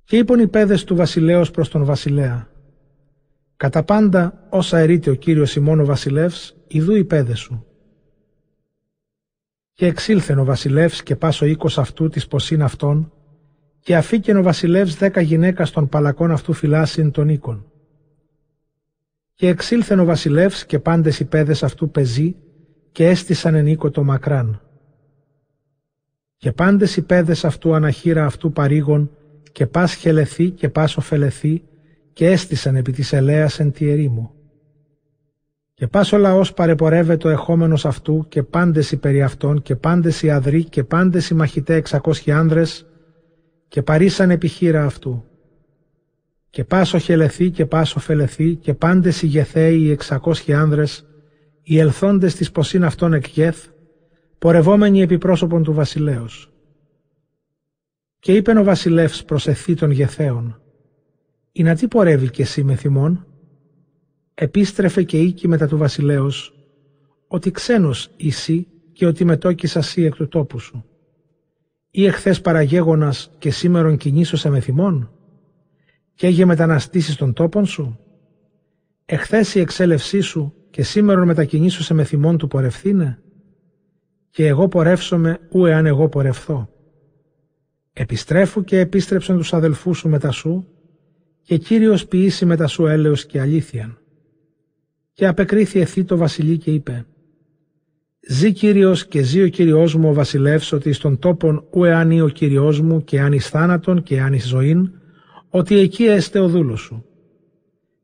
Και 0.03 0.17
είπαν 0.17 0.39
οι 0.39 0.47
πέδες 0.47 0.83
του 0.83 0.95
βασιλέως 0.95 1.51
προς 1.51 1.69
τον 1.69 1.85
βασιλέα. 1.85 2.49
Κατά 3.57 3.83
πάντα 3.83 4.47
όσα 4.49 4.77
ερείται 4.77 5.09
ο 5.09 5.13
Κύριος 5.13 5.55
ημών 5.55 5.79
ο 5.79 5.85
βασιλεύς, 5.85 6.55
ιδού 6.67 6.95
οι 6.95 7.03
πέδες 7.03 7.39
σου. 7.39 7.65
Και 9.73 9.85
εξήλθεν 9.85 10.39
ο 10.39 10.43
βασιλεύς 10.43 11.03
και 11.03 11.15
πάσο 11.15 11.45
οίκος 11.45 11.77
αυτού 11.77 12.09
της 12.09 12.27
ποσίν 12.27 12.61
αυτών, 12.61 13.13
και 13.79 13.95
αφήκεν 13.95 14.37
ο 14.37 14.41
βασιλεύς 14.41 14.95
δέκα 14.95 15.21
γυναίκας 15.21 15.71
των 15.71 15.89
παλακών 15.89 16.31
αυτού 16.31 16.53
φυλάσιν 16.53 17.11
των 17.11 17.29
οίκων. 17.29 17.65
Και 19.35 19.47
εξήλθεν 19.47 19.99
ο 19.99 20.05
βασιλεύς 20.05 20.65
και 20.65 20.79
πάντες 20.79 21.19
οι 21.19 21.25
πέδες 21.25 21.63
αυτού 21.63 21.89
πεζοί 21.89 22.35
και 22.91 23.07
έστησαν 23.07 23.55
εν 23.55 23.67
οίκο 23.67 23.89
το 23.89 24.03
μακράν. 24.03 24.61
Και 26.37 26.51
πάντες 26.51 26.97
οι 26.97 27.01
πέδες 27.01 27.45
αυτού 27.45 27.73
αναχείρα 27.73 28.25
αυτού 28.25 28.51
παρήγων 28.51 29.11
και 29.51 29.67
πας 29.67 29.93
χελεθεί 29.93 30.49
και 30.49 30.69
πας 30.69 30.97
ωφελεθεί 30.97 31.63
και 32.13 32.27
έστησαν 32.27 32.75
επί 32.75 32.91
της 32.91 33.13
ελέας 33.13 33.59
εν 33.59 33.71
τη 33.71 33.89
ερήμου. 33.89 34.31
Και 35.73 35.87
πας 35.87 36.11
ο 36.11 36.17
λαός 36.17 36.53
παρεπορεύεται 36.53 37.27
ο 37.27 37.31
εχόμενος 37.31 37.85
αυτού 37.85 38.25
και 38.29 38.43
πάντες 38.43 38.91
οι 38.91 38.97
περί 38.97 39.21
αυτών 39.21 39.61
και 39.61 39.75
πάντες 39.75 40.21
οι 40.23 40.31
αδροί 40.31 40.63
και 40.63 40.83
πάντες 40.83 41.29
οι 41.29 41.33
μαχητέ 41.33 41.75
εξακόσχοι 41.75 42.31
άνδρες 42.31 42.85
και 43.67 43.81
παρήσαν 43.81 44.29
επιχείρα 44.29 44.85
αυτού. 44.85 45.23
Και 46.55 46.63
πάσο 46.63 46.97
χελεθεί 46.97 47.51
και 47.51 47.65
πάσο 47.65 47.99
φελεθεί 47.99 48.55
και 48.55 48.73
πάντες 48.73 49.21
οι 49.21 49.27
γεθαίοι 49.27 49.79
οι 49.79 49.91
εξακόσχοι 49.91 50.53
άνδρες, 50.53 51.05
οι 51.63 51.79
ελθόντες 51.79 52.35
της 52.35 52.51
ποσίν 52.51 52.83
αυτών 52.83 53.13
εκγέθ, 53.13 53.67
πορευόμενοι 54.39 55.01
επί 55.01 55.17
πρόσωπον 55.17 55.63
του 55.63 55.73
βασιλέως. 55.73 56.51
Και 58.19 58.33
είπεν 58.33 58.57
ο 58.57 58.63
βασιλεύς 58.63 59.23
προς 59.23 59.47
των 59.77 59.91
γεθαίων, 59.91 60.61
«Η 61.51 61.63
να 61.63 61.75
τι 61.75 61.87
πορεύει 61.87 62.29
και 62.29 62.41
εσύ 62.41 62.63
με 62.63 62.75
θυμών» 62.75 63.27
επίστρεφε 64.33 65.03
και 65.03 65.17
οίκη 65.17 65.47
μετά 65.47 65.67
του 65.67 65.77
βασιλέως, 65.77 66.53
ότι 67.27 67.51
ξένος 67.51 68.09
εσύ 68.17 68.67
και 68.91 69.05
ότι 69.05 69.25
μετόκισα 69.25 69.81
σύ 69.81 70.03
εκ 70.03 70.15
του 70.15 70.27
τόπου 70.27 70.59
σου. 70.59 70.85
Ή 71.91 72.05
εχθές 72.05 72.41
παραγέγονας 72.41 73.31
και 73.37 73.51
σήμερον 73.51 73.97
κινήσωσα 73.97 74.49
με 74.49 74.59
θυμών, 74.59 75.09
και 76.15 76.27
έγε 76.27 76.45
μεταναστήσεις 76.45 77.15
των 77.15 77.33
τόπων 77.33 77.65
σου; 77.65 77.99
Εχθές 79.05 79.55
η 79.55 79.59
εξέλευσή 79.59 80.19
σου 80.19 80.53
και 80.69 80.83
σήμερον 80.83 81.27
μετακινήσωσε 81.27 81.93
με 81.93 82.03
θυμών 82.03 82.37
του 82.37 82.47
πορευθύνε, 82.47 83.19
και 84.29 84.47
εγώ 84.47 84.67
πορεύσομαι 84.67 85.39
ου 85.51 85.65
εάν 85.65 85.85
εγώ 85.85 86.09
πορευθώ. 86.09 86.69
Επιστρέφου 87.93 88.63
και 88.63 88.79
επίστρεψαν 88.79 89.37
τους 89.37 89.53
αδελφούς 89.53 89.97
σου 89.97 90.09
μετά 90.09 90.31
σου, 90.31 90.67
και 91.41 91.57
Κύριος 91.57 92.05
ποιήσει 92.05 92.45
μετά 92.45 92.67
σου 92.67 92.85
έλεος 92.85 93.25
και 93.25 93.39
αλήθειαν. 93.39 93.97
Και 95.13 95.27
απεκρίθη 95.27 95.79
ευθύ 95.79 96.03
το 96.03 96.17
βασιλεί 96.17 96.57
και 96.57 96.71
είπε 96.71 97.05
«Ζή 98.27 98.51
Κύριος 98.51 99.07
και 99.07 99.21
ζει 99.21 99.41
ο 99.41 99.47
Κύριός 99.47 99.95
μου 99.95 100.09
ο 100.09 100.13
βασιλεύς 100.13 100.71
ότι 100.71 100.93
στον 100.93 101.19
τόπον 101.19 101.67
ου 101.71 101.83
εάν 101.83 102.21
ο 102.21 102.27
Κύριός 102.27 102.81
μου 102.81 103.03
και 103.03 103.21
αν 103.21 103.33
εις 103.33 103.49
θάνατον 103.49 104.03
και 104.03 104.21
αν 104.21 104.33
εις 104.33 104.47
ζωήν, 104.47 104.91
ότι 105.55 105.77
εκεί 105.77 106.05
έστε 106.05 106.39
ο 106.39 106.47
δούλος 106.47 106.81
σου». 106.81 107.05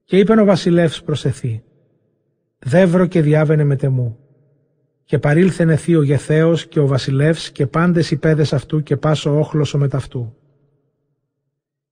Και 0.04 0.18
είπεν 0.18 0.40
ο 0.40 0.46
βασιλεύς 0.46 1.04
προσεθή 1.04 1.64
«Δεύρο 2.60 3.06
και 3.06 3.22
διάβαινε 3.22 3.64
με 3.64 3.76
τεμού». 3.76 4.18
Και 5.04 5.20
παρήλθεν 5.20 5.70
εθύ 5.70 5.96
ο 5.96 6.02
Γεθέος 6.02 6.68
και 6.68 6.80
ο 6.80 6.88
βασιλεύς 6.88 7.52
και 7.52 7.68
πάντες 7.68 8.12
οι 8.12 8.18
πέδες 8.18 8.54
αυτού 8.54 8.84
και 8.84 8.98
πάσο 8.98 9.40
όχλωσο 9.40 9.78
μεταυτού. 9.78 10.36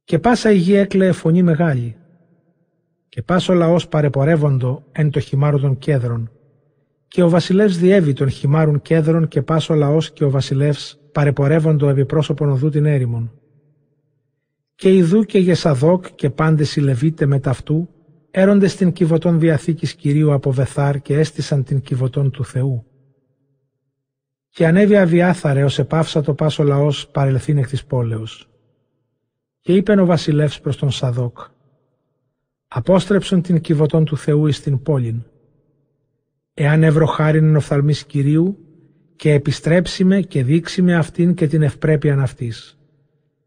Και 0.04 0.20
πάσα 0.20 0.52
η 0.52 0.58
γη 0.58 0.74
έκλαιε 0.74 1.12
φωνή 1.12 1.44
μεγάλη 1.44 1.96
και 3.10 3.22
πάσο 3.22 3.54
λαός 3.54 3.88
παρεπορεύοντο 3.88 4.84
εν 4.92 5.10
το 5.10 5.20
χυμάρο 5.20 5.60
των 5.60 5.78
κέδρων. 5.78 6.32
Και 7.08 7.24
ο 7.24 7.30
βασιλεύς 7.30 7.78
διέβη 7.78 8.14
των 8.14 8.30
χυμάρων 8.30 8.82
κέδρων 8.82 9.28
και 9.28 9.42
πάσο 9.42 9.74
λαός 9.74 10.12
και 10.12 10.24
ο 10.24 10.30
βασιλεύς 10.30 11.00
παρεπορεύοντο 11.12 11.90
επί 11.90 12.06
πρόσωπον 12.06 12.50
οδού 12.50 12.70
την 12.70 12.86
έρημον. 12.86 13.39
Και 14.80 14.94
ιδού 14.94 15.24
και 15.24 15.40
γεσαδόκ 15.40 16.06
και 16.16 16.30
πάντες 16.30 16.76
οι 16.76 16.82
Λεβίτε 16.82 17.26
με 17.26 17.40
ταυτού 17.40 17.90
έρονται 18.32 18.68
στην 18.68 18.92
κυβωτών 18.92 19.40
διαθήκης 19.40 19.94
Κυρίου 19.94 20.34
από 20.34 20.52
Βεθάρ 20.52 21.02
και 21.02 21.18
έστησαν 21.18 21.64
την 21.64 21.82
κυβωτών 21.82 22.32
του 22.32 22.46
Θεού. 22.46 22.86
Και 24.50 24.68
ανέβη 24.68 24.98
αβιάθαρε 24.98 25.64
ως 25.64 25.80
επάυσα 25.80 26.22
το 26.22 26.34
πάσο 26.34 26.64
λαός 26.64 27.08
παρελθήν 27.08 27.58
εκ 27.58 27.68
της 27.68 27.86
πόλεως. 27.86 28.50
Και 29.60 29.74
είπεν 29.74 30.00
ο 30.00 30.06
βασιλεύς 30.06 30.62
προς 30.62 30.78
τον 30.78 30.92
Σαδόκ, 30.92 31.38
απόστρεψον 32.68 33.42
την 33.42 33.62
κυβωτών 33.62 34.06
του 34.06 34.18
Θεού 34.18 34.48
εις 34.48 34.62
την 34.62 34.82
πόλην. 34.82 35.24
Εάν 36.54 36.84
εύρο 36.84 37.06
χάριν 37.06 37.56
οφθαλμής 37.56 38.06
Κυρίου 38.06 38.58
και 39.16 39.34
επιστρέψιμε 39.34 40.22
και 40.22 40.44
δείξιμε 40.44 40.96
αυτήν 40.96 41.34
και 41.34 41.48
την 41.48 41.62
ευπρέπειαν 41.62 42.20
αυτής. 42.20 42.78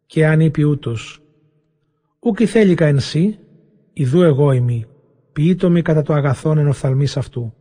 Και 0.06 0.26
αν 0.26 0.40
είπε 0.40 0.64
ούτως, 0.64 1.21
ούκ 2.24 2.38
θέληκα 2.46 2.86
εν 2.86 3.00
σύ, 3.00 3.38
ιδού 3.92 4.22
εγώ 4.22 4.52
ημί, 4.52 4.86
ποιήτο 5.32 5.70
μη 5.70 5.82
κατά 5.82 6.02
το 6.02 6.12
αγαθόν 6.12 6.58
εν 6.58 6.68
οφθαλμής 6.68 7.16
αυτού. 7.16 7.54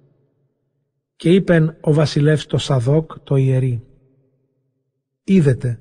Και 1.16 1.34
είπεν 1.34 1.78
ο 1.82 1.94
βασιλεύς 1.94 2.46
το 2.46 2.58
Σαδόκ 2.58 3.20
το 3.20 3.36
ιερή. 3.36 3.84
Είδετε, 5.24 5.80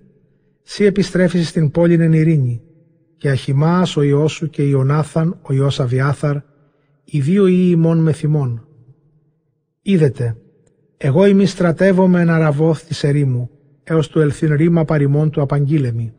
σύ 0.63 0.85
επιστρέφεις 0.85 1.49
στην 1.49 1.71
πόλην 1.71 2.01
εν 2.01 2.13
ειρήνη, 2.13 2.63
και 3.17 3.31
Αχιμάς 3.31 3.97
ο 3.97 4.03
Υιός 4.03 4.33
σου 4.33 4.51
και 4.51 4.63
Ιωνάθαν 4.63 5.39
ο 5.43 5.53
Υιός 5.53 5.81
Αβιάθαρ, 5.81 6.37
οι 7.05 7.21
δύο 7.21 7.47
ή 7.47 7.69
ημών 7.71 7.99
με 7.99 8.13
θυμών. 8.13 8.69
Είδετε, 9.83 10.37
εγώ 10.97 11.27
ημί 11.27 11.47
στρατεύομαι 11.47 12.21
εν 12.21 12.31
αραβόθ 12.31 12.87
της 12.87 13.05
ερήμου, 13.05 13.51
έως 13.85 14.09
του 14.09 14.21
ελθύν 14.21 14.55
ρήμα 14.55 14.85
παρημών 14.85 15.31
του 15.31 15.41
απαγγείλεμι. 15.41 16.15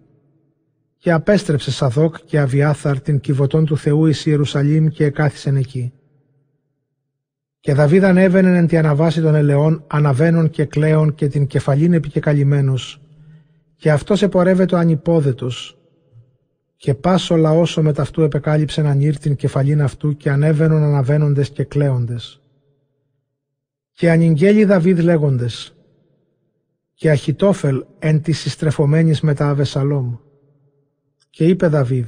Και 1.01 1.11
απέστρεψε 1.11 1.71
Σαδόκ 1.71 2.15
και 2.25 2.39
Αβιάθαρ 2.39 3.01
την 3.01 3.19
κυβωτών 3.19 3.65
του 3.65 3.77
Θεού 3.77 4.05
εις 4.05 4.25
Ιερουσαλήμ 4.25 4.87
και 4.87 5.05
εκάθισεν 5.05 5.55
εκεί. 5.55 5.93
Και 7.59 7.73
Δαβίδ 7.73 8.03
ανέβαινε 8.03 8.57
εν 8.57 8.67
τη 8.67 8.77
αναβάση 8.77 9.21
των 9.21 9.35
ελαιών, 9.35 9.83
αναβαίνων 9.87 10.49
και 10.49 10.65
κλαίων 10.65 11.15
και 11.15 11.27
την 11.27 11.47
κεφαλήν 11.47 11.93
επικεκαλυμμένος, 11.93 13.01
και 13.75 13.91
αυτός 13.91 14.21
επορεύεται 14.21 14.75
ο 14.75 14.77
ανυπόδετος, 14.77 15.77
και 16.75 16.93
πάσο 16.93 17.35
λαόσο 17.35 17.81
με 17.81 17.93
ταυτού 17.93 18.21
επεκάλυψε 18.21 18.81
να 18.81 18.93
νύρ 18.93 19.17
την 19.17 19.35
κεφαλήν 19.35 19.81
αυτού 19.81 20.17
και 20.17 20.29
ανέβαινον 20.29 20.83
αναβαίνοντες 20.83 21.49
και 21.49 21.63
κλαίοντες. 21.63 22.41
Και 23.91 24.11
ανηγγέλει 24.11 24.65
Δαβίδ 24.65 24.99
λέγοντες 24.99 25.75
και 26.93 27.09
Αχιτόφελ 27.09 27.85
εν 27.99 28.21
της 28.21 28.39
συστρεφωμένης 28.39 29.21
με 29.21 29.33
τα 29.33 29.49
Αβεσαλόμ. 29.49 30.15
Και 31.31 31.45
είπε 31.45 31.67
Δαβίδ 31.67 32.07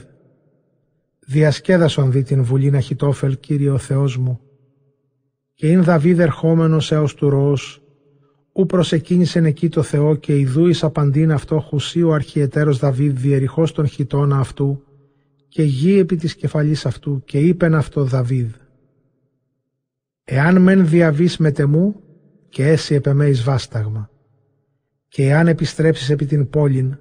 διασκέδασον 1.20 2.12
δι 2.12 2.24
την 2.24 2.44
βουλήν 2.44 2.76
Αχιτόφελ 2.76 3.40
Κύριε 3.40 3.70
ο 3.70 3.78
Θεός 3.78 4.18
μου. 4.18 4.40
Και 5.54 5.68
ειν 5.68 5.84
Δαβίδ 5.84 6.20
ερχόμενος 6.20 6.92
έως 6.92 7.14
του 7.14 7.30
ροός 7.30 7.84
ου 8.52 8.66
προσεκίνησεν 8.66 9.46
εκεί 9.46 9.70
το 9.70 9.82
Θεό 9.82 10.16
και 10.16 10.40
ιδού 10.40 10.68
εις 10.68 10.84
απαντήν 10.84 11.32
αυτό 11.32 11.60
χουσί 11.60 12.04
ο 12.04 12.14
αρχιετέρος 12.14 12.78
Δαβίδ 12.78 13.18
διεριχώς 13.18 13.72
τον 13.72 13.88
χιτώνα 13.88 14.38
αυτού 14.38 14.84
και 15.48 15.64
γη 15.64 15.98
επί 15.98 16.16
της 16.16 16.36
κεφαλής 16.36 16.86
αυτού 16.86 17.22
και 17.26 17.40
είπεν 17.40 17.76
αυτό 17.76 18.04
Δαβίδ. 18.04 18.52
«Εάν 20.24 20.62
μεν 20.62 20.88
διαβείς 20.88 21.38
με 21.38 21.52
τεμού 21.52 21.96
και 22.50 22.68
έσυ 22.68 22.96
επεμέεις 22.96 23.44
βάσταγμα. 23.44 24.10
Και 25.08 25.26
εάν 25.26 25.48
επιστρέψεις 25.48 26.10
επί 26.10 26.26
την 26.26 26.50
πόλην 26.50 26.98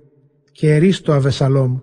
και 0.53 0.75
ερείς 0.75 1.01
το 1.01 1.13
Αβεσαλόμ 1.13 1.81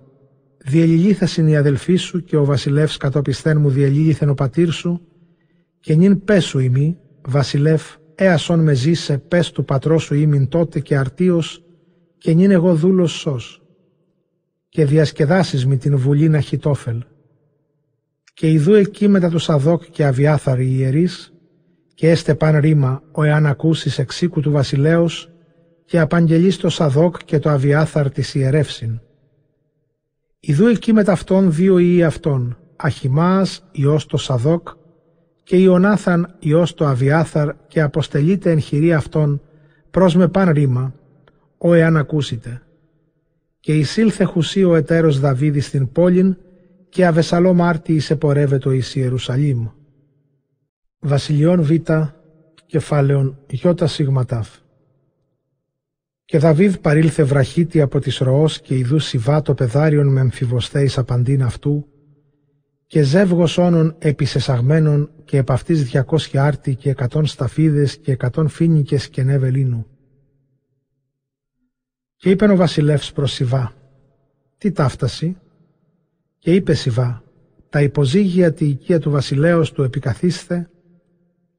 διελιλήθασιν 0.65 1.47
η 1.47 1.57
αδελφή 1.57 1.95
σου 1.95 2.23
και 2.23 2.37
ο 2.37 2.45
βασιλεύς 2.45 2.97
κατόπισθέν 2.97 3.59
μου 3.59 3.69
διελίληθεν 3.69 4.29
ο 4.29 4.33
πατήρ 4.33 4.71
σου 4.71 5.01
και 5.79 5.95
νυν 5.95 6.23
πέσου 6.23 6.59
ημί, 6.59 6.97
βασιλεύ 7.27 7.79
έασον 8.15 8.59
με 8.59 8.73
ζήσε 8.73 9.17
πες 9.17 9.51
του 9.51 9.65
πατρός 9.65 10.03
σου 10.03 10.15
ήμην 10.15 10.47
τότε 10.47 10.79
και 10.79 10.97
αρτίος 10.97 11.63
και 12.17 12.33
νυν 12.33 12.51
εγώ 12.51 12.75
δούλος 12.75 13.11
σως 13.11 13.61
και 14.69 14.85
διασκεδάσεις 14.85 15.65
με 15.65 15.75
την 15.75 15.97
βουλή 15.97 16.29
να 16.29 16.39
χιτόφελ. 16.39 17.03
Και 18.33 18.51
ιδού 18.51 18.73
εκεί 18.73 19.07
μετά 19.07 19.29
τους 19.29 19.43
Σαδόκ 19.43 19.83
και 19.91 20.05
Αβιάθαροι 20.05 20.71
ιερείς 20.71 21.33
και 21.93 22.09
έστε 22.09 22.35
παν 22.35 22.57
ρήμα 22.57 23.03
ο 23.11 23.23
εάν 23.23 23.45
ακούσεις 23.45 23.99
εξήκου 23.99 24.41
του 24.41 24.51
βασιλέως 24.51 25.29
και 25.85 25.99
απαγγελείς 25.99 26.57
το 26.57 26.69
Σαδόκ 26.69 27.23
και 27.25 27.39
το 27.39 27.49
Αβιάθαρ 27.49 28.11
της 28.11 28.35
ιερεύσιν. 28.35 29.01
Ιδού 30.39 30.67
εκεί 30.67 30.93
με 30.93 31.03
ταυτόν 31.03 31.53
δύο 31.53 31.77
ιοί 31.77 32.03
αυτών, 32.03 32.57
Αχιμάς 32.75 33.63
ιός 33.71 34.05
το 34.05 34.17
Σαδόκ 34.17 34.69
και 35.43 35.57
Ιωνάθαν 35.57 36.35
ιός 36.39 36.73
το 36.73 36.85
Αβιάθαρ 36.85 37.55
και 37.67 37.81
αποστελείται 37.81 38.51
εν 38.51 38.59
χειρή 38.59 38.93
αυτών 38.93 39.41
προς 39.91 40.15
με 40.15 40.27
παν 40.27 40.49
ρήμα, 40.49 40.93
ο 41.57 41.73
εάν 41.73 41.97
ακούσετε. 41.97 42.61
Και 43.59 43.77
εισήλθε 43.77 44.23
χουσί 44.23 44.63
ο 44.63 44.75
εταίρος 44.75 45.19
Δαβίδη 45.19 45.59
στην 45.59 45.91
πόλην 45.91 46.37
και 46.89 47.05
αβεσαλό 47.05 47.53
μάρτι 47.53 47.93
εισεπορεύεται 47.93 48.75
εις 48.75 48.95
Ιερουσαλήμ. 48.95 49.67
Βασιλιών 50.99 51.61
Β, 51.61 51.71
κεφάλαιον 52.65 53.37
Ι 53.47 53.59
σιγματάφ. 53.83 54.49
Και 56.29 56.37
Δαβίδ 56.37 56.75
παρήλθε 56.75 57.23
βραχίτη 57.23 57.81
από 57.81 57.99
της 57.99 58.17
ροός 58.17 58.61
και 58.61 58.77
ιδού 58.77 58.99
σιβά 58.99 59.41
το 59.41 59.53
πεδάριον 59.53 60.07
με 60.07 60.19
εμφιβοστέης 60.19 60.97
απαντήν 60.97 61.43
αυτού 61.43 61.87
και 62.85 63.01
ζεύγος 63.01 63.57
όνων 63.57 63.95
επισεσαγμένων 63.99 65.11
και 65.25 65.37
επ' 65.37 65.51
αυτής 65.51 65.83
διακόσια 65.83 66.43
άρτη 66.45 66.75
και 66.75 66.89
εκατόν 66.89 67.25
σταφίδες 67.25 67.97
και 67.97 68.11
εκατόν 68.11 68.47
φίνικες 68.47 69.09
και 69.09 69.23
νεβελίνου. 69.23 69.87
Και 72.15 72.29
είπε 72.29 72.51
ο 72.51 72.55
βασιλεύς 72.55 73.11
προς 73.11 73.31
Σιβά, 73.31 73.75
τι 74.57 74.71
ταύταση, 74.71 75.37
και 76.39 76.53
είπε 76.53 76.73
Σιβά, 76.73 77.23
τα 77.69 77.81
υποζύγια 77.81 78.53
τη 78.53 78.65
οικία 78.65 78.99
του 78.99 79.11
βασιλέως 79.11 79.71
του 79.71 79.83
επικαθίστε 79.83 80.69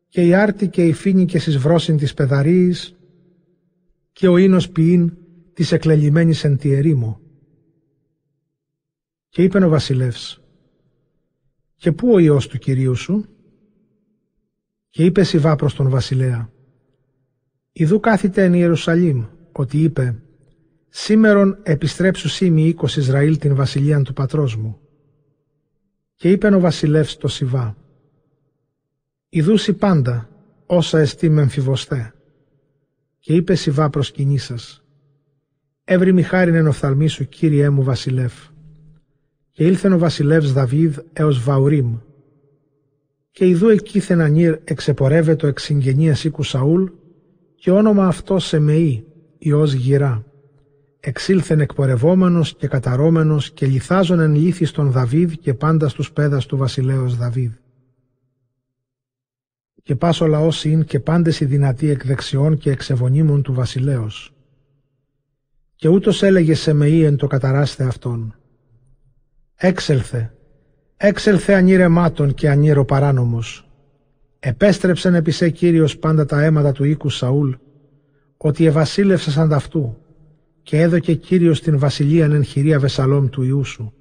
και 0.08 0.26
η 0.26 0.34
άρτη 0.34 0.68
και 0.68 0.84
οι 0.84 0.92
φίνικες 0.92 1.46
εις 1.46 1.58
βρόσιν 1.58 1.96
της 1.96 2.14
πεδαρίης 2.14 2.94
και 4.20 4.28
ο 4.28 4.36
ίνος 4.36 4.70
ποιήν 4.70 5.16
της 5.52 5.72
εκλελειμμένης 5.72 6.44
εν 6.44 6.56
τη 6.56 6.72
ερήμο. 6.72 7.20
Και 9.28 9.42
είπε 9.42 9.64
ο 9.64 9.68
βασιλεύς, 9.68 10.42
«Και 11.76 11.92
πού 11.92 12.12
ο 12.12 12.18
Υιός 12.18 12.46
του 12.46 12.58
Κυρίου 12.58 12.94
σου» 12.94 13.26
και 14.90 15.04
είπε 15.04 15.22
Σιβά 15.22 15.56
προς 15.56 15.74
τον 15.74 15.88
βασιλέα, 15.88 16.52
«Ιδού 17.72 18.00
κάθεται 18.00 18.44
εν 18.44 18.54
Ιερουσαλήμ, 18.54 19.24
ότι 19.52 19.82
είπε, 19.82 20.22
«Σήμερον 20.88 21.58
επιστρέψου 21.62 22.28
σήμη 22.28 22.66
οίκος 22.66 22.96
Ισραήλ 22.96 23.38
την 23.38 23.54
βασιλείαν 23.54 24.04
του 24.04 24.12
πατρός 24.12 24.56
μου». 24.56 24.80
Και 26.14 26.30
είπε 26.30 26.54
ο 26.54 26.60
βασιλεύς 26.60 27.16
το 27.16 27.28
Σιβά, 27.28 27.76
«Ιδούσι 29.28 29.72
πάντα, 29.72 30.28
όσα 30.66 30.98
εστί 30.98 31.28
με 31.28 31.40
εμφιβοστέ». 31.40 32.14
Και 33.20 33.34
είπε 33.34 33.54
Σιβά 33.54 33.90
προς 33.90 34.10
κοινή 34.10 34.38
σας, 34.38 34.84
«Εύρη 35.84 36.12
μη 36.12 36.22
χάριν 36.22 36.54
εν 36.54 36.66
οφθαλμή 36.66 37.08
σου, 37.08 37.28
Κύριέ 37.28 37.70
μου 37.70 37.82
βασιλεύ». 37.82 38.30
Και 39.50 39.64
ήλθεν 39.66 39.92
ο 39.92 39.98
βασιλεύς 39.98 40.52
Δαβίδ 40.52 40.98
έως 41.12 41.42
Βαουρίμ. 41.42 41.98
Και 43.30 43.46
ιδού 43.46 43.68
εκείθεν 43.68 44.20
ανήρ 44.20 44.58
εξεπορεύετο 44.64 45.46
εξ 45.46 45.62
συγγενείας 45.62 46.24
οίκου 46.24 46.42
Σαούλ 46.42 46.84
και 47.54 47.70
όνομα 47.70 48.06
αυτό 48.06 48.38
Σεμεή, 48.38 49.04
Υιός 49.38 49.72
Γυρά. 49.72 50.24
Εξήλθεν 51.00 51.60
εκπορευόμενος 51.60 52.56
και 52.56 52.68
καταρώμενος 52.68 53.50
και 53.50 53.66
λιθάζον 53.66 54.20
εν 54.20 54.34
λύθη 54.34 54.64
στον 54.64 54.90
Δαβίδ 54.90 55.32
και 55.32 55.54
πάντα 55.54 55.88
στους 55.88 56.12
πέδας 56.12 56.46
του 56.46 56.56
βασιλέως 56.56 57.16
Δαβίδ. 57.16 57.50
Και 59.82 59.96
πάσο 59.96 60.26
λαός 60.26 60.64
είναι 60.64 60.84
και 60.84 61.00
πάντες 61.00 61.40
οι 61.40 61.44
δυνατοί 61.44 61.88
εκ 61.88 62.06
δεξιών 62.06 62.58
και 62.58 62.70
εξεβονίμων 62.70 63.42
του 63.42 63.52
βασιλέως. 63.52 64.34
Και 65.74 65.88
ούτως 65.88 66.22
έλεγε 66.22 66.54
Σεμεή 66.54 67.04
εν 67.04 67.16
το 67.16 67.26
καταράστε 67.26 67.84
αυτόν 67.84 68.34
Έξελθε, 69.62 70.34
έξελθε 70.96 71.52
ανήρεμάτων 71.52 72.34
και 72.34 72.50
ανήρο 72.50 72.84
παράνομος. 72.84 73.70
Επέστρεψεν 74.38 75.14
επί 75.14 75.30
σε 75.30 75.50
Κύριος 75.50 75.98
πάντα 75.98 76.24
τα 76.24 76.42
αίματα 76.42 76.72
του 76.72 76.84
οίκου 76.84 77.08
Σαούλ, 77.08 77.50
ότι 78.36 78.66
ευασίλευσαν 78.66 79.42
ανταυτού 79.42 79.96
και 80.62 80.80
έδωκε 80.80 81.14
Κύριος 81.14 81.60
την 81.60 81.78
βασιλείαν 81.78 82.32
εν 82.32 82.44
χειρία 82.44 82.78
Βεσαλόμ 82.78 83.28
του 83.28 83.42
Ιού 83.42 83.64
σου. 83.64 83.92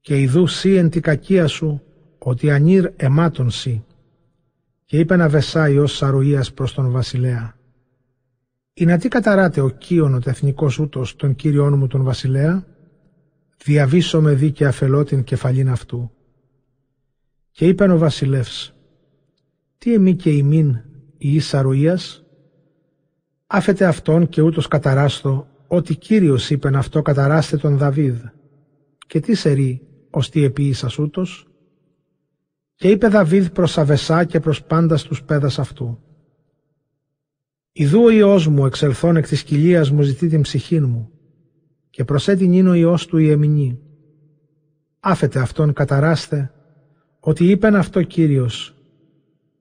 Και 0.00 0.20
ιδού 0.20 0.46
σύ 0.46 0.74
εν 0.74 0.90
τη 0.90 1.00
κακία 1.00 1.46
σου, 1.46 1.82
ότι 2.18 2.50
ανήρ 2.50 2.90
εμάτων 2.96 3.50
σύ. 3.50 3.84
Και 4.90 4.98
είπε 4.98 5.16
να 5.16 5.28
βεσάει 5.28 5.78
ως 5.78 5.96
σαρουίας 5.96 6.52
προς 6.52 6.74
τον 6.74 6.90
βασιλέα. 6.90 7.56
«Η 8.72 8.84
να 8.84 8.98
τι 8.98 9.08
καταράτε 9.08 9.60
ο 9.60 9.68
κύον 9.68 10.14
ο 10.14 10.18
τεθνικός 10.18 10.78
ούτος 10.78 11.16
τον 11.16 11.34
Κύριον 11.34 11.78
μου 11.78 11.86
τον 11.86 12.02
βασιλέα» 12.02 12.66
διαβήσω 13.64 14.20
με 14.20 14.34
δίκαια 14.34 14.68
αφελώ 14.68 15.04
την 15.04 15.24
κεφαλήν 15.24 15.70
αυτού. 15.70 16.10
Και 17.50 17.66
είπεν 17.66 17.90
ο 17.90 17.98
βασιλεύς, 17.98 18.74
τι 19.78 19.94
εμεί 19.94 20.14
και 20.14 20.30
ημίν 20.30 20.68
η 21.18 21.34
ίσα 21.34 21.62
ρουίας, 21.62 22.24
άφετε 23.46 23.84
αυτόν 23.84 24.28
και 24.28 24.40
ούτως 24.42 24.68
καταράστο, 24.68 25.48
ότι 25.66 25.94
Κύριος 25.94 26.50
είπεν 26.50 26.76
αυτό 26.76 27.02
καταράστε 27.02 27.56
τον 27.56 27.76
Δαβίδ. 27.76 28.24
Και 29.06 29.20
τι 29.20 29.34
σερεί, 29.34 29.86
ως 30.10 30.30
τι 30.30 30.44
επίησας 30.44 30.98
ούτως; 30.98 31.49
Και 32.80 32.88
είπε 32.88 33.08
Δαβίδ 33.08 33.46
προς 33.46 33.78
Αβεσά 33.78 34.24
και 34.24 34.40
προς 34.40 34.62
πάντας 34.62 35.02
τους 35.02 35.22
πέδας 35.22 35.58
αυτού. 35.58 35.98
Ιδού 37.72 38.02
ο 38.02 38.10
Υιός 38.10 38.46
μου 38.46 38.66
εξελθών 38.66 39.16
εκ 39.16 39.26
της 39.26 39.42
κοιλίας 39.42 39.90
μου 39.90 40.02
ζητεί 40.02 40.28
την 40.28 40.40
ψυχήν 40.40 40.84
μου 40.84 41.10
και 41.90 42.04
προσέτην 42.04 42.52
είναι 42.52 42.68
ο 42.68 42.74
Υιός 42.74 43.06
του 43.06 43.18
η 43.18 43.30
εμηνή. 43.30 43.78
Άφετε 45.00 45.38
αυτόν 45.38 45.72
καταράστε, 45.72 46.52
ότι 47.20 47.50
είπεν 47.50 47.74
αυτό 47.74 48.02
Κύριος. 48.02 48.74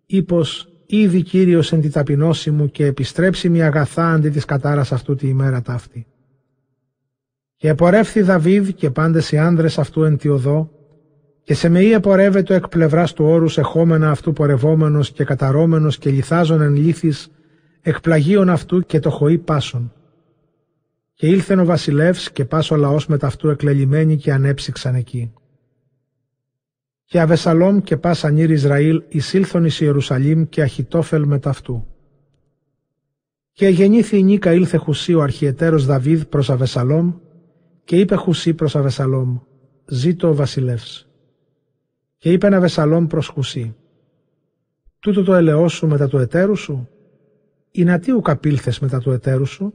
Ήπως 0.05 0.73
ήδη 0.85 1.21
Κύριος 1.21 1.71
εν 1.71 1.81
τη 1.81 1.89
ταπεινώση 1.89 2.51
μου 2.51 2.71
και 2.71 2.85
επιστρέψει 2.85 3.49
μια 3.49 3.65
αγαθά 3.65 4.11
αντί 4.11 4.29
της 4.29 4.45
κατάρας 4.45 4.91
αυτού 4.91 5.15
τη 5.15 5.27
ημέρα 5.27 5.61
ταύτη. 5.61 6.07
Και 7.55 7.67
επορεύθη 7.69 8.21
Δαβίδ 8.21 8.69
και 8.69 8.89
πάντες 8.89 9.31
οι 9.31 9.37
άνδρες 9.37 9.77
αυτού 9.79 10.03
εν 10.03 10.17
τη 10.17 10.29
οδό, 10.29 10.78
και 11.49 11.55
σε 11.55 11.69
μεή 11.69 11.91
επορεύεται 11.91 12.55
εκ 12.55 12.67
πλευράς 12.67 13.13
του 13.13 13.25
όρους 13.25 13.57
εχόμενα 13.57 14.11
αυτού 14.11 14.33
πορευόμενος 14.33 15.11
και 15.11 15.23
καταρώμενος 15.23 15.97
και 15.97 16.09
λιθάζων 16.09 16.61
εν 16.61 16.75
λύθης, 16.75 17.31
εκ 17.81 17.99
πλαγίων 17.99 18.49
αυτού 18.49 18.81
και 18.81 18.99
το 18.99 19.09
χοή 19.09 19.37
πάσων. 19.37 19.93
Και 21.13 21.27
ήλθεν 21.27 21.59
ο 21.59 21.65
βασιλεύς 21.65 22.31
και 22.31 22.45
πάσο 22.45 22.75
λαός 22.75 23.07
με 23.07 23.17
ταυτού 23.17 23.49
εκλελειμμένοι 23.49 24.17
και 24.17 24.33
ανέψυξαν 24.33 24.95
εκεί. 24.95 25.33
Και 27.05 27.19
Αβεσαλόμ 27.19 27.81
και 27.81 27.97
πας 27.97 28.23
ανήρ 28.23 28.51
Ισραήλ 28.51 29.03
εισήλθον 29.07 29.65
εις 29.65 29.79
Ιερουσαλήμ 29.79 30.43
και 30.49 30.61
Αχιτόφελ 30.61 31.25
με 31.25 31.39
ταυτού. 31.39 31.87
Και 33.51 33.67
γεννήθη 33.67 34.17
η 34.17 34.23
Νίκα 34.23 34.53
ήλθε 34.53 34.77
Χουσί 34.77 35.13
ο 35.13 35.21
αρχιετέρος 35.21 35.85
Δαβίδ 35.85 36.23
προς 36.23 36.49
Αβεσαλόμ 36.49 37.13
και 37.83 37.95
είπε 37.95 38.15
Χουσί 38.15 38.53
προς 38.53 38.75
Αβεσαλόμ 38.75 39.39
«Ζήτω 39.85 40.27
ο 40.27 40.35
βασιλεύς». 40.35 41.08
Και 42.19 42.31
είπε 42.31 42.55
Αβεσαλόμ 42.55 43.07
προς 43.07 43.27
Χουσί 43.27 43.75
«Τούτο 44.99 45.23
το 45.23 45.33
ελαιό 45.33 45.67
σου 45.67 45.87
μετά 45.87 46.07
του 46.07 46.17
εταίρου 46.17 46.55
σου, 46.55 46.89
ή 47.71 47.83
να 47.83 47.99
τι 47.99 48.11
ουκαπήλθες 48.11 48.79
μετά 48.79 48.99
του 48.99 49.11
εταίρου 49.11 49.45
σου, 49.45 49.73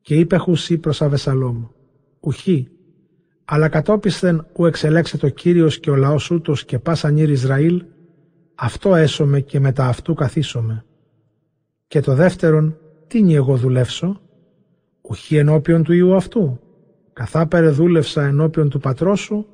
και 0.00 0.14
είπε 0.14 0.36
Χουσί 0.36 0.78
προς 0.78 1.02
Αβεσαλόμ, 1.02 1.64
«Ουχή, 2.20 2.68
αλλά 3.44 3.68
κατόπισθεν 3.68 4.46
ου 4.56 4.66
εξελέξε 4.66 5.16
το 5.16 5.28
Κύριος 5.28 5.80
και 5.80 5.90
ο 5.90 5.96
λαός 5.96 6.30
ούτως 6.30 6.64
και 6.64 6.78
πάσαν 6.78 7.16
ήρ 7.16 7.30
Ισραήλ, 7.30 7.84
αυτό 8.54 8.94
έσωμε 8.94 9.40
και 9.40 9.60
μετά 9.60 9.86
αυτού 9.86 10.14
καθίσομαι. 10.14 10.84
Και 11.86 12.00
το 12.00 12.14
δεύτερον, 12.14 12.78
τι 13.06 13.34
εγώ 13.34 13.56
δουλεύσω, 13.56 14.20
ουχή 15.00 15.36
ενώπιον 15.36 15.82
του 15.82 15.92
Ιού 15.92 16.14
αυτού, 16.14 16.60
καθάπερε 17.12 17.68
δούλευσα 17.68 18.24
ενώπιον 18.24 18.68
του 18.68 18.78
πατρός 18.78 19.20
σου, 19.20 19.46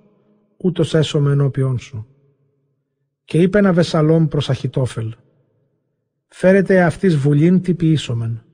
ούτως 0.65 0.95
έσωμε 0.95 1.32
ενώπιον 1.32 1.78
σου. 1.78 2.07
Και 3.24 3.43
είπε 3.43 3.59
ένα 3.59 3.73
Βεσαλόμ 3.73 4.27
προς 4.27 4.51
Αχιτόφελ, 4.51 5.15
φέρετε 6.28 6.82
αυτής 6.82 7.16
βουλήν 7.16 7.61
τι 7.61 7.74
ποιήσομεν 7.74 8.45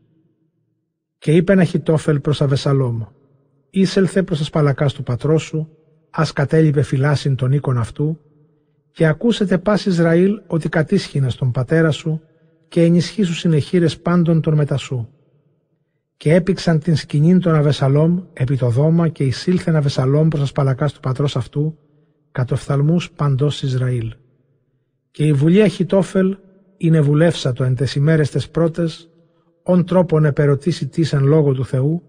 και 1.20 1.32
είπε 1.32 1.52
ένα 1.52 1.64
Χιτόφελ 1.64 2.20
προς 2.20 2.42
Αβεσαλόμ, 2.42 3.02
«Ήσελθε 3.70 4.22
προς 4.22 4.38
τα 4.38 4.44
σπαλακάς 4.44 4.92
του 4.92 5.02
πατρός 5.02 5.42
σου, 5.42 5.68
ας 6.10 6.32
κατέλειπε 6.32 6.82
φυλάσιν 6.82 7.36
τον 7.36 7.52
οίκον 7.52 7.78
αυτού, 7.78 8.18
και 8.92 9.06
ακούσετε 9.06 9.58
πας 9.58 9.86
Ισραήλ 9.86 10.40
ότι 10.46 10.68
κατήσχυνα 10.68 11.30
στον 11.30 11.50
πατέρα 11.50 11.90
σου 11.90 12.20
και 12.68 12.82
ενισχύσου 12.82 13.34
συνεχείρες 13.34 14.00
πάντων 14.00 14.40
των 14.40 14.54
μετασού. 14.54 15.08
Και 16.16 16.34
έπηξαν 16.34 16.78
την 16.78 16.96
σκηνήν 16.96 17.40
των 17.40 17.54
Αβεσαλόμ 17.54 18.22
επί 18.32 18.56
το 18.56 18.68
δώμα 18.68 19.08
και 19.08 19.24
εισήλθεν 19.24 19.76
Αβεσαλόμ 19.76 20.28
προς 20.28 20.40
τα 20.40 20.46
σπαλακάς 20.46 20.92
του 20.92 21.00
πατρός 21.00 21.36
αυτού, 21.36 21.78
κατ' 22.32 22.52
οφθαλμούς 22.52 23.10
παντός 23.10 23.62
Ισραήλ. 23.62 24.14
Και 25.10 25.26
η 25.26 25.32
βουλή 25.32 25.62
Αχιτόφελ 25.62 26.38
είναι 26.76 27.00
βουλεύσατο 27.00 27.64
εν 27.64 27.74
τες 27.74 27.94
ημέρες 27.94 28.30
τες 28.30 28.48
πρώτες, 28.48 29.10
ον 29.62 29.84
τρόπον 29.84 30.24
επερωτήσει 30.24 30.86
τι 30.86 31.08
εν 31.12 31.24
λόγω 31.24 31.54
του 31.54 31.64
Θεού, 31.64 32.02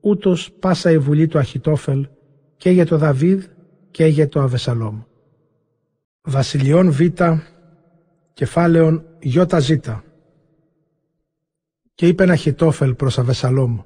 ούτως 0.00 0.52
πάσα 0.52 0.90
η 0.90 0.98
βουλή 0.98 1.26
του 1.26 1.38
Αχιτόφελ 1.38 2.08
και 2.56 2.70
για 2.70 2.86
το 2.86 2.96
Δαβίδ 2.96 3.44
και 3.90 4.06
για 4.06 4.28
το 4.28 4.40
Αβεσαλόμ. 4.40 5.02
Βασιλιών 6.22 6.90
Β, 6.90 7.00
κεφάλαιον 8.32 9.04
Ι 9.18 9.30
Ζ. 9.58 9.72
Και 11.94 12.06
είπε 12.06 12.22
ένα 12.22 12.36
χιτόφελ 12.36 12.94
προς 12.94 13.18
Αβεσαλόμ. 13.18 13.80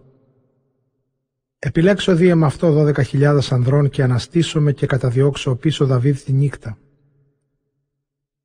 Επιλέξω 1.66 2.14
δίε 2.14 2.34
με 2.34 2.46
αυτό 2.46 2.72
δώδεκα 2.72 3.02
χιλιάδες 3.02 3.52
ανδρών 3.52 3.88
και 3.88 4.02
αναστήσομαι 4.02 4.72
και 4.72 4.86
καταδιώξω 4.86 5.56
πίσω 5.56 5.86
Δαβίδ 5.86 6.18
τη 6.18 6.32
νύχτα. 6.32 6.78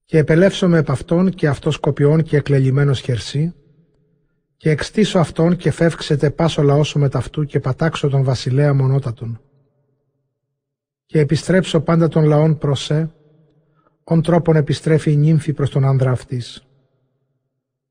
Και 0.06 0.18
επελεύσομαι 0.18 0.78
επ' 0.78 0.90
αυτόν 0.90 1.30
και 1.30 1.48
αυτός 1.48 1.78
κοπιών 1.78 2.24
και 2.24 2.38
εκλελειμμένος 2.38 3.00
χερσί 3.00 3.54
και 4.58 4.70
εξτήσω 4.70 5.20
αυτόν 5.20 5.56
και 5.56 5.72
φεύξετε 5.72 6.30
πάσο 6.30 6.62
λαό 6.62 6.82
με 6.96 7.10
ταυτού 7.10 7.44
και 7.44 7.60
πατάξω 7.60 8.10
τον 8.10 8.24
βασιλέα 8.24 8.74
μονότατον. 8.74 9.42
Και 11.06 11.20
επιστρέψω 11.20 11.80
πάντα 11.80 12.08
των 12.08 12.24
λαών 12.24 12.58
προς 12.58 12.84
σε, 12.84 13.12
ον 14.04 14.22
τρόπον 14.22 14.56
επιστρέφει 14.56 15.12
η 15.12 15.18
νύμφη 15.18 15.54
προς 15.54 15.70
τον 15.70 15.86
άνδρα 15.86 16.12
αυτής. 16.12 16.68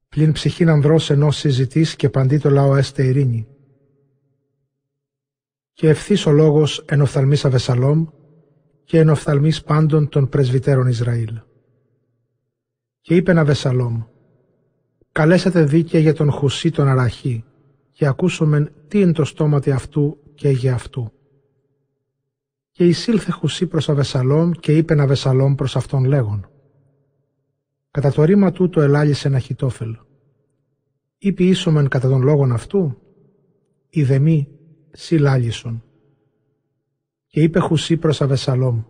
Πλην 0.08 0.32
ψυχήν 0.32 0.68
ανδρός 0.68 1.10
ενός 1.10 1.36
συζητής 1.36 1.96
και 1.96 2.08
παντί 2.08 2.38
το 2.38 2.50
λαό 2.50 2.76
έστε 2.76 3.02
ειρήνη. 3.02 3.46
Και 5.78 5.88
ευθύς 5.88 6.26
ο 6.26 6.30
λόγος 6.30 6.84
εν 6.86 7.00
οφθαλμής 7.00 7.44
Αβεσαλόμ 7.44 8.06
και 8.84 8.98
εν 8.98 9.08
οφθαλμής 9.08 9.62
πάντων 9.62 10.08
των 10.08 10.28
πρεσβυτέρων 10.28 10.86
Ισραήλ. 10.86 11.40
Και 13.00 13.14
είπε 13.14 13.38
Αβεσαλόμ, 13.38 14.02
καλέσατε 15.12 15.64
δίκαια 15.64 16.00
για 16.00 16.14
τον 16.14 16.30
Χουσί 16.30 16.70
τον 16.70 16.88
Αραχή 16.88 17.44
και 17.90 18.06
ακούσομεν 18.06 18.72
τι 18.88 19.00
είναι 19.00 19.12
το 19.12 19.24
στόματι 19.24 19.70
αυτού 19.70 20.18
και 20.34 20.48
για 20.48 20.74
αυτού. 20.74 21.12
Και 22.70 22.86
εισήλθε 22.86 23.30
Χουσί 23.30 23.66
προς 23.66 23.88
Αβεσαλόμ 23.88 24.50
και 24.50 24.76
είπε 24.76 25.02
Αβεσαλόμ 25.02 25.54
προς 25.54 25.76
αυτόν 25.76 26.04
λέγον. 26.04 26.50
Κατά 27.90 28.12
το 28.12 28.24
ρήμα 28.24 28.52
τούτο 28.52 28.80
ελάλησε 28.80 29.28
ένα 29.28 29.38
χιτόφελ. 29.38 29.96
Είπε 31.18 31.44
ίσομεν 31.44 31.88
κατά 31.88 32.08
τον 32.08 32.22
λόγον 32.22 32.52
αυτού, 32.52 32.96
ιδεμή 33.88 34.48
σι 34.48 34.57
λάλησον. 35.10 35.82
Και 37.26 37.42
είπε 37.42 37.58
Χουσί 37.58 37.96
προς 37.96 38.20
Αβεσαλόμ, 38.20 38.82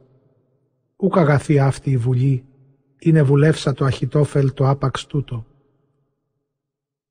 ούκ 0.96 1.18
αγαθή 1.18 1.58
αυτή 1.58 1.90
η 1.90 1.96
βουλή, 1.96 2.44
είναι 2.98 3.22
βουλεύσα 3.22 3.72
το 3.72 3.84
αχιτόφελ 3.84 4.52
το 4.52 4.68
άπαξ 4.68 5.06
τούτο 5.06 5.46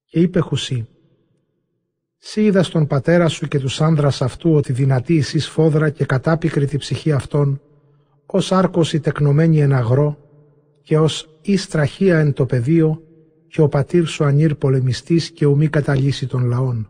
και 0.09 0.19
είπε 0.19 0.39
Χουσί 0.39 0.87
«Σύ 2.17 2.43
είδας 2.43 2.67
στον 2.67 2.87
πατέρα 2.87 3.27
σου 3.27 3.47
και 3.47 3.59
τους 3.59 3.81
άνδρας 3.81 4.21
αυτού 4.21 4.53
ότι 4.53 4.73
δυνατή 4.73 5.17
εσύ 5.17 5.39
φόδρα 5.39 5.89
και 5.89 6.05
κατάπικρη 6.05 6.65
τη 6.65 6.77
ψυχή 6.77 7.11
αυτών, 7.11 7.61
ως 8.25 8.51
άρκος 8.51 8.93
η 8.93 8.99
τεκνομένη 8.99 9.59
εν 9.61 9.73
αγρό 9.73 10.17
και 10.81 10.97
ως 10.97 11.29
η 11.41 11.57
στραχία 11.57 12.19
εν 12.19 12.33
το 12.33 12.45
πεδίο 12.45 13.01
και 13.47 13.61
ο 13.61 13.67
πατήρ 13.67 14.05
σου 14.05 14.23
ανήρ 14.23 14.55
πολεμιστής 14.55 15.31
και 15.31 15.45
ουμή 15.45 15.67
καταλύσει 15.67 16.27
των 16.27 16.43
λαών. 16.43 16.89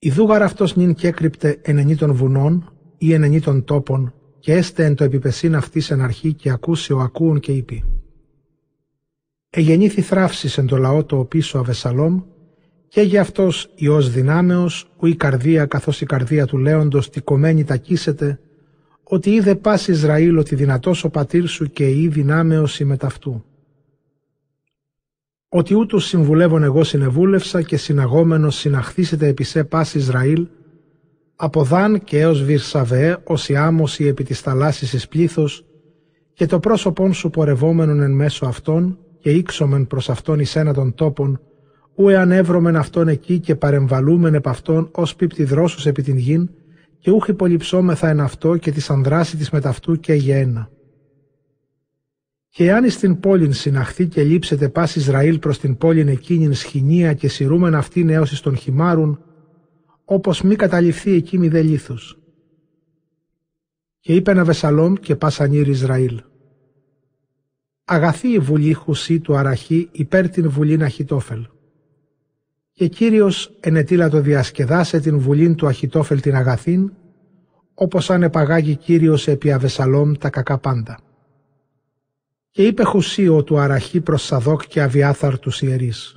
Ιδούγαρ 0.00 0.42
αυτός 0.42 0.76
νυν 0.76 0.94
και 0.94 1.08
έκρυπτε 1.08 1.58
ενενή 1.62 1.96
των 1.96 2.12
βουνών 2.12 2.72
ή 2.98 3.12
ενενή 3.12 3.40
των 3.40 3.64
τόπων 3.64 4.14
και 4.38 4.52
έστε 4.52 4.84
εν 4.84 4.94
το 4.94 5.04
επιπεσίν 5.04 5.54
αυτής 5.54 5.90
εν 5.90 6.00
αρχή 6.00 6.34
και 6.34 6.50
ακούσει 6.50 6.92
ο 6.92 7.00
ακούων 7.00 7.40
και 7.40 7.52
είπε 7.52 7.82
Εγεννήθη 9.50 10.00
θράψης 10.00 10.58
εν 10.58 10.66
το 10.66 10.76
λαό 10.76 11.04
το 11.04 11.18
οπίσω 11.18 11.58
Αβεσαλόμ 11.58 12.20
και 12.88 13.00
για 13.00 13.20
αυτός 13.20 13.70
ιός 13.74 14.10
δυνάμεως 14.10 14.90
που 14.98 15.06
η 15.06 15.16
καρδία 15.16 15.66
καθώς 15.66 16.00
η 16.00 16.06
καρδία 16.06 16.46
του 16.46 16.58
λέοντος 16.58 17.10
τι 17.10 17.20
κομμένη 17.20 17.64
τακίσεται 17.64 18.40
ότι 19.02 19.30
είδε 19.30 19.54
πας 19.54 19.88
Ισραήλ 19.88 20.36
ότι 20.36 20.54
δυνατός 20.54 21.04
ο 21.04 21.10
πατήρ 21.10 21.46
σου 21.46 21.64
και 21.64 21.88
η 21.90 22.08
δυνάμεως 22.08 22.80
η 22.80 22.84
μεταυτού. 22.84 23.44
Ότι 25.48 25.74
ούτως 25.74 26.06
συμβουλεύων 26.06 26.62
εγώ 26.62 26.84
συνεβούλευσα 26.84 27.62
και 27.62 27.76
συναγόμενος 27.76 28.56
συναχθήσετε 28.56 29.26
επί 29.26 29.44
σε 29.44 29.64
πας 29.64 29.94
Ισραήλ 29.94 30.46
από 31.36 31.64
Δάν 31.64 32.04
και 32.04 32.18
έως 32.20 32.42
Βυρσαβέ 32.42 33.18
ως 33.24 33.48
η 33.48 33.56
άμωση 33.56 34.04
επί 34.04 34.24
της 34.24 34.40
θαλάσσης 34.40 34.92
εις 34.92 35.08
πλήθος 35.08 35.64
και 36.32 36.46
το 36.46 36.58
πρόσωπον 36.58 37.12
σου 37.12 37.30
πορευόμενον 37.30 38.00
εν 38.00 38.10
μέσω 38.10 38.46
αυτών 38.46 38.98
και 39.18 39.30
ήξομεν 39.30 39.86
προς 39.86 40.10
αυτόν 40.10 40.38
εις 40.38 40.56
ένα 40.56 40.74
των 40.74 40.94
τόπων, 40.94 41.40
ου 41.94 42.08
εάν 42.08 42.30
εύρωμεν 42.32 42.76
αυτόν 42.76 43.08
εκεί 43.08 43.38
και 43.38 43.54
παρεμβαλούμεν 43.54 44.34
επ' 44.34 44.48
αυτόν 44.48 44.88
ως 44.92 45.16
πίπτη 45.16 45.44
δρόσους 45.44 45.86
επί 45.86 46.02
την 46.02 46.16
γην, 46.16 46.50
και 46.98 47.10
ούχι 47.10 47.34
πολυψώμεθα 47.34 48.08
εν 48.08 48.20
αυτό 48.20 48.56
και 48.56 48.72
της 48.72 48.90
ανδράση 48.90 49.36
της 49.36 49.50
μεταυτού 49.50 50.00
και 50.00 50.12
γένα. 50.12 50.70
Και 52.58 52.64
εάν 52.64 52.84
εις 52.84 52.98
την 52.98 53.20
πόλην 53.20 53.52
συναχθεί 53.52 54.06
και 54.06 54.22
λείψετε 54.22 54.68
πας 54.68 54.96
Ισραήλ 54.96 55.38
προς 55.38 55.58
την 55.58 55.76
πόλην 55.76 56.08
εκείνην 56.08 56.54
σχοινία 56.54 57.14
και 57.14 57.28
σειρούμεν 57.28 57.74
αυτήν 57.74 58.08
έως 58.08 58.32
εις 58.32 58.40
τον 58.40 58.56
χυμάρουν, 58.56 59.22
όπως 60.04 60.42
μη 60.42 60.56
καταληφθεί 60.56 61.12
εκεί 61.12 61.38
μη 61.38 61.48
δε 61.48 61.62
λίθους. 61.62 62.18
Και 64.00 64.14
είπε 64.14 64.30
ένα 64.30 64.44
Βεσαλόμ 64.44 64.94
και 64.94 65.16
πας 65.16 65.40
ανήρ 65.40 65.68
Ισραήλ 65.68 66.20
αγαθή 67.84 68.28
η 68.28 68.38
βουλή 68.38 68.72
χουσί 68.72 69.20
του 69.20 69.36
Αραχή 69.36 69.88
υπέρ 69.92 70.28
την 70.28 70.50
βουλήν 70.50 70.82
Αχιτόφελ. 70.82 71.46
Και 72.72 72.88
Κύριος 72.88 73.56
ενετήλα 73.60 74.10
το 74.10 74.20
διασκεδάσε 74.20 75.00
την 75.00 75.18
βουλήν 75.18 75.54
του 75.54 75.66
Αχιτόφελ 75.66 76.20
την 76.20 76.34
αγαθήν, 76.34 76.92
όπως 77.74 78.10
αν 78.10 78.22
επαγάγει 78.22 78.76
Κύριος 78.76 79.28
επί 79.28 79.52
Αβεσαλόμ 79.52 80.12
τα 80.12 80.30
κακά 80.30 80.58
πάντα. 80.58 81.02
Και 82.50 82.66
είπε 82.66 82.82
χουσίο 82.82 83.44
του 83.44 83.58
Αραχή 83.58 84.00
προς 84.00 84.22
Σαδόκ 84.22 84.66
και 84.66 84.82
Αβιάθαρ 84.82 85.38
τους 85.38 85.62
ιερείς. 85.62 86.16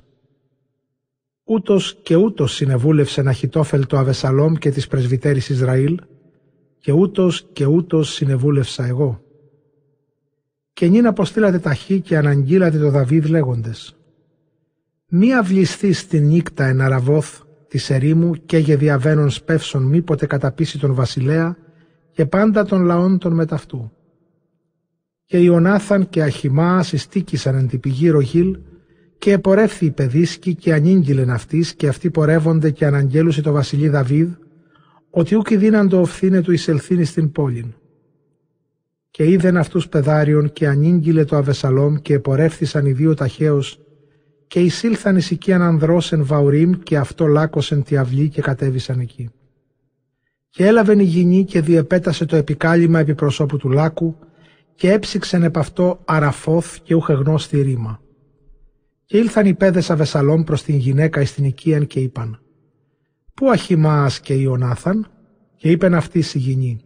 Ούτως 1.44 1.98
και 2.04 2.16
ούτως 2.16 2.54
συνεβούλευσε 2.54 3.24
Αχιτόφελ 3.28 3.86
το 3.86 3.98
Αβεσαλόμ 3.98 4.54
και 4.54 4.72
τις 4.72 4.88
πρεσβυτέρης 4.88 5.50
Ισραήλ, 5.50 6.00
και 6.80 6.92
ούτως 6.92 7.48
και 7.54 7.66
ούτως 7.66 8.14
συνεβούλευσα 8.14 8.86
εγώ 8.86 9.22
και 10.82 10.88
νυν 10.88 11.08
αποστήλατε 11.08 11.60
ταχύ 11.60 12.02
και 12.02 12.18
αναγγείλατε 12.18 12.78
το 12.78 12.90
Δαβίδ 12.90 13.26
λέγοντες 13.26 13.96
«Μη 15.08 15.34
αυλιστεί 15.34 15.94
στην 15.94 16.26
νύκτα 16.26 16.66
εν 16.66 16.82
αραβόθ 16.82 17.42
της 17.68 17.90
ερήμου 17.90 18.34
και 18.46 18.58
για 18.58 18.78
διαβαίνων 18.78 19.30
σπεύσεων 19.30 19.84
μήποτε 19.84 20.26
καταπίσει 20.26 20.80
τον 20.80 20.94
βασιλέα 20.94 21.58
και 22.12 22.26
πάντα 22.26 22.66
των 22.66 22.84
λαών 22.84 23.18
των 23.18 23.34
μεταυτού». 23.34 23.92
Και 25.32 25.38
Ιωνάθαν 25.38 26.10
και 26.10 26.22
Αχιμάς 26.22 26.88
συστήκησαν 26.88 27.56
εν 27.56 27.68
την 27.68 27.80
πηγή 27.80 28.10
Ρογίλ 28.10 28.58
και 29.18 29.32
επορεύθη 29.32 29.86
η 29.86 29.92
παιδίσκη 29.92 30.56
και 30.56 30.74
ανήγγειλεν 30.74 31.30
αυτής 31.30 31.74
και 31.74 31.88
αυτοί 31.88 32.12
πορεύονται 32.12 32.72
και 32.72 32.86
αναγγέλουσε 32.86 33.42
το 33.42 33.52
βασιλεί 33.52 33.90
Δαβίδ 33.90 34.30
ότι 35.10 35.36
ούκη 35.36 35.58
δίναν 35.58 35.90
το 35.90 36.00
οφθήνε 36.00 36.42
του 36.42 36.52
εισελθύνη 36.52 37.06
στην 37.06 37.32
πόλην 37.32 37.74
και 39.12 39.30
είδεν 39.30 39.58
αυτούς 39.58 39.88
πεδάριον 39.88 40.54
και 40.54 40.68
ανήγγειλε 40.68 41.26
το 41.26 41.36
Αβεσαλόμ 41.36 41.96
και 41.96 42.14
επορεύθησαν 42.14 42.86
οι 42.86 42.92
δύο 42.92 43.14
ταχαίως 43.14 43.80
και 44.48 44.60
εισήλθαν 44.60 45.16
εις 45.16 45.32
οικίαν 45.32 45.62
ανδρός 45.62 46.12
εν 46.12 46.26
Βαουρίμ 46.26 46.72
και 46.84 46.98
αυτό 46.98 47.26
λάκωσεν 47.26 47.84
τη 47.84 47.98
αυλή 47.98 48.30
και 48.30 48.42
κατέβησαν 48.42 49.00
εκεί. 49.00 49.30
Και 50.50 50.66
έλαβεν 50.66 51.00
η 51.00 51.04
γυνή 51.04 51.46
και 51.46 51.62
διεπέτασε 51.62 52.26
το 52.26 52.36
επικάλυμα 52.36 53.00
επί 53.00 53.16
προσώπου 53.16 53.58
του 53.58 53.70
λάκου 53.70 54.16
και 54.82 54.92
έψηξεν 54.92 55.44
επ' 55.44 55.58
αυτό 55.58 56.02
αραφόθ 56.06 56.78
και 56.84 56.96
ούχε 56.96 57.14
γνώστη 57.14 57.62
ρήμα. 57.62 58.02
Και 59.06 59.18
ήλθαν 59.18 59.46
οι 59.46 59.54
πέδες 59.54 59.90
Αβεσαλόμ 59.90 60.44
προς 60.44 60.64
την 60.64 60.76
γυναίκα 60.76 61.22
εις 61.22 61.34
την 61.34 61.44
οικίαν 61.44 61.88
και 61.88 62.00
είπαν 62.00 62.42
«Πού 63.34 63.50
αχιμάς 63.50 64.20
και 64.20 64.34
Ιωνάθαν» 64.34 65.12
και 65.56 65.72
είπεν 65.72 65.94
αυτή 65.94 66.20
η 66.20 66.38
γυνή 66.38 66.82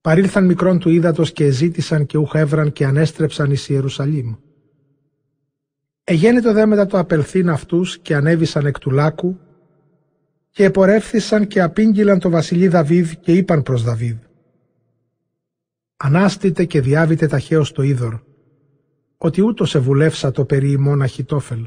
Παρήλθαν 0.00 0.44
μικρόν 0.44 0.78
του 0.78 0.90
ύδατος 0.90 1.32
και 1.32 1.50
ζήτησαν 1.50 2.06
και 2.06 2.18
ουχεύραν 2.18 2.72
και 2.72 2.84
ανέστρεψαν 2.84 3.50
εις 3.50 3.68
Ιερουσαλήμ. 3.68 4.34
Εγένετο 6.04 6.52
δε 6.52 6.66
μετά 6.66 6.86
το 6.86 6.98
απελθύν 6.98 7.50
αυτούς 7.50 7.98
και 7.98 8.14
ανέβησαν 8.14 8.66
εκ 8.66 8.78
του 8.78 8.90
λάκου 8.90 9.38
και 10.50 10.64
επορεύθησαν 10.64 11.46
και 11.46 11.62
απήγγειλαν 11.62 12.18
το 12.18 12.30
βασιλεί 12.30 12.68
Δαβίδ 12.68 13.12
και 13.20 13.32
είπαν 13.32 13.62
προς 13.62 13.82
Δαβίδ 13.82 14.16
«Ανάστητε 16.04 16.64
και 16.64 16.80
διάβητε 16.80 17.26
ταχαίως 17.26 17.72
το 17.72 17.82
είδωρ, 17.82 18.20
ότι 19.16 19.42
ούτως 19.42 19.70
σε 19.70 19.78
βουλεύσα 19.78 20.30
το 20.30 20.44
περί 20.44 20.70
ημών 20.70 21.02
Αχιτόφελ». 21.02 21.66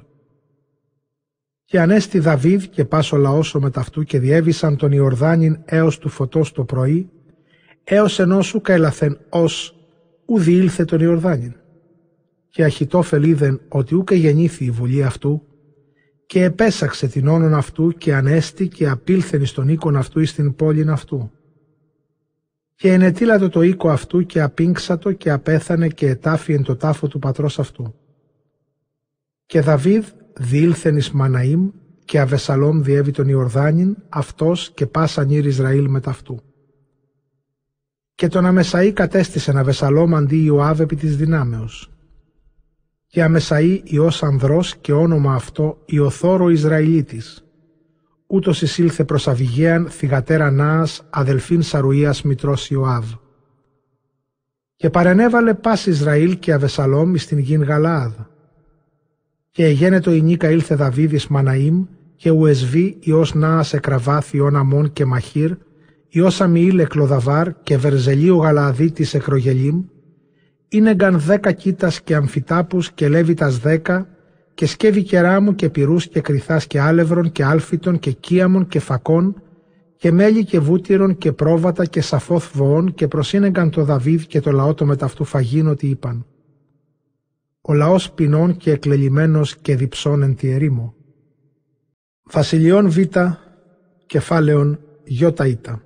Και 1.64 1.80
ανέστη 1.80 2.20
Δαβίδ 2.20 2.64
και 2.64 2.86
πάσο 2.86 3.18
λαός 3.18 3.56
ο 3.56 3.60
μεταυτού 3.60 4.04
και 4.04 4.20
διέβησαν 4.20 4.78
τον 4.78 4.92
Ιορδάνιν 4.92 5.58
έως 5.66 5.98
του 5.98 6.10
φωτός 6.10 6.52
το 6.52 6.64
πρωί 6.64 7.10
έως 7.84 8.20
ενός 8.20 8.54
ουκα 8.54 8.74
έλαθεν 8.74 9.20
ως 9.30 9.76
ουδι 10.26 10.52
ήλθε 10.52 10.86
τον 10.86 11.00
Ιορδάνιν. 11.00 11.54
Και 12.50 12.64
Αχιτόφελ 12.64 13.24
είδεν 13.24 13.62
ότι 13.68 13.96
ούκα 13.96 14.16
γεννήθη 14.16 14.66
η 14.66 14.72
βουλή 14.72 15.04
αυτού 15.04 15.42
και 16.26 16.44
επέσαξε 16.44 17.08
την 17.08 17.28
όνον 17.28 17.54
αυτού 17.54 17.92
και 17.92 18.16
ανέστη 18.16 18.68
και 18.68 18.90
απήλθεν 18.90 19.42
εις 19.42 19.52
τον 19.52 19.68
οίκον 19.68 19.96
αυτού 19.96 20.20
εις 20.20 20.34
την 20.34 20.56
πόλην 20.56 20.90
αυτού. 20.90 21.32
Και 22.76 22.94
ενετήλατο 22.94 23.50
το 23.50 23.62
οίκο 23.62 23.90
αυτού 23.90 24.26
και 24.26 24.42
απίνξατο 24.42 25.12
και 25.12 25.32
απέθανε 25.32 25.88
και 25.88 26.08
ετάφη 26.08 26.54
εν 26.54 26.64
το 26.64 26.76
τάφο 26.76 27.08
του 27.08 27.20
πατρός 27.20 27.60
αυτού. 27.60 27.96
Και 29.46 29.62
Δαβίδ 29.62 30.06
διήλθεν 30.38 30.98
εις 30.98 31.12
Μαναήμ 31.12 31.70
και 32.06 32.20
Αβεσαλόμ 32.20 32.82
διέβη 32.82 33.12
τον 33.12 33.28
Ιορδάνην, 33.28 33.98
αυτός 34.10 34.72
και 34.74 34.86
πάσαν 34.86 35.30
ήρ 35.30 35.46
Ισραήλ 35.46 35.90
μεταυτού. 35.90 36.42
Και 38.16 38.28
τον 38.28 38.46
Αμεσαή 38.46 38.94
κατέστησε 38.94 39.58
Αβεσαλόμ 39.58 40.16
αντί 40.16 40.44
Ιωάβ 40.44 40.80
επί 40.80 40.96
της 40.96 41.18
δυνάμεως. 41.18 41.90
Και 43.08 43.24
Αμεσαή 43.24 43.82
Υιός 43.86 44.24
Ανδρός 44.24 44.76
και 44.76 44.94
όνομα 44.94 45.34
αυτό 45.34 45.82
Ιωθώρο 45.86 46.50
Ισραηλίτης. 46.50 47.45
Ούτως 48.28 48.62
εισήλθε 48.62 49.04
προς 49.04 49.28
Αβιγέαν 49.28 49.90
θυγατέρα 49.90 50.52
Νάας 50.52 51.06
αδελφήν 51.10 51.62
Σαρουίας 51.62 52.22
μητρός 52.22 52.70
Ιωάβ. 52.70 53.06
Και 54.76 54.90
παρενέβαλε 54.90 55.54
πας 55.54 55.86
Ισραήλ 55.86 56.40
και 56.40 56.54
Αβεσαλόμ 56.54 57.16
στην 57.16 57.38
γην 57.38 57.64
Γαλάαδ 57.64 58.14
και 59.52 59.66
εγένετο 59.66 60.14
η 60.14 60.22
νίκα 60.22 60.50
ήλθε 60.50 60.76
Δαβίδης 60.76 61.28
Μαναήμ 61.28 61.86
και 62.16 62.30
Ουεσβή 62.30 62.98
Υιός 63.00 63.34
Νάας 63.34 63.74
εκραβάθ 63.74 64.34
Υιόν 64.34 64.56
Αμών 64.56 64.94
και 64.94 65.06
Μαχύρ 65.06 65.52
Υιός 66.08 66.42
Αμιήλ 66.42 66.80
εκλοδαβάρ 66.80 67.62
και 67.64 67.78
Βερζελίου 67.78 68.42
Γαλαδίτης 68.42 69.14
εκρογελίμ 69.14 69.84
είναι 70.68 70.96
δέκα 71.12 71.52
κοίτας 71.52 72.02
και 72.02 72.16
αμφιτάπους 72.16 72.92
και 72.92 73.10
λέβητας 73.10 73.60
δέκα 73.60 74.08
και 74.56 74.66
σκεύη 74.66 75.04
κεράμου 75.04 75.56
και 75.56 75.70
πυρούς 75.70 76.08
και 76.08 76.22
κρυθάς 76.22 76.68
και 76.68 76.80
άλευρων 76.80 77.32
και 77.32 77.44
άλφιτων 77.44 78.00
και 78.00 78.12
κίαμων 78.12 78.68
και 78.68 78.80
φακών 78.80 79.42
και 79.98 80.12
μέλι 80.12 80.46
και 80.46 80.60
βούτυρων 80.60 81.18
και 81.18 81.32
πρόβατα 81.32 81.86
και 81.86 82.02
σαφόθ 82.02 82.58
βοών 82.58 82.94
και 82.94 83.08
προσύνεγκαν 83.08 83.70
το 83.70 83.84
Δαβίδ 83.84 84.22
και 84.22 84.40
το 84.40 84.52
λαό 84.52 84.74
το 84.74 84.86
μεταυτού 84.86 85.24
φαγήν 85.24 85.68
ότι 85.68 85.88
είπαν 85.88 86.26
ο 87.68 87.74
λαός 87.74 88.12
ποινών 88.12 88.58
και 88.58 88.72
εκλελημένος 88.72 89.56
και 89.58 89.76
διψών 89.76 90.22
εν 90.22 90.36
τη 90.36 90.52
ερήμο. 90.52 90.94
Βασιλειών 92.24 92.90
Β, 92.90 93.00
κεφάλαιον 94.06 94.80
Ι 95.04 95.16
Ήτα. 95.46 95.84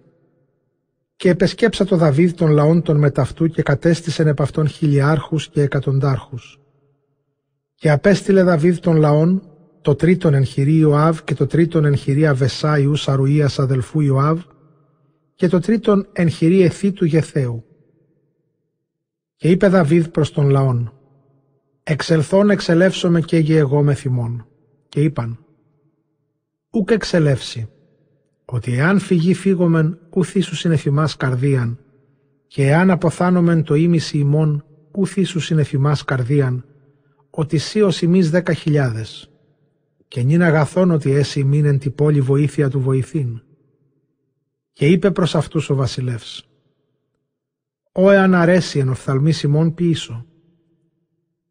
Και 1.15 1.29
επεσκέψα 1.29 1.85
το 1.85 1.95
Δαβίδ 1.95 2.31
των 2.31 2.51
λαών 2.51 2.81
των 2.81 2.97
μεταυτού 2.97 3.47
και 3.47 3.61
κατέστησεν 3.61 4.27
επ' 4.27 4.41
αυτών 4.41 4.67
χιλιάρχους 4.67 5.49
και 5.49 5.61
εκατοντάρχους. 5.61 6.59
Και 7.79 7.91
απέστειλε 7.91 8.43
Δαβίδ 8.43 8.77
των 8.77 8.95
λαών 8.95 9.41
το 9.81 9.95
τρίτον 9.95 10.33
εν 10.33 10.43
χειρή 10.43 10.77
Ιωάβ 10.77 11.19
και 11.23 11.33
το 11.33 11.47
τρίτον 11.47 11.85
εν 11.85 11.95
χειρή 11.95 12.27
Αβεσά 12.27 12.79
Ιούς 12.79 13.07
Αρουίας 13.07 13.59
αδελφού 13.59 14.01
Ιωάβ 14.01 14.41
και 15.35 15.47
το 15.47 15.59
τρίτον 15.59 16.07
εν 16.11 16.29
χειρή 16.29 16.61
Εθή 16.61 16.91
του 16.91 17.05
Γεθέου. 17.05 17.63
Και 19.35 19.49
είπε 19.49 19.67
Δαβίδ 19.67 20.07
προς 20.07 20.31
τον 20.31 20.49
λαόν 20.49 20.93
εξελθών 21.83 22.49
εξελεύσομαι 22.49 23.21
και 23.21 23.37
γε 23.37 23.57
εγώ 23.57 23.83
με 23.83 23.93
θυμών. 23.93 24.47
Και 24.89 25.01
είπαν, 25.01 25.45
ούκ 26.71 26.91
εξελεύσει, 26.91 27.69
ότι 28.45 28.73
εάν 28.73 28.99
φυγεί 28.99 29.33
φύγομεν 29.33 29.99
ουθί 30.09 30.39
σου 30.39 30.75
θυμάς 30.75 31.15
καρδίαν, 31.15 31.79
και 32.47 32.67
εάν 32.67 32.89
αποθάνομεν 32.89 33.63
το 33.63 33.75
ίμιση 33.75 34.17
ημών 34.17 34.65
ουθί 34.91 35.23
σου 35.23 35.39
θυμάς 35.39 36.03
καρδίαν, 36.03 36.65
ότι 37.39 37.57
σύ 37.57 37.81
ως 37.81 38.01
ημείς 38.01 38.29
δέκα 38.29 38.53
χιλιάδες, 38.53 39.31
και 40.07 40.21
νυν 40.21 40.41
αγαθών 40.41 40.91
ότι 40.91 41.11
έσυ 41.11 41.39
ημίν 41.39 41.65
εν 41.65 41.79
την 41.79 41.95
πόλη 41.95 42.21
βοήθεια 42.21 42.69
του 42.69 42.79
βοηθήν. 42.79 43.41
Και 44.73 44.87
είπε 44.87 45.11
προς 45.11 45.35
αυτούς 45.35 45.69
ο 45.69 45.75
βασιλεύς, 45.75 46.47
«Ω 47.91 48.11
εάν 48.11 48.33
αρέσει 48.33 48.79
εν 48.79 48.89
οφθαλμής 48.89 49.43
ημών 49.43 49.73
πίσω, 49.73 50.25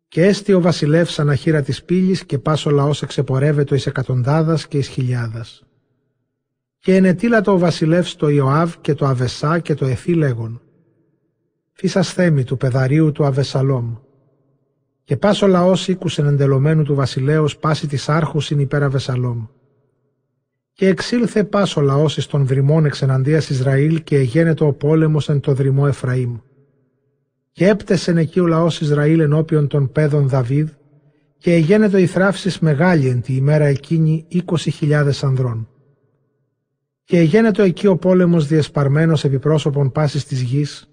και 0.09 0.25
έστι 0.25 0.53
ο 0.53 0.61
βασιλεύς 0.61 1.19
αναχείρα 1.19 1.63
της 1.63 1.85
πύλης 1.85 2.25
και 2.25 2.39
πας 2.39 2.67
ο 2.67 2.71
λαός 2.71 3.03
εξεπορεύεται 3.03 3.75
εις 3.75 3.87
εκατοντάδας 3.87 4.69
και 4.69 4.79
εις 4.79 4.89
χιλιάδας. 4.89 5.63
Και 6.79 6.95
ενετήλατο 6.97 7.53
ο 7.53 7.59
βασιλεύς 7.59 8.17
το 8.17 8.29
Ιωάβ 8.29 8.75
και 8.81 8.95
το 8.95 9.07
Αβεσά 9.07 9.59
και 9.59 9.75
το 9.75 9.87
Εθή 9.87 10.15
λέγον. 10.15 10.63
Φύσας 11.73 12.13
θέμη 12.13 12.45
του 12.45 12.57
πεδαρίου 12.57 13.13
του 13.13 13.25
Αβεσαλόμ. 13.25 13.97
Και 15.09 15.17
πας 15.17 15.43
ο 15.43 15.47
λαός 15.47 15.89
οίκουσεν 15.89 16.27
εντελωμένου 16.27 16.83
του 16.83 16.95
βασιλέως 16.95 17.57
πάση 17.57 17.87
της 17.87 18.09
άρχους 18.09 18.51
ειν 18.51 18.59
υπέρ 18.59 18.83
Αβεσαλόμ. 18.83 19.47
Και 20.73 20.87
εξήλθε 20.87 21.45
πας 21.45 21.77
ο 21.77 21.81
λαός 21.81 22.17
εις 22.17 22.27
των 22.27 22.47
δρυμών 22.47 22.85
εξεναντίας 22.85 23.51
Ισραήλ 23.51 24.03
και 24.03 24.17
εγένετο 24.17 24.67
ο 24.67 24.73
πόλεμος 24.73 25.29
εν 25.29 25.41
το 25.41 25.53
δρυμό 25.53 25.85
Εφραήμ 25.87 26.37
και 27.53 27.69
έπτεσεν 27.69 28.17
εκεί 28.17 28.41
ο 28.41 28.47
λαός 28.47 28.81
Ισραήλ 28.81 29.21
ενώπιον 29.21 29.67
των 29.67 29.93
παιδών 29.93 30.29
Δαβίδ 30.29 30.69
και 31.39 31.53
εγένετο 31.53 31.99
η 31.99 32.07
θράψης 32.07 32.59
μεγάλη 32.59 33.09
εν 33.09 33.21
τη 33.21 33.35
ημέρα 33.35 33.65
εκείνη 33.65 34.25
είκοσι 34.29 34.71
χιλιάδες 34.71 35.25
ανδρών. 35.25 35.69
Και 37.05 37.19
εγένετο 37.19 37.63
εκεί 37.63 37.87
ο 37.87 37.97
πόλεμος 37.97 38.47
διεσπαρμένος 38.47 39.25
επί 39.25 39.39
πρόσωπον 39.39 39.93
πάσης 39.93 40.25
της 40.25 40.41
γης 40.41 40.89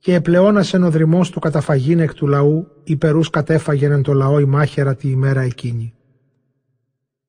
και 0.00 0.14
επλεώνασεν 0.14 0.82
ο 0.82 0.90
δρυμός 0.90 1.30
του 1.30 1.40
καταφαγήν 1.40 1.98
εκ 1.98 2.14
του 2.14 2.26
λαού 2.26 2.66
υπερούς 2.84 3.30
κατέφαγεν 3.30 3.92
εν 3.92 4.02
το 4.02 4.12
λαό 4.12 4.38
η 4.38 4.44
μάχαιρα 4.44 4.94
τη 4.94 5.08
ημέρα 5.08 5.40
εκείνη. 5.40 5.94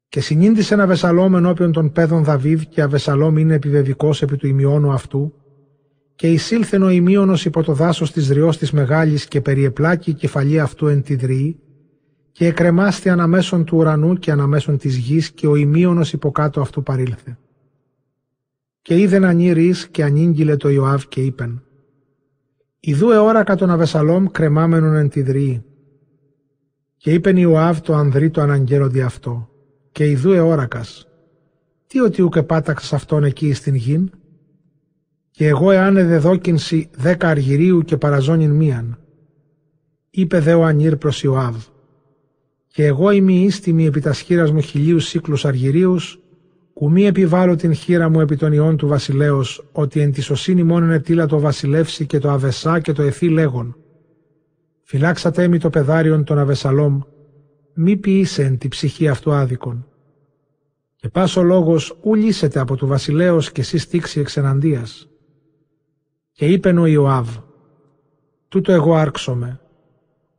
Και 0.07 0.22
συνήντησε 0.22 0.73
ένα 0.73 0.84
Αβεσαλόμ 0.84 1.35
ενώπιον 1.35 1.72
των 1.72 1.91
παιδών 1.91 2.23
Δαβίδ 2.23 2.61
και 2.61 2.81
Αβεσαλόμ 2.81 3.38
είναι 3.38 3.53
επιβεβικός 3.53 4.22
επί 4.22 4.38
του 4.38 4.48
ημιώνου 4.48 4.91
αυτού 4.91 5.34
και 6.15 6.31
εισήλθεν 6.31 6.84
ο 6.84 6.89
ημίωνος 6.89 7.45
υπό 7.45 7.64
το 7.64 7.73
δάσος 7.73 8.11
της 8.11 8.30
ριός 8.30 8.57
της 8.57 8.72
μεγάλης 8.72 9.26
και 9.26 9.41
περιεπλάκη 9.41 10.10
η 10.10 10.14
κεφαλή 10.14 10.60
αυτού 10.60 10.88
εν 10.88 11.02
τη 11.02 11.15
δρυή 11.15 11.60
και 12.31 12.45
εκρεμάστη 12.45 13.10
αναμέσων 13.10 13.65
του 13.65 13.77
ουρανού 13.77 14.15
και 14.15 14.31
αναμέσων 14.31 14.77
της 14.77 14.95
γης 14.95 15.31
και 15.31 15.48
ο 15.48 15.56
ημίωνος 15.56 16.14
υποκάτω 16.14 16.61
αυτού 16.61 16.84
παρήλθε. 16.84 17.38
Και 18.81 18.99
είδεν 18.99 19.26
ανήρης 19.26 19.88
και 19.88 20.03
ανήγγειλε 20.03 20.56
το 20.56 20.69
Ιωάβ 20.69 21.03
και 21.07 21.22
είπεν 21.22 21.64
«Ιδού 22.83 23.09
εόρακα 23.09 23.55
τον 23.55 23.69
Αβεσαλόμ 23.69 24.25
κρεμάμενον 24.25 24.95
εν 24.95 25.09
τη 25.09 25.21
δρυή». 25.21 25.63
Και 26.97 27.13
είπεν 27.13 27.37
Ιωάβ 27.37 27.79
το 27.79 27.93
ανδρή 27.95 28.29
το 28.29 28.41
αναγγέροντι 28.41 29.01
αυτό 29.01 29.49
και 29.91 30.09
ιδού 30.09 30.31
εόρακας 30.31 31.07
«Τι 31.87 31.99
ότι 31.99 32.21
ούκε 32.21 32.43
πάταξας 32.43 32.93
αυτόν 32.93 33.23
εκεί 33.23 33.53
στην 33.53 33.75
γην» 33.75 34.11
και 35.31 35.47
εγώ 35.47 35.71
εάν 35.71 35.97
εδεδόκινση 35.97 36.89
δέκα 36.95 37.27
αργυρίου 37.27 37.81
και 37.81 37.97
παραζώνην 37.97 38.51
μίαν. 38.51 38.99
Είπε 40.09 40.39
δε 40.39 40.53
ο 40.53 40.63
Ανήρ 40.63 40.95
προς 40.95 41.23
Ιωάβ. 41.23 41.55
Και 42.67 42.85
εγώ 42.85 43.11
είμαι 43.11 43.33
ίστιμη 43.33 43.85
επί 43.85 43.99
τα 43.99 44.13
σχήρας 44.13 44.51
μου 44.51 44.61
χιλίους 44.61 45.07
σύκλους 45.07 45.45
αργυρίους, 45.45 46.20
μη 46.89 47.05
επιβάλλω 47.05 47.55
την 47.55 47.73
χείρα 47.73 48.09
μου 48.09 48.19
επί 48.19 48.35
των 48.35 48.53
ιών 48.53 48.77
του 48.77 48.87
βασιλέως, 48.87 49.69
ότι 49.71 49.99
εν 49.99 50.11
τη 50.11 50.21
σωσίνη 50.21 50.63
μόνον 50.63 50.91
ετήλα 50.91 51.25
το 51.25 51.39
βασιλεύσει 51.39 52.05
και 52.05 52.19
το 52.19 52.29
αβεσά 52.29 52.79
και 52.79 52.91
το 52.91 53.01
εθί 53.01 53.29
λέγον. 53.29 53.75
Φυλάξατε 54.83 55.47
μη 55.47 55.59
το 55.59 55.69
πεδάριον 55.69 56.23
των 56.23 56.37
αβεσαλόμ, 56.37 57.01
μη 57.73 57.97
ποιήσε 57.97 58.43
εν 58.43 58.57
τη 58.57 58.67
ψυχή 58.67 59.07
αυτού 59.07 59.31
άδικον. 59.31 59.85
Και 60.95 61.09
πάσο 61.09 61.41
λόγος 61.41 61.97
ου 62.01 62.15
λύσετε 62.15 62.59
από 62.59 62.75
του 62.75 62.87
βασιλέως 62.87 63.51
και 63.51 63.61
εσύ 63.61 63.89
τήξη 63.89 64.19
εξεναντίας. 64.19 65.09
Και 66.31 66.45
είπεν 66.45 66.77
ο 66.77 66.85
Ιωάβ, 66.85 67.37
τούτο 68.47 68.71
εγώ 68.71 68.95
άρξομαι, 68.95 69.59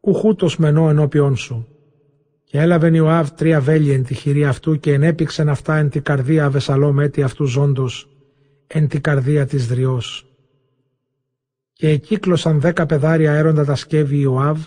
ουχούτος 0.01 0.56
μενώ 0.56 0.89
ενώπιόν 0.89 1.36
σου. 1.36 1.66
Και 2.53 2.61
έλαβεν 2.61 2.95
Ιωάβ 2.95 3.31
τρία 3.31 3.61
βέλη 3.61 3.93
εν 3.93 4.05
τη 4.05 4.15
χειρή 4.15 4.45
αυτού 4.45 4.79
και 4.79 4.93
ενέπηξεν 4.93 5.49
αυτά 5.49 5.77
εν 5.77 5.89
τη 5.89 6.01
καρδία 6.01 6.45
Αβεσαλόμ 6.45 7.01
έτη 7.01 7.23
αυτού 7.23 7.45
ζώντος, 7.45 8.09
εν 8.66 8.89
τη 8.89 9.01
καρδία 9.01 9.47
της 9.47 9.66
δριός. 9.66 10.27
Και 11.73 11.89
εκύκλωσαν 11.89 12.61
δέκα 12.61 12.87
πεδάρια 12.87 13.33
έροντα 13.33 13.65
τα 13.65 13.74
σκεύη 13.74 14.20
Ιωάβ 14.20 14.66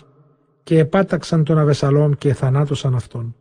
και 0.62 0.78
επάταξαν 0.78 1.44
τον 1.44 1.58
Αβεσαλόμ 1.58 2.12
και 2.12 2.34
θανάτωσαν 2.34 2.94
αυτόν. 2.94 3.36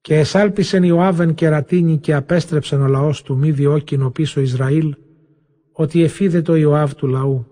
Και 0.00 0.18
εσάλπισεν 0.18 0.82
Ιωάβεν 0.82 1.34
και 1.34 1.48
ρατίνη 1.48 1.98
και 1.98 2.14
απέστρεψεν 2.14 2.82
ο 2.82 2.86
λαός 2.86 3.22
του 3.22 3.36
μη 3.36 3.50
διώκεινο 3.50 4.10
πίσω 4.10 4.40
Ισραήλ 4.40 4.96
ότι 5.72 6.02
εφίδε 6.02 6.42
το 6.42 6.56
Ιωάβ 6.56 6.92
του 6.94 7.06
λαού. 7.06 7.46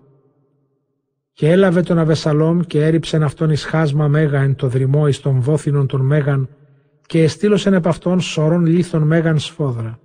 Και 1.35 1.51
έλαβε 1.51 1.81
τον 1.81 1.97
Αβεσαλόμ 1.97 2.59
και 2.59 2.85
έριψεν 2.85 3.23
αυτόν 3.23 3.49
εις 3.49 3.65
χάσμα 3.65 4.07
μέγα 4.07 4.41
εν 4.41 4.55
το 4.55 4.67
δρυμό 4.67 5.07
εις 5.07 5.19
των 5.19 5.39
βόθινων 5.39 5.87
των 5.87 6.01
μέγαν 6.01 6.49
και 7.05 7.23
εστήλωσεν 7.23 7.73
επ' 7.73 7.87
αυτόν 7.87 8.21
σωρών 8.21 8.65
λίθων 8.65 9.01
μέγαν 9.01 9.39
σφόδρα. 9.39 9.99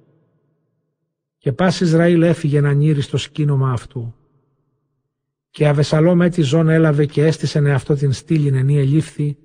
Και 1.38 1.52
πας 1.52 1.80
Ισραήλ 1.80 2.22
έφυγε 2.22 2.60
να 2.60 2.72
νύρεις 2.72 3.04
στο 3.04 3.16
σκήνομα 3.16 3.70
αυτού. 3.70 4.14
Και 5.50 5.68
Αβεσαλόμ 5.68 6.22
έτη 6.22 6.42
ζών 6.42 6.68
έλαβε 6.68 7.06
και 7.06 7.24
έστησεν 7.24 7.66
αυτό 7.66 7.94
την 7.94 8.12
στήλην 8.12 8.54
ενή 8.54 8.78
ελήφθη 8.78 9.36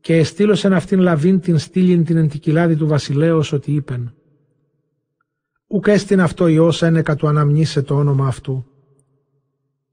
και 0.00 0.16
εστήλωσεν 0.16 0.72
αυτήν 0.72 1.00
λαβήν 1.00 1.40
την 1.40 1.58
στήλην 1.58 2.04
την 2.04 2.16
εντικυλάδη 2.16 2.76
του 2.76 2.86
βασιλέως 2.86 3.52
ότι 3.52 3.72
είπεν 3.72 4.14
«Ουκ 5.66 5.86
έστειν 5.86 6.20
αυτό 6.20 6.46
Υιός 6.46 6.82
ένεκα 6.82 7.14
του 7.14 7.28
αναμνήσε 7.28 7.82
το 7.82 7.96
όνομα 7.96 8.26
αυτού» 8.26 8.66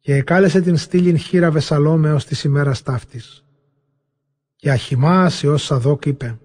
και 0.06 0.16
εκάλεσε 0.16 0.62
την 0.62 0.78
στήλην 0.78 1.18
χείρα 1.18 1.52
Βεσαλόμ 1.52 2.06
έως 2.06 2.26
της 2.26 2.44
ημέρας 2.44 2.82
ταύτης. 2.82 3.46
Και 4.56 4.72
Αχιμάς 4.72 5.44
Υιός 5.44 5.64
Σαδόκ 5.64 6.06
είπε 6.06 6.40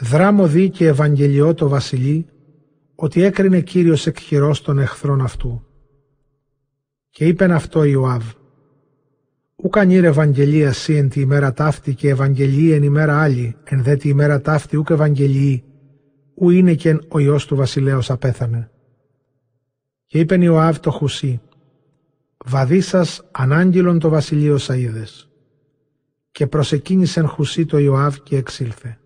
«Δράμω 0.00 0.46
δι 0.46 0.70
και 0.70 0.86
Ευαγγελιό 0.86 1.54
το 1.54 1.68
βασιλεί, 1.68 2.26
ότι 2.94 3.22
έκρινε 3.22 3.60
Κύριος 3.60 4.06
εκχειρός 4.06 4.62
των 4.62 4.78
εχθρών 4.78 5.20
αυτού». 5.20 5.66
Και 7.10 7.26
είπεν 7.26 7.52
αυτό 7.52 7.84
Ιωάβ 7.84 8.32
Ουκ 9.56 9.78
ανήρ 9.78 10.04
Ευαγγελία 10.04 10.72
σύ 10.72 10.94
εν 10.94 11.08
τη 11.08 11.20
ημέρα 11.20 11.52
ταύτη 11.52 11.94
και 11.94 12.08
Ευαγγελία 12.08 12.76
εν 12.76 12.82
ημέρα 12.82 13.22
άλλη, 13.22 13.56
εν 13.64 13.82
δε 13.82 13.96
τη 13.96 14.08
ημέρα 14.08 14.40
ταύτη 14.40 14.76
ουκ 14.76 14.90
Ευαγγελιή, 14.90 15.64
ου 16.34 16.50
είναι 16.50 16.74
και 16.74 16.98
ο 17.08 17.18
Υιός 17.18 17.46
του 17.46 17.56
βασιλέως 17.56 18.10
απέθανε. 18.10 18.70
Και 20.06 20.18
είπεν 20.18 20.42
Ιωάβ 20.42 20.78
το 20.78 20.90
Χουσί, 20.90 21.40
βαδίσας 22.44 23.22
ανάγγελον 23.30 23.98
το 23.98 24.08
βασιλείο 24.08 24.56
Σαΐδες. 24.60 25.28
Και 26.30 26.46
προσεκίνησεν 26.46 27.28
Χουσί 27.28 27.66
το 27.66 27.78
Ιωάβ 27.78 28.16
και 28.22 28.36
εξήλθε. 28.36 28.98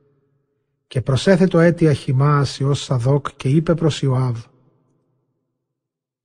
Και 0.86 1.00
προσέθετο 1.00 1.58
έτη 1.58 1.88
Αχιμάς 1.88 2.58
Υιός 2.58 2.82
Σαδόκ 2.82 3.26
και 3.36 3.48
είπε 3.48 3.74
προς 3.74 4.02
Ιωάβ, 4.02 4.44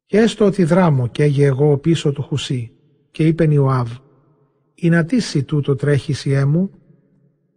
και 0.05 0.17
έστω 0.17 0.45
ότι 0.45 0.63
δράμω 0.63 1.07
και 1.07 1.23
έγε 1.23 1.45
εγώ 1.45 1.77
πίσω 1.77 2.11
του 2.11 2.21
Χουσί, 2.21 2.71
και 3.11 3.27
είπεν 3.27 3.51
Ιωάβ, 3.51 3.91
«Η 4.75 4.89
να 4.89 5.05
τύσι 5.05 5.43
τούτο 5.43 5.75
τρέχεις 5.75 6.25
η 6.25 6.33
έμου» 6.33 6.71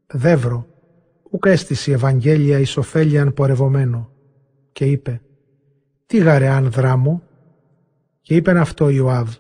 «Δεύρο, 0.07 0.67
ουκ 1.31 1.47
έστηση 1.47 1.93
Ευαγγέλια 1.93 2.59
εις 2.59 2.77
ωφέλιαν 2.77 3.35
πορευομένο» 3.35 4.11
και 4.73 4.85
είπε 4.85 5.21
«Τι 6.07 6.19
γαρεάν 6.19 6.71
δράμω» 6.71 7.23
και 8.21 8.35
είπεν 8.35 8.57
αυτό 8.57 8.89
Ιωάβ 8.89 9.35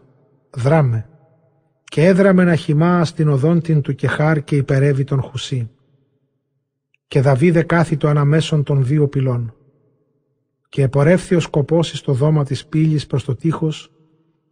«Δράμε» 0.56 1.08
και 1.84 2.04
έδραμε 2.04 2.44
να 2.44 2.56
χυμά 2.56 3.04
στην 3.04 3.28
οδόν 3.28 3.60
την 3.60 3.80
του 3.80 3.94
Κεχάρ 3.94 4.44
και 4.44 4.56
υπερεύει 4.56 5.04
τον 5.04 5.22
Χουσί. 5.22 5.70
Και 7.08 7.20
Δαβίδε 7.20 7.62
κάθιτο 7.62 8.08
αναμέσων 8.08 8.62
των 8.62 8.84
δύο 8.84 9.08
πυλών. 9.08 9.54
Και 10.68 10.82
επορεύθη 10.82 11.34
ο 11.34 11.40
σκοπός 11.40 11.92
εις 11.92 12.00
το 12.00 12.12
δώμα 12.12 12.44
της 12.44 12.66
πύλης 12.66 13.06
προς 13.06 13.24
το 13.24 13.34
τείχος 13.34 13.92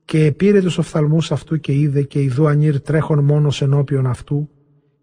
και 0.04 0.24
επήρε 0.24 0.60
τους 0.60 0.78
οφθαλμούς 0.78 1.32
αυτού 1.32 1.60
και 1.60 1.72
είδε 1.72 2.02
και 2.02 2.22
ειδού 2.22 2.48
ανήρ 2.48 2.80
τρέχον 2.80 3.24
μόνος 3.24 3.62
ενώπιον 3.62 4.06
αυτού 4.06 4.50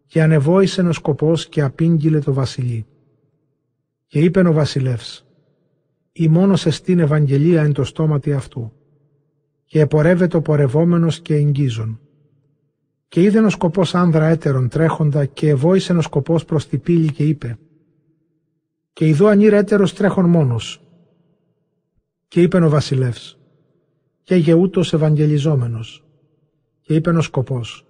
και 0.05 0.21
ανεβόησεν 0.21 0.87
ο 0.87 0.91
σκοπός 0.91 1.47
και 1.47 1.61
απήγγειλε 1.61 2.19
το 2.19 2.33
βασιλεί. 2.33 2.85
Και 4.07 4.19
είπεν 4.19 4.45
ο 4.45 4.53
βασιλεύς 4.53 5.25
«Η 6.11 6.27
μόνος 6.27 6.65
εστίν 6.65 6.99
Ευαγγελία 6.99 7.61
εν 7.61 7.73
το 7.73 7.83
στόματι 7.83 8.33
αυτού» 8.33 8.71
και 9.71 9.79
επορεύεται 9.79 10.37
ο 10.37 10.41
πορευόμενος 10.41 11.19
και 11.19 11.35
εγγίζων. 11.35 11.99
Και 13.07 13.21
είδεν 13.21 13.45
ο 13.45 13.49
σκοπός 13.49 13.95
άνδρα 13.95 14.25
έτερον 14.25 14.69
τρέχοντα 14.69 15.25
και 15.25 15.49
ευόησεν 15.49 15.97
ο 15.97 16.01
σκοπός 16.01 16.45
προς 16.45 16.67
τη 16.67 16.77
πύλη 16.77 17.11
και 17.11 17.23
είπε 17.23 17.57
«Και 18.93 19.07
ειδού 19.07 19.27
ανήρ 19.27 19.53
έτερος 19.53 19.93
τρέχον 19.93 20.29
μόνος». 20.29 20.83
Και 22.27 22.41
είπεν 22.41 22.63
ο 22.63 22.69
βασιλεύς 22.69 23.39
και 24.23 24.35
γεούτος 24.35 24.93
ευαγγελιζόμενος. 24.93 26.03
Και 26.81 26.93
είπεν 26.93 27.17
ο 27.17 27.21
σκοπός, 27.21 27.85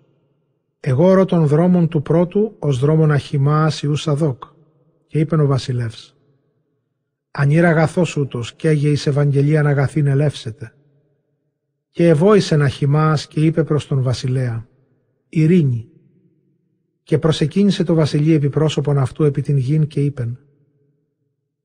εγώ 0.80 1.14
ρο 1.14 1.26
των 1.26 1.48
δρόμων 1.48 1.88
του 1.88 2.02
πρώτου 2.02 2.56
ως 2.60 2.80
δρόμων 2.80 3.12
αχημάς 3.12 3.82
Ιούς 3.82 4.02
Σαδόκ. 4.02 4.44
Και 5.08 5.20
είπεν 5.20 5.40
ο 5.40 5.46
βασιλεύς, 5.46 6.16
ανήρα 7.32 7.70
αγαθός 7.70 8.18
ούτως 8.18 8.54
και 8.54 8.68
έγε 8.68 8.90
εις 8.90 9.08
Ευαγγελίαν 9.08 9.68
αγαθήν 9.68 10.08
ελεύσετε. 10.08 10.74
Και 11.92 12.08
ευόησε 12.08 12.56
να 12.56 12.68
χυμάς 12.68 13.28
και 13.28 13.40
είπε 13.40 13.64
προς 13.64 13.88
τον 13.88 14.02
βασιλέα, 14.02 14.68
ειρήνη. 15.30 15.90
Και 17.04 17.18
προσεκίνησε 17.18 17.84
το 17.84 17.94
βασιλεί 17.94 18.34
επιπρόσωπον 18.34 18.98
αυτού 18.98 19.24
επί 19.24 19.42
την 19.42 19.58
γην 19.58 19.88
και 19.88 20.02
είπεν, 20.04 20.40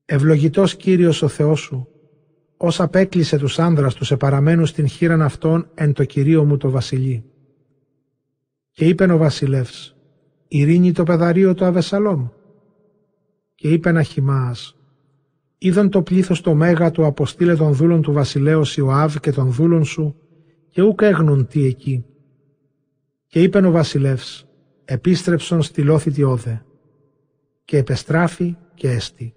Ευλογητός 0.05 0.75
Κύριος 0.75 1.21
ο 1.21 1.27
Θεός 1.27 1.59
σου, 1.59 1.87
ως 2.57 2.79
απέκλεισε 2.79 3.37
τους 3.37 3.59
άνδρας 3.59 3.93
τους 3.93 4.11
επαραμένους 4.11 4.71
την 4.71 4.87
χείραν 4.87 5.21
αυτών 5.21 5.69
εν 5.73 5.93
το 5.93 6.03
κυρίω 6.03 6.45
μου 6.45 6.57
το 6.57 6.69
βασιλεί. 6.69 7.23
Και 8.71 8.85
είπεν 8.85 9.11
ο 9.11 9.17
βασιλεύς, 9.17 9.95
ειρήνη 10.47 10.91
το 10.91 11.03
παιδαρίο 11.03 11.53
του 11.53 11.65
Αβεσαλόμ. 11.65 12.27
Και 13.55 13.69
είπεν 13.69 13.97
Αχιμάς, 13.97 14.76
είδον 15.57 15.89
το 15.89 16.01
πλήθος 16.01 16.41
το 16.41 16.53
μέγα 16.53 16.91
του 16.91 17.05
αποστήλε 17.05 17.55
των 17.55 17.73
δούλων 17.73 18.01
του 18.01 18.11
βασιλέως 18.11 18.77
Ιωάβ 18.77 19.15
και 19.15 19.31
των 19.31 19.51
δούλων 19.51 19.85
σου 19.85 20.15
και 20.69 20.81
ούκ 20.81 21.01
έγνουν 21.01 21.47
τι 21.47 21.65
εκεί. 21.65 22.05
Και 23.27 23.41
είπεν 23.41 23.65
ο 23.65 23.71
βασιλεύς, 23.71 24.47
επίστρεψον 24.85 25.61
στη 25.61 25.81
λόθητη 25.81 26.23
όδε 26.23 26.65
και 27.65 27.77
επεστράφη 27.77 28.55
και 28.73 28.89
έστη. 28.89 29.33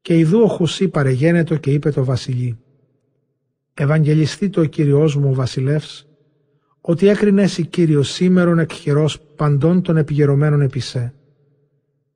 Και 0.00 0.18
ειδού 0.18 0.40
ο 0.40 0.48
Χουσί 0.48 0.88
παρεγένετο 0.88 1.56
και 1.56 1.72
είπε 1.72 1.90
το 1.90 2.04
βασιλεί 2.04 2.58
«Ευαγγελιστεί 3.74 4.48
το 4.48 4.64
Κύριός 4.64 5.16
μου 5.16 5.30
ο 5.30 5.34
βασιλεύς, 5.34 6.08
ότι 6.80 7.08
έκρινε 7.08 7.42
εσύ 7.42 7.66
Κύριος 7.66 8.10
σήμερον 8.10 8.58
εκχειρός 8.58 9.20
παντών 9.20 9.82
των 9.82 9.96
επιγερωμένων 9.96 10.60
επισέ». 10.60 11.14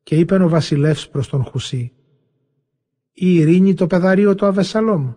Και 0.03 0.17
είπε 0.17 0.35
ο 0.35 0.49
βασιλεύς 0.49 1.09
προς 1.09 1.29
τον 1.29 1.45
Χουσί 1.45 1.93
«Η 3.13 3.35
ειρήνη 3.35 3.75
το 3.75 3.87
παιδαρίο 3.87 4.35
το 4.35 4.47
Αβεσαλόμ». 4.47 5.13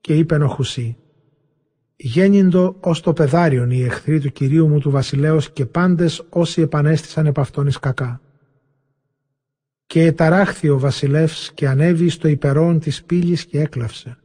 Και 0.00 0.16
είπε 0.16 0.34
ο 0.34 0.48
Χουσί 0.48 0.96
«Γέννηντο 1.96 2.76
ως 2.80 3.00
το 3.00 3.12
παιδάριον 3.12 3.70
οι 3.70 3.82
εχθροί 3.82 4.20
του 4.20 4.32
Κυρίου 4.32 4.68
μου 4.68 4.78
του 4.78 4.90
βασιλέως 4.90 5.50
και 5.50 5.66
πάντες 5.66 6.26
όσοι 6.28 6.60
επανέστησαν 6.60 7.26
επ' 7.26 7.38
αυτόν 7.38 7.66
εις 7.66 7.78
κακά». 7.78 8.20
Και 9.86 10.02
εταράχθη 10.02 10.68
ο 10.68 10.78
βασιλεύς 10.78 11.52
και 11.52 11.68
ανέβη 11.68 12.08
στο 12.08 12.28
υπερόν 12.28 12.78
της 12.78 13.04
πύλης 13.04 13.44
και 13.46 13.60
έκλαυσε. 13.60 14.18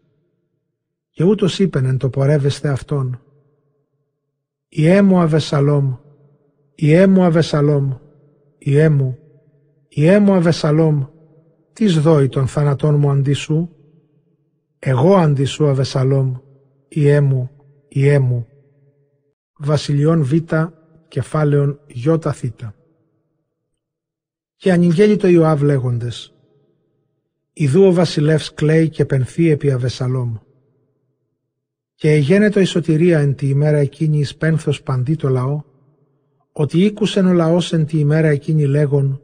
Και 1.10 1.24
ούτως 1.24 1.60
είπεν 1.60 1.86
εν 1.86 1.98
το 1.98 2.10
πορεύεστε 2.10 2.70
αυτόν. 2.70 3.22
«Ιέ 4.70 5.02
μου 5.02 5.20
Αβεσαλόμ, 5.20 5.96
Ιέ 6.76 7.08
μου 7.08 7.24
Αβεσαλόμ, 7.24 7.94
Ιέ 8.58 8.90
μου, 8.90 9.18
Ιέ 9.90 10.20
μου 10.20 10.34
Αβεσαλόμ, 10.34 11.06
τις 11.80 12.00
δόει 12.00 12.30
των 12.30 12.48
θανατών 12.48 12.96
μου 12.96 13.10
αντί 13.10 13.34
σου, 13.34 13.70
εγώ 14.80 15.16
αντί 15.16 15.44
σου 15.44 15.68
Αβεσαλόμ, 15.68 16.36
Ιέ 16.88 17.22
μου, 17.22 17.50
Ιέ 17.88 18.20
μου». 18.20 18.48
Βασιλιών 19.58 20.24
Β, 20.24 20.34
κεφάλαιον 21.08 21.80
Ι 21.88 22.00
Θ 22.32 22.46
και 24.56 24.72
ανηγγέλει 24.72 25.16
το 25.16 25.28
Ιωάβ 25.28 25.62
λέγοντες 25.62 26.34
«Ιδού 27.54 27.84
ο 27.84 27.94
βασιλεύς 27.94 28.54
κλαίει 28.54 28.90
και 28.90 29.06
πενθεί 29.06 29.50
επί 29.50 29.72
Αβεσαλόμ». 29.72 30.36
Και 31.96 32.12
εγένετο 32.12 32.60
η 32.60 32.66
σωτηρία 32.66 33.20
εν 33.20 33.36
τη 33.36 33.48
ημέρα 33.48 33.78
εκείνη 33.78 34.20
εις 34.20 34.36
πένθος 34.36 34.82
παντί 34.82 35.16
το 35.16 35.30
λαό, 35.30 35.62
ότι 36.52 36.86
ήκουσεν 36.86 37.26
ο 37.26 37.34
λαός 37.34 37.74
εν 37.74 37.86
τη 37.86 38.00
ημέρα 38.00 38.28
εκείνη 38.28 38.66
λέγον, 38.66 39.22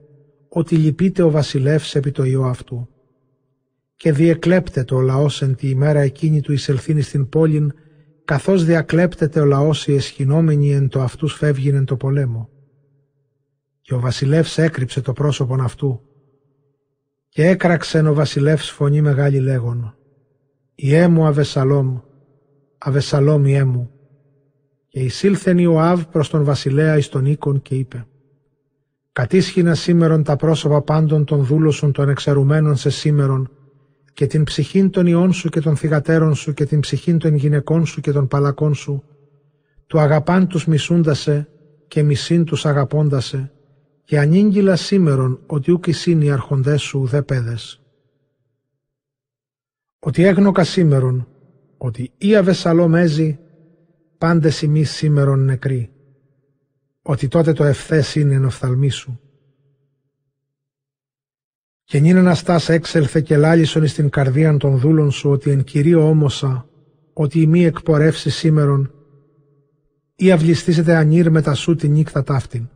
ότι 0.58 0.76
λυπείται 0.76 1.22
ο 1.22 1.30
βασιλεύς 1.30 1.96
επί 1.96 2.12
το 2.12 2.24
Υιό 2.24 2.44
αυτού. 2.44 2.88
Και 3.96 4.12
διεκλέπτεται 4.12 4.96
ο 4.96 5.02
λαός 5.02 5.42
εν 5.42 5.56
τη 5.56 5.70
ημέρα 5.70 6.00
εκείνη 6.00 6.42
του 6.42 6.54
εισελθύνη 6.54 7.02
στην 7.02 7.30
πόλην, 7.30 7.74
καθώς 8.26 8.66
διακλέπτεται 8.66 9.40
ο 9.40 9.46
λαός 9.46 9.88
οι 9.88 9.96
εσχυνόμενοι 9.96 10.74
εν 10.74 10.88
το 10.88 11.02
αυτούς 11.02 11.34
φεύγειν 11.34 11.76
εν 11.76 11.86
το 11.86 11.96
πολέμο. 11.96 12.50
Και 13.82 13.94
ο 13.94 14.00
βασιλεύς 14.00 14.58
έκρυψε 14.58 15.02
το 15.02 15.14
πρόσωπον 15.14 15.62
αυτού. 15.62 16.02
Και 17.30 17.48
έκραξεν 17.48 18.08
ο 18.08 18.14
βασιλεύς 18.14 18.70
φωνή 18.70 19.02
μεγάλη 19.02 19.40
λέγον 19.40 19.96
«Ιέ 20.76 21.08
μου 21.08 21.26
Αβεσαλόμ, 21.26 22.00
Αβεσαλόμ 22.78 23.46
Ιέ 23.46 23.64
μου» 23.64 23.92
και 24.88 25.00
εισήλθεν 25.00 25.58
Ιωάβ 25.58 26.04
προς 26.04 26.30
τον 26.30 26.44
βασιλέα 26.44 26.98
εις 26.98 27.10
τον 27.10 27.26
οίκον 27.26 27.62
και 27.62 27.76
είπε 27.76 28.06
«Κατήσχυνα 29.16 29.76
σήμερον 29.76 30.24
τα 30.24 30.36
πρόσωπα 30.36 30.82
πάντων 30.82 31.26
των 31.26 31.44
δούλωσων 31.44 31.92
των 31.92 32.10
εξαιρουμένων 32.10 32.76
σε 32.76 32.90
σήμερον 32.90 33.52
και 34.14 34.28
την 34.28 34.44
ψυχήν 34.44 34.90
των 34.90 35.08
ιών 35.08 35.34
σου 35.34 35.50
και 35.50 35.60
των 35.60 35.76
θυγατέρων 35.78 36.36
σου 36.36 36.54
και 36.54 36.66
την 36.66 36.80
ψυχήν 36.80 37.18
των 37.18 37.36
γυναικών 37.36 37.86
σου 37.86 38.02
και 38.02 38.12
των 38.12 38.28
παλακών 38.28 38.74
σου, 38.74 39.04
του 39.88 40.00
αγαπάν 40.00 40.48
τους 40.48 40.66
μισούντασε 40.66 41.50
και 41.88 42.04
μισήν 42.04 42.44
τους 42.44 42.66
αγαπώντασε, 42.66 43.52
και 44.04 44.20
ανήγγυλα 44.20 44.76
σήμερον 44.76 45.40
ότι 45.46 45.72
ούκ 45.72 45.88
εισήν 45.88 46.22
οι 46.22 46.32
αρχοντές 46.32 46.82
σου 46.82 47.06
δε 47.06 47.22
πέδες. 47.22 47.82
Ότι 50.00 50.26
έγνοκα 50.26 50.64
σήμερον, 50.64 51.28
ότι 51.78 52.12
ή 52.18 52.36
αβεσαλό 52.36 52.88
μέζι, 52.88 53.40
πάντες 54.18 54.62
ημείς 54.62 54.92
σήμερον 54.92 55.46
νεκροί. 55.46 55.95
Ότι 57.08 57.28
τότε 57.28 57.54
το 57.54 57.64
ευθές 57.64 58.16
είναι 58.16 58.34
εν 58.34 58.46
οφθαλμή 58.46 58.90
σου. 58.90 59.20
Και 61.84 62.00
νυν 62.00 62.18
Αναστάς 62.18 62.70
έξελθε 62.70 63.22
και 63.22 63.38
λάλησον 63.38 63.84
εις 63.84 63.94
την 63.94 64.10
καρδίαν 64.10 64.58
των 64.58 64.78
δούλων 64.78 65.12
σου, 65.12 65.30
ότι 65.30 65.52
εν 65.52 65.64
κυρίω 65.64 66.10
όμωσα, 66.10 66.70
ότι 67.14 67.42
η 67.42 67.48
μη 67.48 67.66
εκπορεύσει 67.66 68.30
σήμερον, 68.30 68.94
ή 70.16 70.32
αυλιστήσετε 70.32 70.96
ανήρ 70.96 71.32
μετά 71.32 71.54
σου 71.54 71.76
τη 71.76 71.88
νύχτα 71.88 72.24
ταύτην. 72.24 72.70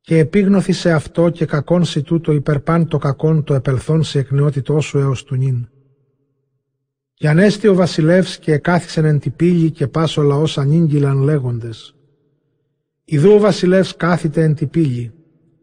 Και 0.00 0.18
επίγνωθη 0.18 0.72
σε 0.72 0.92
αυτό 0.92 1.30
και 1.30 1.44
κακόν 1.44 1.84
σι 1.84 2.02
τούτο 2.02 2.32
υπερπάν 2.32 2.88
το 2.88 2.98
κακόν 2.98 3.44
το 3.44 3.54
επελθόν 3.54 4.02
σε 4.02 4.18
εκνεότητό 4.18 4.80
σου 4.80 4.98
έως 4.98 5.24
του 5.24 5.36
νυν. 5.36 5.68
Και 7.14 7.28
ανέστη 7.28 7.68
ο 7.68 7.74
βασιλεύς 7.74 8.38
και 8.38 8.52
εκάθισεν 8.52 9.04
εν 9.04 9.18
τη 9.18 9.30
πύλη 9.30 9.70
και 9.70 9.86
πάσο 9.86 10.20
ο 10.22 10.24
λαός 10.24 10.58
ανήγγυλαν 10.58 11.22
λέγοντες. 11.22 11.96
Ιδού 13.12 13.32
ο 13.32 13.38
βασιλεύς 13.38 13.96
κάθιτε 13.96 14.42
εν 14.42 14.54
τη 14.54 14.66
πύλη 14.66 15.12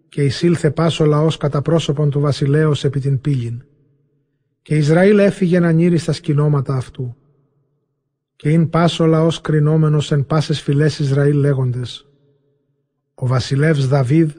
και 0.09 0.23
εισήλθε 0.23 0.71
πάσο 0.71 1.05
λαός 1.05 1.37
κατά 1.37 1.61
πρόσωπον 1.61 2.09
του 2.09 2.19
βασιλέως 2.19 2.83
επί 2.83 2.99
την 2.99 3.21
πύλην. 3.21 3.63
Και 4.61 4.75
Ισραήλ 4.75 5.19
έφυγε 5.19 5.59
να 5.59 5.71
νύρει 5.71 5.97
στα 5.97 6.11
σκηνώματα 6.11 6.75
αυτού. 6.75 7.15
Και 8.35 8.49
ειν 8.49 8.69
πάσο 8.69 9.05
λαός 9.05 9.41
κρινόμενος 9.41 10.11
εν 10.11 10.25
πάσες 10.25 10.61
φυλές 10.61 10.99
Ισραήλ 10.99 11.37
λέγοντες. 11.37 12.07
Ο 13.13 13.27
βασιλεύς 13.27 13.87
Δαβίδ 13.87 14.31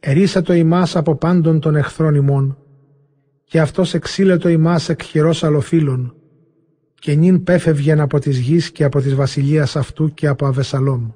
ερίσα 0.00 0.42
το 0.42 0.52
ημάς 0.52 0.96
από 0.96 1.16
πάντων 1.16 1.60
των 1.60 1.76
εχθρών 1.76 2.14
ημών 2.14 2.58
και 3.44 3.60
αυτός 3.60 3.94
εξήλε 3.94 4.36
το 4.36 4.48
ημάς 4.48 4.88
εκ 4.88 5.02
χειρός 5.02 5.44
αλλοφύλων 5.44 6.14
και 6.94 7.14
νυν 7.14 7.42
πέφευγεν 7.42 8.00
από 8.00 8.18
της 8.18 8.38
γης 8.38 8.70
και 8.70 8.84
από 8.84 9.00
της 9.00 9.14
βασιλείας 9.14 9.76
αυτού 9.76 10.14
και 10.14 10.26
από 10.26 10.46
Αβεσαλόμ. 10.46 11.10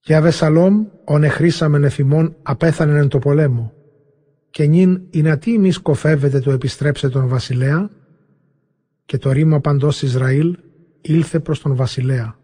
Και 0.00 0.14
Αβεσαλόμ, 0.14 0.86
ον 1.04 1.22
εχρήσαμεν 1.22 1.84
εφημών, 1.84 2.36
απέθανεν 2.42 2.96
εν 2.96 3.08
το 3.08 3.18
πολέμο. 3.18 3.72
Και 4.50 4.66
νυν 4.66 5.02
η 5.10 5.36
τι 5.36 5.52
ημί 5.52 5.72
κοφεύεται 5.72 6.40
το 6.40 6.50
επιστρέψε 6.50 7.08
τον 7.08 7.28
βασιλέα, 7.28 7.90
και 9.04 9.18
το 9.18 9.32
ρήμα 9.32 9.60
παντός 9.60 10.02
Ισραήλ 10.02 10.56
ήλθε 11.00 11.40
προς 11.40 11.60
τον 11.60 11.74
βασιλέα. 11.74 12.38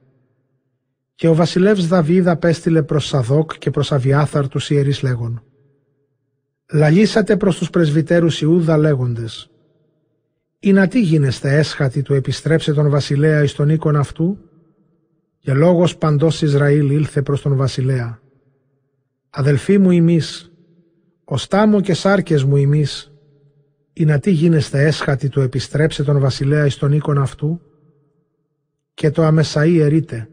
Και 1.15 1.29
ο 1.29 1.35
βασιλεύς 1.35 1.87
Δαβίδ 1.87 2.29
απέστειλε 2.29 2.83
προς 2.83 3.07
Σαδόκ 3.07 3.59
και 3.59 3.71
προς 3.71 3.93
Αβιάθαρ 3.93 4.49
τους 4.49 4.71
ιερείς 4.71 5.03
λέγον. 5.03 5.43
Λαλήσατε 6.73 7.37
προς 7.37 7.59
τους 7.59 7.71
πρεσβυτέρους 7.71 8.41
Ιούδα 8.41 8.79
λέγοντες. 8.79 9.51
«Ή 10.59 10.73
να 10.73 10.87
τι 10.87 11.01
γίνεστε 11.01 11.57
έσχατοι 11.57 12.03
του 12.03 12.15
επιστρέψε 12.15 12.73
τον 12.73 12.91
βασιλέα 12.91 13.43
εις 13.43 13.55
τον 13.55 13.69
οίκον 13.69 13.97
αυτού» 13.97 14.39
και 15.45 15.55
λόγος 15.55 15.97
παντός 15.97 16.43
Ισραήλ 16.43 16.91
ήλθε 16.91 17.23
προς 17.23 17.43
τον 17.43 17.57
βασιλέα. 17.57 18.21
«Αδελφοί 19.31 19.79
μου 19.79 19.91
ημείς, 19.91 20.53
οστά 21.25 21.67
μου 21.67 21.81
και 21.81 21.95
σάρκες 21.95 22.45
μου 22.45 22.57
ημείς, 22.57 23.13
ή 23.93 24.05
να 24.05 24.19
τι 24.19 24.31
γίνεστε 24.31 24.85
έσχατοι 24.85 25.29
του 25.29 25.41
επιστρέψε 25.41 26.03
τον 26.03 26.19
βασιλέα 26.21 26.67
εις 26.67 26.77
τον 26.77 26.93
οίκον 26.93 27.19
αυτού» 27.19 27.61
και 28.95 29.11
το 29.11 29.27
αμεσαΐ 29.27 29.79
ερείτε 29.81 30.29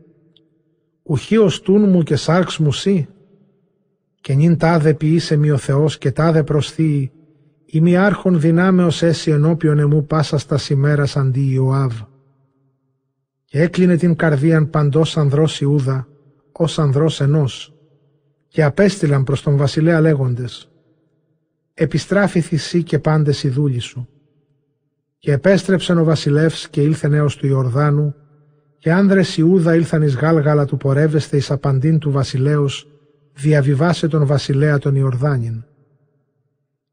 «Ουχή 1.04 1.38
οστούν 1.38 1.90
μου 1.90 2.04
και 2.04 2.16
σάρξ 2.16 2.58
μου 2.58 2.72
σύ» 2.72 3.08
και 4.22 4.34
νυν 4.34 4.58
τάδε 4.58 4.94
ποιήσε 4.94 5.36
μη 5.36 5.52
ο 5.52 5.58
Θεός 5.58 5.98
και 5.98 6.12
τάδε 6.12 6.44
προσθείει 6.44 7.12
ή 7.66 7.82
μη 7.82 7.98
άρχον 7.98 8.40
δυνάμεως 8.40 9.02
έσυ 9.02 9.32
ενώπιον 9.32 9.80
εμού 9.80 10.06
πάσα 10.06 10.38
στα 10.38 10.60
ημέρας 10.70 11.18
αντί 11.18 11.52
Ιωάβ. 11.52 11.94
Και 13.52 13.62
έκλεινε 13.62 13.96
την 13.96 14.16
καρδίαν 14.16 14.70
παντός 14.70 15.18
ανδρός 15.18 15.62
Ιούδα, 15.62 16.08
ως 16.52 16.80
ανδρός 16.80 17.22
ενός, 17.22 17.74
και 18.48 18.64
απέστειλαν 18.64 19.24
προς 19.24 19.42
τον 19.42 19.58
βασιλέα 19.58 20.02
λέγοντες 20.02 20.72
«Επιστράφη 21.74 22.42
θυσί 22.42 22.84
και 22.84 23.00
πάντες 23.00 23.44
οι 23.44 23.50
δούλοι 23.50 23.80
σου». 23.80 24.08
Και 25.18 25.32
επέστρεψεν 25.32 25.98
ο 25.98 26.04
βασιλεύς 26.04 26.70
και 26.70 26.82
ήλθε 26.82 27.16
έως 27.16 27.36
του 27.36 27.48
Ιορδάνου, 27.48 28.16
και 28.78 28.92
άνδρες 28.92 29.38
Ιούδα 29.38 29.76
ήλθαν 29.76 30.02
εις 30.02 30.16
γάλγαλα 30.16 30.66
του 30.66 30.78
πορεύεστε 30.78 31.38
εις 31.38 31.52
απαντήν 31.52 32.00
του 32.00 32.12
βασιλέως, 32.12 32.88
διαβιβάσε 33.34 34.08
τον 34.08 34.26
βασιλέα 34.26 34.78
τον 34.78 34.96
Ιορδάνιν 34.96 35.64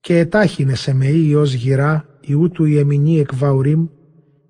και 0.01 0.19
ετάχυνε 0.19 0.75
σε 0.75 0.95
μεή 0.95 1.35
ως 1.35 1.53
γυρά 1.53 2.19
Ιού 2.21 2.51
του 2.51 2.65
Ιεμινή 2.65 3.19
εκ 3.19 3.35
Βαουρίμ 3.35 3.89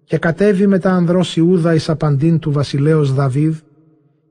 και 0.08 0.18
κατέβη 0.18 0.66
μετά 0.66 0.94
ανδρός 0.94 1.36
Ιούδα 1.36 1.74
εις 1.74 1.88
απαντήν 1.88 2.38
του 2.38 2.52
βασιλέως 2.52 3.14
Δαβίδ 3.14 3.56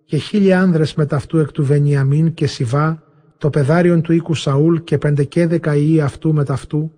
και 0.06 0.18
χίλια 0.18 0.62
άνδρες 0.62 0.94
μεταυτού 0.94 1.38
εκ 1.38 1.52
του 1.52 1.66
Βενιαμίν 1.66 2.34
και 2.34 2.48
Σιβά 2.48 3.04
το 3.38 3.50
πεδάριον 3.50 4.02
του 4.02 4.14
οίκου 4.14 4.34
Σαούλ 4.34 4.78
και 4.84 4.98
πεντεκέδεκα 4.98 5.76
ιοί 5.76 6.02
αυτού 6.02 6.34
μεταυτού 6.34 6.92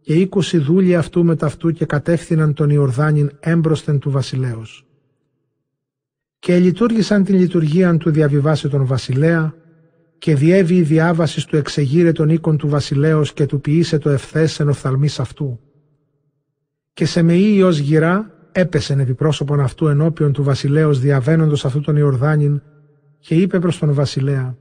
και 0.00 0.14
είκοσι 0.14 0.58
δούλοι 0.58 0.96
αυτού 0.96 1.24
μεταυτού 1.24 1.70
και 1.70 1.84
κατεύθυναν 1.84 2.54
τον 2.54 2.70
Ιορδάνιν 2.70 3.30
έμπροσθεν 3.40 3.98
του 3.98 4.10
βασιλέως. 4.10 4.86
Και 6.38 6.58
λειτουργήσαν 6.58 7.24
την 7.24 7.34
λειτουργία 7.34 7.96
του 7.96 8.10
διαβιβάσει 8.10 8.68
τον 8.68 8.86
βασιλέα 8.86 9.54
και 10.18 10.34
διέβη 10.34 10.74
η 10.74 10.82
διάβαση 10.82 11.46
του 11.46 11.56
εξεγείρε 11.56 12.12
των 12.12 12.28
οίκων 12.28 12.56
του 12.56 12.68
βασιλέως 12.68 13.32
και 13.32 13.46
του 13.46 13.60
ποιήσε 13.60 13.98
το 13.98 14.10
ευθές 14.10 14.60
εν 14.60 14.68
οφθαλμής 14.68 15.20
αυτού. 15.20 15.60
Και 16.96 17.06
σε 17.06 17.22
μεή 17.22 17.62
ως 17.62 17.78
γυρά 17.78 18.30
έπεσεν 18.52 19.00
επί 19.00 19.14
πρόσωπον 19.14 19.60
αυτού 19.60 19.86
ενώπιον 19.86 20.32
του 20.32 20.42
βασιλέως 20.42 21.00
διαβαίνοντος 21.00 21.64
αυτού 21.64 21.80
τον 21.80 21.96
Ιορδάνιν 21.96 22.62
και 23.18 23.34
είπε 23.34 23.58
προς 23.58 23.78
τον 23.78 23.92
βασιλέα 23.92 24.56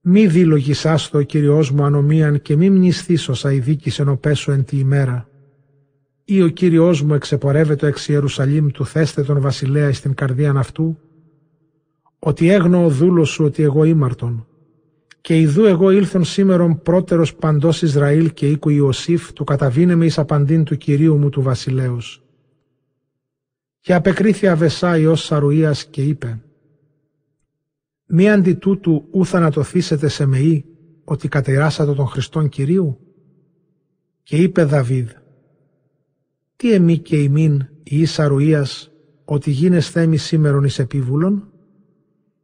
«Μη 0.00 0.26
δίλογησάς 0.26 1.10
το, 1.10 1.22
Κύριός 1.22 1.70
μου, 1.70 1.84
ανομίαν 1.84 2.42
και 2.42 2.56
μη 2.56 2.70
μνηστείς 2.70 3.28
όσα 3.28 3.52
ειδίκησεν 3.52 4.08
ο 4.08 4.16
πέσου 4.16 4.50
εν 4.50 4.64
τη 4.64 4.78
ημέρα. 4.78 5.28
Ή 6.24 6.42
ο 6.42 6.48
Κύριος 6.48 7.02
μου 7.02 7.14
εξεπορεύεται 7.14 7.86
εξ 7.86 8.08
Ιερουσαλήμ 8.08 8.66
του 8.66 8.86
θέστε 8.86 9.22
τον 9.22 9.40
βασιλέα 9.40 9.92
στην 9.92 10.14
καρδίαν 10.14 10.56
αυτού 10.56 10.98
ότι 12.18 12.50
έγνω 12.50 12.84
ο 12.84 12.88
δούλος 12.88 13.28
σου 13.28 13.44
ότι 13.44 13.62
εγώ 13.62 13.84
ήμαρτον. 13.84 14.46
Και 15.28 15.38
ιδού 15.40 15.64
εγώ 15.64 15.90
ήλθον 15.90 16.24
σήμερον 16.24 16.82
πρώτερος 16.82 17.34
παντός 17.34 17.82
Ισραήλ 17.82 18.32
και 18.32 18.48
οίκου 18.48 18.68
Ιωσήφ 18.68 19.32
του 19.32 19.44
καταβίνε 19.44 20.04
εις 20.04 20.18
απαντήν 20.18 20.64
του 20.64 20.76
Κυρίου 20.76 21.16
μου 21.16 21.28
του 21.28 21.42
βασιλέως. 21.42 22.22
Και 23.80 23.94
απεκρίθη 23.94 24.48
Αβεσά 24.48 24.98
Υιός 24.98 25.24
Σαρουίας 25.24 25.84
και 25.86 26.02
είπε 26.02 26.42
«Μη 28.06 28.30
αντί 28.30 28.54
τούτου 28.54 29.08
ου 29.10 29.24
θανατοθήσετε 29.24 30.08
σε 30.08 30.26
μεή 30.26 30.64
ότι 31.04 31.28
κατεράσατε 31.28 31.94
τον 31.94 32.06
Χριστόν 32.06 32.48
Κυρίου» 32.48 32.98
και 34.22 34.36
είπε 34.36 34.64
Δαβίδ 34.64 35.10
«Τι 36.56 36.72
εμεί 36.72 36.98
και 36.98 37.16
ημίν 37.16 37.66
η 37.82 38.04
Σαρουίας 38.04 38.90
ότι 39.24 39.50
γίνεσθέ 39.50 40.06
μη 40.06 40.16
σήμερον 40.16 40.64
εις 40.64 40.78
επίβουλον» 40.78 41.52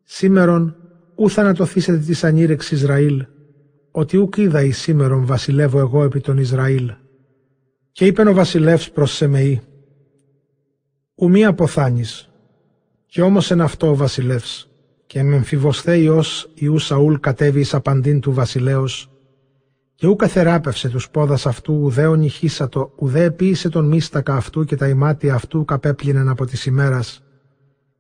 Σήμερον 0.03 0.84
ου 1.17 1.31
θανατοθήσετε 1.31 1.99
της 1.99 2.25
ανήρεξ 2.25 2.71
Ισραήλ, 2.71 3.27
ότι 3.91 4.17
ουκ 4.17 4.37
είδα 4.37 4.63
εις 4.63 4.79
σήμερον 4.79 5.27
βασιλεύω 5.27 5.79
εγώ 5.79 6.05
επί 6.05 6.21
τον 6.21 6.39
Ισραήλ. 6.39 6.93
Και 7.93 8.07
είπεν 8.07 8.29
ο 8.29 8.33
βασιλεύς 8.33 8.91
προς 8.91 9.13
Σεμεή, 9.13 9.63
ου 11.15 11.31
μη 11.31 11.45
αποθάνεις, 11.45 12.31
και 13.07 13.23
όμως 13.23 13.51
εν 13.51 13.61
αυτό 13.61 13.89
ο 13.89 13.95
βασιλεύς, 13.95 14.71
και 15.07 15.23
με 15.23 15.37
εμφιβοσθέ 15.37 15.97
Υιός 15.97 16.51
Ιού 16.55 16.79
Σαούλ 16.79 17.15
κατέβη 17.15 17.61
εις 17.61 17.75
απαντήν 17.75 18.21
του 18.21 18.33
βασιλέως, 18.33 19.09
και 19.95 20.07
ου 20.07 20.17
καθεράπευσε 20.17 20.89
τους 20.89 21.11
πόδας 21.11 21.47
αυτού, 21.47 21.75
ουδέ 21.83 22.07
ονυχήσατο, 22.07 22.93
ουδέ 22.97 23.23
επίησε 23.25 23.69
τον 23.69 23.89
μίστακα 23.89 24.35
αυτού 24.35 24.65
και 24.65 24.77
τα 24.77 24.89
ημάτια 24.89 25.35
αυτού 25.35 25.65
καπέπλυνεν 25.65 26.29
από 26.29 26.47
της 26.47 26.67
ημέρας, 26.67 27.24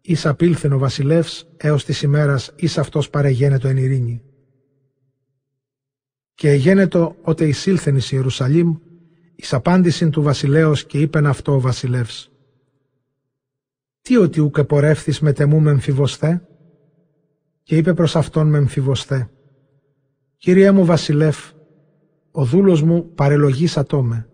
εις 0.07 0.27
απήλθεν 0.27 0.73
ο 0.73 0.79
βασιλεύς 0.79 1.49
έως 1.57 1.85
της 1.85 2.03
ημέρας 2.03 2.53
εις 2.57 2.79
αυτός 2.79 3.11
παρεγένετο 3.11 3.69
εν 3.69 3.77
ειρήνη. 3.77 4.23
Και 6.35 6.51
εγένετο 6.51 7.17
ότε 7.23 7.47
εισήλθεν 7.47 7.97
εις 7.97 8.13
Ιερουσαλήμ 8.13 8.77
εις 9.37 9.53
απάντησιν 9.53 10.11
του 10.11 10.23
βασιλέως 10.23 10.85
και 10.85 11.01
είπεν 11.01 11.27
αυτό 11.27 11.55
ο 11.55 11.61
βασιλεύς. 11.61 12.31
Τι 14.01 14.17
ότι 14.17 14.41
ουκ 14.41 14.59
επορεύθης 14.59 15.21
με 15.21 15.33
τεμού 15.33 15.61
με 15.61 15.71
εμφιβοσθέ» 15.71 16.49
και 17.63 17.77
είπε 17.77 17.95
προς 17.95 18.17
αυτόν 18.17 18.49
με 18.49 18.59
εμφιβοσθέ 18.59 19.31
«Κύριέ 20.37 20.71
μου 20.71 20.85
βασιλεύ, 20.85 21.35
ο 22.31 22.45
δούλος 22.45 22.83
μου 22.83 23.15
παρελογήσατό 23.15 24.03
με, 24.03 24.29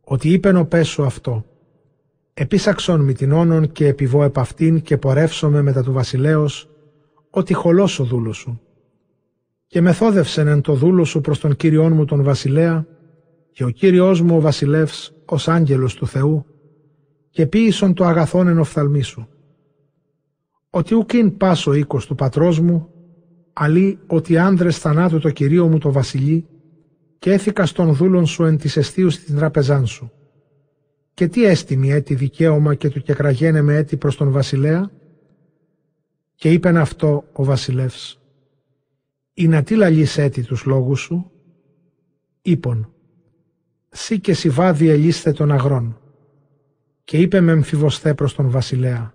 ότι 0.00 0.32
είπεν 0.32 0.56
ο 0.56 0.64
πέσου 0.64 1.04
αυτό, 1.04 1.49
Επίσαξον 2.34 3.00
μη 3.00 3.12
την 3.12 3.32
όνον 3.32 3.72
και 3.72 3.86
επιβώ 3.86 4.24
επ' 4.24 4.38
αυτήν 4.38 4.82
και 4.82 4.96
πορεύσομαι 4.96 5.62
μετά 5.62 5.82
του 5.82 5.92
βασιλέως, 5.92 6.70
ότι 7.30 7.54
χολός 7.54 7.98
ο 7.98 8.04
δούλος 8.04 8.36
σου. 8.36 8.60
Και 9.66 9.80
μεθόδευσεν 9.80 10.46
εν 10.46 10.60
το 10.60 10.74
δούλο 10.74 11.04
σου 11.04 11.20
προς 11.20 11.38
τον 11.40 11.56
Κύριόν 11.56 11.92
μου 11.92 12.04
τον 12.04 12.22
βασιλέα, 12.22 12.86
και 13.52 13.64
ο 13.64 13.68
Κύριός 13.68 14.20
μου 14.20 14.36
ο 14.36 14.40
βασιλεύς 14.40 15.12
ως 15.24 15.48
άγγελος 15.48 15.94
του 15.94 16.06
Θεού, 16.06 16.46
και 17.30 17.46
ποίησον 17.46 17.94
το 17.94 18.04
αγαθόν 18.04 18.48
εν 18.48 18.58
οφθαλμί 18.58 19.02
σου. 19.02 19.28
ότι 20.70 20.94
ουκ 20.94 21.12
είναι 21.12 21.30
πάσο 21.30 21.74
οίκος 21.74 22.06
του 22.06 22.14
πατρός 22.14 22.60
μου, 22.60 22.88
αλλή 23.52 23.98
ότι 24.06 24.38
άνδρες 24.38 24.78
θανάτου 24.78 25.18
το 25.18 25.30
κυρίο 25.30 25.68
μου 25.68 25.78
το 25.78 25.92
βασιλεί, 25.92 26.46
και 27.18 27.32
έθηκα 27.32 27.66
στον 27.66 27.94
δούλον 27.94 28.26
σου 28.26 28.44
εν 28.44 28.56
της 28.56 28.76
εστίου 28.76 29.10
στην 29.10 29.36
τράπεζάν 29.36 29.86
σου. 29.86 30.12
Και 31.14 31.28
τι 31.28 31.44
έστιμη 31.44 31.90
έτη 31.90 32.14
δικαίωμα 32.14 32.74
και 32.74 32.88
του 32.88 33.02
κεκραγένε 33.02 33.60
με 33.60 33.74
έτη 33.76 33.96
προς 33.96 34.16
τον 34.16 34.30
βασιλέα; 34.30 34.90
Και 36.34 36.52
είπεν 36.52 36.76
αυτό 36.76 37.24
ο 37.32 37.44
βασιλεύς. 37.44 38.20
«Ή 39.34 39.48
να 39.48 39.62
τι 39.62 39.74
λαλείς 39.74 40.18
έτη 40.18 40.42
τους 40.42 40.64
λόγους 40.64 41.00
σου» 41.00 41.30
είπον 42.42 42.92
«Σύ 43.88 44.20
και 44.20 44.34
σιβάδι 44.34 44.88
ελίστε 44.88 45.32
των 45.32 45.50
αγρών» 45.50 46.00
και 47.04 47.18
είπε 47.18 47.40
με 47.40 47.52
εμφιβοστέ 47.52 48.14
προς 48.14 48.34
τον 48.34 48.50
βασιλέα 48.50 49.14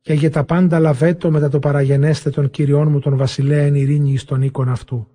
«Και 0.00 0.12
για 0.12 0.30
τα 0.30 0.44
πάντα 0.44 0.78
λαβέτο 0.78 1.30
μετά 1.30 1.48
το 1.48 1.58
παραγενέστε 1.58 2.30
των 2.30 2.50
κυριών 2.50 2.90
μου 2.90 2.98
τον 2.98 3.16
βασιλέα 3.16 3.62
εν 3.62 3.74
ειρήνη 3.74 4.12
εις 4.12 4.24
τον 4.24 4.42
οίκον 4.42 4.68
αυτού». 4.68 5.08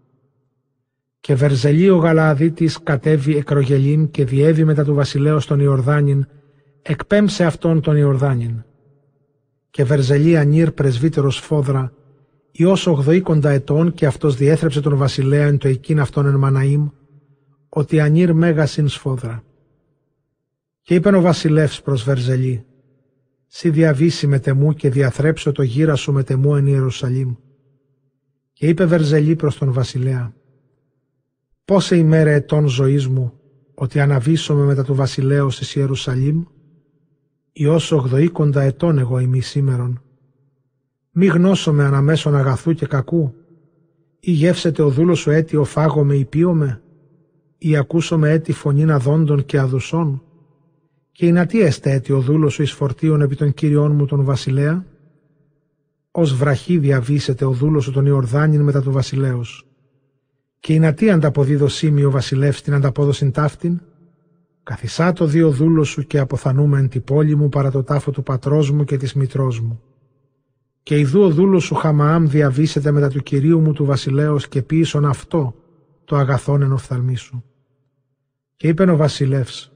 Και 1.23 1.35
Βερζελί 1.35 1.89
ο 1.89 1.95
Γαλαδίτης 1.95 2.83
κατέβη 2.83 3.37
εκρογελήν 3.37 4.11
και 4.11 4.25
διέβη 4.25 4.63
μετά 4.63 4.83
του 4.83 4.93
βασιλέως 4.93 5.45
τον 5.45 5.59
Ιορδάνιν, 5.59 6.25
εκπέμψε 6.81 7.45
αυτόν 7.45 7.81
τον 7.81 7.95
Ιορδάνιν. 7.95 8.63
Και 9.69 9.83
Βερζελί 9.83 10.37
Ανήρ 10.37 10.71
πρεσβύτερος 10.71 11.39
φόδρα, 11.39 11.93
Υιός 12.51 12.87
ογδοήκοντα 12.87 13.49
ετών 13.49 13.93
και 13.93 14.05
αυτός 14.05 14.35
διέθρεψε 14.35 14.81
τον 14.81 14.97
βασιλέα 14.97 15.45
εν 15.45 15.57
το 15.57 15.67
εκείν 15.67 15.99
αυτόν 15.99 16.25
εν 16.25 16.35
Μαναήμ, 16.35 16.89
ότι 17.69 17.99
ανήρ 17.99 18.33
μέγας 18.33 18.65
ην 18.65 18.87
σφόδρα. 18.87 19.43
Και 20.81 20.95
είπεν 20.95 21.15
ο 21.15 21.21
βασιλεύς 21.21 21.81
προς 21.81 22.03
Βερζελή, 22.03 22.65
«Συ 23.47 23.69
διαβήση 23.69 24.27
μετ' 24.27 24.39
εμού 24.39 24.73
και 24.73 24.89
διαθρέψω 24.89 25.51
το 25.51 25.61
γήρας 25.61 25.95
σου 25.95 26.11
μετ' 26.11 26.23
εμού 26.23 26.55
εν 26.55 26.67
Ιερουσαλήμ». 26.67 27.35
Και 28.53 28.67
είπε 28.67 28.85
Βερζελή 28.85 29.35
προς 29.35 29.57
τον 29.57 29.73
βασιλέα, 29.73 30.33
«Πόσαι 31.65 31.97
ημέραι 31.97 32.29
ετών 32.29 32.67
ζωής 32.67 33.07
μου, 33.07 33.33
ότι 33.73 33.99
αναβήσομαι 33.99 34.63
μετά 34.63 34.83
του 34.83 34.95
βασιλέως 34.95 35.59
εις 35.59 35.75
Ιερουσαλήμ, 35.75 36.43
Υιός 37.51 37.95
ογδοήκοντα 37.95 38.61
ετών 38.61 38.97
εγώ 38.97 39.19
ειμί 39.19 39.39
σήμερον. 39.39 40.01
Μη 41.11 41.25
γνώσομαι 41.25 41.83
ανά 41.83 42.03
μέσον 42.03 42.35
αγαθού 42.35 42.73
και 42.73 42.85
κακού, 42.85 43.33
ή 44.19 44.31
γεύσετε 44.31 44.81
ο 44.81 44.89
δούλος 44.89 45.19
σου 45.19 45.31
έτη 45.31 45.63
φάγομαι 45.63 46.15
ή 46.15 46.25
πίομαι, 46.25 46.81
ή 47.57 47.75
ακούσομαι 47.77 48.31
έτη 48.31 48.51
φωνήν 48.51 48.91
αδόντων 48.91 49.45
και 49.45 49.59
αδουσών, 49.59 50.23
και 51.11 51.31
να 51.31 51.45
τι 51.45 51.61
έστε 51.61 51.91
έτη 51.91 52.11
ο 52.11 52.19
δούλος 52.19 52.53
σου 52.53 52.61
εις 52.61 52.71
φορτίων 52.71 53.21
επί 53.21 53.35
των 53.35 53.53
κύριών 53.53 53.91
μου 53.91 54.05
τον 54.05 54.23
βασιλέα, 54.23 54.85
ως 56.11 56.35
βραχή 56.35 56.77
διαβήσετε 56.77 57.45
ο 57.45 57.51
δούλος 57.51 57.83
σου 57.83 57.91
τον 57.91 58.05
Ιορδάνιν 58.05 58.61
μετά 58.61 58.81
του 58.81 58.91
βασιλέως. 58.91 59.67
Και 60.63 60.79
να 60.79 60.93
τι 60.93 61.11
ανταποδίδω 61.11 61.67
σήμη 61.67 62.03
ο 62.03 62.11
βασιλεύς 62.11 62.61
την 62.61 62.73
ανταπόδοσιν 62.73 63.31
ταύτην, 63.31 63.81
καθισά 64.63 65.13
το 65.13 65.25
δύο 65.25 65.49
δούλο 65.49 65.83
σου 65.83 66.07
και 66.07 66.19
αποθανούμε 66.19 66.79
εν 66.79 66.89
τη 66.89 66.99
πόλη 66.99 67.35
μου 67.35 67.49
παρά 67.49 67.71
το 67.71 67.83
τάφο 67.83 68.11
του 68.11 68.23
πατρός 68.23 68.71
μου 68.71 68.83
και 68.83 68.97
της 68.97 69.13
μητρός 69.13 69.59
μου. 69.59 69.81
Και 70.83 70.99
ιδού 70.99 71.21
ο 71.21 71.29
δούλο 71.29 71.59
σου 71.59 71.75
Χαμαάμ 71.75 72.27
διαβήσετε 72.27 72.91
μετά 72.91 73.09
του 73.09 73.23
κυρίου 73.23 73.59
μου 73.59 73.73
του 73.73 73.85
βασιλέως 73.85 74.47
και 74.47 74.61
πείσον 74.61 75.05
αυτό 75.05 75.55
το 76.05 76.15
αγαθόν 76.15 76.61
εν 76.61 76.71
οφθαλμί 76.71 77.15
σου. 77.15 77.43
Και 78.55 78.67
είπεν 78.67 78.89
ο 78.89 78.95
βασιλεύς, 78.95 79.71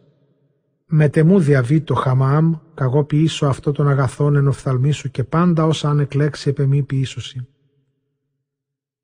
με 0.85 1.09
τεμού 1.09 1.39
διαβεί 1.39 1.81
το 1.81 1.93
Χαμαάμ, 1.93 2.53
καγώ 2.73 3.03
ποιήσω 3.03 3.45
αυτό 3.45 3.71
τον 3.71 3.89
αγαθόν 3.89 4.35
εν 4.35 4.47
οφθαλμί 4.47 4.91
σου 4.91 5.11
και 5.11 5.23
πάντα 5.23 5.65
όσα 5.65 5.89
αν 5.89 5.99
εκλέξει 5.99 6.49
επ' 6.49 6.59
εμεί 6.59 6.83
ποιήσωση. 6.83 7.47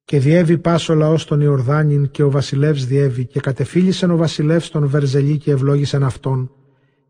Και 0.05 0.19
διέβη 0.19 0.57
πάσο 0.57 0.93
λαός 0.93 1.25
τον 1.25 1.41
Ιορδάνιν 1.41 2.11
και 2.11 2.23
ο 2.23 2.30
βασιλεύς 2.30 2.85
διέβη 2.85 3.25
και 3.25 3.39
κατεφίλησεν 3.39 4.11
ο 4.11 4.17
βασιλεύς 4.17 4.69
τον 4.69 4.88
Βερζελί 4.88 5.38
και 5.38 5.51
ευλόγησεν 5.51 6.03
αυτόν 6.03 6.51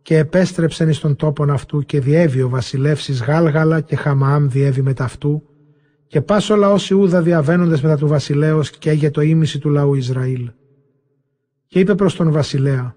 και 0.01 0.17
επέστρεψεν 0.17 0.89
εις 0.89 0.99
τον 0.99 1.15
τόπον 1.15 1.49
αυτού 1.49 1.81
και 1.81 1.99
διέβη 1.99 2.41
ο 2.41 2.49
βασιλεύς 2.49 3.07
εις 3.07 3.23
Γάλγαλα 3.23 3.81
και 3.81 3.95
Χαμαάμ 3.95 4.47
διέβη 4.47 4.81
μετά 4.81 5.03
αυτού 5.03 5.43
και 6.07 6.21
πάσο 6.21 6.55
λαός 6.55 6.89
Ιούδα 6.89 7.21
διαβαίνοντες 7.21 7.81
μετά 7.81 7.97
του 7.97 8.07
βασιλέως 8.07 8.69
και 8.69 8.89
έγε 8.89 9.09
το 9.09 9.21
ίμιση 9.21 9.59
του 9.59 9.69
λαού 9.69 9.93
Ισραήλ. 9.93 10.51
Και 11.67 11.79
είπε 11.79 11.95
προς 11.95 12.15
τον 12.15 12.31
βασιλέα, 12.31 12.95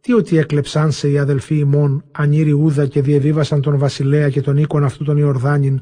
τι 0.00 0.12
ότι 0.12 0.38
έκλεψαν 0.38 0.92
σε 0.92 1.08
οι 1.10 1.18
αδελφοί 1.18 1.58
ημών, 1.58 2.04
ανήρι 2.12 2.52
Ούδα 2.52 2.86
και 2.86 3.02
διεβίβασαν 3.02 3.60
τον 3.60 3.78
βασιλέα 3.78 4.28
και 4.28 4.40
τον 4.40 4.56
οίκον 4.56 4.84
αυτού 4.84 5.04
τον 5.04 5.16
Ιορδάνιν 5.16 5.80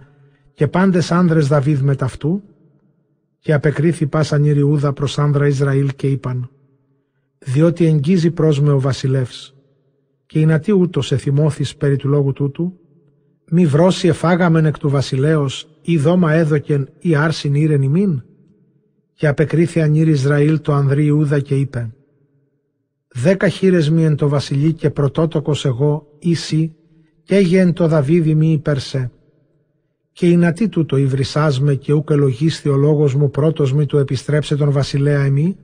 και 0.55 0.67
πάντες 0.69 1.13
άνδρες 1.13 1.47
Δαβίδ 1.47 1.81
μεταυτού, 1.81 2.43
και 3.45 3.53
απεκρίθη 3.53 4.07
πάσαν 4.07 4.45
Ιριούδα 4.45 4.93
προς 4.93 5.19
άνδρα 5.19 5.47
Ισραήλ 5.47 5.91
και 5.97 6.07
είπαν 6.07 6.51
«Διότι 7.39 7.87
εγγίζει 7.87 8.31
προς 8.31 8.61
με 8.61 8.73
ο 8.73 8.81
βασιλεύς 8.81 9.55
και 10.27 10.41
η 10.41 10.59
τι 10.59 10.73
ούτως 10.73 11.13
εθυμώθης 11.13 11.77
περί 11.77 11.97
του 11.97 12.09
λόγου 12.09 12.33
τούτου, 12.33 12.79
μη 13.51 13.67
βρώσει 13.67 14.09
εφάγαμεν 14.09 14.65
εκ 14.65 14.79
του 14.79 14.89
βασιλέως 14.89 15.69
ή 15.83 15.99
δώμα 15.99 16.33
έδοκεν 16.33 16.89
ή 16.99 17.15
άρσιν 17.15 17.55
ήρεν 17.55 17.83
ημίν» 17.83 18.23
και 19.13 19.27
απεκρίθη 19.27 19.81
ανήρ 19.81 20.09
Ισραήλ 20.09 20.61
το 20.61 20.73
ανδρή 20.73 21.05
Ιούδα 21.05 21.41
και 21.41 21.55
είπε 21.55 21.95
«Δέκα 23.15 23.49
χείρες 23.49 23.91
μη 23.91 24.05
εν 24.05 24.17
το 24.17 24.29
βασιλεί 24.29 24.73
και 24.73 24.91
πρωτότοκος 24.91 25.65
εγώ 25.65 26.07
ίσι 26.19 26.75
και 27.23 27.37
έγε 27.37 27.73
το 27.73 27.89
Δαβίδι 27.89 28.35
μη 28.35 28.53
υπερσέ 28.53 29.11
και 30.15 30.29
η 30.29 30.37
νατή 30.37 30.69
τούτο 30.69 30.97
υβρισάσμε 30.97 31.75
και 31.75 31.93
ούκ 31.93 32.11
ελογίσθη 32.11 32.69
ο 32.69 32.77
λόγος 32.77 33.15
μου 33.15 33.31
πρώτος 33.31 33.73
μη 33.73 33.87
του 33.87 33.99
επιστρέψε 33.99 34.57
τον 34.57 34.71
βασιλέα 34.71 35.25
εμεί 35.25 35.57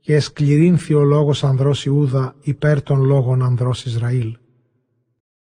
και 0.00 0.14
εσκληρύνθη 0.14 0.94
ο 0.94 1.04
λόγος 1.04 1.44
ανδρός 1.44 1.84
Ιούδα 1.84 2.34
υπέρ 2.40 2.82
των 2.82 3.04
λόγων 3.04 3.42
ανδρός 3.42 3.84
Ισραήλ. 3.84 4.36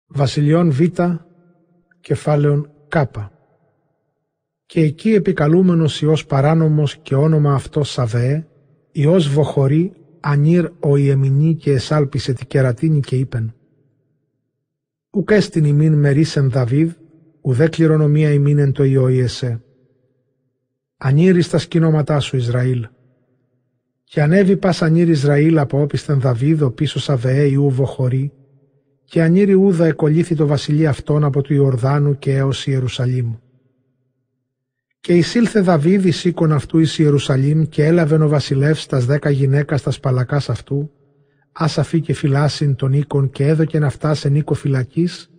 Βασιλιών 0.07 0.71
Β, 0.71 0.81
κεφάλαιον 2.01 2.71
Κ. 2.89 2.97
Και 4.67 4.81
εκεί 4.81 5.11
επικαλούμενος 5.15 6.03
Υιός 6.03 6.27
παράνομος 6.27 6.97
και 6.97 7.15
όνομα 7.15 7.55
αυτός 7.55 7.91
Σαβεέ, 7.91 8.47
Υιός 8.93 9.29
βοχωρή, 9.29 9.93
ανήρ 10.21 10.71
ο 10.81 10.97
Ιεμινή 10.97 11.55
και 11.55 11.73
εσάλπισε 11.73 12.33
τη 12.33 12.47
κερατίνη 12.47 13.01
και 13.01 13.17
είπεν 13.17 13.55
«Ουκ 15.11 15.31
έστιν 15.31 15.65
ημίν 15.65 15.95
μερίσεν 15.95 16.51
Δαβίδ, 16.51 16.91
ουδέ 17.43 17.69
κληρονομία 17.69 18.33
ημίνεν 18.33 18.73
το 18.73 18.85
Ιωίεσέ. 18.85 19.63
Ανήρι 20.97 21.43
στα 21.43 21.59
σκηνώματά 21.59 22.21
σου 22.21 22.37
Ισραήλ. 22.37 22.87
Και 24.05 24.23
ανέβη 24.23 24.57
πας 24.57 24.83
ανήρι 24.83 25.11
Ισραήλ 25.11 25.59
από 25.59 25.81
όπισθεν 25.81 26.21
Δαβίδο 26.21 26.71
πίσω 26.71 26.99
Σαβεέ 27.01 27.47
Ιού 27.47 27.71
βοχωρή, 27.71 28.33
και 29.05 29.23
ανήρι 29.23 29.55
Ούδα 29.55 29.87
εκολύθη 29.87 30.35
το 30.35 30.47
βασιλεί 30.47 30.87
αυτόν 30.87 31.25
από 31.25 31.43
του 31.43 31.55
Ιορδάνου 31.55 32.19
και 32.19 32.33
έως 32.37 32.67
Ιερουσαλήμ. 32.67 33.35
Και 35.01 35.17
εισήλθε 35.17 35.61
Δαβίδ 35.61 36.05
εις 36.05 36.25
οίκον 36.25 36.53
αυτού 36.53 36.79
εις 36.79 36.99
Ιερουσαλήμ 36.99 37.63
και 37.63 37.85
έλαβε 37.85 38.25
ο 38.25 38.29
βασιλεύς 38.29 38.87
τας 38.87 39.05
δέκα 39.05 39.31
γυναίκας 39.31 39.81
στα 39.81 39.91
σπαλακάς 39.91 40.49
αυτού, 40.49 40.91
άσαφη 41.53 42.01
και 42.01 42.13
φυλάσιν 42.15 42.75
τον 42.75 42.93
οίκον 42.93 43.31
και 43.31 43.47
έδωκεν 43.47 43.85
αυτά 43.85 44.15
σε 44.15 44.31
οίκο 44.33 44.55
φυλακής 44.55 45.32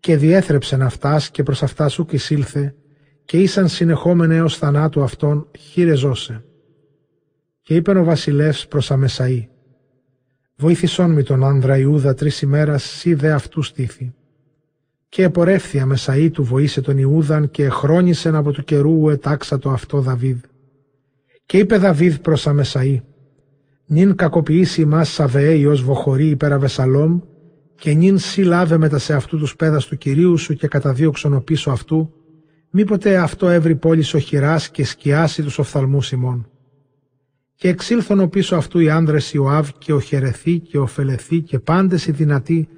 και 0.00 0.16
διέθρεψεν 0.16 0.82
αυτάς 0.82 1.30
και 1.30 1.42
προς 1.42 1.62
αυτά 1.62 1.88
σου 1.88 2.06
εισήλθε 2.10 2.74
και 3.24 3.38
ήσαν 3.38 3.68
συνεχόμενε 3.68 4.36
έως 4.36 4.56
θανάτου 4.56 5.02
αυτών 5.02 5.48
χείρε 5.58 5.94
ζώσε. 5.94 6.44
Και 7.62 7.74
είπεν 7.74 7.96
ο 7.96 8.04
βασιλεύς 8.04 8.68
προς 8.68 8.90
Αμεσαή 8.90 9.48
«Βοήθησόν 10.56 11.10
μη 11.10 11.22
τον 11.22 11.44
άνδρα 11.44 11.78
Ιούδα 11.78 12.14
τρεις 12.14 12.42
ημέρας, 12.42 12.82
σύ 12.82 13.14
δε 13.14 13.32
αυτού 13.32 13.62
στήθη». 13.62 14.14
Και 15.08 15.22
επορεύθη 15.22 15.78
Αμεσαή 15.78 16.30
του 16.30 16.44
βοήσε 16.44 16.80
τον 16.80 16.98
Ιούδαν 16.98 17.50
και 17.50 17.64
εχρόνησεν 17.64 18.34
από 18.34 18.52
του 18.52 18.64
καιρού 18.64 19.10
ετάξα 19.10 19.58
το 19.58 19.70
αυτό 19.70 20.00
Δαβίδ. 20.00 20.38
Και 21.46 21.58
είπε 21.58 21.76
Δαβίδ 21.76 22.16
προς 22.16 22.46
Αμεσαή 22.46 23.02
«Νυν 23.86 24.14
κακοποιήσει 24.14 24.84
μας 24.84 25.08
Σαβεέ 25.08 25.66
ως 25.66 25.82
βοχωρή 25.82 26.26
υπέρ 26.26 26.52
Αβεσαλόμ 26.52 27.20
και 27.80 27.92
νυν 27.92 28.18
σύ 28.18 28.42
λάβε 28.42 28.78
μετά 28.78 28.98
σε 28.98 29.14
αυτού 29.14 29.38
τους 29.38 29.56
πέδας 29.56 29.86
του 29.86 29.96
Κυρίου 29.96 30.36
σου 30.36 30.54
και 30.54 30.68
καταδίωξον 30.68 31.34
ο 31.34 31.40
πίσω 31.40 31.70
αυτού, 31.70 32.12
μήποτε 32.70 33.16
αυτό 33.16 33.48
έβρι 33.48 33.76
πόλη 33.76 34.04
οχυρά 34.14 34.60
και 34.72 34.84
σκιάσει 34.84 35.42
τους 35.42 35.58
οφθαλμούς 35.58 36.12
ημών. 36.12 36.48
Και 37.54 37.68
εξήλθον 37.68 38.20
ο 38.20 38.28
πίσω 38.28 38.56
αυτού 38.56 38.78
οι 38.78 38.90
άνδρες 38.90 39.32
Ιωάβ 39.32 39.68
και 39.78 39.92
ο 39.92 40.00
Χερεθή 40.00 40.58
και 40.58 40.78
ο 40.78 40.86
Φελεθή 40.86 41.40
και 41.40 41.58
πάντες 41.58 42.06
οι 42.06 42.12
δυνατοί 42.12 42.68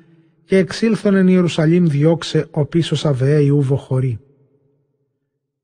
και 0.45 0.57
εξήλθον 0.57 1.15
εν 1.15 1.29
Ιερουσαλήμ 1.29 1.87
διώξε 1.87 2.47
ο 2.51 2.67
πίσω 2.67 2.95
Σαβεέ 2.95 3.41
Ιούβο 3.41 3.77
χωρί. 3.77 4.19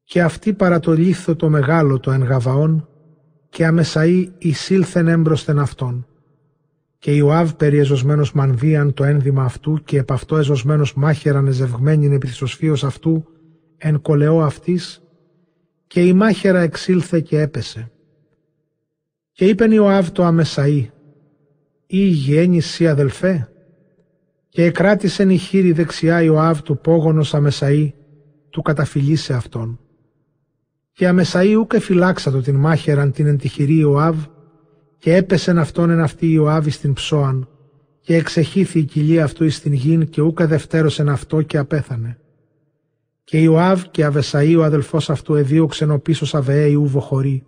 Και 0.04 0.22
αυτή 0.22 0.52
παρά 0.52 0.80
το 0.80 0.92
λίθο 0.92 1.36
το 1.36 1.48
μεγάλο 1.48 2.00
το 2.00 2.10
εν 2.10 2.86
και 3.48 3.66
αμεσαή 3.66 4.32
εισήλθεν 4.38 5.08
έμπροσθεν 5.08 5.58
αυτόν 5.58 6.06
και 6.98 7.14
Ιωάβ 7.14 7.52
περί 7.52 7.78
εζωσμένος 7.78 8.32
μανδίαν 8.32 8.94
το 8.94 9.04
ένδυμα 9.04 9.44
αυτού 9.44 9.82
και 9.84 9.98
επ' 9.98 10.12
αυτό 10.12 10.36
εζωσμένος 10.36 10.94
μάχεραν 10.94 11.46
εζευγμένην 11.46 12.12
επί 12.12 12.26
της 12.26 12.84
αυτού 12.84 13.24
εν 13.76 14.00
κολεό 14.00 14.42
αυτής 14.42 15.02
και 15.86 16.06
η 16.06 16.12
μάχαιρα 16.12 16.60
εξήλθε 16.60 17.20
και 17.20 17.40
έπεσε. 17.40 17.90
Και 19.32 19.44
είπεν 19.44 19.72
Ιωάβ 19.72 20.08
το 20.08 20.26
αμεσαΐ 20.26 20.86
«Ή 21.86 22.06
γέννη 22.06 22.60
σύ 22.60 22.88
αδελφέ» 22.88 23.48
και 24.48 24.64
εκράτησεν 24.64 25.30
η 25.30 25.36
χείρη 25.36 25.72
δεξιά 25.72 26.22
Ιωάβ 26.22 26.60
του 26.60 26.78
πόγονος 26.78 27.34
αμεσαΐ 27.34 27.90
του 28.50 28.62
καταφυλίσε 28.62 29.34
αυτόν. 29.34 29.80
Και 30.92 31.08
αμεσαΐ 31.08 31.54
ούκε 31.58 31.78
φυλάξατο 31.78 32.40
την 32.40 32.54
μάχαιραν 32.54 33.12
την 33.12 33.26
εντυχηρή 33.26 33.78
Ιωάβ 33.78 34.16
και 34.98 35.14
έπεσεν 35.14 35.58
αυτόν 35.58 35.90
εν 35.90 36.00
αυτή 36.00 36.32
Ιωάβ 36.32 36.68
στην 36.68 36.92
ψώαν 36.92 37.48
και 38.00 38.14
εξεχήθη 38.14 38.78
η 38.78 38.84
κοιλία 38.84 39.24
αυτού 39.24 39.44
εις 39.44 39.60
την 39.60 39.72
γην 39.72 40.08
και 40.08 40.20
ούκα 40.20 40.46
δευτέρωσεν 40.46 41.08
αυτό 41.08 41.42
και 41.42 41.58
απέθανε. 41.58 42.18
Και 43.24 43.38
Ιωάβ 43.38 43.82
και 43.90 44.06
Αβεσαΐ 44.06 44.56
ο 44.58 44.62
αδελφός 44.62 45.10
αυτού 45.10 45.34
εδίωξεν 45.34 45.90
ο 45.90 45.98
πίσω 45.98 46.26
Σαβεέ 46.26 46.66
Ιούβο 46.66 47.00
χωρί. 47.00 47.44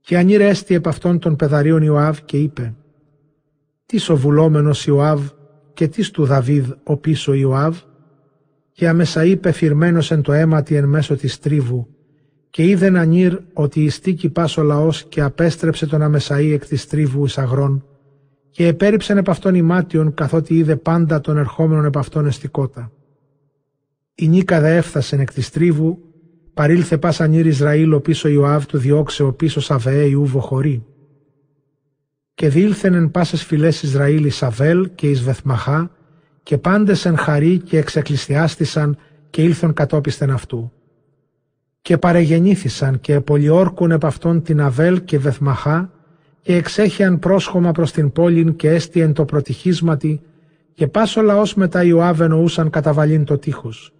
Και 0.00 0.18
ανήρεστη 0.18 0.74
επ' 0.74 0.88
αυτών 0.88 1.18
των 1.18 1.36
πεδαρίων 1.36 1.82
Ιωάβ 1.82 2.18
και 2.24 2.36
είπε 2.36 2.74
«Τις 3.86 4.08
ο 4.08 4.16
βουλόμενος 4.16 4.86
Ιωάβ 4.86 5.28
και 5.74 5.88
τις 5.88 6.10
του 6.10 6.24
Δαβίδ 6.24 6.70
ο 6.84 6.96
πίσω 6.96 7.32
Ιωάβ» 7.32 7.78
και 8.72 8.90
αμεσαΐ 8.90 9.36
πεφυρμένος 9.40 10.10
εν 10.10 10.22
το 10.22 10.32
αίματι 10.32 10.74
εν 10.74 10.84
μέσω 10.84 11.16
της 11.16 11.38
τρίβου 11.38 11.97
και 12.50 12.66
είδεν 12.66 12.96
ανήρ 12.96 13.38
ότι 13.52 13.84
ιστήκη 13.84 14.28
πας 14.28 14.56
ο 14.56 14.62
λαός 14.62 15.04
και 15.04 15.20
απέστρεψε 15.20 15.86
τον 15.86 16.02
αμεσαΐ 16.02 16.50
εκ 16.52 16.66
της 16.66 16.86
τρίβου 16.86 17.24
εις 17.24 17.38
αγρών 17.38 17.84
και 18.50 18.66
επέριψεν 18.66 19.16
επ' 19.16 19.30
αυτόν 19.30 19.54
ημάτιον 19.54 20.14
καθότι 20.14 20.54
είδε 20.56 20.76
πάντα 20.76 21.20
τον 21.20 21.36
ερχόμενον 21.36 21.84
επ' 21.84 21.96
αυτόν 21.96 22.26
εστικότα. 22.26 22.92
Η 24.14 24.28
νίκα 24.28 24.60
δε 24.60 24.76
έφτασεν 24.76 25.20
εκ 25.20 25.32
της 25.32 25.50
τρίβου, 25.50 25.98
παρήλθε 26.54 26.98
πας 26.98 27.20
ανήρ 27.20 27.46
Ισραήλ 27.46 27.92
ο 27.92 28.00
πίσω 28.00 28.28
Ιωάβ 28.28 28.66
του 28.66 28.78
διώξε 28.78 29.22
ο 29.22 29.32
πίσω 29.32 29.60
Σαβεέ 29.60 30.04
Ιούβο 30.04 30.40
χωρί. 30.40 30.84
Και 32.34 32.48
διήλθεν 32.48 32.94
εν 32.94 33.10
πάσες 33.10 33.44
φυλές 33.44 33.82
Ισραήλ 33.82 34.24
εις 34.24 34.36
Σαβέλ 34.36 34.90
και 34.94 35.10
εις 35.10 35.22
Βεθμαχά 35.22 35.90
και 36.42 36.58
πάντες 36.58 37.04
εν 37.04 37.16
χαρί 37.16 37.58
και 37.58 37.78
εξεκκλησιάστησαν 37.78 38.98
και 39.30 39.42
ήλθον 39.42 39.72
κατόπιστεν 39.72 40.30
αυτού. 40.30 40.72
Και 41.88 41.98
παρεγεννήθησαν 41.98 43.00
και 43.00 43.20
πολιόρκουν 43.20 43.90
επ' 43.90 44.04
αυτόν 44.04 44.42
την 44.42 44.60
Αβέλ 44.60 45.04
και 45.04 45.18
Βεθμαχά 45.18 45.92
και 46.40 46.54
εξέχιαν 46.54 47.18
πρόσχομα 47.18 47.72
προς 47.72 47.92
την 47.92 48.12
πόλην 48.12 48.56
και 48.56 48.70
έστιεν 48.70 49.12
το 49.12 49.24
προτυχίσματι 49.24 50.20
και 50.74 50.88
πάσο 50.88 51.22
λαός 51.22 51.54
μετά 51.54 51.84
Ιωάβ 51.84 52.20
εννοούσαν 52.20 52.70
καταβαλήν 52.70 53.24
το 53.24 53.38
τείχος. 53.38 53.94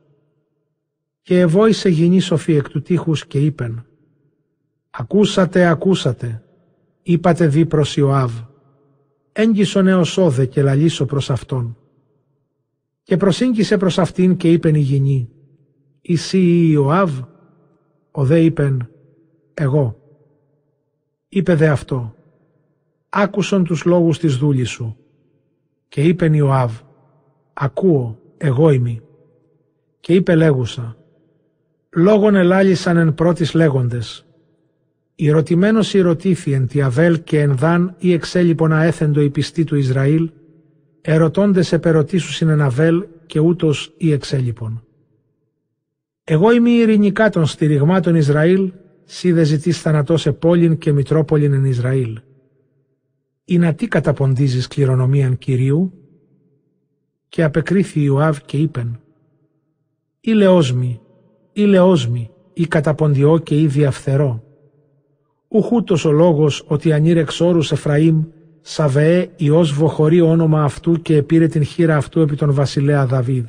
Και 1.22 1.40
εβόησε 1.40 1.88
γυνή 1.88 2.20
σοφή 2.20 2.54
εκ 2.54 2.68
του 2.68 2.82
τείχους 2.82 3.26
και 3.26 3.38
είπεν 3.38 3.86
«Ακούσατε, 4.90 5.66
ακούσατε, 5.66 6.42
είπατε 7.02 7.46
δι 7.46 7.66
προς 7.66 7.96
Ιωάβ, 7.96 8.32
έγγισον 9.32 9.86
έως 9.86 10.16
όδε 10.16 10.46
και 10.46 10.62
λαλήσω 10.62 11.04
προς 11.04 11.30
αυτόν». 11.30 11.76
Και 13.02 13.16
προσήγγισε 13.16 13.76
προς 13.76 13.98
αυτήν 13.98 14.36
και 14.36 14.52
είπεν 14.52 14.74
η 14.74 14.80
γυνή 14.80 15.28
«Εσύ 16.02 16.68
Ιωάβ» 16.70 17.10
ο 18.18 18.24
δε 18.24 18.40
είπεν 18.40 18.90
«Εγώ». 19.54 19.98
Είπε 21.28 21.54
δε 21.54 21.68
αυτό 21.68 22.14
άκουσον 23.08 23.64
τους 23.64 23.84
λόγους 23.84 24.18
της 24.18 24.36
δούλης 24.36 24.70
σου. 24.70 24.96
Και 25.88 26.02
είπεν 26.02 26.34
Ιωάβ, 26.34 26.80
ακούω, 27.52 28.18
εγώ 28.36 28.70
είμαι. 28.70 29.02
Και 30.00 30.14
είπε 30.14 30.34
λέγουσα, 30.34 30.96
λόγων 31.90 32.34
ελάλησαν 32.34 32.96
εν 32.96 33.14
πρώτης 33.14 33.54
λέγοντες. 33.54 34.26
Η 35.14 35.30
ρωτημένος 35.30 35.94
ερωτήθη 35.94 36.52
εν 36.52 36.66
τη 36.66 36.82
Αβέλ 36.82 37.22
και 37.22 37.40
εν 37.40 37.56
Δάν 37.56 37.94
ή 37.98 38.12
εξέλιπον 38.12 38.72
αέθεντο 38.72 39.20
η 39.20 39.30
πιστή 39.30 39.64
του 39.64 39.76
Ισραήλ, 39.76 40.30
ερωτώντες 41.00 41.72
επερωτήσουσιν 41.72 42.48
εν 42.48 42.60
Αβέλ 42.60 43.06
και 43.26 43.38
ούτως 43.38 43.94
ή 43.96 44.12
εξέλιπον. 44.12 44.82
Εγώ 46.30 46.52
είμαι 46.52 46.70
η 46.70 46.78
ειρηνικά 46.78 47.30
των 47.30 47.46
στηριγμάτων 47.46 48.14
Ισραήλ, 48.14 48.72
σύ 49.04 49.32
δε 49.32 49.42
ζητείς 49.42 49.80
θανατός 49.80 50.20
σε 50.20 50.32
πόλην 50.32 50.78
και 50.78 50.92
μητρόπολην 50.92 51.52
εν 51.52 51.64
Ισραήλ 51.64 52.20
ή 53.44 53.58
να 53.58 53.74
τι 53.74 53.88
καταποντίζεις 53.88 54.66
κληρονομίαν 54.66 55.38
Κυρίου» 55.38 55.92
και 57.28 57.42
απεκρίθη 57.42 58.02
Ιωάβ 58.02 58.38
και 58.44 58.56
είπεν 58.56 59.00
«Ή 60.20 60.32
λεόσμη, 60.32 61.00
ή 61.52 61.62
λεόσμη, 61.62 62.30
ή 62.52 62.66
καταποντιό 62.66 63.38
και 63.38 63.60
ή 63.60 63.66
διαφθερό. 63.66 64.42
Ουχούτος 65.48 66.04
ο 66.04 66.12
λόγος 66.12 66.64
ότι 66.66 66.92
ανήρ 66.92 67.16
εξόρους 67.16 67.72
Εφραήμ, 67.72 68.24
Σαβεέ 68.60 69.30
Υιός 69.36 69.72
βοχωρεί 69.72 70.20
όνομα 70.20 70.64
αυτού 70.64 71.02
και 71.02 71.16
επήρε 71.16 71.46
την 71.46 71.64
χείρα 71.64 71.96
αυτού 71.96 72.20
επί 72.20 72.36
τον 72.36 72.52
βασιλέα 72.52 73.06
Δαβίδ. 73.06 73.46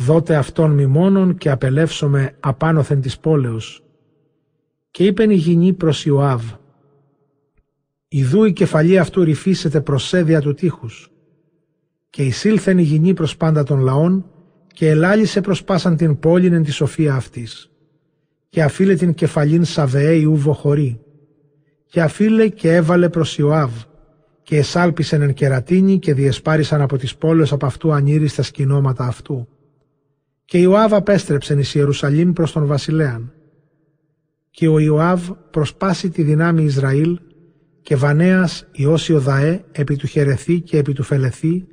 Δότε 0.00 0.36
αυτόν 0.36 0.70
μη 0.70 0.86
μόνον 0.86 1.36
και 1.36 1.50
απελεύσομαι 1.50 2.36
απάνωθεν 2.40 3.00
της 3.00 3.18
πόλεως. 3.18 3.82
Και 4.90 5.04
είπεν 5.04 5.30
η 5.30 5.34
γυνή 5.34 5.72
προς 5.72 6.04
Ιωάβ, 6.04 6.42
Ιδού 8.08 8.44
η 8.44 8.52
κεφαλή 8.52 8.98
αυτού 8.98 9.24
ρυφίσεται 9.24 9.80
προσέδια 9.80 10.40
του 10.40 10.54
τείχους. 10.54 11.10
Και 12.10 12.22
εισήλθεν 12.22 12.78
η 12.78 12.82
γυνή 12.82 13.14
προς 13.14 13.36
πάντα 13.36 13.62
των 13.62 13.80
λαών 13.80 14.24
και 14.72 14.88
ελάλησε 14.88 15.40
προς 15.40 15.64
πάσαν 15.64 15.96
την 15.96 16.18
πόλην 16.18 16.52
εν 16.52 16.62
τη 16.62 16.70
σοφία 16.70 17.14
αυτής. 17.14 17.70
Και 18.48 18.62
αφήλε 18.62 18.94
την 18.94 19.14
κεφαλήν 19.14 19.64
Σαβεέ 19.64 20.14
Ιούβο 20.14 20.52
χωρί. 20.52 21.00
Και 21.86 22.02
αφήλε 22.02 22.48
και 22.48 22.74
έβαλε 22.74 23.08
προς 23.08 23.38
Ιωάβ 23.38 23.72
και 24.42 24.56
εσάλπισεν 24.56 25.22
εν 25.22 25.34
κερατίνη 25.34 25.98
και 25.98 26.14
διεσπάρισαν 26.14 26.80
από 26.80 26.96
τις 26.96 27.16
πόλεις 27.16 27.52
από 27.52 27.66
αυτού 27.66 27.92
ανήριστα 27.92 28.42
σκηνώματα 28.42 29.06
αυτού. 29.06 29.48
Και 30.48 30.58
Ιωάβ 30.58 30.94
απέστρεψεν 30.94 31.58
εις 31.58 31.74
Ιερουσαλήμ 31.74 32.32
προς 32.32 32.52
τον 32.52 32.66
βασιλέαν. 32.66 33.32
Και 34.50 34.68
ο 34.68 34.78
Ιωάβ 34.78 35.30
προσπάσει 35.50 36.10
τη 36.10 36.22
δυνάμει 36.22 36.62
Ισραήλ 36.62 37.18
και 37.82 37.96
Βανέας 37.96 38.66
Ιώσιο 38.72 39.20
Δαέ 39.20 39.64
επί 39.72 39.96
του 39.96 40.06
Χερεθή 40.06 40.60
και 40.60 40.78
επί 40.78 40.92
του 40.92 41.02
Φελεθή 41.02 41.66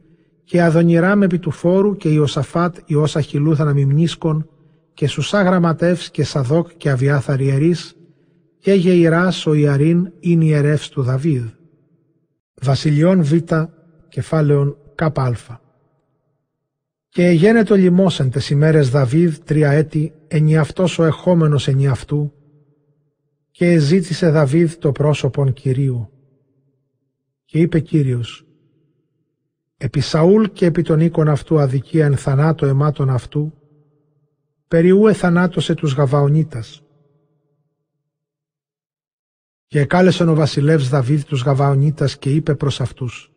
και 0.44 0.62
Αδονιράμ 0.62 1.22
επί 1.22 1.40
του 1.40 1.52
Φόρου 1.52 1.96
και 1.96 2.10
Ιωσαφάτ 2.10 2.78
Ιώσα 2.86 3.22
Χιλούθα 3.22 3.74
Μιμνίσκον 3.74 4.50
και 4.94 5.08
Σουσά 5.08 5.42
Γραμματεύς 5.42 6.12
και 6.12 6.24
Σαδόκ 6.24 6.70
και 6.78 6.90
Αβιάθαρ 6.90 7.42
Ιερής 7.42 7.96
και 8.60 8.74
Γεϊράς 8.74 9.46
ο 9.46 9.54
Ιαρίν 9.54 10.12
είναι 10.20 10.46
ιερεύς 10.46 10.90
του 10.90 11.02
Δαβίδ. 11.02 11.44
Βασιλιών 12.62 13.24
Β 13.24 13.34
κεφάλαιον 14.10 14.78
ΚΑ. 14.96 15.65
Και 17.16 17.30
γένετο 17.30 17.76
λιμόσεν 17.76 18.30
τες 18.30 18.50
ημέρες 18.50 18.90
Δαβίδ 18.90 19.38
τρία 19.38 19.72
έτη 19.72 20.14
ενιαυτός 20.28 21.00
ο 21.00 21.04
εχόμενος 21.04 21.68
ενιαυτού 21.68 22.34
και 23.52 23.78
ζήτησε 23.78 24.30
Δαβίδ 24.30 24.74
το 24.74 24.92
πρόσωπον 24.92 25.54
Κυρίου. 25.54 26.10
Και 27.46 27.60
είπε 27.60 27.80
Κύριος, 27.80 28.48
επί 29.78 30.00
Σαούλ 30.00 30.44
και 30.44 30.66
επί 30.66 30.82
των 30.82 31.00
οίκων 31.00 31.28
αυτού 31.28 31.60
αδικία 31.60 32.06
εν 32.06 32.18
θανάτω 32.18 32.66
αιμάτων 32.66 33.10
αυτού, 33.10 33.54
περιού 34.68 35.08
εθανάτωσε 35.08 35.74
τους 35.74 35.94
Γαβαονίτας. 35.94 36.84
Και 39.66 39.80
εκάλεσαν 39.80 40.30
ο 40.30 40.36
βασιλεύς 40.36 40.90
Δαβίδ 40.90 41.24
τους 41.24 41.42
Γαβαονίτας 41.44 42.18
και 42.18 42.30
είπε 42.30 42.56
προς 42.56 42.82
αυτούς, 42.82 43.35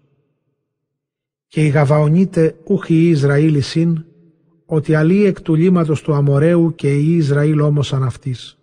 και 1.49 1.65
οι 1.65 1.69
Γαβαονίτε 1.69 2.57
ούχοι 2.65 2.95
οι 2.95 3.09
Ισραήλ 3.09 3.63
συν, 3.63 4.05
ότι 4.67 4.95
αλή 4.95 5.25
εκ 5.25 5.41
του 5.43 5.55
λίματος 5.55 6.03
του 6.03 6.15
Αμοραίου 6.15 6.75
και 6.75 6.95
οι 6.95 7.17
Ισραήλ 7.17 7.61
όμως 7.61 7.93
αναυτής 7.93 8.59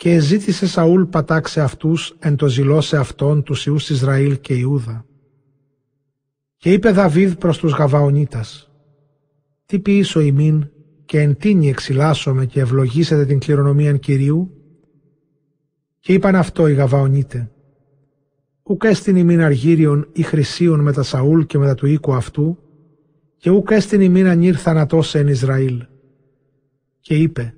και 0.00 0.18
ζήτησε 0.18 0.66
Σαούλ 0.66 1.02
πατάξε 1.02 1.60
αυτούς 1.60 2.14
εν 2.18 2.36
το 2.36 2.48
ζηλώσε 2.48 2.96
αυτόν 2.96 3.42
τους 3.42 3.66
Ιούς 3.66 3.90
Ισραήλ 3.90 4.40
και 4.40 4.54
Ιούδα. 4.54 5.06
Και 6.56 6.72
είπε 6.72 6.90
Δαβίδ 6.90 7.32
προς 7.32 7.58
τους 7.58 7.72
Γαβαονίτας, 7.72 8.70
«Τι 9.66 9.78
ποιήσω 9.78 10.20
ημίν 10.20 10.70
και 11.04 11.20
εν 11.20 11.36
τίνη 11.36 11.68
εξυλάσσομαι 11.68 12.46
και 12.46 12.60
ευλογήσετε 12.60 13.24
την 13.24 13.38
κληρονομίαν 13.38 13.98
Κυρίου» 13.98 14.50
και 16.00 16.12
είπαν 16.12 16.34
αυτό 16.34 16.68
οι 16.68 16.74
Γαβαονίτε, 16.74 17.50
«Ουκ 18.62 18.84
έστιν 18.84 19.16
ημίν 19.16 19.40
αργύριον 19.40 20.08
ή 20.12 20.22
χρυσίων 20.22 20.80
με 20.80 20.92
τα 20.92 21.02
Σαούλ 21.02 21.40
και 21.40 21.58
μετά 21.58 21.74
του 21.74 21.86
οίκου 21.86 22.14
αυτού 22.14 22.58
και 23.36 23.50
ουκ 23.50 23.70
έστιν 23.70 24.00
ημίν 24.00 24.26
ανήρ 24.26 24.54
θανατός 24.58 25.14
εν 25.14 25.26
Ισραήλ». 25.28 25.86
Και 27.00 27.14
είπε, 27.14 27.54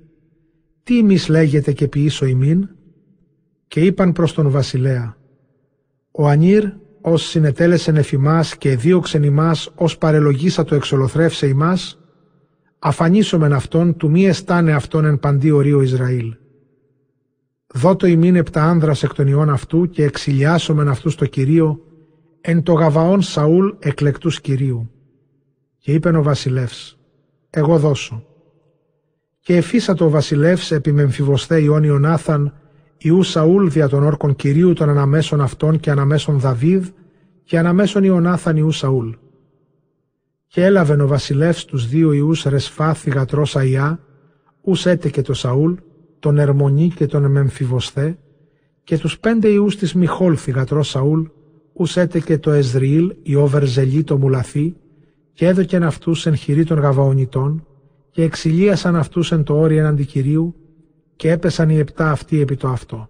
τι 0.83 0.99
εμείς 0.99 1.27
λέγεται 1.27 1.71
και 1.71 1.87
ποιήσω 1.87 2.25
ημίν» 2.25 2.69
και 3.67 3.79
είπαν 3.79 4.11
προς 4.11 4.33
τον 4.33 4.49
βασιλέα 4.49 5.17
«Ο 6.11 6.27
Ανήρ 6.27 6.63
ως 7.05 7.23
συνετέλεσεν 7.23 7.95
εφημάς 7.95 8.57
και 8.57 8.75
δίωξεν 8.75 9.23
ημάς 9.23 9.71
ως 9.75 9.97
παρελογίσα 9.97 10.63
το 10.63 10.75
εξολοθρεύσε 10.75 11.47
ημάς, 11.47 11.99
αφανίσομεν 12.79 13.53
αυτόν 13.53 13.97
του 13.97 14.09
μη 14.09 14.25
αισθάνε 14.25 14.73
αυτόν 14.73 15.05
εν 15.05 15.19
παντή 15.19 15.51
ορίο 15.51 15.81
Ισραήλ. 15.81 16.35
Δώτο 17.75 18.07
ημίν 18.07 18.35
επτά 18.35 18.63
άνδρας 18.63 19.03
εκ 19.03 19.13
των 19.13 19.27
ιών 19.27 19.49
αυτού 19.49 19.89
και 19.89 20.03
εξηλιάσομεν 20.03 20.87
αυτού 20.87 21.15
το 21.15 21.25
Κυρίο 21.25 21.79
εν 22.41 22.63
το 22.63 22.73
γαβαών 22.73 23.21
Σαούλ 23.21 23.69
εκλεκτούς 23.79 24.41
Κυρίου. 24.41 24.91
Και 25.77 25.93
είπεν 25.93 26.15
ο 26.15 26.23
βασιλεύς, 26.23 26.97
εγώ 27.49 27.77
δώσω. 27.77 28.25
Και 29.39 29.55
εφίσατο 29.55 30.05
ο 30.05 30.09
βασιλεύς 30.09 30.71
επί 30.71 30.91
μεμφιβοστέ 30.91 31.61
Ιών 31.61 31.83
Ιωνάθαν, 31.83 32.53
Ιού 32.97 33.23
Σαούλ 33.23 33.67
δια 33.67 33.89
των 33.89 34.03
όρκων 34.03 34.35
Κυρίου 34.35 34.73
των 34.73 34.89
αναμέσων 34.89 35.41
αυτών 35.41 35.79
και 35.79 35.91
αναμέσων 35.91 36.39
Δαβίδ 36.39 36.87
και 37.43 37.59
αναμέσων 37.59 38.03
Ιωνάθαν 38.03 38.57
Ιού 38.57 38.71
Σαούλ. 38.71 39.09
Και 40.47 40.65
έλαβεν 40.65 41.01
ο 41.01 41.07
βασιλεύς 41.07 41.65
τους 41.65 41.87
δύο 41.87 42.11
Ιούς 42.11 42.43
Ρεσφά 42.43 42.93
θυγατρός 42.93 43.55
Αϊά, 43.55 43.99
ους 44.61 44.85
έτεκε 44.85 45.21
το 45.21 45.33
Σαούλ, 45.33 45.73
τον 46.23 46.37
Ερμονή 46.37 46.87
και 46.87 47.05
τον 47.05 47.31
Μεμφιβοστέ, 47.31 48.17
και 48.83 48.97
τους 48.97 49.19
πέντε 49.19 49.47
Ιούς 49.47 49.77
της 49.77 49.93
Μιχόλ 49.93 50.35
θυγατρός 50.39 50.89
Σαούλ, 50.89 51.21
ους 51.73 51.97
έτεκε 51.97 52.37
το 52.37 52.51
Εζριήλ, 52.51 53.15
η 53.23 53.35
Οβερζελή 53.35 54.03
το 54.03 54.17
Μουλαθή, 54.17 54.75
και 55.33 55.47
έδωκεν 55.47 55.83
αυτούς 55.83 56.25
εν 56.25 56.35
χειρή 56.35 56.63
των 56.63 56.79
Γαβαονιτών, 56.79 57.67
και 58.11 58.23
εξηλίασαν 58.23 58.95
αυτούς 58.95 59.31
εν 59.31 59.43
το 59.43 59.59
όρι 59.59 59.77
εναντί 59.77 60.05
Κυρίου, 60.05 60.55
και 61.15 61.31
έπεσαν 61.31 61.69
οι 61.69 61.77
επτά 61.77 62.11
αυτοί 62.11 62.41
επί 62.41 62.55
το 62.55 62.67
αυτό. 62.67 63.09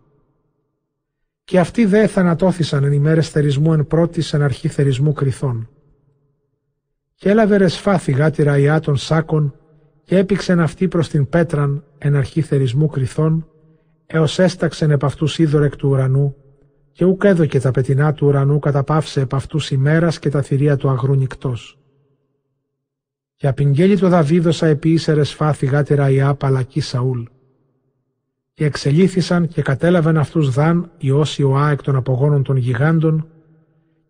Και 1.43 1.59
αυτοί 1.59 1.85
δε 1.85 2.07
θανατώθησαν 2.07 2.83
εν 2.83 2.91
ημέρες 2.91 3.29
θερισμού 3.29 3.73
εν 3.73 3.87
πρώτης 3.87 4.33
εν 4.33 4.41
αρχή 4.41 4.67
θερισμού 4.67 5.13
κρυθών. 5.13 5.69
Και 7.15 7.29
έλαβε 7.29 7.57
ρεσφά 7.57 7.97
θυγάτηρα 7.97 8.57
Ιά 8.57 8.79
των 8.79 8.97
Σάκων 8.97 9.53
και 10.03 10.17
έπηξεν 10.17 10.59
αυτή 10.59 10.87
προς 10.87 11.09
την 11.09 11.29
πέτραν 11.29 11.83
εν 11.97 12.15
αρχή 12.15 12.41
θερισμού 12.41 12.87
κρυθών, 12.87 13.47
έως 14.05 14.39
έσταξεν 14.39 14.91
επ' 14.91 15.03
αυτούς 15.03 15.39
είδωρ 15.39 15.63
εκ 15.63 15.75
του 15.75 15.89
ουρανού, 15.89 16.35
και 16.91 17.05
ουκ 17.05 17.23
έδωκε 17.23 17.59
τα 17.59 17.71
πετεινά 17.71 18.13
του 18.13 18.27
ουρανού 18.27 18.59
καταπαύσε 18.59 19.21
επ' 19.21 19.33
αυτούς 19.33 19.71
ημέρας 19.71 20.19
και 20.19 20.29
τα 20.29 20.41
θηρία 20.41 20.77
του 20.77 20.89
αγρού 20.89 21.15
νυκτός. 21.15 21.77
Και 23.35 23.47
απειγγέλει 23.47 23.97
το 23.97 24.09
Δαβίδωσα 24.09 24.67
επί 24.67 24.89
ίσερες 24.89 25.33
φάθη 25.33 25.65
γάτερα 25.65 26.09
Ιά 26.09 26.35
παλακή 26.35 26.81
Σαούλ. 26.81 27.23
Και 28.53 28.65
εξελίθησαν 28.65 29.47
και 29.47 29.61
κατέλαβαν 29.61 30.17
αυτούς 30.17 30.49
δάν 30.49 30.91
Ιώσι 30.97 31.41
Ιωά 31.41 31.69
εκ 31.69 31.81
των 31.81 31.95
απογόνων 31.95 32.43
των 32.43 32.55
γιγάντων, 32.55 33.27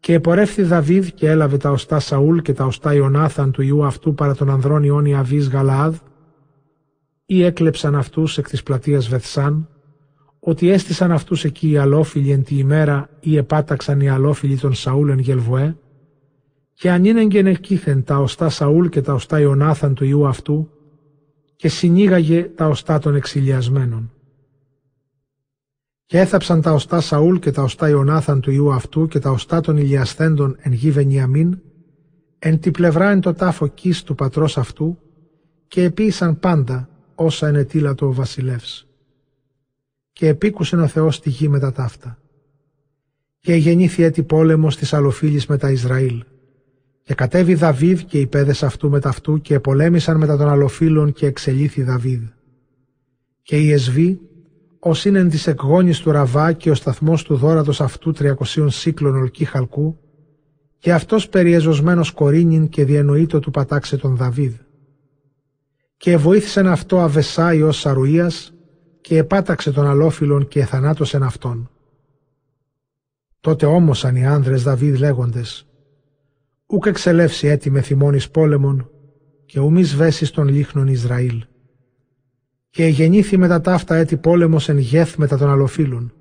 και 0.03 0.13
επορεύθη 0.13 0.63
Δαβίδ 0.63 1.07
και 1.07 1.29
έλαβε 1.29 1.57
τα 1.57 1.71
οστά 1.71 1.99
Σαούλ 1.99 2.37
και 2.37 2.53
τα 2.53 2.65
οστά 2.65 2.93
Ιωνάθαν 2.93 3.51
του 3.51 3.61
ιού 3.61 3.85
αυτού 3.85 4.13
παρά 4.13 4.35
τον 4.35 4.49
ανδρών 4.49 4.83
Ιόνι 4.83 5.15
Αβής 5.15 5.49
Γαλαάδ, 5.49 5.95
ή 7.25 7.43
έκλεψαν 7.43 7.95
αυτούς 7.95 8.37
εκ 8.37 8.49
της 8.49 8.63
πλατείας 8.63 9.07
Βεθσάν, 9.07 9.69
ότι 10.39 10.69
έστησαν 10.69 11.11
αυτούς 11.11 11.43
εκεί 11.43 11.69
οι 11.69 11.77
αλόφιλοι 11.77 12.31
εν 12.31 12.43
τη 12.43 12.57
ημέρα 12.57 13.09
ή 13.19 13.37
επάταξαν 13.37 13.99
οι 13.99 14.09
αλόφιλοι 14.09 14.57
των 14.57 14.73
Σαούλ 14.73 15.09
εν 15.09 15.19
Γελβοέ, 15.19 15.75
και 16.73 16.91
αν 16.91 17.05
είναι 17.05 17.49
εκείθεν 17.49 18.03
τα 18.03 18.17
οστά 18.17 18.49
Σαούλ 18.49 18.87
και 18.87 19.01
τα 19.01 19.13
οστά 19.13 19.39
Ιωνάθαν 19.39 19.93
του 19.93 20.05
ιού 20.05 20.27
αυτού, 20.27 20.69
και 21.55 21.67
συνήγαγε 21.67 22.43
τα 22.43 22.67
οστά 22.67 22.99
των 22.99 23.15
εξηλιασμένων. 23.15 24.12
Και 26.05 26.19
έθαψαν 26.19 26.61
τα 26.61 26.73
οστά 26.73 27.01
Σαούλ 27.01 27.37
και 27.37 27.51
τα 27.51 27.63
οστά 27.63 27.89
Ιωνάθαν 27.89 28.41
του 28.41 28.51
ιού 28.51 28.73
αυτού 28.73 29.07
και 29.07 29.19
τα 29.19 29.31
οστά 29.31 29.61
των 29.61 29.77
ηλιασθέντων 29.77 30.55
εν 30.59 30.73
γη 30.73 30.91
Βενιαμίν, 30.91 31.59
εν 32.39 32.59
τη 32.59 32.71
πλευρά 32.71 33.09
εν 33.09 33.19
το 33.19 33.33
τάφο 33.33 33.67
κοίς 33.67 34.03
του 34.03 34.15
πατρός 34.15 34.57
αυτού, 34.57 34.97
και 35.67 35.83
επίησαν 35.83 36.39
πάντα 36.39 36.89
όσα 37.15 37.47
ενετήλατο 37.47 38.05
ο 38.07 38.13
βασιλεύς. 38.13 38.87
Και 40.11 40.27
επίκουσεν 40.27 40.79
ο 40.79 40.87
Θεός 40.87 41.19
τη 41.19 41.29
γη 41.29 41.47
με 41.47 41.59
τα 41.59 41.71
ταύτα. 41.71 42.17
Και 43.39 43.53
γεννήθη 43.55 44.03
έτη 44.03 44.23
πόλεμος 44.23 44.77
της 44.77 44.93
αλλοφύλης 44.93 45.45
με 45.45 45.57
τα 45.57 45.71
Ισραήλ. 45.71 46.23
Και 47.03 47.13
κατέβη 47.13 47.53
Δαβίδ 47.53 47.99
και 47.99 48.19
οι 48.19 48.27
πέδες 48.27 48.63
αυτού 48.63 48.89
με 48.89 48.99
ταυτού 48.99 49.41
και 49.41 49.53
επολέμησαν 49.53 50.17
μετά 50.17 50.37
των 50.37 50.47
αλλοφύλων 50.47 51.13
και 51.13 51.25
εξελίθη 51.25 51.83
Δαβίδ. 51.83 52.23
Και 53.41 53.57
οι 53.57 53.71
Εσβοί 53.71 54.19
ως 54.85 55.05
είναι 55.05 55.27
της 55.27 55.47
εκγόνης 55.47 55.99
του 55.99 56.11
Ραβά 56.11 56.53
και 56.53 56.69
ο 56.69 56.75
σταθμός 56.75 57.23
του 57.23 57.35
δόρατος 57.35 57.81
αυτού 57.81 58.11
τριακοσίων 58.11 58.69
σύκλων 58.69 59.15
ολκή 59.15 59.45
χαλκού, 59.45 59.97
και 60.79 60.93
αυτός 60.93 61.29
περιεζωσμένος 61.29 62.11
κορίνιν 62.11 62.69
και 62.69 62.85
διενοείτο 62.85 63.39
του 63.39 63.51
πατάξε 63.51 63.97
τον 63.97 64.15
Δαβίδ. 64.15 64.53
Και 65.97 66.17
βοήθησαν 66.17 66.67
αυτό 66.67 66.99
Αβεσάι 66.99 67.61
ως 67.61 67.79
Σαρουίας 67.79 68.53
και 69.01 69.17
επάταξε 69.17 69.71
τον 69.71 69.87
αλόφιλον 69.87 70.47
και 70.47 70.59
εθανάτωσεν 70.59 71.23
αυτόν. 71.23 71.69
Τότε 73.39 73.65
όμωσαν 73.65 74.15
οι 74.15 74.25
άνδρες 74.25 74.63
Δαβίδ 74.63 74.99
λέγοντες 74.99 75.67
«Ούκ 76.65 76.85
εξελεύσει 76.85 77.47
έτοιμε 77.47 77.81
θυμώνης 77.81 78.29
πόλεμον 78.29 78.89
και 79.45 79.59
ουμείς 79.59 79.95
βέσεις 79.95 80.31
των 80.31 80.47
λίχνων 80.47 80.87
Ισραήλ» 80.87 81.43
και 82.73 82.85
γεννήθη 82.85 83.37
μετά 83.37 83.61
ταύτα 83.61 83.95
έτη 83.95 84.17
πόλεμος 84.17 84.69
εν 84.69 84.77
γεθ 84.77 85.15
μετά 85.15 85.37
των 85.37 85.49
αλοφύλων. 85.49 86.13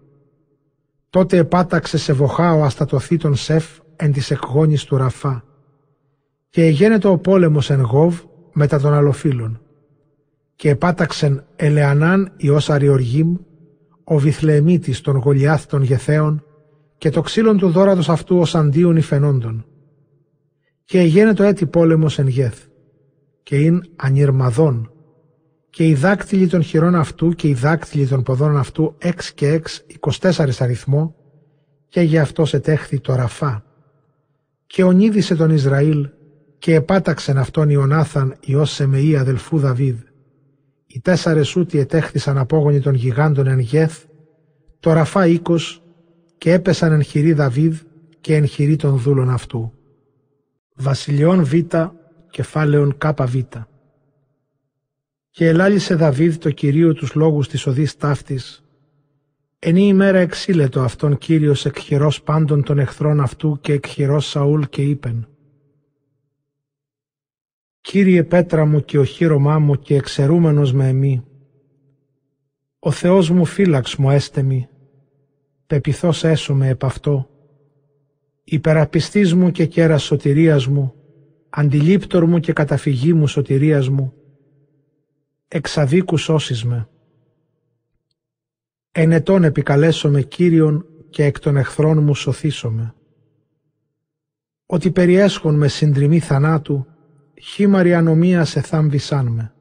Τότε 1.11 1.37
επάταξε 1.37 1.99
σε 1.99 2.12
βοχά 2.12 2.55
ο 2.55 2.65
αστατοθή 2.65 3.16
των 3.16 3.35
Σεφ 3.35 3.79
εν 3.97 4.12
της 4.12 4.31
εκγόνης 4.31 4.85
του 4.85 4.97
Ραφά. 4.97 5.45
Και 6.49 6.65
εγένετο 6.65 7.11
ο 7.11 7.19
πόλεμος 7.19 7.70
εν 7.70 7.81
Γόβ 7.81 8.20
μετά 8.53 8.81
των 8.81 8.93
αλοφύλων. 8.93 9.61
Και 10.57 10.69
επάταξεν 10.69 11.45
Ελεανάν 11.57 12.33
Υιός 12.37 12.70
Αριοργήμ, 12.70 13.37
ο 14.05 14.19
Βιθλεμίτης 14.19 15.01
των 15.01 15.16
Γολιάθ 15.16 15.66
των 15.66 15.83
Γεθέων, 15.83 16.45
και 16.99 17.11
το 17.11 17.20
ξύλον 17.20 17.59
του 17.59 17.70
δόρατος 17.70 18.09
αυτού 18.09 18.39
ως 18.39 18.55
αντίον 18.55 18.97
υφαινόντων. 18.97 19.66
Και 20.85 20.99
εγένετο 20.99 21.43
έτη 21.43 21.66
πόλεμος 21.66 22.19
εν 22.19 22.27
Γεθ. 22.27 22.59
Και 23.43 23.57
ειν 23.57 23.83
ανιρμαδόν, 23.97 24.91
και 25.73 25.86
οι 25.86 25.94
δάκτυλοι 25.94 26.47
των 26.47 26.62
χειρών 26.62 26.94
αυτού 26.94 27.32
και 27.32 27.49
οι 27.49 27.55
δάκτυλοι 27.55 28.07
των 28.07 28.23
ποδών 28.23 28.57
αυτού 28.57 28.94
έξ 28.99 29.32
και 29.32 29.49
έξ 29.49 29.85
24 30.20 30.51
αριθμό 30.59 31.15
και 31.89 32.01
για 32.01 32.23
αυτό 32.23 32.44
ετέχθη 32.53 33.01
το 33.01 33.15
Ραφά. 33.15 33.65
Και 34.66 34.85
ονίδησε 34.85 35.35
τον 35.35 35.51
Ισραήλ 35.51 36.09
και 36.59 36.74
επάταξεν 36.74 37.39
αυτόν 37.39 37.69
Ιωνάθαν 37.69 38.36
Υιός 38.40 38.70
Σεμεή 38.70 39.16
αδελφού 39.16 39.59
Δαβίδ. 39.59 39.97
Οι 40.86 41.01
τέσσερες 41.01 41.57
ούτι 41.57 41.78
ετέχθησαν 41.78 42.39
απόγονοι 42.39 42.81
των 42.81 42.94
γιγάντων 42.94 43.47
εν 43.47 43.59
Γεθ, 43.59 44.05
το 44.81 44.93
Ραφά 44.93 45.27
οίκος 45.27 45.82
και 46.39 46.53
έπεσαν 46.53 46.93
εν 46.93 47.03
χειρή 47.03 47.32
Δαβίδ 47.32 47.78
και 48.20 48.35
εν 48.36 48.47
χειρή 48.47 48.77
των 48.77 48.99
δούλων 48.99 49.31
αυτού. 49.31 49.73
Βασιλειών 50.74 51.44
Β, 51.44 51.53
κεφάλαιον 52.31 52.97
Κ 52.99 53.23
Β. 53.23 53.36
Και 55.35 55.49
ελάλησε 55.49 55.95
Δαβίδ 55.95 56.37
το 56.37 56.51
Κυρίο 56.51 56.93
τους 56.93 57.15
λόγους 57.15 57.49
της 57.49 57.67
οδής 57.67 57.97
ταύτης. 57.97 58.65
Εν 59.59 59.77
η 59.77 59.85
ημέρα 59.87 60.19
εξήλετο 60.19 60.81
αυτόν 60.81 61.19
Κύριος 61.19 61.67
εκχειρός 61.67 62.23
πάντων 62.23 62.63
των 62.63 62.79
εχθρών 62.79 63.21
αυτού 63.21 63.59
και 63.61 63.73
εκχειρός 63.73 64.27
Σαούλ 64.27 64.63
και 64.63 64.83
είπεν. 64.83 65.29
Κύριε 67.81 68.25
πέτρα 68.25 68.65
μου 68.65 68.85
και 68.85 68.99
οχύρωμά 68.99 69.59
μου 69.59 69.75
και 69.75 69.95
εξαιρούμενος 69.95 70.73
με 70.73 70.89
εμεί. 70.89 71.25
Ο 72.79 72.91
Θεός 72.91 73.31
μου 73.31 73.45
φύλαξ 73.45 73.97
μου 73.97 74.11
έστεμι, 74.11 74.69
πεπιθώς 75.67 76.25
έσωμε 76.25 76.69
επ' 76.69 76.85
αυτό. 76.85 77.29
Υπεραπιστής 78.45 79.35
μου 79.35 79.51
και 79.51 79.67
κέρας 79.67 80.03
σωτηρίας 80.03 80.67
μου, 80.67 80.95
αντιλήπτορ 81.49 82.27
μου 82.27 82.39
και 82.39 82.53
καταφυγή 82.53 83.13
μου 83.13 83.27
σωτηρίας 83.27 83.89
μου, 83.89 84.13
εξαδίκους 85.55 86.23
σώσεις 86.23 86.65
με. 86.65 86.89
Ενετών 88.93 89.45
επικαλέσομαι 89.45 90.23
Κύριον 90.23 90.87
και 91.11 91.24
εκ 91.24 91.39
των 91.39 91.57
εχθρών 91.57 92.03
μου 92.03 92.15
σωθήσομαι. 92.15 92.95
Ότι 94.66 94.91
περιέσχον 94.91 95.55
με 95.55 95.69
συντριμή 95.69 96.19
θανάτου, 96.19 96.87
χήμαρη 97.43 97.95
ανομίας 97.95 98.49
σε 98.49 98.61
θάμβησάν 98.61 99.27
με. 99.27 99.55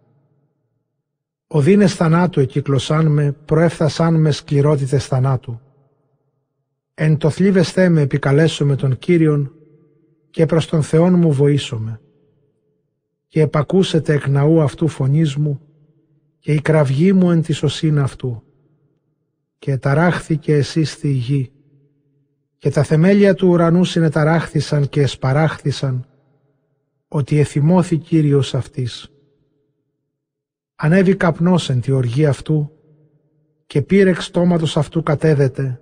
Οδύνες 1.47 1.95
θανάτου 1.95 2.39
εκυκλωσάν 2.39 3.07
με, 3.07 3.31
προέφθασάν 3.31 4.21
με 4.21 4.31
σκληρότητες 4.31 5.05
θανάτου. 5.05 5.61
Εν 6.93 7.17
το 7.17 7.29
θλίβεσθέ 7.29 7.89
με 7.89 8.01
επικαλέσομαι 8.01 8.75
τον 8.75 8.97
Κύριον 8.97 9.55
και 10.29 10.45
προς 10.45 10.67
τον 10.67 10.83
Θεόν 10.83 11.13
μου 11.13 11.31
βοήσομαι. 11.31 12.01
Και 13.27 13.41
επακούσετε 13.41 14.13
εκ 14.13 14.27
ναού 14.27 14.61
αυτού 14.61 14.87
φωνής 14.87 15.35
μου, 15.35 15.61
και 16.41 16.53
η 16.53 16.61
κραυγή 16.61 17.13
μου 17.13 17.31
εν 17.31 17.41
τη 17.41 17.53
σωσίνα 17.53 18.03
αυτού. 18.03 18.43
Και 19.59 19.77
ταράχθηκε 19.77 20.53
εσύ 20.53 20.83
στη 20.83 21.11
γη, 21.11 21.51
και 22.57 22.69
τα 22.69 22.83
θεμέλια 22.83 23.33
του 23.33 23.47
ουρανού 23.47 23.83
συνεταράχθησαν 23.83 24.89
και 24.89 25.01
εσπαράχθησαν, 25.01 26.05
ότι 27.07 27.39
εθυμώθη 27.39 27.97
Κύριος 27.97 28.55
αυτής. 28.55 29.11
Ανέβη 30.75 31.15
καπνός 31.15 31.69
εν 31.69 31.81
τη 31.81 31.91
οργή 31.91 32.25
αυτού 32.25 32.71
και 33.65 33.81
πήρε 33.81 34.13
στόματος 34.13 34.77
αυτού 34.77 35.03
κατέδεται, 35.03 35.81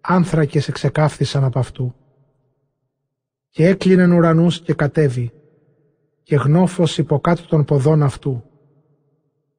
άνθρακες 0.00 0.68
εξεκάφθησαν 0.68 1.44
από 1.44 1.58
αυτού. 1.58 1.94
Και 3.48 3.66
έκλεινεν 3.66 4.12
ουρανούς 4.12 4.60
και 4.60 4.74
κατέβη, 4.74 5.32
και 6.22 6.36
γνώφος 6.36 6.98
υποκάτω 6.98 7.46
των 7.46 7.64
ποδών 7.64 8.02
αυτού, 8.02 8.44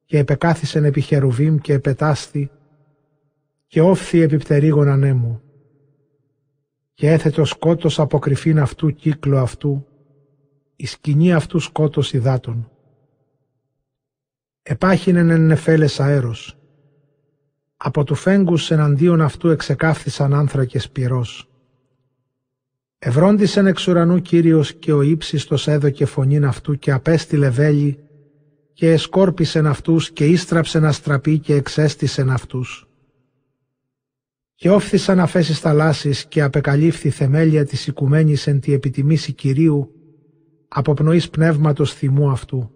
και 0.04 0.18
επεκάθησεν 0.18 0.84
επί 0.84 1.00
χερουβίμ 1.00 1.56
και 1.56 1.72
επετάσθη, 1.72 2.50
και 3.66 3.80
όφθη 3.80 4.20
επιπτερίγων 4.20 4.88
ανέμου. 4.88 5.42
Και 6.94 7.10
έθετο 7.10 7.44
σκότος 7.44 7.98
από 7.98 8.18
κρυφήν 8.18 8.58
αυτού 8.58 8.90
κύκλο 8.90 9.38
αυτού, 9.38 9.86
η 10.76 10.86
σκηνή 10.86 11.32
αυτού 11.32 11.58
σκότος 11.58 12.12
υδάτων. 12.12 12.70
Επάχυνεν 14.62 15.30
εν 15.30 15.40
νεφέλες 15.40 16.00
αέρος, 16.00 16.58
από 17.76 18.04
του 18.04 18.14
φέγγους 18.14 18.70
εναντίον 18.70 19.20
αυτού 19.20 19.48
εξεκάφθησαν 19.48 20.34
άνθρακες 20.34 20.90
πυρός. 20.90 21.48
Ευρόντισεν 22.98 23.66
εξ 23.66 23.88
ουρανού 23.88 24.20
Κύριος 24.20 24.74
και 24.74 24.92
ο 24.92 25.02
ύψιστος 25.02 25.68
έδωκε 25.68 26.04
φωνήν 26.04 26.44
αυτού 26.44 26.78
και 26.78 26.92
απέστειλε 26.92 27.50
βέλη 27.50 27.98
και 28.74 28.92
εσκόρπισεν 28.92 29.66
αυτούς 29.66 30.10
και 30.10 30.26
ίστραψεν 30.26 30.84
αστραπή 30.84 31.38
και 31.38 31.54
εξέστησεν 31.54 32.30
αυτούς. 32.30 32.88
Και 34.54 34.70
όφθησαν 34.70 35.20
αφέσεις 35.20 35.58
θαλάσσης 35.58 36.26
και 36.26 36.42
απεκαλύφθη 36.42 37.10
θεμέλια 37.10 37.64
της 37.64 37.86
οικουμένης 37.86 38.46
εν 38.46 38.60
τη 38.60 38.72
επιτιμήση 38.72 39.32
Κυρίου 39.32 39.90
από 40.68 40.94
πνοής 40.94 41.30
πνεύματος 41.30 41.94
θυμού 41.94 42.30
αυτού. 42.30 42.70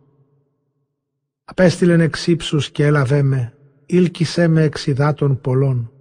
Απέστειλεν 1.44 2.00
εξ 2.00 2.26
και 2.72 2.84
έλαβέ 2.84 3.22
με, 3.22 3.54
ήλκησέ 3.86 4.48
με 4.48 4.62
εξ 4.62 4.86
υδάτων 4.86 5.40
πολλών. 5.40 5.92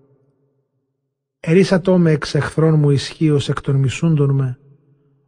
Ερίσατό 1.39 1.97
με 1.97 2.11
εξ 2.11 2.35
εχθρών 2.35 2.79
μου 2.79 2.89
ισχύως 2.89 3.49
εκ 3.49 3.61
των 3.61 3.75
μισούντων 3.75 4.35
με, 4.35 4.59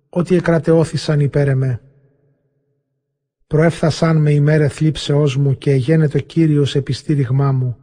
ότι 0.10 0.36
εκρατεώθησαν 0.36 1.20
υπέρ 1.20 1.48
εμέ. 1.48 1.82
Προέφθασαν 3.50 4.18
με 4.18 4.32
ημέρε 4.32 4.68
θλίψεώς 4.68 5.38
μου 5.38 5.58
και 5.58 5.72
εγένετο 5.72 6.20
Κύριος 6.20 6.76
επιστήριγμά 6.76 7.52
μου 7.52 7.78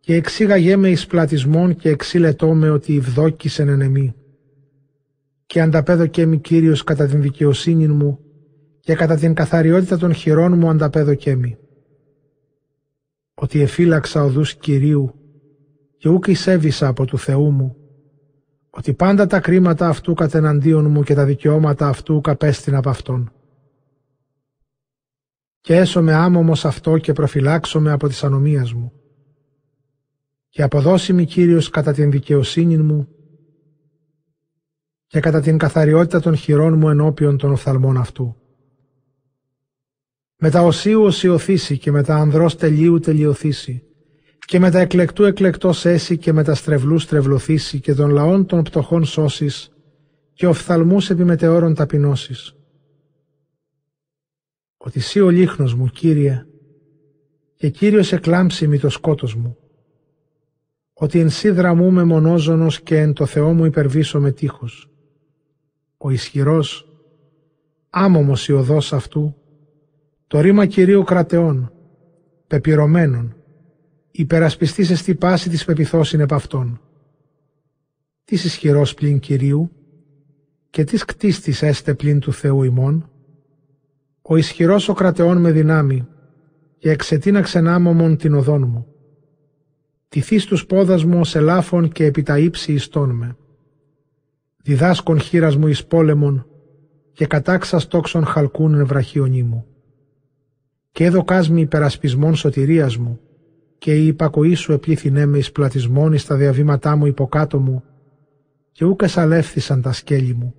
και 0.00 0.14
εξήγαγέ 0.14 0.76
με 0.76 0.88
εις 0.88 1.06
πλατισμόν 1.06 1.76
και 1.76 1.88
εξήλετό 1.88 2.54
με 2.54 2.70
ότι 2.70 2.96
ευδόκησεν 2.96 3.68
εν 3.68 3.80
εμή. 3.80 4.14
Και 5.46 5.60
ανταπέδοκέ 5.60 6.26
μη 6.26 6.38
Κύριος 6.38 6.84
κατά 6.84 7.06
την 7.06 7.22
δικαιοσύνη 7.22 7.86
μου 7.86 8.18
και 8.80 8.94
κατά 8.94 9.16
την 9.16 9.34
καθαριότητα 9.34 9.98
των 9.98 10.14
χειρών 10.14 10.58
μου 10.58 10.68
ανταπέδοκέ 10.68 11.34
μη. 11.34 11.56
Ότι 13.34 13.60
εφύλαξα 13.60 14.22
οδούς 14.22 14.54
Κυρίου 14.54 15.14
και 15.96 16.08
ούκ 16.08 16.26
εισέβησα 16.26 16.88
από 16.88 17.04
του 17.04 17.18
Θεού 17.18 17.50
μου, 17.50 17.76
ότι 18.70 18.94
πάντα 18.94 19.26
τα 19.26 19.40
κρίματα 19.40 19.88
αυτού 19.88 20.14
κατεναντίον 20.14 20.90
μου 20.90 21.02
και 21.02 21.14
τα 21.14 21.24
δικαιώματα 21.24 21.88
αυτού 21.88 22.20
καπέστην 22.20 22.74
από 22.74 22.90
Αυτόν. 22.90 23.33
Και 25.64 25.76
έσωμε 25.76 26.12
άμωμος 26.12 26.64
αυτό 26.64 26.98
και 26.98 27.12
προφυλάξομαι 27.12 27.90
από 27.92 28.08
τις 28.08 28.24
ανομίας 28.24 28.72
μου. 28.72 28.92
Και 30.48 30.62
αποδώσει 30.62 31.12
μη 31.12 31.24
Κύριος 31.24 31.70
κατά 31.70 31.92
την 31.92 32.10
δικαιοσύνη 32.10 32.76
μου 32.76 33.08
και 35.06 35.20
κατά 35.20 35.40
την 35.40 35.58
καθαριότητα 35.58 36.20
των 36.20 36.36
χειρών 36.36 36.78
μου 36.78 36.88
ενώπιον 36.88 37.36
των 37.36 37.52
οφθαλμών 37.52 37.96
αυτού. 37.96 38.36
Μετά 40.36 40.62
οσίου 40.62 41.02
οσιωθήσει 41.02 41.78
και 41.78 41.90
μετά 41.90 42.16
ανδρός 42.16 42.56
τελείου 42.56 42.98
τελειωθήσει 42.98 43.82
και 44.38 44.58
μετά 44.58 44.78
εκλεκτού 44.78 45.24
εκλεκτός 45.24 45.84
έσει 45.84 46.18
και 46.18 46.32
μετά 46.32 46.54
στρεβλού 46.54 46.98
στρεβλωθήσει 46.98 47.80
και 47.80 47.94
των 47.94 48.10
λαών 48.10 48.46
των 48.46 48.62
πτωχών 48.62 49.04
σώσεις 49.04 49.72
και 50.32 50.46
οφθαλμούς 50.46 51.10
επιμετεώρων 51.10 51.74
ταπεινώσεις. 51.74 52.54
Ότι 54.86 55.00
σύ 55.00 55.20
ο 55.20 55.30
λίχνος 55.30 55.74
μου, 55.74 55.86
Κύριε, 55.86 56.46
και 57.54 57.68
Κύριος 57.68 58.12
εκλάμψει 58.12 58.66
μη 58.66 58.78
το 58.78 58.88
σκότος 58.88 59.34
μου. 59.34 59.56
Ότι 60.92 61.18
εν 61.18 61.30
σύ 61.30 61.50
δραμούμε 61.50 62.04
μονόζωνος 62.04 62.80
και 62.80 62.98
εν 62.98 63.12
το 63.12 63.26
Θεό 63.26 63.52
μου 63.52 63.64
υπερβήσω 63.64 64.20
με 64.20 64.32
τείχος. 64.32 64.90
Ο 65.96 66.10
ισχυρός, 66.10 66.88
άμωμος 67.90 68.48
η 68.48 68.52
οδός 68.52 68.92
αυτού, 68.92 69.34
το 70.26 70.40
ρήμα 70.40 70.66
Κυρίου 70.66 71.02
κρατεών, 71.02 71.72
πεπυρωμένων, 72.46 73.36
υπερασπιστής 74.10 74.90
εστί 74.90 75.14
πάση 75.14 75.48
της 75.48 75.64
πεπιθώσιν 75.64 76.20
επ' 76.20 76.32
αυτών. 76.32 76.80
Τις 78.24 78.44
ισχυρός 78.44 78.94
πλην 78.94 79.18
Κυρίου 79.18 79.70
και 80.70 80.84
τις 80.84 81.04
κτίστης 81.04 81.62
έστε 81.62 81.94
πλην 81.94 82.20
του 82.20 82.32
Θεού 82.32 82.62
ημών, 82.62 83.08
ο 84.26 84.36
ισχυρός 84.36 84.88
ο 84.88 84.92
κρατεών 84.92 85.36
με 85.36 85.50
δυνάμει 85.50 86.06
και 86.78 86.90
εξετίνα 86.90 87.40
ξενάμωμον 87.40 88.16
την 88.16 88.34
οδόν 88.34 88.62
μου. 88.62 88.86
Τηθείς 90.08 90.44
τους 90.44 90.66
πόδας 90.66 91.04
μου 91.04 91.20
ως 91.20 91.34
ελάφων 91.34 91.88
και 91.88 92.04
επί 92.04 92.22
τα 92.22 92.38
ύψη 92.38 92.72
ιστών 92.72 93.10
με. 93.10 93.36
Διδάσκον 94.62 95.20
χείρας 95.20 95.56
μου 95.56 95.66
εις 95.66 95.86
πόλεμον 95.86 96.46
και 97.12 97.26
κατάξας 97.26 97.86
τόξων 97.86 98.24
χαλκούν 98.24 98.80
ευραχίονί 98.80 99.42
μου. 99.42 99.66
Και 100.90 101.04
έδωκάς 101.04 101.50
μη 101.50 101.60
υπερασπισμών 101.60 102.34
σωτηρίας 102.34 102.96
μου 102.96 103.20
και 103.78 103.94
η 103.94 104.06
υπακοή 104.06 104.54
σου 104.54 104.72
επλήθυνέ 104.72 105.26
με 105.26 105.38
εις 105.38 105.52
πλατισμόν 105.52 106.12
εις 106.12 106.26
τα 106.26 106.36
διαβήματά 106.36 106.96
μου 106.96 107.06
υποκάτω 107.06 107.58
μου 107.58 107.82
και 108.72 108.84
ούκ 108.84 109.02
εσαλεύθησαν 109.02 109.82
τα 109.82 109.92
σκέλη 109.92 110.34
μου. 110.34 110.54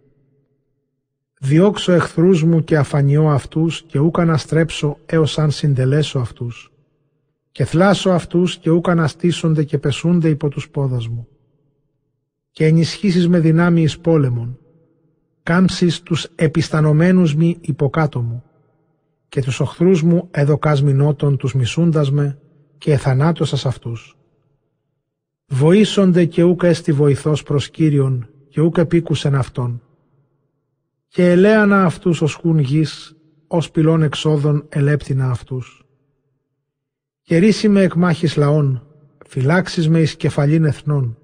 Διώξω 1.45 1.91
εχθρούς 1.91 2.43
μου 2.43 2.63
και 2.63 2.77
αφανιώ 2.77 3.27
αυτούς 3.27 3.81
και 3.81 3.99
ούκ 3.99 4.19
αναστρέψω 4.19 4.97
έως 5.05 5.37
αν 5.37 5.51
συντελέσω 5.51 6.19
αυτούς 6.19 6.71
και 7.51 7.65
θλάσω 7.65 8.09
αυτούς 8.09 8.57
και 8.57 8.69
ούκ 8.69 8.89
αναστήσονται 8.89 9.63
και 9.63 9.77
πεσούνται 9.77 10.29
υπό 10.29 10.49
τους 10.49 10.69
πόδας 10.69 11.07
μου. 11.07 11.27
Και 12.51 12.65
ενισχύσεις 12.65 13.27
με 13.27 13.39
δυνάμει 13.39 13.81
εις 13.81 13.99
πόλεμον, 13.99 14.59
κάμψεις 15.43 16.01
τους 16.01 16.27
επιστανωμένους 16.35 17.35
μη 17.35 17.57
υποκάτω 17.61 18.21
μου 18.21 18.43
και 19.29 19.41
τους 19.41 19.59
οχθρούς 19.59 20.01
μου 20.01 20.27
έδωκας 20.31 20.83
μηνότων 20.83 21.37
τους 21.37 21.53
μισούντας 21.53 22.11
με 22.11 22.39
και 22.77 22.91
εθανάτωσας 22.91 23.65
αυτούς. 23.65 24.17
Βοήσονται 25.47 26.25
και 26.25 26.43
ούκ 26.43 26.63
έστι 26.63 26.91
βοηθός 26.91 27.43
προς 27.43 27.69
Κύριον 27.69 28.29
και 28.49 28.61
ούκ 28.61 28.77
επίκουσεν 28.77 29.35
αυτόν. 29.35 29.79
Και 31.15 31.29
ελέανα 31.29 31.85
αυτούς 31.85 32.21
ως 32.21 32.33
χούν 32.33 32.59
γης, 32.59 33.15
ως 33.47 33.71
πυλών 33.71 34.01
εξόδων 34.01 34.65
ελέπτηνα 34.69 35.29
αυτούς. 35.29 35.85
Και 37.21 37.37
ρίση 37.37 37.69
με 37.69 37.81
εκμάχης 37.81 38.35
λαών, 38.35 38.87
φυλάξεις 39.25 39.89
με 39.89 39.99
εις 39.99 40.15
κεφαλήν 40.15 40.65
εθνών. 40.65 41.17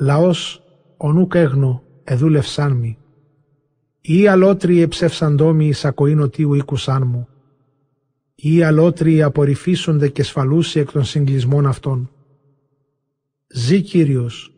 Λαός, 0.00 0.62
ονούκ 0.96 1.34
έγνο, 1.34 1.82
εδούλευσάν 2.04 2.72
μη. 2.72 2.98
Ή 4.00 4.26
αλότριοι 4.26 4.80
εψεύσαντό 4.80 5.56
εις 5.58 5.84
ακοήν 5.84 6.20
οτίου 6.20 6.54
οίκουσάν 6.54 7.06
μου 7.06 7.28
ή 8.34 8.62
αλότριοι 8.62 9.22
απορριφίσονται 9.22 10.08
και 10.08 10.22
σφαλούσι 10.22 10.80
εκ 10.80 10.92
των 10.92 11.04
συγκλισμών 11.04 11.66
αυτών. 11.66 12.10
Ζή 13.46 13.82
Κύριος 13.82 14.54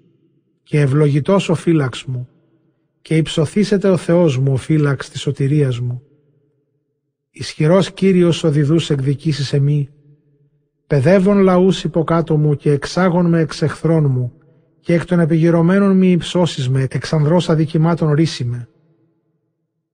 και 0.63 0.81
ευλογητός 0.81 1.49
ο 1.49 1.55
φύλαξ 1.55 2.05
μου 2.05 2.27
και 3.03 3.17
υψωθήσετε 3.17 3.89
ο 3.89 3.97
Θεός 3.97 4.39
μου 4.39 4.53
ο 4.53 4.57
φύλαξ 4.57 5.11
της 5.11 5.21
σωτηρίας 5.21 5.81
μου. 5.81 6.03
Ισχυρός 7.31 7.93
Κύριος 7.93 8.45
ο 8.45 8.51
διδούς 8.51 8.91
εκδικήσεις 8.91 9.53
εμεί, 9.53 9.89
παιδεύων 10.87 11.39
λαούς 11.39 11.85
υποκάτω 11.85 12.37
μου 12.37 12.57
και 12.57 12.71
εξάγων 12.71 13.27
με 13.27 13.41
εξ 13.41 13.63
εχθρών 13.63 14.11
μου 14.11 14.33
και 14.81 14.95
εκ 14.95 15.05
των 15.05 15.21
επιγυρωμένων 15.21 15.97
μη 15.97 16.11
υψώσεις 16.11 16.69
με, 16.69 16.87
εξανδρός 16.91 17.49
αδικημάτων 17.49 18.13
ρίσιμε. 18.13 18.69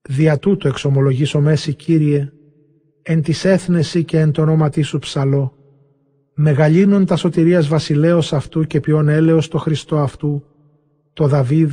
Δια 0.08 0.38
τούτο 0.38 0.68
εξομολογήσω 0.68 1.40
μέση 1.40 1.74
Κύριε, 1.74 2.32
εν 3.02 3.22
της 3.22 3.44
έθνεση 3.44 4.04
και 4.04 4.18
εν 4.18 4.32
το 4.32 4.42
ονόματί 4.42 4.82
σου 4.82 4.98
ψαλώ, 4.98 5.56
μεγαλύνων 6.34 7.06
τα 7.06 7.16
σωτηρίας 7.16 7.68
βασιλέως 7.68 8.32
αυτού 8.32 8.64
και 8.64 8.80
ποιον 8.80 9.08
έλεος 9.08 9.48
το 9.48 9.58
Χριστό 9.58 9.98
αυτού, 9.98 10.44
το 11.12 11.26
Δαβίδ 11.26 11.72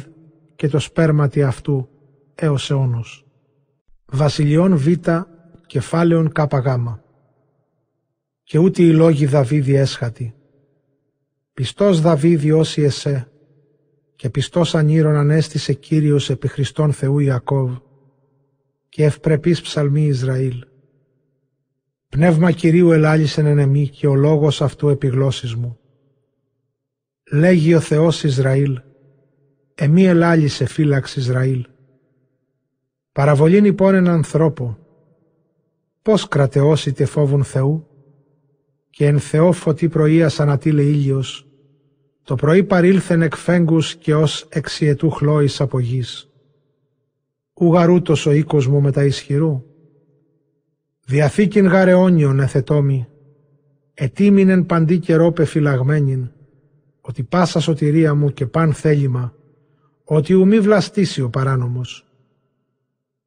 και 0.56 0.68
το 0.68 0.80
σπέρματι 0.80 1.44
αυτού 1.44 1.90
έως 2.36 2.72
αιώνος. 2.72 3.26
Βασιλιών 4.06 4.78
Β, 4.78 4.88
κεφάλαιον 5.66 6.32
Κ 6.32 6.40
γάμα. 6.54 7.04
Και 8.44 8.58
ούτε 8.58 8.84
οι 8.84 8.92
λόγοι 8.92 9.26
Δαβίδη 9.26 9.76
έσχατη. 9.76 10.36
Πιστός 11.54 12.02
Δαβίδη 12.02 12.52
όσοι 12.52 12.82
εσέ, 12.82 13.28
και 14.16 14.30
πιστός 14.30 14.76
ανήρων 14.76 15.16
ανέστησε 15.16 15.74
Κύριος 15.74 16.30
επί 16.30 16.48
Χριστόν 16.48 16.94
Θεού 16.94 17.20
Ιακώβ, 17.20 17.78
και 18.90 19.04
ευπρεπής 19.04 19.62
ψαλμή 19.62 20.06
Ισραήλ 20.06 20.66
Πνεύμα 22.10 22.52
Κυρίου 22.52 22.92
ελάλησεν 22.92 23.46
εν 23.46 23.58
εμή 23.58 23.88
και 23.88 24.08
ο 24.08 24.16
λόγος 24.16 24.62
αυτού 24.62 24.90
επιγλώσσης 24.90 25.56
μου. 25.56 25.80
Λέγει 27.32 27.74
ο 27.74 27.80
Θεός 27.80 28.24
Ισραήλ, 28.24 28.82
εμή 29.76 30.06
ελάλησε 30.06 30.66
φύλαξ 30.66 31.16
Ισραήλ. 31.16 31.66
Παραβολήν 33.12 33.64
λοιπόν 33.64 33.96
έναν 33.96 34.14
ανθρώπο, 34.14 34.78
πώς 36.02 36.28
κρατεώσετε 36.28 37.06
φόβουν 37.06 37.44
Θεού, 37.44 37.88
και 38.90 39.06
εν 39.06 39.20
Θεό 39.20 39.52
φωτή 39.52 39.90
πρωίας 39.90 40.40
ανατήλε 40.40 40.82
ήλιος, 40.82 41.48
το 42.24 42.36
πρωί 42.36 42.64
παρήλθεν 42.64 43.22
εκ 43.22 43.36
φέγγους 43.36 43.96
και 43.96 44.16
ως 44.16 44.48
εξιετού 44.50 45.10
χλώης 45.10 45.62
από 45.62 45.80
γης. 45.80 46.30
Ουγαρούτος 47.54 48.26
ο 48.26 48.32
οίκος 48.32 48.68
μου 48.68 48.82
μετα 48.82 49.04
ισχυρού. 49.06 49.64
Διαθήκην 51.06 51.66
γαρεόνιον 51.66 52.40
εθετόμη, 52.40 53.08
ετήμινεν 53.94 54.66
παντή 54.66 55.00
καιρό 55.00 55.32
πεφυλαγμένην, 55.32 56.32
ότι 57.02 57.24
πάσα 57.24 57.60
σωτηρία 57.60 58.14
μου 58.14 58.34
και 58.34 58.46
παν 58.46 58.74
θέλημα, 58.74 59.34
ότι 60.06 60.34
ου 60.34 60.48
μη 60.48 60.60
βλαστήσει 60.60 61.22
ο 61.22 61.30
παράνομος. 61.30 62.06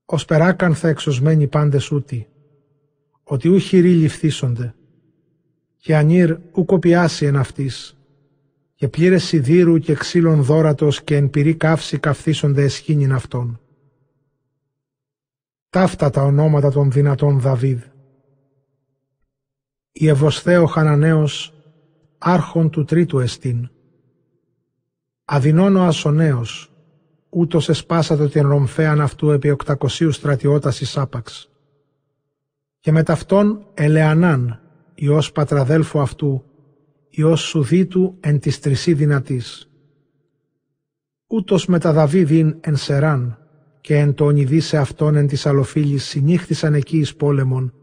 Ως 0.05 0.24
περάκαν 0.24 0.74
θα 0.74 0.88
εξωσμένοι 0.88 1.46
πάντες 1.46 1.90
ούτι, 1.90 2.26
ότι 3.22 3.48
ου 3.48 3.59
χειροί 3.59 3.94
ληφθήσονται, 3.94 4.74
και 5.76 5.96
ανήρ 5.96 6.36
ου 6.52 6.64
κοπιάσει 6.64 7.26
εν 7.26 7.36
αυτής, 7.36 7.96
και 8.74 8.88
πλήρες 8.88 9.24
σιδήρου 9.24 9.78
και 9.78 9.94
ξύλων 9.94 10.42
δόρατος 10.42 11.02
και 11.02 11.16
εν 11.16 11.30
πυρή 11.30 11.55
καύση 11.55 11.98
καυθίσονται 11.98 12.62
εσχήνιν 12.62 13.12
αυτών. 13.12 13.60
Ταύτα 15.70 16.10
τα 16.10 16.22
ονόματα 16.22 16.70
των 16.70 16.90
δυνατών 16.90 17.40
Δαβίδ. 17.40 17.82
Η 19.92 20.09
Ευωσθέο 20.09 20.66
Χαναναίος, 20.66 21.55
άρχον 22.18 22.70
του 22.70 22.84
τρίτου 22.84 23.18
εστίν. 23.18 23.70
Αδεινώνω 25.30 25.82
ασονέος, 25.82 26.72
ούτως 27.28 27.68
εσπάσατο 27.68 28.28
την 28.28 28.48
ρομφέαν 28.48 29.00
αυτού 29.00 29.30
επί 29.30 29.50
οκτακοσίου 29.50 30.12
στρατιώτας 30.12 30.80
εις 30.80 30.96
άπαξ. 30.96 31.50
Και 32.80 32.92
με 32.92 33.02
ταυτόν 33.02 33.66
Ελεανάν, 33.74 34.60
Υιός 34.94 35.32
πατραδέλφου 35.32 36.00
αυτού, 36.00 36.44
Υιός 37.09 37.40
Σουδίτου 37.40 38.16
εν 38.20 38.38
της 38.38 38.60
τρισή 38.60 38.94
δυνατής. 38.94 39.70
Ούτως 41.26 41.66
με 41.66 41.78
τα 41.78 41.92
Δαβίδιν 41.92 42.56
εν 42.60 42.76
Σεράν 42.76 43.38
και 43.80 43.96
εν 43.96 44.14
το 44.14 44.24
ονειδί 44.24 44.76
αυτόν 44.76 45.16
εν 45.16 45.26
της 45.26 45.46
αλοφίλης 45.46 46.05
συνήχθησαν 46.05 46.74
εκεί 46.74 46.98
εις 46.98 47.14
πόλεμον 47.14 47.74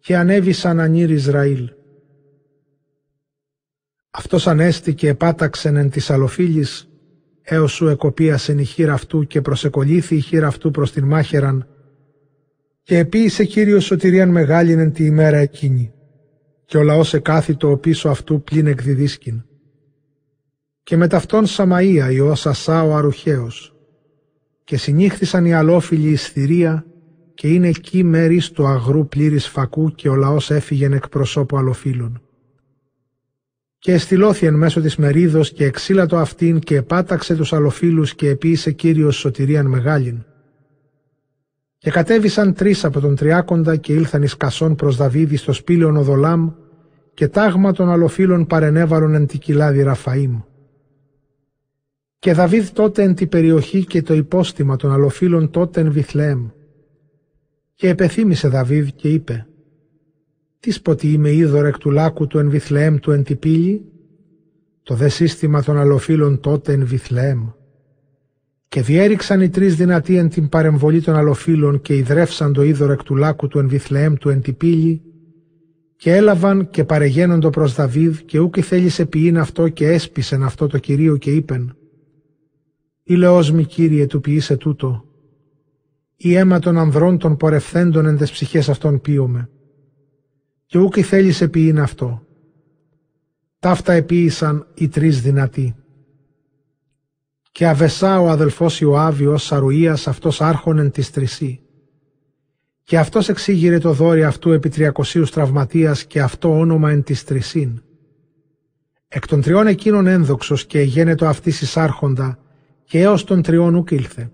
και 0.00 0.16
ανέβησαν 0.16 0.80
ανήρ 0.80 1.10
Ισραήλ. 1.10 1.72
Αυτός 4.10 4.46
ανέστη 4.46 4.94
και 4.94 5.08
επάταξεν 5.08 5.76
εν 5.76 5.90
της 5.90 6.10
αλοφίλης 6.10 6.88
έως 7.42 7.72
σου 7.72 7.88
εκοπίασεν 7.88 8.58
η 8.58 8.64
χείρα 8.64 8.92
αυτού 8.92 9.26
και 9.26 9.40
προσεκολήθη 9.40 10.16
η 10.16 10.20
χείρα 10.20 10.46
αυτού 10.46 10.70
προς 10.70 10.92
την 10.92 11.04
μάχεραν 11.04 11.66
και 12.82 12.98
επίησε 12.98 13.44
Κύριος 13.44 13.84
σωτηρίαν 13.84 14.28
μεγάλην 14.28 14.78
εν 14.78 14.92
τη 14.92 15.04
ημέρα 15.04 15.36
εκείνη 15.36 15.92
και 16.64 16.76
ο 16.76 16.82
λαός 16.82 17.14
εκάθιτο 17.14 17.76
πίσω 17.76 18.08
αυτού 18.08 18.42
πλην 18.42 18.66
εκδιδίσκην. 18.66 19.44
Και 20.82 20.96
με 20.96 21.06
ταυτόν 21.06 21.44
Σαμαΐα 21.46 22.08
Υιός 22.12 22.46
Ασά 22.46 22.82
ο 22.82 22.94
Αρουχαίος 22.94 23.74
και 24.64 24.76
συνήχθησαν 24.76 25.44
οι 25.44 25.54
αλόφιλοι 25.54 26.08
εις 26.08 26.28
θηρία 26.28 26.86
και 27.34 27.48
είναι 27.48 27.68
εκεί 27.68 28.04
μέρης 28.04 28.50
του 28.50 28.66
αγρού 28.66 29.08
πλήρης 29.08 29.48
φακού 29.48 29.90
και 29.90 30.08
ο 30.08 30.14
λαός 30.14 30.50
έφυγεν 30.50 30.92
εκ 30.92 31.08
προσώπου 31.08 31.56
αλοφίλων. 31.56 32.22
Και 33.82 33.92
εστιλώθη 33.92 34.46
εν 34.46 34.54
μέσω 34.54 34.80
της 34.80 34.96
μερίδος 34.96 35.52
και 35.52 35.64
εξήλατο 35.64 36.16
αυτήν 36.16 36.58
και 36.58 36.76
επάταξε 36.76 37.36
τους 37.36 37.52
αλοφίλους 37.52 38.14
και 38.14 38.28
επίησε 38.28 38.72
Κύριος 38.72 39.16
σωτηρίαν 39.16 39.66
μεγάλην. 39.66 40.24
Και 41.78 41.90
κατέβησαν 41.90 42.54
τρεις 42.54 42.84
από 42.84 43.00
τον 43.00 43.16
τριάκοντα 43.16 43.76
και 43.76 43.92
ήλθαν 43.92 44.22
εις 44.22 44.36
κασόν 44.36 44.74
προς 44.74 44.96
Δαβίδη 44.96 45.36
στο 45.36 45.52
σπήλαιον 45.52 45.96
Οδολάμ 45.96 46.50
και 47.14 47.28
τάγμα 47.28 47.72
των 47.72 47.90
αλοφίλων 47.90 48.46
παρενέβαρον 48.46 49.14
εν 49.14 49.26
τη 49.26 49.38
κοιλάδη 49.38 49.82
Ραφαήμ. 49.82 50.40
Και 52.18 52.32
Δαβίδ 52.32 52.68
τότε 52.68 53.02
εν 53.02 53.14
τη 53.14 53.26
περιοχή 53.26 53.84
και 53.84 54.02
το 54.02 54.14
υπόστημα 54.14 54.76
των 54.76 54.92
αλοφίλων 54.92 55.50
τότε 55.50 55.80
εν 55.80 55.92
Βιθλεέμ. 55.92 56.48
Και 57.74 57.88
επεθύμησε 57.88 58.48
Δαβίδ 58.48 58.88
και 58.96 59.08
είπε 59.08 59.46
«Τι 60.60 60.80
ποτι 60.82 61.12
είμαι 61.12 61.32
είδωρ 61.32 61.66
εκ 61.66 61.78
του 61.78 61.90
λάκου 61.90 62.26
του 62.26 62.38
εν 62.38 62.50
Βιθλεέμ 62.50 62.96
του 62.96 63.10
εν 63.10 63.22
τη 63.22 63.36
πύλη» 63.36 63.84
το 64.82 64.94
δε 64.94 65.08
σύστημα 65.08 65.62
των 65.62 65.78
αλοφίλων 65.78 66.40
τότε 66.40 66.72
εν 66.72 66.86
Βιθλεέμ. 66.86 67.48
Και 68.68 68.82
διέριξαν 68.82 69.40
οι 69.40 69.48
τρεις 69.48 69.76
δυνατοί 69.76 70.16
εν 70.16 70.28
την 70.28 70.48
παρεμβολή 70.48 71.00
των 71.00 71.16
αλοφίλων 71.16 71.80
και 71.80 71.96
ιδρεύσαν 71.96 72.52
το 72.52 72.62
είδωρ 72.62 72.90
εκ 72.90 73.02
του 73.02 73.16
λάκου 73.16 73.48
του 73.48 73.58
εν 73.58 73.68
Βιθλεέμ 73.68 74.14
του 74.14 74.28
εν 74.28 74.40
τη 74.40 74.52
πύλη 74.52 75.02
και 75.96 76.14
έλαβαν 76.14 76.70
και 76.70 76.84
παρεγαίνοντο 76.84 77.50
προς 77.50 77.74
Δαβίδ 77.74 78.18
και 78.18 78.38
ούκη 78.38 78.60
θέλησε 78.60 79.06
ποιήν 79.06 79.38
αυτό 79.38 79.68
και 79.68 79.86
έσπισεν 79.88 80.42
αυτό 80.42 80.66
το 80.66 80.78
Κυρίο 80.78 81.16
και 81.16 81.30
είπεν 81.30 81.76
«Ηλεός 83.02 83.50
μη 83.52 83.64
Κύριε 83.64 84.06
του 84.06 84.20
ποιήσε 84.20 84.56
τούτο, 84.56 85.04
ή 86.16 86.34
αίμα 86.34 86.58
των 86.58 86.78
ανδρών 86.78 87.18
των 87.18 87.36
πορευθέντων 87.36 88.06
εν 88.06 88.16
τες 88.16 88.30
ψυχές 88.30 88.68
αυτών 88.68 89.00
πίωμε. 89.00 89.48
Και 90.70 90.78
ούκη 90.78 91.02
θέλησε 91.02 91.48
ποιήν 91.48 91.80
αυτό. 91.80 92.26
Ταύτα 93.58 93.92
επίησαν 93.92 94.66
οι 94.74 94.88
τρεις 94.88 95.22
δυνατοί. 95.22 95.74
Και 97.52 97.66
αβεσά 97.66 98.20
ο 98.20 98.28
αδελφός 98.28 98.80
Ιωάβιος 98.80 99.44
Σαρουίας 99.44 100.06
αυτός 100.08 100.40
άρχον 100.40 100.78
εν 100.78 100.90
της 100.90 101.10
τρισή 101.10 101.60
και 102.82 102.98
αυτός 102.98 103.28
εξήγηρε 103.28 103.78
το 103.78 103.92
δόρυ 103.92 104.24
αυτού 104.24 104.52
επί 104.52 104.68
τριακοσίους 104.68 105.30
τραυματίας 105.30 106.04
και 106.04 106.22
αυτό 106.22 106.58
όνομα 106.58 106.90
εν 106.90 107.02
της 107.02 107.24
τρισήν. 107.24 107.82
Εκ 109.08 109.26
των 109.26 109.40
τριών 109.40 109.66
εκείνων 109.66 110.06
ένδοξος 110.06 110.66
και 110.66 110.80
γένετο 110.80 111.26
αυτής 111.26 111.60
εισάρχοντα 111.60 112.38
και 112.84 113.00
έως 113.00 113.24
των 113.24 113.42
τριών 113.42 113.74
ουκ 113.74 113.90
ήλθε. 113.90 114.30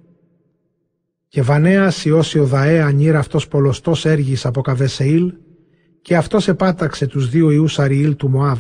Και 1.28 1.42
Βανέας 1.42 2.04
Υιός 2.04 2.34
Ιωδαέ 2.34 2.82
ανήρ 2.82 3.16
αυτός 3.16 3.48
πολλωστός 3.48 4.04
έργης 4.04 4.46
από 4.46 4.60
Καβεσεήλ 4.60 5.34
και 6.06 6.16
αυτός 6.16 6.48
επάταξε 6.48 7.06
τους 7.06 7.28
δύο 7.28 7.50
ιούς 7.50 7.78
Αριήλ 7.78 8.16
του 8.16 8.28
Μωάβ. 8.28 8.58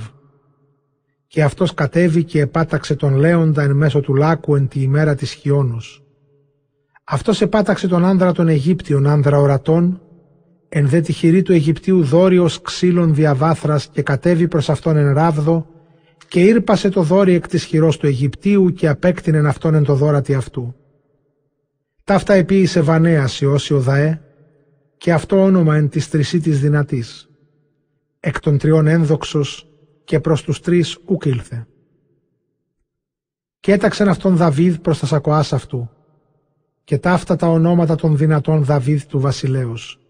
Και 1.26 1.42
αυτός 1.42 1.74
κατέβη 1.74 2.24
και 2.24 2.40
επάταξε 2.40 2.94
τον 2.94 3.14
Λέοντα 3.14 3.62
εν 3.62 3.72
μέσω 3.72 4.00
του 4.00 4.14
λάκου 4.14 4.56
εν 4.56 4.68
τη 4.68 4.80
ημέρα 4.80 5.14
της 5.14 5.32
χιόνος 5.32 6.06
αυτός 7.04 7.40
επάταξε 7.40 7.88
τον 7.88 8.04
άνδρα 8.04 8.32
των 8.32 8.48
Αιγύπτιων, 8.48 9.06
άνδρα 9.06 9.38
ορατών, 9.38 10.00
εν 10.68 10.88
δε 10.88 11.00
τη 11.00 11.12
χειρή 11.12 11.42
του 11.42 11.52
Αιγυπτίου 11.52 12.02
δόριος 12.02 12.62
ξύλων 12.62 13.14
διαβάθρας 13.14 13.88
και 13.92 14.02
κατέβη 14.02 14.48
προς 14.48 14.70
αυτόν 14.70 14.96
εν 14.96 15.12
ράβδο 15.12 15.66
και 16.28 16.40
ήρπασε 16.40 16.88
το 16.88 17.02
δόρυ 17.02 17.34
εκ 17.34 17.48
της 17.48 17.64
χειρός 17.64 17.96
του 17.96 18.06
Αιγυπτίου 18.06 18.72
και 18.72 18.88
απέκτηνεν 18.88 19.46
αυτόν 19.46 19.74
εν 19.74 19.84
το 19.84 19.94
δόρατη 19.94 20.34
αυτού. 20.34 20.74
Ταύτα 22.04 22.34
επίησε 22.34 22.80
Βανέας 22.80 23.40
Ιώσιο 23.40 23.80
Δαέ 23.80 24.20
και 24.96 25.12
αυτό 25.12 25.42
όνομα 25.42 25.76
εν 25.76 25.88
της 25.88 26.08
τρισή 26.08 26.40
της 26.40 26.60
δυνατής. 26.60 27.28
Εκ 28.26 28.40
των 28.40 28.58
τριών 28.58 28.86
ένδοξος 28.86 29.68
και 30.04 30.20
προς 30.20 30.42
τους 30.42 30.60
τρεις 30.60 30.98
ουκ 31.06 31.24
ήλθε. 31.24 31.66
Και 33.60 33.72
έταξεν 33.72 34.08
αυτόν 34.08 34.36
Δαβίδ 34.36 34.76
προς 34.76 34.98
τα 34.98 35.06
σακοάς 35.06 35.52
αυτού 35.52 35.90
και 36.84 36.98
ταύτα 36.98 37.36
τα 37.36 37.46
ονόματα 37.46 37.94
των 37.94 38.16
δυνατών 38.16 38.64
Δαβίδ 38.64 39.02
του 39.02 39.20
βασιλέως. 39.20 40.00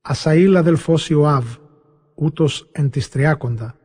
Ασαήλ 0.00 0.56
αδελφός 0.56 1.08
Ιωάβ, 1.10 1.56
ούτως 2.14 2.68
εν 2.72 2.90
της 2.90 3.08
τριάκοντα. 3.08 3.76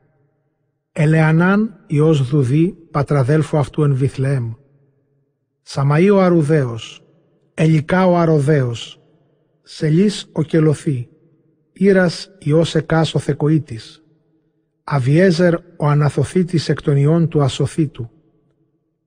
Ελεανάν 0.92 1.84
Υιός 1.88 2.30
Δουδή, 2.30 2.76
πατραδέλφου 2.92 3.58
αυτού 3.58 3.84
εν 3.84 3.96
Βιθλεέμ. 3.96 4.54
Σαμαΐ 5.68 6.10
ο 6.14 6.22
Αρουδαίος, 6.22 7.04
Ελικά 7.54 8.08
ο 8.08 8.18
Αροδαίος, 8.18 9.02
Σελής 9.64 10.30
ο 10.32 10.44
Κελωθή, 10.44 11.08
Ήρας 11.74 12.30
Υιός 12.40 12.76
Εκάς 12.76 13.16
ο 13.16 13.20
Θεκοήτης, 13.20 14.04
Αβιέζερ 14.84 15.56
ο 15.56 15.88
Αναθοθήτης 15.88 16.70
εκ 16.70 16.82
των 16.82 16.98
ιών 16.98 17.28
του 17.28 17.42
Ασοθήτου, 17.44 18.10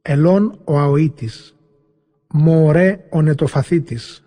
Ελών 0.03 0.59
ο 0.65 0.79
Αοήτης, 0.79 1.57
Μωρέ 2.33 3.07
ο 3.11 3.23
νετοφαθήτης, 3.23 4.25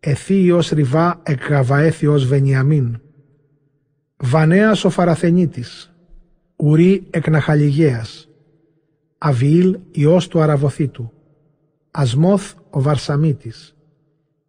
εθίος 0.00 0.68
ριβά 0.68 1.20
εκγαβαέθιος 1.22 2.26
Βενιαμίν, 2.26 3.00
Βανέας 4.16 4.84
ο 4.84 4.90
Φαραθενίτης, 4.90 5.92
Ουρί 6.56 7.06
εκ 7.10 7.28
Ναχαλιγέας, 7.28 8.28
Αβιήλ 9.18 9.78
ιός 9.92 10.28
του 10.28 10.40
Αραβοθήτου, 10.40 11.12
Ασμόθ 11.90 12.54
ο 12.70 12.80
Βαρσαμίτης, 12.80 13.76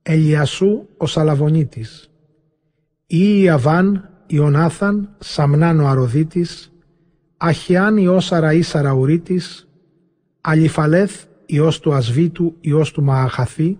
Ελιασού 0.04 0.88
ο 0.98 1.06
Σαλαβονίτης, 1.06 2.12
ή 3.15 3.41
Ιαβάν, 3.41 4.10
Ιωνάθαν, 4.27 5.10
Σαμνάν 5.19 5.80
ο 5.80 5.88
Αροδίτης, 5.88 6.72
Αχιάν 7.38 7.98
Υιός 7.98 8.31
Αραής 8.31 8.68
Σαραουρίτης, 8.68 9.68
Αλιφαλέθ 10.41 11.23
Υιός 11.45 11.80
του 11.80 11.94
Ασβήτου 11.94 12.56
Υιός 12.60 12.91
του 12.91 13.03
Μααχαθή, 13.03 13.77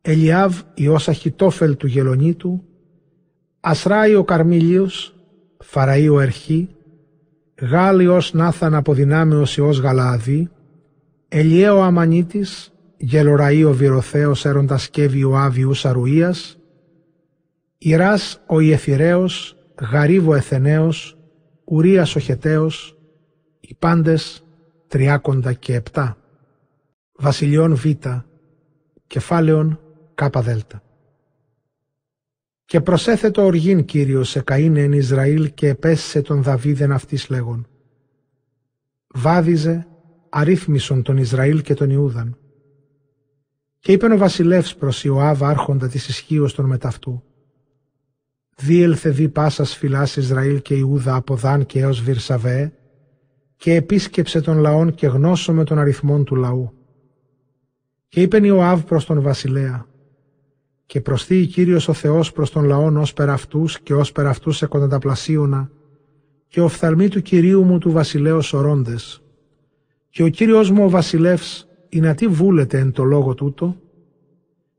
Ελιάβ 0.00 0.60
Υιός 0.74 1.08
Αχιτόφελ 1.08 1.76
του 1.76 1.86
Γελονίτου, 1.86 2.64
Ασράη 3.60 4.14
ο 4.14 4.24
Καρμίλιος, 4.24 5.14
Φαραή 5.58 6.08
ο 6.08 6.20
Ερχή, 6.20 6.68
Γάλ 7.60 8.00
Υιός 8.00 8.32
Νάθαν 8.32 8.74
από 8.74 8.94
δυνάμεως 8.94 9.56
Υιός 9.56 9.80
Γαλααδί, 9.80 10.50
Ελιέ 11.28 11.70
ο 11.70 11.82
Αμανίτης, 11.82 12.72
Γελοραή 12.96 13.64
ο 13.64 13.72
Βυροθέος 13.72 14.44
έροντας 14.44 14.82
σκεύη 14.82 15.24
ο 15.24 15.36
Άβιους 15.36 15.84
Αρουίας, 15.84 16.57
Ιράς 17.78 18.42
ο 18.46 18.60
Ιεφυραίος, 18.60 19.56
Γαρίβο 19.80 20.34
Εθεναίος, 20.34 21.18
Ουρίας 21.64 22.16
ο 22.16 22.18
Χεταίος, 22.18 22.98
οι 23.60 23.74
πάντες 23.74 24.44
τριάκοντα 24.86 25.52
και 25.52 25.74
επτά. 25.74 26.16
Βασιλιών 27.12 27.74
Β, 27.74 27.84
κεφάλαιον 29.06 29.80
Κ 30.14 30.38
δέλτα. 30.38 30.82
Και 32.64 32.80
προσέθετο 32.80 33.44
οργήν 33.44 33.84
Κύριος 33.84 34.28
σε 34.28 34.42
καΐνε 34.46 34.76
εν 34.76 34.92
Ισραήλ 34.92 35.54
και 35.54 35.68
επέσσε 35.68 36.22
τον 36.22 36.42
Δαβίδεν 36.42 36.92
αυτής 36.92 37.28
λέγον. 37.28 37.66
Βάδιζε 39.06 39.86
αρρύθμισον 40.28 41.02
τον 41.02 41.16
Ισραήλ 41.16 41.60
και 41.60 41.74
τον 41.74 41.90
Ιούδαν. 41.90 42.38
Και 43.78 43.92
είπεν 43.92 44.12
ο 44.12 44.16
βασιλεύς 44.16 44.76
προς 44.76 45.04
Ιωάβ 45.04 45.44
άρχοντα 45.44 45.88
της 45.88 46.08
ισχύως 46.08 46.54
των 46.54 46.64
μεταυτού. 46.64 47.22
Δίελθε 48.60 49.10
δι 49.10 49.28
πάσας 49.28 49.76
φυλάς 49.76 50.16
Ισραήλ 50.16 50.62
και 50.62 50.74
Ιούδα 50.74 51.14
από 51.14 51.36
Δάν 51.36 51.66
και 51.66 51.80
έως 51.80 52.02
Βυρσαβέ 52.02 52.72
και 53.56 53.74
επίσκεψε 53.74 54.40
τον 54.40 54.58
λαόν 54.58 54.94
και 54.94 55.06
γνώσω 55.06 55.52
με 55.52 55.64
τον 55.64 55.78
αριθμόν 55.78 56.24
του 56.24 56.34
λαού. 56.34 56.72
Και 58.08 58.22
είπεν 58.22 58.44
Ιωάβ 58.44 58.82
προς 58.82 59.04
τον 59.04 59.22
βασιλέα 59.22 59.86
και 60.86 61.00
προσθεί 61.00 61.46
Κύριος 61.46 61.88
ο 61.88 61.92
Θεός 61.92 62.32
προς 62.32 62.50
τον 62.50 62.64
λαόν 62.64 62.96
ως 62.96 63.12
πέρα 63.12 63.32
αυτούς 63.32 63.80
και 63.80 63.94
ως 63.94 64.12
πέρα 64.12 64.28
αυτούς 64.28 64.62
εκονταταπλασίωνα 64.62 65.70
και 66.48 66.60
οφθαλμοί 66.60 67.08
του 67.08 67.22
Κυρίου 67.22 67.64
μου 67.64 67.78
του 67.78 67.90
βασιλέως 67.90 68.52
ορώντες. 68.52 69.22
Και 70.10 70.22
ο 70.22 70.28
Κύριος 70.28 70.70
μου 70.70 70.84
ο 70.84 70.88
βασιλεύς 70.88 71.68
είναι 71.88 72.14
τι 72.14 72.26
βούλεται 72.26 72.78
εν 72.78 72.92
το 72.92 73.04
λόγο 73.04 73.34
τούτο 73.34 73.76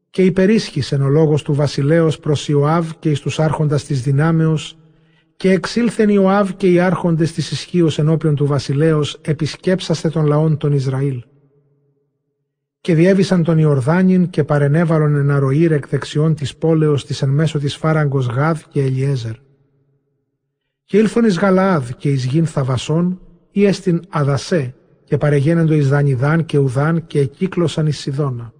και 0.09 0.23
υπερίσχυσεν 0.23 1.01
ο 1.01 1.07
λόγος 1.07 1.43
του 1.43 1.53
βασιλέως 1.53 2.19
προς 2.19 2.47
Ιωάβ 2.47 2.89
και 2.99 3.09
εις 3.09 3.19
τους 3.19 3.39
άρχοντας 3.39 3.83
της 3.83 4.01
δυνάμεως 4.01 4.77
και 5.35 5.51
εξήλθεν 5.51 6.09
Ιωάβ 6.09 6.49
και 6.51 6.71
οι 6.71 6.79
άρχοντες 6.79 7.31
της 7.31 7.51
ισχύως 7.51 7.99
ενώπιον 7.99 8.35
του 8.35 8.45
βασιλέως 8.45 9.19
επισκέψαστε 9.21 10.09
των 10.09 10.25
λαών 10.25 10.57
των 10.57 10.73
Ισραήλ. 10.73 11.23
Και 12.81 12.95
διέβησαν 12.95 13.43
τον 13.43 13.57
Ιορδάνιν 13.57 14.29
και 14.29 14.43
παρενέβαλον 14.43 15.15
ένα 15.15 15.39
ροήρ 15.39 15.71
εκ 15.71 15.87
δεξιών 15.87 16.35
της 16.35 16.55
πόλεως 16.55 17.05
της 17.05 17.21
εν 17.21 17.29
μέσω 17.29 17.59
της 17.59 17.75
φάραγκος 17.75 18.25
Γάδ 18.25 18.59
και 18.69 18.81
Ελιέζερ. 18.81 19.35
Και 20.83 20.97
ήλθον 20.97 21.25
εις 21.25 21.37
Γαλαάδ 21.37 21.89
και 21.97 22.09
εις 22.09 22.25
γην 22.25 22.45
Θαβασών 22.45 23.19
ή 23.51 23.65
εστιν 23.65 24.01
Αδασέ 24.09 24.75
και 25.03 25.17
παρεγένεντο 25.17 25.73
εις 25.73 25.89
Δανιδάν 25.89 26.45
και 26.45 26.57
Ουδάν 26.57 27.07
και 27.07 27.19
εκύκλωσαν 27.19 27.87
εις 27.87 27.99
Σιδώνα 27.99 28.53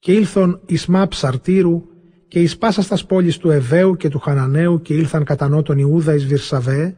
και 0.00 0.12
ήλθον 0.12 0.60
εις 0.66 0.86
Μα 0.86 1.08
ψαρτήρου 1.08 1.82
και 2.28 2.40
εις 2.40 2.58
πάσα 2.58 2.82
στας 2.82 3.06
πόλεις 3.06 3.38
του 3.38 3.50
Εβαίου 3.50 3.96
και 3.96 4.08
του 4.08 4.18
Χαναναίου 4.18 4.80
και 4.82 4.94
ήλθαν 4.94 5.24
κατά 5.24 5.48
νότον 5.48 5.78
Ιούδα 5.78 6.14
εις 6.14 6.26
Βυρσαβέ 6.26 6.96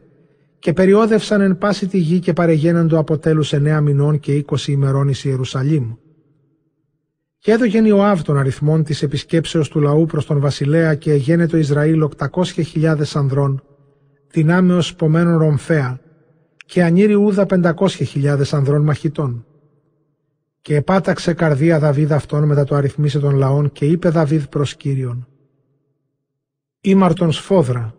και 0.59 0.73
περιόδευσαν 0.73 1.41
εν 1.41 1.57
πάση 1.57 1.87
τη 1.87 1.97
γη 1.97 2.19
και 2.19 2.33
παρεγένεντο 2.33 2.99
αποτέλους 2.99 3.53
εννέα 3.53 3.81
μηνών 3.81 4.19
και 4.19 4.33
είκοσι 4.33 4.71
ημερών 4.71 5.07
εις 5.07 5.23
Ιερουσαλήμ. 5.23 5.93
Και 7.37 7.51
έδωγεν 7.51 7.85
Ιωάβ 7.85 8.21
των 8.21 8.37
αριθμών 8.37 8.83
της 8.83 9.01
επισκέψεως 9.03 9.69
του 9.69 9.79
λαού 9.79 10.05
προς 10.05 10.25
τον 10.25 10.39
βασιλέα 10.39 10.95
και 10.95 11.11
εγένετο 11.11 11.57
Ισραήλ 11.57 12.09
800.000 12.17 12.95
ανδρών, 13.13 13.63
δυνάμεως 14.31 14.95
πομένων 14.95 15.37
ρομφέα, 15.37 15.99
και 16.65 16.83
ανήρι 16.83 17.15
Ούδα 17.15 17.45
500.000 17.49 18.41
ανδρών 18.51 18.83
μαχητών. 18.83 19.45
Και 20.63 20.75
επάταξε 20.75 21.33
καρδία 21.33 21.79
Δαβίδ 21.79 22.11
αυτόν 22.11 22.43
μετά 22.43 22.63
το 22.63 22.75
αριθμίσε 22.75 23.19
των 23.19 23.35
λαών 23.35 23.71
και 23.71 23.85
είπε 23.85 24.09
Δαβίδ 24.09 24.43
προς 24.43 24.75
Κύριον 24.75 25.27
«Ήμαρτον 26.81 27.31
σφόδρα, 27.31 27.95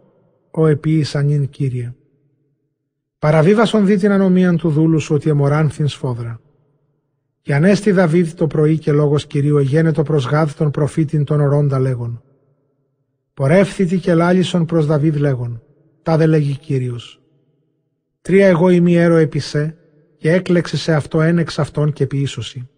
ο 0.50 0.66
επίης 0.66 1.14
ανήν 1.14 1.48
Κύριε. 1.48 1.94
Παραβίβασον 3.18 3.86
δι 3.86 3.96
την 3.96 4.10
ανομίαν 4.10 4.56
του 4.56 4.70
δούλου 4.70 5.00
σου 5.00 5.14
ότι 5.14 5.30
εμοράνθην 5.30 5.88
σφόδρα. 5.88 6.40
Και 7.42 7.54
ανέστη 7.54 7.90
Δαβίδ 7.90 8.32
το 8.32 8.46
πρωί 8.46 8.78
και 8.78 8.92
λόγος 8.92 9.26
Κυρίου 9.26 9.58
εγένετο 9.58 10.02
προς 10.02 10.26
Γάδ 10.26 10.50
τον 10.52 10.70
προφήτην 10.70 11.24
των 11.24 11.40
ορώντα 11.40 11.78
λέγον. 11.78 12.22
Πορεύθητη 13.34 13.98
και 13.98 14.14
λάλησον 14.14 14.64
προς 14.64 14.86
Δαβίδ 14.86 15.16
λέγον. 15.16 15.62
Τα 16.02 16.16
δε 16.16 16.26
λέγει 16.26 16.56
Κύριος. 16.56 17.22
Τρία 18.20 18.46
εγώ 18.46 18.68
ημί 18.68 18.96
έρο 18.96 19.16
επισέ 19.16 19.78
και 20.24 20.32
έκλεξε 20.32 20.76
σε 20.76 20.94
αυτό 20.94 21.20
ένεξ 21.20 21.58
αυτόν 21.58 21.92
και 21.92 22.06
ποιήσωση. 22.06 22.68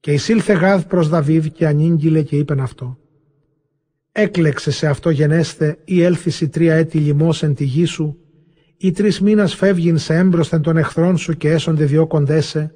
Και 0.00 0.12
εισήλθε 0.12 0.52
Γάδ 0.52 0.82
προς 0.82 1.08
Δαβίδ 1.08 1.46
και 1.46 1.66
ανήγγειλε 1.66 2.22
και 2.22 2.36
είπεν 2.36 2.60
αυτό. 2.60 2.98
Έκλεξε 4.12 4.70
σε 4.70 4.86
αυτό 4.86 5.10
γενέστε 5.10 5.78
ή 5.84 6.02
έλθηση 6.02 6.48
τρία 6.48 6.74
έτη 6.74 6.98
λιμός 6.98 7.42
εν 7.42 7.54
τη 7.54 7.64
γη 7.64 7.84
σου 7.84 8.18
ή 8.76 8.90
τρεις 8.90 9.20
μήνας 9.20 9.54
φεύγειν 9.54 9.98
σε 9.98 10.14
έμπροσθεν 10.14 10.62
των 10.62 10.76
εχθρών 10.76 11.16
σου 11.16 11.36
και 11.36 11.50
έσονται 11.50 11.84
δυο 11.84 12.06
κοντέσε 12.06 12.74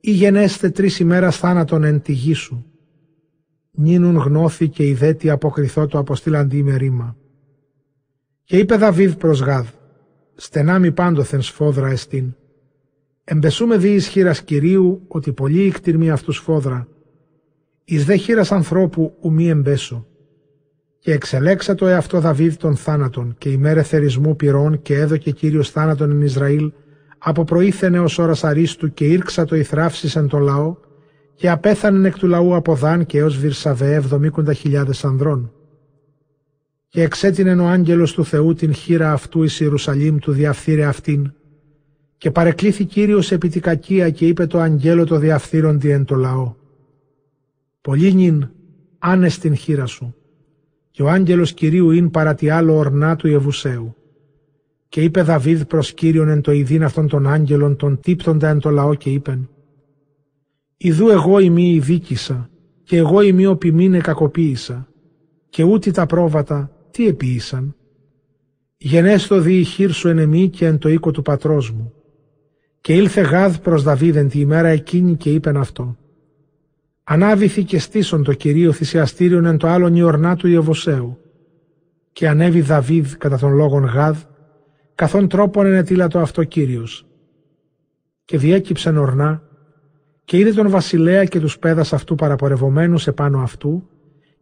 ή 0.00 0.10
γενέστε 0.10 0.70
τρεις 0.70 0.98
ημέρας 0.98 1.36
θάνατον 1.36 1.84
εν 1.84 2.02
τη 2.02 2.12
γη 2.12 2.32
σου. 2.32 2.66
Νίνουν 3.70 4.16
γνώθη 4.16 4.68
και 4.68 4.86
η 4.86 4.94
δέτη 4.94 5.30
αποκριθώ 5.30 5.86
το 5.86 5.98
αποστήλαντι 5.98 6.62
με 6.62 6.76
ρήμα. 6.76 7.16
Και 8.44 8.58
είπε 8.58 8.76
Δαβίδ 8.76 9.12
προς 9.12 9.40
Γάδ, 9.40 9.66
στενά 10.34 10.78
μη 10.78 10.92
πάντοθεν 10.92 11.42
σφόδρα 11.42 11.88
εστίν 11.88 12.34
Εμπεσούμε 13.24 13.76
δι 13.76 13.94
εις 13.94 14.06
χείρας 14.06 14.42
Κυρίου, 14.42 15.04
ότι 15.08 15.32
πολλοί 15.32 15.62
εκτιρμοί 15.62 16.10
αυτούς 16.10 16.38
φόδρα, 16.38 16.88
εις 17.84 18.04
δε 18.04 18.16
χείρας 18.16 18.52
ανθρώπου 18.52 19.16
ουμή 19.20 19.48
εμπέσω. 19.48 20.06
Και 20.98 21.12
εξελέξα 21.12 21.74
το 21.74 21.86
εαυτό 21.86 22.20
Δαβίδ 22.20 22.54
των 22.54 22.76
θάνατων 22.76 23.34
και 23.38 23.48
ημέρε 23.48 23.82
θερισμού 23.82 24.36
πυρών 24.36 24.82
και 24.82 24.94
έδωκε 24.94 25.30
Κύριος 25.30 25.70
θάνατον 25.70 26.10
εν 26.10 26.20
Ισραήλ, 26.22 26.72
από 27.18 27.44
προήθενε 27.44 28.00
ως 28.00 28.18
ώρας 28.18 28.44
αρίστου 28.44 28.92
και 28.94 29.04
ήρξα 29.04 29.44
το 29.44 29.56
ηθράψης 29.56 30.16
εν 30.16 30.28
τον 30.28 30.42
λαό 30.42 30.76
και 31.34 31.50
απέθανεν 31.50 32.04
εκ 32.04 32.18
του 32.18 32.26
λαού 32.26 32.54
από 32.54 32.74
Δάν 32.74 33.06
και 33.06 33.18
έως 33.18 33.36
Βυρσαβέ 33.36 33.94
εβδομήκοντα 33.94 34.52
χιλιάδες 34.52 35.04
ανδρών. 35.04 35.52
Και 36.88 37.02
εξέτεινεν 37.02 37.60
ο 37.60 37.66
άγγελος 37.66 38.12
του 38.12 38.24
Θεού 38.24 38.54
την 38.54 38.74
χείρα 38.74 39.12
αυτού 39.12 39.42
εις 39.42 39.60
Ιερουσαλήμ 39.60 40.18
του 40.18 40.32
διαφθείρε 40.32 40.84
αυτήν 40.84 41.32
και 42.22 42.30
παρεκλήθη 42.30 42.84
Κύριος 42.84 43.32
επί 43.32 43.48
τη 43.48 43.60
κακία 43.60 44.10
και 44.10 44.26
είπε 44.26 44.46
το 44.46 44.58
αγγέλο 44.58 45.04
το 45.04 45.18
διαφθείροντι 45.18 45.90
εν 45.90 46.04
το 46.04 46.14
λαό. 46.14 46.54
Πολύ 47.80 48.14
νυν 48.14 48.48
άνες 48.98 49.38
την 49.38 49.54
χείρα 49.54 49.86
σου. 49.86 50.14
Και 50.90 51.02
ο 51.02 51.08
άγγελος 51.08 51.52
Κυρίου 51.52 51.90
ειν 51.90 52.10
παρά 52.10 52.34
τη 52.34 52.48
άλλο 52.48 52.76
ορνά 52.76 53.16
του 53.16 53.28
Ιεβουσαίου. 53.28 53.96
Και 54.88 55.02
είπε 55.02 55.22
Δαβίδ 55.22 55.62
προς 55.62 55.92
Κύριον 55.92 56.28
εν 56.28 56.40
το 56.40 56.52
ειδήν 56.52 56.84
αυτών 56.84 57.08
των 57.08 57.26
άγγελων 57.26 57.76
τον 57.76 58.00
τύπτοντα 58.00 58.48
εν 58.48 58.58
το 58.58 58.70
λαό 58.70 58.94
και 58.94 59.10
είπεν 59.10 59.48
«Ιδού 60.76 61.08
εγώ 61.08 61.38
ημί 61.38 61.74
ειδίκησα 61.74 62.50
και 62.82 62.96
εγώ 62.96 63.20
ημί 63.20 63.46
οπιμήνε 63.46 63.98
κακοποίησα 63.98 64.88
και 65.48 65.62
ούτε 65.62 65.90
τα 65.90 66.06
πρόβατα 66.06 66.70
τι 66.90 67.06
επίησαν. 67.06 67.76
Γενέστο 68.76 69.40
δι 69.40 69.58
η 69.58 69.64
χείρ 69.64 69.92
σου 69.92 70.08
εν 70.08 70.18
εμή 70.18 70.48
και 70.48 70.66
εν 70.66 70.78
το 70.78 70.88
οίκο 70.88 71.10
του 71.10 71.22
πατρός 71.22 71.70
μου 71.70 71.92
και 72.82 72.94
ήλθε 72.94 73.20
Γάδ 73.20 73.56
προς 73.56 73.82
Δαβίδεν 73.82 74.28
τη 74.28 74.40
ημέρα 74.40 74.68
εκείνη 74.68 75.16
και 75.16 75.30
είπεν 75.32 75.56
αυτό. 75.56 75.96
Ανάβηθη 77.04 77.64
και 77.64 77.78
στήσον 77.78 78.22
το 78.22 78.32
Κυρίο 78.32 78.72
θυσιαστήριον 78.72 79.44
εν 79.44 79.56
το 79.56 79.68
άλλον 79.68 79.94
ιορνά 79.94 80.36
του 80.36 80.48
Ιεβωσαίου. 80.48 81.18
Και 82.12 82.28
ανέβη 82.28 82.60
Δαβίδ 82.60 83.12
κατά 83.12 83.38
τον 83.38 83.54
λόγον 83.54 83.84
Γάδ, 83.84 84.16
καθόν 84.94 85.28
τρόπον 85.28 85.66
ενετήλα 85.66 86.08
το 86.08 86.18
αυτό 86.18 86.44
Κύριος. 86.44 87.06
Και 88.24 88.38
διέκυψεν 88.38 88.96
ορνά, 88.96 89.42
και 90.24 90.38
είδε 90.38 90.52
τον 90.52 90.68
βασιλέα 90.68 91.24
και 91.24 91.40
τους 91.40 91.58
πέδας 91.58 91.92
αυτού 91.92 92.14
παραπορευομένους 92.14 93.06
επάνω 93.06 93.42
αυτού, 93.42 93.88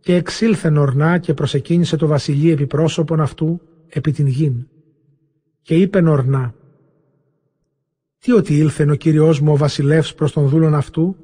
και 0.00 0.14
εξήλθεν 0.14 0.76
ορνά 0.76 1.18
και 1.18 1.34
προσεκίνησε 1.34 1.96
το 1.96 2.06
βασιλεί 2.06 2.50
επιπρόσωπον 2.50 3.20
αυτού 3.20 3.60
επί 3.88 4.12
την 4.12 4.26
γην. 4.26 4.66
Και 5.62 5.74
είπεν 5.74 6.06
ορνά, 6.06 6.54
τι 8.20 8.32
ότι 8.32 8.56
ήλθεν 8.56 8.90
ο 8.90 8.94
Κύριος 8.94 9.40
μου 9.40 9.52
ο 9.52 9.56
βασιλεύς 9.56 10.14
προς 10.14 10.32
τον 10.32 10.48
δούλον 10.48 10.74
αυτού; 10.74 11.16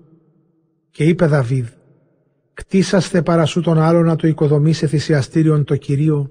Και 0.90 1.05
είπε 1.05 1.27
Δαβίδ 1.27 1.66
κτίσαστε 2.55 3.23
παρασού 3.23 3.60
τον 3.60 3.78
άλλο 3.78 4.02
να 4.02 4.16
το 4.16 4.27
οικοδομήσει 4.27 4.86
θυσιαστήριον 4.86 5.64
το 5.64 5.77
Κυρίο 5.77 6.31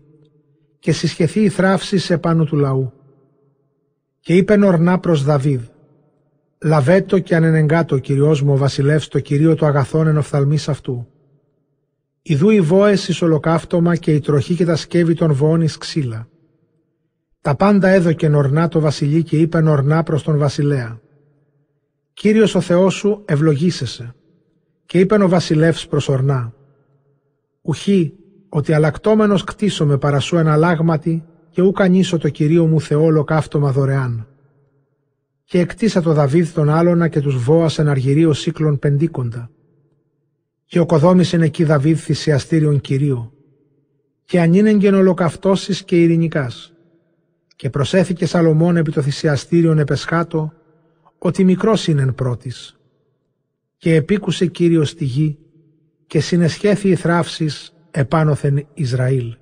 και 0.79 0.91
συσχεθεί 0.91 1.41
η 1.41 1.49
θράψη 1.49 2.13
επάνω 2.13 2.43
του 2.43 2.55
λαού. 2.55 2.93
Και 4.19 4.35
είπε 4.35 4.65
ορνά 4.65 4.99
προς 4.99 5.23
Δαβίδ, 5.23 5.61
λαβέτο 6.63 7.19
και 7.19 7.35
ανενεγκάτο 7.35 7.99
Κυριός 7.99 8.41
μου 8.41 8.53
ο 8.53 8.57
βασιλεύς 8.57 9.07
το 9.07 9.19
Κυρίο 9.19 9.55
το 9.55 9.65
αγαθόν 9.65 10.07
εν 10.07 10.17
οφθαλμής 10.17 10.69
αυτού. 10.69 11.07
Ιδού 12.21 12.49
οι 12.49 12.61
βόες 12.61 13.07
εις 13.07 13.21
ολοκαύτωμα 13.21 13.95
και 13.95 14.13
η 14.13 14.19
τροχή 14.19 14.55
και 14.55 14.65
τα 14.65 14.75
σκεύη 14.75 15.13
των 15.13 15.33
βόων 15.33 15.61
εις 15.61 15.77
ξύλα. 15.77 16.27
Τα 17.45 17.55
πάντα 17.55 17.87
έδωκε 17.87 18.29
ορνά 18.35 18.67
το 18.67 18.79
βασιλεί 18.79 19.23
και 19.23 19.37
είπε 19.37 19.69
ορνά 19.69 20.03
προς 20.03 20.23
τον 20.23 20.37
βασιλέα. 20.37 20.99
Κύριος 22.13 22.55
ο 22.55 22.61
Θεός 22.61 22.93
σου 22.93 23.21
ευλογήσεσαι. 23.25 24.15
Και 24.85 24.99
είπεν 24.99 25.21
ο 25.21 25.27
βασιλεύς 25.27 25.87
προς 25.87 26.09
ορνά. 26.09 26.53
Ουχή 27.61 28.13
ότι 28.49 28.73
αλλακτόμενος 28.73 29.43
κτίσω 29.43 29.85
με 29.85 29.97
παρασού 29.97 30.37
ένα 30.37 30.55
λάγματι 30.55 31.23
και 31.49 31.61
ου 31.61 31.71
κανίσω 31.71 32.17
το 32.17 32.29
Κυρίο 32.29 32.65
μου 32.65 32.81
Θεό 32.81 33.03
ολοκαύτωμα 33.03 33.71
δωρεάν. 33.71 34.27
Και 35.43 35.59
εκτίσα 35.59 36.01
το 36.01 36.13
Δαβίδ 36.13 36.49
τον 36.53 36.69
άλλονα 36.69 37.07
και 37.07 37.21
τους 37.21 37.37
βόας 37.43 37.79
εν 37.79 37.87
αργυρίο 37.87 38.33
σύκλων 38.33 38.79
πεντίκοντα. 38.79 39.49
Και 40.65 40.79
ο 40.79 40.85
κοδόμησεν 40.85 41.41
εκεί 41.41 41.63
Δαβίδ 41.63 41.97
θυσιαστήριον 41.97 42.81
Κυρίο. 42.81 43.31
Και 44.23 44.39
ανήνεγγεν 44.39 44.93
ολοκαυτώσεις 44.93 45.83
και 45.83 46.01
ειρηνικάς. 46.01 46.69
Και 47.55 47.69
προσέθηκε 47.69 48.25
Σαλομών 48.25 48.77
επί 48.77 48.91
το 48.91 49.01
θυσιαστήριον 49.01 49.79
επεσχάτο, 49.79 50.53
ότι 51.17 51.43
μικρός 51.43 51.87
είναι 51.87 52.01
εν 52.01 52.15
πρώτης. 52.15 52.79
Και 53.77 53.95
επίκουσε 53.95 54.45
Κύριος 54.45 54.95
τη 54.95 55.05
γη 55.05 55.37
και 56.07 56.19
συνεσχέθη 56.19 56.89
η 56.89 56.95
θράψης 56.95 57.73
επάνωθεν 57.91 58.67
Ισραήλ. 58.73 59.35